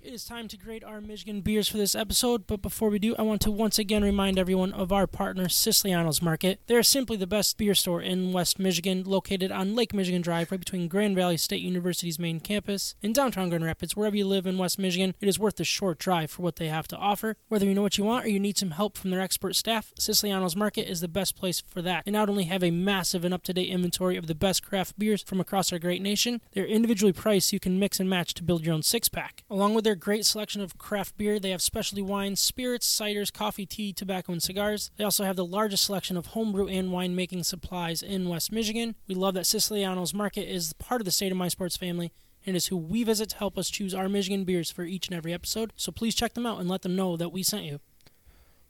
It 0.05 0.13
is 0.13 0.25
time 0.25 0.49
to 0.49 0.57
grade 0.57 0.83
our 0.83 1.01
Michigan 1.01 1.43
beers 1.43 1.69
for 1.69 1.77
this 1.77 1.95
episode, 1.95 2.49
but 2.49 2.61
before 2.61 2.91
we 2.91 2.99
do, 2.99 3.15
I 3.17 3.23
want 3.23 3.41
to 3.43 3.53
once 3.53 3.79
again 3.79 4.03
remind 4.03 4.37
everyone 4.37 4.73
of 4.73 4.91
our 4.91 5.07
partner, 5.07 5.49
Siciliano's 5.49 6.21
Market. 6.21 6.59
They 6.67 6.75
are 6.75 6.83
simply 6.83 7.17
the 7.17 7.27
best 7.29 7.57
beer 7.57 7.73
store 7.77 8.03
in 8.03 8.33
West 8.33 8.59
Michigan, 8.59 9.05
located 9.05 9.53
on 9.53 9.77
Lake 9.77 9.95
Michigan 9.95 10.21
Drive, 10.21 10.51
right 10.51 10.59
between 10.59 10.89
Grand 10.89 11.15
Valley 11.15 11.37
State 11.37 11.63
University's 11.63 12.19
main 12.19 12.41
campus 12.41 12.97
in 13.01 13.13
downtown 13.13 13.49
Grand 13.49 13.65
Rapids. 13.65 13.95
Wherever 13.95 14.17
you 14.17 14.27
live 14.27 14.45
in 14.45 14.59
West 14.59 14.77
Michigan, 14.77 15.15
it 15.21 15.29
is 15.29 15.39
worth 15.39 15.55
the 15.55 15.65
short 15.65 15.99
drive 15.99 16.33
for 16.33 16.43
what 16.43 16.57
they 16.57 16.67
have 16.67 16.89
to 16.89 16.97
offer. 16.97 17.37
Whether 17.47 17.67
you 17.67 17.73
know 17.75 17.83
what 17.83 17.97
you 17.97 18.03
want 18.03 18.25
or 18.25 18.29
you 18.29 18.41
need 18.41 18.59
some 18.59 18.73
help 18.73 18.99
from 18.99 19.13
their 19.13 19.21
expert 19.21 19.55
staff, 19.55 19.93
Siciliano's 19.97 20.57
Market 20.57 20.91
is 20.91 21.01
the 21.01 21.07
best 21.07 21.37
place 21.37 21.63
for 21.69 21.81
that. 21.81 22.07
They 22.07 22.11
not 22.11 22.29
only 22.29 22.45
have 22.45 22.65
a 22.65 22.73
massive 22.73 23.25
and 23.25 23.33
up 23.33 23.45
to 23.45 23.55
date 23.55 23.71
inventory 23.71 24.17
of 24.17 24.27
the 24.27 24.35
best 24.35 24.65
craft 24.65 24.99
beers 24.99 25.23
from 25.23 25.39
across 25.39 25.73
our 25.73 25.79
great 25.79 26.03
nation, 26.03 26.41
they're 26.55 26.67
individually 26.67 27.13
priced 27.13 27.51
so 27.51 27.55
you 27.55 27.61
can 27.61 27.79
mix 27.79 28.01
and 28.01 28.11
match 28.11 28.35
to 28.35 28.43
build 28.43 28.67
your 28.67 28.75
own 28.75 28.83
six 28.83 29.09
pack. 29.09 29.45
Along 29.49 29.75
with 29.75 29.85
their 29.85 29.92
great 29.95 30.27
selection 30.27 30.61
of 30.61 30.79
craft 30.79 31.17
beer, 31.17 31.39
they 31.39 31.51
have 31.51 31.63
specialty 31.63 32.03
wines, 32.03 32.41
spirits, 32.41 32.87
ciders, 32.87 33.33
coffee, 33.33 33.67
tea, 33.67 33.93
tobacco, 33.93 34.33
and 34.33 34.43
cigars. 34.43 34.91
They 34.97 35.05
also 35.05 35.25
have 35.25 35.37
the 35.37 35.45
largest 35.45 35.85
selection 35.85 36.17
of 36.17 36.27
homebrew 36.27 36.69
and 36.69 36.91
winemaking 36.91 37.45
supplies 37.45 38.03
in 38.03 38.29
West 38.29 38.53
Michigan. 38.53 38.95
We 39.07 39.15
love 39.15 39.35
that 39.35 39.47
Siciliano's 39.47 40.15
Market 40.15 40.49
is 40.49 40.73
part 40.75 41.01
of 41.01 41.05
the 41.05 41.11
State 41.11 41.33
of 41.33 41.39
My 41.39 41.49
Sports 41.49 41.77
family 41.77 42.13
and 42.47 42.57
is 42.57 42.67
who 42.67 42.77
we 42.77 43.05
visit 43.05 43.31
to 43.31 43.37
help 43.37 43.57
us 43.57 43.71
choose 43.71 43.95
our 43.95 44.09
Michigan 44.09 44.45
beers 44.45 44.71
for 44.71 44.85
each 44.85 45.09
and 45.09 45.17
every 45.17 45.33
episode. 45.33 45.73
So 45.77 45.93
please 45.93 46.15
check 46.15 46.35
them 46.35 46.47
out 46.47 46.59
and 46.59 46.69
let 46.69 46.83
them 46.83 46.97
know 46.97 47.17
that 47.17 47.31
we 47.31 47.43
sent 47.43 47.65
you. 47.65 47.81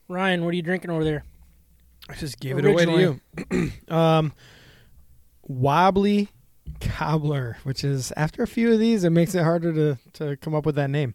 Ryan, 0.08 0.44
what 0.44 0.52
are 0.52 0.56
you 0.56 0.62
drinking 0.62 0.90
over 0.90 1.04
there? 1.04 1.24
I 2.08 2.14
just 2.14 2.40
gave 2.40 2.58
it 2.58 2.66
away 2.66 2.84
to 2.84 3.20
you. 3.50 3.72
um, 3.94 4.32
wobbly 5.42 6.28
cobbler, 6.80 7.58
which 7.64 7.84
is 7.84 8.12
after 8.16 8.42
a 8.42 8.46
few 8.46 8.72
of 8.72 8.78
these, 8.78 9.04
it 9.04 9.10
makes 9.10 9.34
it 9.34 9.42
harder 9.42 9.72
to 9.72 9.98
to 10.14 10.36
come 10.38 10.54
up 10.54 10.66
with 10.66 10.74
that 10.76 10.90
name. 10.90 11.14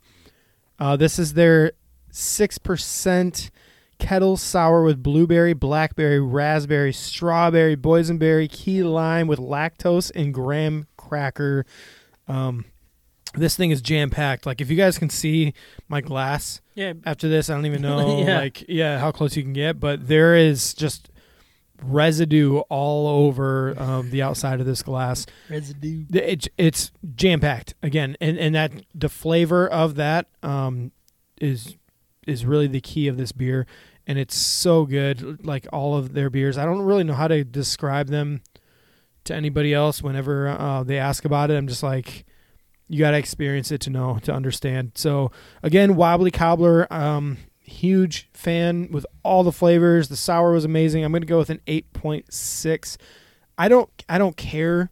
Uh, 0.80 0.96
this 0.96 1.18
is 1.20 1.34
their 1.34 1.72
six 2.12 2.58
percent 2.58 3.52
kettle 4.00 4.38
sour 4.38 4.84
with 4.84 5.02
blueberry, 5.02 5.54
blackberry, 5.54 6.20
raspberry, 6.20 6.94
strawberry, 6.94 7.76
boysenberry, 7.76 8.50
key 8.50 8.84
lime 8.84 9.28
with 9.28 9.40
lactose 9.40 10.12
and 10.16 10.34
graham 10.34 10.86
cracker. 10.98 11.66
Um, 12.28 12.66
this 13.34 13.56
thing 13.58 13.72
is 13.72 13.82
jam 13.82 14.10
packed. 14.10 14.46
Like 14.46 14.62
if 14.62 14.70
you 14.70 14.78
guys 14.78 14.98
can 15.00 15.10
see 15.10 15.54
my 15.88 16.02
glass 16.02 16.62
Yeah, 16.76 16.94
after 17.06 17.28
this, 17.28 17.50
I 17.50 17.56
don't 17.56 17.66
even 17.66 17.82
know 17.84 18.20
Yeah. 18.24 18.40
like 18.40 18.64
yeah 18.68 19.00
how 19.00 19.12
close 19.12 19.36
you 19.36 19.44
can 19.44 19.54
get, 19.54 19.80
but 19.80 20.08
there 20.08 20.36
is 20.36 20.74
just 20.74 21.10
residue 21.84 22.60
all 22.70 23.08
over 23.08 23.80
um, 23.80 24.10
the 24.10 24.22
outside 24.22 24.60
of 24.60 24.66
this 24.66 24.82
glass. 24.84 25.26
residue. 25.50 26.06
It, 26.14 26.48
it's 26.58 26.92
jam 27.16 27.40
packed 27.40 27.74
again, 27.82 28.18
and 28.20 28.38
and 28.38 28.56
that 28.56 28.72
the 28.94 29.10
flavor 29.10 29.68
of 29.68 29.96
that 29.96 30.28
um, 30.44 30.92
is 31.40 31.78
is 32.26 32.46
really 32.46 32.68
the 32.68 32.82
key 32.82 33.08
of 33.08 33.18
this 33.18 33.32
beer, 33.32 33.66
and 34.06 34.18
it's 34.18 34.36
so 34.36 34.86
good. 34.86 35.46
Like 35.46 35.68
all 35.72 35.96
of 35.96 36.14
their 36.14 36.30
beers, 36.30 36.58
I 36.58 36.66
don't 36.66 36.82
really 36.82 37.04
know 37.04 37.14
how 37.14 37.28
to 37.28 37.44
describe 37.44 38.08
them 38.08 38.42
to 39.26 39.36
anybody 39.36 39.74
else. 39.74 40.02
Whenever 40.02 40.48
uh, 40.48 40.84
they 40.84 40.98
ask 40.98 41.26
about 41.26 41.52
it, 41.52 41.56
I'm 41.56 41.68
just 41.68 41.84
like. 41.84 42.26
You 42.90 43.00
got 43.00 43.12
to 43.12 43.18
experience 43.18 43.70
it 43.70 43.82
to 43.82 43.90
know, 43.90 44.18
to 44.20 44.34
understand. 44.34 44.94
So, 44.96 45.30
again, 45.62 45.98
Wobbly 45.98 46.32
Cobbler, 46.32 46.88
um, 46.90 47.38
huge 47.68 48.30
fan 48.34 48.90
with 48.92 49.06
all 49.24 49.44
the 49.44 49.52
flavors. 49.52 50.10
The 50.10 50.16
sour 50.16 50.54
was 50.54 50.66
amazing. 50.66 51.04
I'm 51.04 51.12
going 51.12 51.22
to 51.22 51.28
go 51.28 51.38
with 51.38 51.50
an 51.50 51.62
8.6. 51.68 52.98
I 53.58 53.68
don't 53.68 53.90
I 54.08 54.18
don't 54.18 54.38
care 54.38 54.92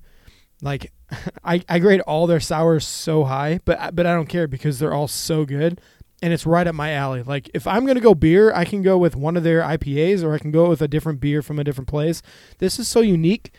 like 0.62 0.92
I, 1.44 1.64
I 1.70 1.80
grade 1.80 2.02
all 2.02 2.28
their 2.28 2.40
sours 2.40 2.86
so 2.86 3.24
high, 3.24 3.60
but 3.66 3.96
but 3.96 4.06
I 4.06 4.14
don't 4.14 4.28
care 4.28 4.48
because 4.48 4.80
they're 4.80 4.94
all 4.94 5.08
so 5.08 5.46
good 5.46 5.80
and 6.22 6.34
it's 6.34 6.46
right 6.46 6.66
up 6.66 6.76
my 6.76 6.92
alley. 6.94 7.24
Like 7.24 7.50
if 7.54 7.68
I'm 7.68 7.86
gonna 7.86 8.00
go 8.00 8.16
beer, 8.16 8.54
I 8.54 8.66
can 8.66 8.82
go 8.82 8.98
with 8.98 9.16
one 9.16 9.38
of 9.38 9.44
their 9.44 9.62
IPAs 9.62 10.24
or 10.24 10.34
I 10.34 10.40
can 10.40 10.52
go 10.52 10.68
with 10.70 10.82
a 10.82 10.88
different 10.88 11.20
beer 11.20 11.42
from 11.42 11.60
a 11.60 11.64
different 11.64 11.88
place. 11.88 12.22
This 12.58 12.80
is 12.80 12.88
so 12.88 13.02
unique. 13.02 13.54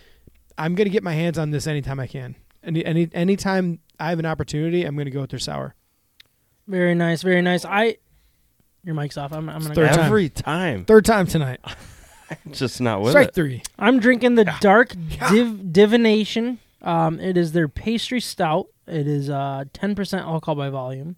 I'm 0.59 0.75
gonna 0.75 0.91
get 0.91 1.03
my 1.03 1.13
hands 1.13 1.39
on 1.39 1.51
this 1.51 1.67
anytime 1.67 2.01
I 2.01 2.07
can. 2.07 2.37
Any 2.65 2.85
any 2.85 3.09
anytime 3.13 3.79
I 4.01 4.11
have 4.11 4.19
an 4.19 4.27
opportunity, 4.27 4.85
I'm 4.85 4.97
gonna 4.97 5.11
go 5.11 5.21
with 5.21 5.31
their 5.31 5.39
sour. 5.39 5.75
Very 6.67 6.97
nice, 6.97 7.23
very 7.23 7.43
nice. 7.43 7.65
I 7.65 7.99
your 8.87 8.95
mic's 8.95 9.19
off. 9.19 9.33
I'm, 9.33 9.51
I'm 9.51 9.61
gonna. 9.61 9.75
Third 9.75 9.91
go. 9.91 9.97
time. 9.97 10.05
Every 10.07 10.29
time. 10.31 10.85
Third 10.87 11.05
time 11.05 11.27
tonight. 11.27 11.61
Just 12.51 12.81
not 12.81 13.03
with 13.03 13.11
Strike 13.13 13.29
it. 13.29 13.35
three. 13.35 13.63
I'm 13.79 14.01
drinking 14.01 14.37
the 14.37 14.45
dark 14.61 14.95
div- 15.31 15.73
divination. 15.73 16.59
Um, 16.83 17.21
it 17.21 17.37
is 17.37 17.53
their 17.53 17.69
pastry 17.69 18.21
stout. 18.21 18.69
It 18.87 19.07
is 19.07 19.29
uh 19.29 19.65
10% 19.75 20.21
alcohol 20.23 20.55
by 20.55 20.71
volume, 20.71 21.17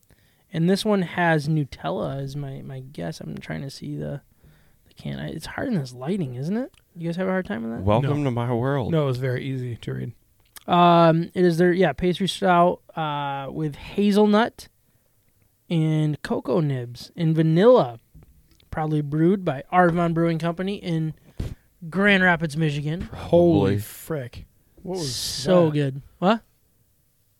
and 0.53 0.69
this 0.69 0.85
one 0.85 1.03
has 1.03 1.47
Nutella. 1.49 2.21
Is 2.23 2.35
my 2.37 2.63
my 2.63 2.81
guess. 2.81 3.21
I'm 3.21 3.39
trying 3.39 3.63
to 3.63 3.71
see 3.71 3.97
the 3.97 4.23
the 4.89 4.95
can. 4.95 5.19
I- 5.19 5.29
It's 5.31 5.47
hard 5.47 5.69
in 5.69 5.75
this 5.75 5.93
lighting, 5.93 6.35
isn't 6.35 6.57
it? 6.57 6.73
You 6.97 7.09
guys 7.09 7.17
have 7.17 7.29
a 7.29 7.31
hard 7.31 7.47
time 7.47 7.63
with 7.63 7.73
that? 7.79 7.83
Welcome 7.85 8.25
No. 8.25 8.25
to 8.25 8.31
my 8.31 8.53
world. 8.53 8.91
No, 8.93 9.05
it 9.05 9.07
was 9.07 9.19
very 9.19 9.45
easy 9.45 9.77
to 9.77 9.95
read. 9.95 10.13
Um, 10.67 11.31
it 11.35 11.45
is 11.45 11.57
their 11.59 11.73
yeah 11.73 11.93
pastry 11.95 12.29
stout 12.29 12.81
uh, 12.97 13.49
with 13.51 13.77
hazelnut 13.77 14.69
and 15.69 16.21
cocoa 16.23 16.61
nibs 16.61 17.11
and 17.17 17.35
vanilla, 17.35 18.01
probably 18.71 19.01
brewed 19.01 19.45
by 19.45 19.63
Arvon 19.73 20.15
Brewing 20.15 20.39
Company 20.39 20.77
in 20.77 21.15
Grand 21.89 22.23
Rapids, 22.23 22.57
Michigan. 22.57 23.03
Holy 23.03 23.79
frick. 23.79 24.47
What 24.83 24.99
was 24.99 25.15
so 25.15 25.67
that? 25.67 25.73
good. 25.73 26.03
What? 26.19 26.43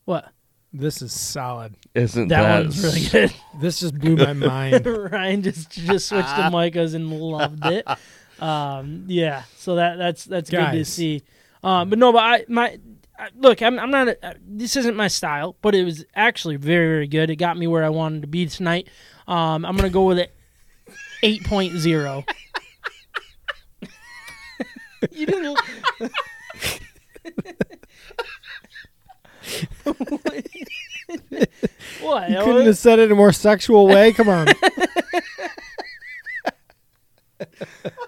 What? 0.05 0.33
This 0.73 1.01
is 1.01 1.13
solid. 1.13 1.75
Isn't 1.95 2.29
That, 2.29 2.43
that, 2.43 2.63
one's 2.65 2.83
really 2.85 3.07
good. 3.07 3.35
This 3.61 3.81
just 3.81 3.99
blew 3.99 4.17
my 4.17 4.35
mind. 4.35 4.87
Ryan 5.13 5.43
just 5.43 5.71
just 5.71 6.09
switched 6.09 6.37
to 6.37 6.51
Micah's 6.51 6.95
and 6.95 7.13
loved 7.13 7.65
it. 7.67 7.87
Um, 8.41 9.07
yeah, 9.09 9.43
so 9.57 9.75
that 9.75 9.97
that's 9.99 10.25
that's 10.25 10.49
good 10.49 10.71
to 10.71 10.85
see. 10.85 11.25
Um, 11.65 11.91
but 11.91 11.99
no, 11.99 12.13
but 12.13 12.23
I 12.23 12.45
my 12.47 12.67
I, 12.69 12.79
look, 13.37 13.63
I'm 13.63 13.79
I'm 13.79 13.91
not. 13.91 14.09
A, 14.09 14.37
this 14.41 14.77
isn't 14.77 14.97
my 14.97 15.09
style, 15.09 15.57
but 15.63 15.75
it 15.75 15.85
was 15.85 16.05
actually 16.15 16.57
very 16.57 16.87
very 16.87 17.09
good. 17.09 17.31
It 17.31 17.37
got 17.37 17.57
me 17.57 17.67
where 17.67 17.85
I 17.85 17.89
wanted 17.89 18.23
to 18.23 18.29
be 18.29 18.47
tonight. 18.47 18.89
Um, 19.27 19.65
I'm 19.65 19.77
gonna 19.77 19.91
go 19.91 20.05
with 20.05 20.19
it. 20.19 20.35
8.0. 21.23 22.25
you 25.11 25.27
didn't. 25.27 25.59
what? 32.01 32.31
You 32.31 32.39
couldn't 32.39 32.67
have 32.67 32.79
said 32.79 32.99
it 32.99 33.07
in 33.07 33.13
a 33.13 33.17
more 33.17 33.33
sexual 33.33 33.87
way. 33.87 34.13
Come 34.13 34.29
on. 34.29 34.47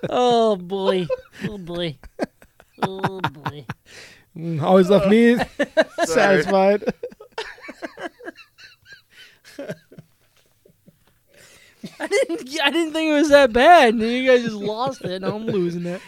Oh 0.09 0.57
boy. 0.57 1.07
Oh 1.47 1.59
boy. 1.59 1.99
Oh 2.83 3.21
boy. 3.21 3.67
Always 4.63 4.89
left 4.91 5.09
me 5.09 5.37
satisfied. 6.05 6.85
I 11.99 12.07
didn't 12.07 12.61
I 12.63 12.71
didn't 12.71 12.93
think 12.93 13.11
it 13.11 13.15
was 13.15 13.29
that 13.31 13.53
bad. 13.53 13.95
And 13.95 14.03
you 14.03 14.27
guys 14.27 14.43
just 14.43 14.55
lost 14.57 15.03
it. 15.05 15.23
Now 15.23 15.35
I'm 15.37 15.47
losing 15.47 15.87
it. 15.87 16.01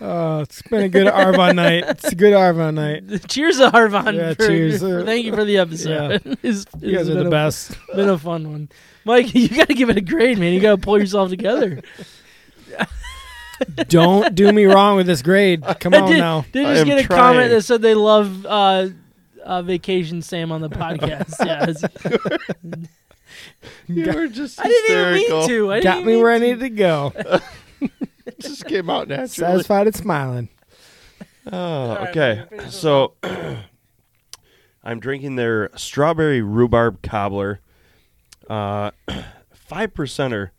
Oh, 0.00 0.40
it's 0.40 0.60
been 0.62 0.82
a 0.82 0.88
good 0.88 1.06
Arvon 1.06 1.54
night. 1.56 1.84
It's 1.88 2.04
a 2.12 2.14
good 2.14 2.34
Arvon 2.34 2.74
night. 2.74 3.04
Cheers 3.28 3.56
to 3.58 3.70
Harvon. 3.70 4.14
Yeah, 4.14 4.34
for, 4.34 4.46
cheers. 4.46 4.80
for- 4.80 5.04
thank 5.06 5.24
you 5.24 5.34
for 5.34 5.44
the 5.44 5.56
episode. 5.58 6.20
It's- 6.42 6.66
You 6.80 6.94
guys 6.94 7.08
are 7.08 7.14
the 7.14 7.26
a- 7.26 7.30
best. 7.30 7.76
Been 7.94 8.10
a 8.10 8.18
fun 8.18 8.50
one, 8.50 8.68
Mike. 9.06 9.34
You 9.34 9.48
got 9.48 9.68
to 9.68 9.74
give 9.74 9.88
it 9.88 9.96
a 9.96 10.02
grade, 10.02 10.38
man. 10.38 10.52
You 10.52 10.60
got 10.60 10.72
to 10.76 10.82
pull 10.82 10.98
yourself 11.00 11.30
together. 11.30 11.80
Don't 13.88 14.34
do 14.34 14.52
me 14.52 14.64
wrong 14.66 14.96
with 14.96 15.06
this 15.06 15.22
grade. 15.22 15.62
Come 15.80 15.94
on 15.94 16.10
did, 16.10 16.18
now. 16.18 16.44
did 16.52 16.66
I 16.66 16.70
just 16.74 16.80
am 16.82 16.86
get 16.88 16.98
a 16.98 17.06
trying. 17.06 17.18
comment 17.18 17.50
that 17.50 17.62
said 17.62 17.82
they 17.82 17.94
love 17.94 18.44
uh, 18.46 18.88
uh, 19.44 19.62
Vacation 19.62 20.22
Sam 20.22 20.52
on 20.52 20.60
the 20.60 20.68
podcast. 20.70 21.34
yeah, 21.46 21.70
it's- 21.70 22.88
You 23.86 24.12
were 24.12 24.28
just 24.28 24.60
I 24.64 24.68
didn't 24.68 24.90
even 24.96 25.14
hysterical. 25.14 25.38
mean 25.40 25.48
to. 25.48 25.72
I 25.72 25.80
Got 25.80 26.04
me 26.04 26.12
mean 26.14 26.22
where 26.22 26.32
I 26.32 26.38
needed 26.38 26.60
to 26.60 26.68
go. 26.70 27.12
Just 28.40 28.66
came 28.66 28.90
out 28.90 29.08
naturally. 29.08 29.28
Satisfied 29.52 29.86
and 29.86 29.96
smiling. 29.96 30.48
Oh, 31.50 31.94
right, 31.94 32.08
okay. 32.10 32.44
man, 32.50 32.70
So 32.70 33.14
I'm 34.82 35.00
drinking 35.00 35.36
their 35.36 35.70
strawberry 35.76 36.42
rhubarb 36.42 37.02
cobbler. 37.02 37.60
Uh, 38.48 38.90
five 39.54 39.94
percenter. 39.94 40.50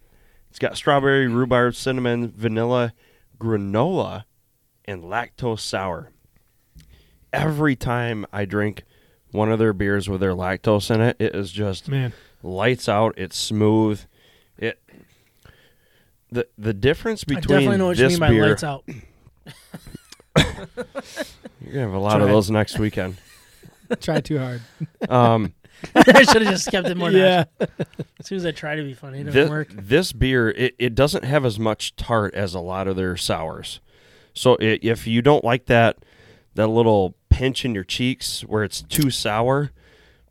It's 0.57 0.59
got 0.63 0.75
strawberry, 0.75 1.27
rhubarb, 1.27 1.75
cinnamon, 1.75 2.34
vanilla, 2.35 2.93
granola, 3.39 4.23
and 4.85 5.03
lactose 5.03 5.59
sour. 5.59 6.09
Every 7.31 7.75
time 7.75 8.25
I 8.34 8.45
drink 8.45 8.81
one 9.29 9.51
of 9.51 9.59
their 9.59 9.71
beers 9.71 10.09
with 10.09 10.19
their 10.19 10.31
lactose 10.31 10.89
in 10.89 10.99
it, 10.99 11.15
it 11.19 11.35
is 11.35 11.51
just 11.51 11.88
Man. 11.89 12.11
lights 12.41 12.89
out. 12.89 13.13
It's 13.17 13.38
smooth. 13.38 14.01
It 14.57 14.81
the 16.31 16.47
the 16.57 16.73
difference 16.73 17.23
between 17.23 17.38
I 17.38 17.59
definitely 17.59 17.77
know 17.77 17.85
what 17.85 17.97
you 17.99 18.07
mean 18.07 18.17
by 18.17 18.29
beer. 18.29 18.47
lights 18.47 18.63
out. 18.63 18.84
You're 18.88 18.95
gonna 21.65 21.81
have 21.81 21.93
a 21.93 21.99
lot 21.99 22.15
Try 22.15 22.23
of 22.23 22.29
those 22.29 22.49
next 22.49 22.79
weekend. 22.79 23.17
Try 24.01 24.21
too 24.21 24.39
hard. 24.39 24.61
Um, 25.07 25.53
I 25.95 26.23
should 26.23 26.41
have 26.41 26.51
just 26.51 26.69
kept 26.71 26.87
it 26.87 26.97
more 26.97 27.11
yeah. 27.11 27.45
natural. 27.59 27.85
As 28.19 28.25
soon 28.27 28.37
as 28.37 28.45
I 28.45 28.51
try 28.51 28.75
to 28.75 28.83
be 28.83 28.93
funny, 28.93 29.19
it 29.21 29.25
doesn't 29.25 29.41
This, 29.41 29.49
work. 29.49 29.67
this 29.71 30.11
beer, 30.13 30.49
it, 30.49 30.75
it 30.79 30.95
doesn't 30.95 31.23
have 31.23 31.45
as 31.45 31.59
much 31.59 31.95
tart 31.95 32.33
as 32.33 32.53
a 32.53 32.59
lot 32.59 32.87
of 32.87 32.95
their 32.95 33.15
sours. 33.17 33.79
So 34.33 34.53
i 34.61 34.79
if 34.81 35.07
you 35.07 35.21
don't 35.21 35.43
like 35.43 35.65
that 35.65 35.97
that 36.55 36.67
little 36.67 37.15
pinch 37.29 37.65
in 37.65 37.73
your 37.75 37.83
cheeks 37.83 38.41
where 38.41 38.63
it's 38.63 38.81
too 38.81 39.09
sour, 39.11 39.71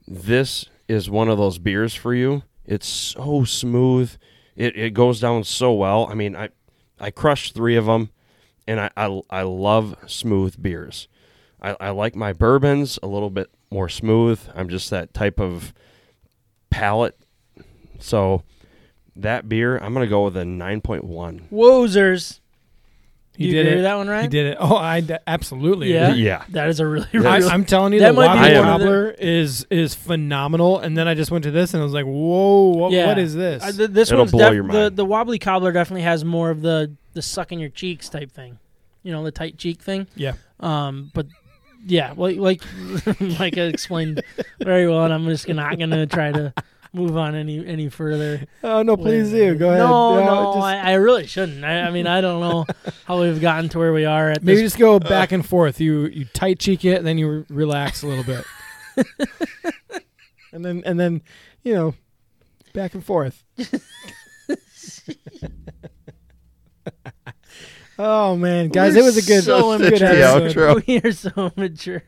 this 0.07 0.67
is 0.89 1.09
one 1.11 1.29
of 1.29 1.39
those 1.39 1.59
beers 1.59 1.95
for 1.95 2.15
you. 2.15 2.43
It's 2.65 2.87
so 2.87 3.45
smooth. 3.45 4.13
It, 4.57 4.77
it 4.77 4.95
goes 4.95 5.21
down 5.21 5.45
so 5.45 5.73
well. 5.73 6.07
I 6.11 6.15
mean, 6.15 6.35
I 6.37 6.49
I 6.99 7.11
crushed 7.11 7.55
three 7.55 7.77
of 7.77 7.87
them, 7.87 8.11
and 8.67 8.81
I 8.81 8.91
I, 8.97 9.21
I 9.31 9.43
love 9.43 9.97
smooth 10.07 10.61
beers. 10.61 11.09
I, 11.61 11.77
I 11.81 11.91
like 11.91 12.15
my 12.15 12.33
bourbons 12.33 12.99
a 13.03 13.07
little 13.07 13.31
bit 13.31 13.51
more 13.71 13.89
smooth. 13.89 14.41
I'm 14.55 14.69
just 14.69 14.91
that 14.91 15.15
type 15.15 15.41
of 15.41 15.73
palate. 16.71 17.17
So 17.99 18.43
that 19.17 19.49
beer, 19.49 19.79
I'm 19.79 19.93
gonna 19.95 20.07
go 20.07 20.25
with 20.25 20.37
a 20.37 20.43
9.1. 20.43 21.49
Wozers. 21.51 22.41
He 23.37 23.47
you 23.49 23.53
did 23.53 23.61
agree 23.67 23.73
it. 23.73 23.75
with 23.77 23.85
that 23.85 23.95
one, 23.97 24.09
right? 24.09 24.23
He 24.23 24.29
did 24.29 24.47
it. 24.47 24.57
Oh, 24.59 24.77
I 24.77 25.01
d- 25.03 25.17
absolutely. 25.27 25.93
Yeah. 25.93 26.09
agree. 26.09 26.23
Yeah. 26.25 26.45
That 26.51 26.69
is 26.69 26.81
a 26.81 26.87
really, 26.87 27.07
I, 27.13 27.17
really. 27.19 27.45
I'm 27.51 27.67
telling 27.67 27.93
you, 27.93 28.01
That 28.01 28.15
the 28.15 28.21
might 28.23 28.33
be 28.33 28.55
Wobbly 28.55 28.59
one 28.59 28.69
of 28.69 28.81
the- 28.81 28.87
Wobbler 28.87 29.15
is 29.19 29.67
is 29.71 29.95
phenomenal. 29.95 30.79
And 30.79 30.97
then 30.97 31.07
I 31.07 31.13
just 31.15 31.31
went 31.31 31.45
to 31.45 31.51
this 31.51 31.75
and 31.75 31.83
I 31.83 31.85
was 31.85 31.93
like, 31.93 32.07
"Whoa, 32.07 32.69
what, 32.77 32.93
Yeah. 32.93 33.07
what 33.09 33.19
is 33.19 33.35
this?" 33.35 33.63
Uh, 33.63 33.73
th- 33.73 33.91
this 33.91 34.09
It'll 34.11 34.21
one's 34.23 34.33
blow 34.33 34.47
def- 34.47 34.55
your 34.55 34.63
the 34.67 34.73
mind. 34.73 34.97
the 34.97 35.05
wobbly 35.05 35.39
cobbler 35.39 35.71
definitely 35.73 36.03
has 36.03 36.25
more 36.25 36.49
of 36.49 36.63
the 36.63 36.95
the 37.13 37.21
suck 37.21 37.53
in 37.53 37.59
your 37.59 37.69
cheeks 37.69 38.09
type 38.09 38.33
thing, 38.33 38.59
you 39.03 39.13
know, 39.13 39.23
the 39.23 39.31
tight 39.33 39.59
cheek 39.59 39.83
thing. 39.83 40.07
yeah, 40.17 40.33
Um, 40.61 41.11
but 41.15 41.27
yeah, 41.87 42.13
well, 42.15 42.33
like 42.37 42.63
I 43.57 43.63
explained 43.63 44.23
very 44.61 44.89
well, 44.89 45.05
and 45.05 45.15
I'm 45.15 45.27
just 45.27 45.49
not 45.49 45.79
gonna 45.79 46.07
try 46.07 46.33
to 46.33 46.53
move 46.93 47.17
on 47.17 47.35
any 47.35 47.65
any 47.67 47.89
further. 47.89 48.45
Oh 48.65 48.83
no, 48.83 48.97
please 48.97 49.31
with- 49.33 49.41
do. 49.41 49.55
Go 49.55 49.69
ahead. 49.69 49.79
No, 49.81 50.19
Yeah, 50.19 50.25
no, 50.27 50.55
just- 50.55 50.65
I, 50.67 50.77
I 50.79 50.95
really 50.95 51.27
shouldn't. 51.27 51.65
I, 51.65 51.83
I 51.83 51.91
mean, 51.91 52.07
I 52.07 52.21
don't 52.21 52.41
know 52.41 52.67
how 53.07 53.21
we've 53.21 53.41
gotten 53.41 53.69
to 53.71 53.79
where 53.79 53.93
we 53.93 54.05
are 54.05 54.31
at 54.31 54.43
maybe 54.43 54.61
just 54.63 54.79
go 54.79 54.97
uh. 54.97 54.99
back 54.99 55.33
and 55.33 55.45
forth. 55.47 55.81
You 55.81 56.07
you 56.07 56.25
tight 56.27 56.59
cheek 56.59 56.85
it, 56.85 56.99
and 56.99 57.07
then 57.07 57.19
you 57.19 57.29
re- 57.31 57.45
relax 57.51 58.03
a 58.03 58.07
little 58.07 58.25
bit, 58.25 58.45
and 60.53 60.65
then 60.65 60.83
and 60.85 60.99
then 60.99 61.23
you 61.63 61.75
know 61.75 61.95
back 62.73 62.95
and 62.95 63.05
forth. 63.05 63.45
Oh 67.99 68.37
man, 68.37 68.69
guys, 68.69 68.95
We're 68.95 69.01
it 69.01 69.05
was 69.05 69.17
a 69.17 69.23
good, 69.23 69.45
so 69.45 69.77
good 69.79 69.93
immature. 69.93 70.07
episode. 70.09 70.57
outro. 70.57 70.87
We 70.87 71.01
are 71.01 71.13
so 71.13 71.53
mature. 71.57 72.03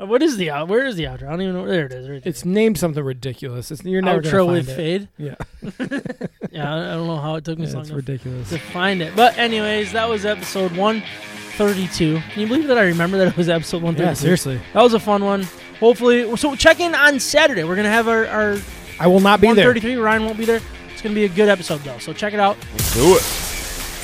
Uh, 0.00 0.06
What 0.06 0.22
is 0.22 0.36
the 0.36 0.50
out? 0.50 0.68
Where 0.68 0.84
is 0.86 0.96
the 0.96 1.04
outro? 1.04 1.28
I 1.28 1.30
don't 1.30 1.42
even 1.42 1.54
know. 1.54 1.66
There 1.66 1.86
it 1.86 1.92
is. 1.92 2.08
Right 2.08 2.22
there. 2.22 2.28
It's 2.30 2.44
named 2.44 2.78
something 2.78 3.02
ridiculous. 3.04 3.70
It's 3.70 3.84
you're 3.84 4.02
never 4.02 4.20
outro 4.22 4.30
gonna 4.46 4.52
with 4.52 4.68
it. 4.68 4.76
fade. 4.76 5.08
Yeah, 5.18 5.34
Yeah, 6.50 6.74
I 6.74 6.78
I 6.78 6.94
don't 6.94 7.06
know 7.06 7.16
how 7.18 7.36
it 7.36 7.44
took 7.44 7.58
me 7.58 7.66
yeah 7.66 7.70
so 7.72 7.80
it's 7.80 7.90
long 7.90 8.00
to, 8.02 8.06
ridiculous. 8.12 8.50
to 8.50 8.58
find 8.58 9.00
it. 9.02 9.14
But 9.16 9.38
anyways, 9.38 9.92
that 9.92 10.08
was 10.08 10.24
episode 10.26 10.72
132. 10.76 12.20
Can 12.30 12.40
you 12.40 12.46
believe 12.48 12.66
that 12.68 12.78
I 12.78 12.82
remember 12.86 13.18
that 13.18 13.28
it 13.28 13.36
was 13.36 13.48
episode 13.48 13.82
132? 13.82 14.08
Yeah, 14.08 14.14
seriously. 14.14 14.60
That 14.72 14.82
was 14.82 14.94
a 14.94 15.00
fun 15.00 15.24
one. 15.24 15.46
Hopefully, 15.80 16.36
so 16.36 16.54
check 16.56 16.80
in 16.80 16.94
on 16.94 17.20
Saturday. 17.20 17.64
We're 17.64 17.76
gonna 17.76 17.88
have 17.90 18.08
our, 18.08 18.26
our 18.26 18.56
I 18.98 19.06
will 19.06 19.20
not 19.20 19.40
be 19.40 19.46
there. 19.48 19.66
133. 19.68 19.96
Ryan 19.96 20.24
won't 20.24 20.38
be 20.38 20.44
there. 20.44 20.60
It's 20.92 21.02
gonna 21.02 21.14
be 21.14 21.24
a 21.24 21.28
good 21.28 21.48
episode 21.48 21.80
though. 21.82 21.98
So 21.98 22.12
check 22.12 22.32
it 22.32 22.40
out. 22.40 22.56
Do 22.94 23.16
it. 23.16 23.53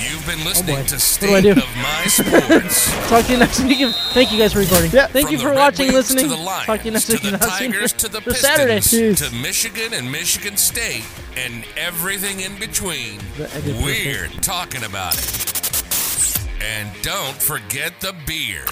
You've 0.01 0.24
been 0.27 0.40
oh 0.40 0.44
listening 0.48 0.77
boy. 0.77 0.82
to 0.85 0.89
do 0.90 0.94
I 0.97 0.98
State 0.98 1.43
do? 1.43 1.51
of 1.52 1.77
My 1.77 2.05
Sports. 2.06 2.90
Talk 3.09 3.27
to 3.27 3.32
you 3.32 3.39
next 3.39 3.60
week. 3.60 3.94
Thank 4.12 4.32
you 4.32 4.39
guys 4.39 4.52
for 4.52 4.60
recording. 4.60 4.90
Yeah. 4.93 5.06
Thank 5.09 5.27
From 5.27 5.35
you 5.35 5.40
for 5.40 5.55
watching, 5.55 5.86
Wings 5.93 5.94
listening. 6.10 6.24
To 6.31 6.36
the 6.36 6.43
Lions, 6.43 6.66
Talk 6.66 6.78
to 6.81 6.85
you 6.86 6.90
next 6.93 7.06
to 7.06 7.12
week. 7.14 7.22
the 7.22 7.39
Tigers, 7.39 7.93
to 7.94 8.09
the 8.09 8.20
Saturday. 8.35 8.74
Pistons, 8.77 9.20
Jeez. 9.20 9.28
to 9.31 9.35
Michigan 9.36 9.93
and 9.94 10.10
Michigan 10.10 10.56
State, 10.56 11.05
and 11.36 11.64
everything 11.77 12.40
in 12.40 12.59
between. 12.59 13.20
We're 13.39 14.28
talking 14.40 14.85
about 14.85 15.14
it. 15.18 15.47
And 16.62 16.90
don't 17.02 17.36
forget 17.40 18.01
the 18.01 18.14
beer. 18.27 18.64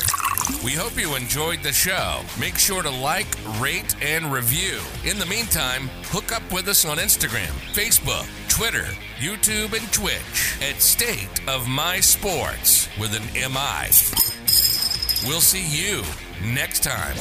We 0.65 0.73
hope 0.73 0.99
you 1.01 1.15
enjoyed 1.15 1.63
the 1.63 1.73
show. 1.73 2.21
Make 2.41 2.57
sure 2.59 2.83
to 2.83 2.91
like, 2.91 3.27
rate, 3.59 3.95
and 4.03 4.33
review. 4.33 4.79
In 5.05 5.19
the 5.19 5.27
meantime, 5.27 5.89
hook 6.07 6.33
up 6.33 6.43
with 6.53 6.69
us 6.69 6.85
on 6.85 6.99
Instagram, 6.99 7.49
Facebook, 7.75 8.27
Twitter, 8.59 8.89
YouTube, 9.19 9.73
and 9.73 9.93
Twitch 9.93 10.59
at 10.61 10.83
State 10.83 11.49
of 11.49 11.69
My 11.69 12.01
Sports 12.01 12.89
with 12.99 13.15
an 13.15 13.23
MI. 13.33 13.87
We'll 15.29 15.41
see 15.41 15.65
you 15.65 16.03
next 16.43 16.83
time. 16.83 17.15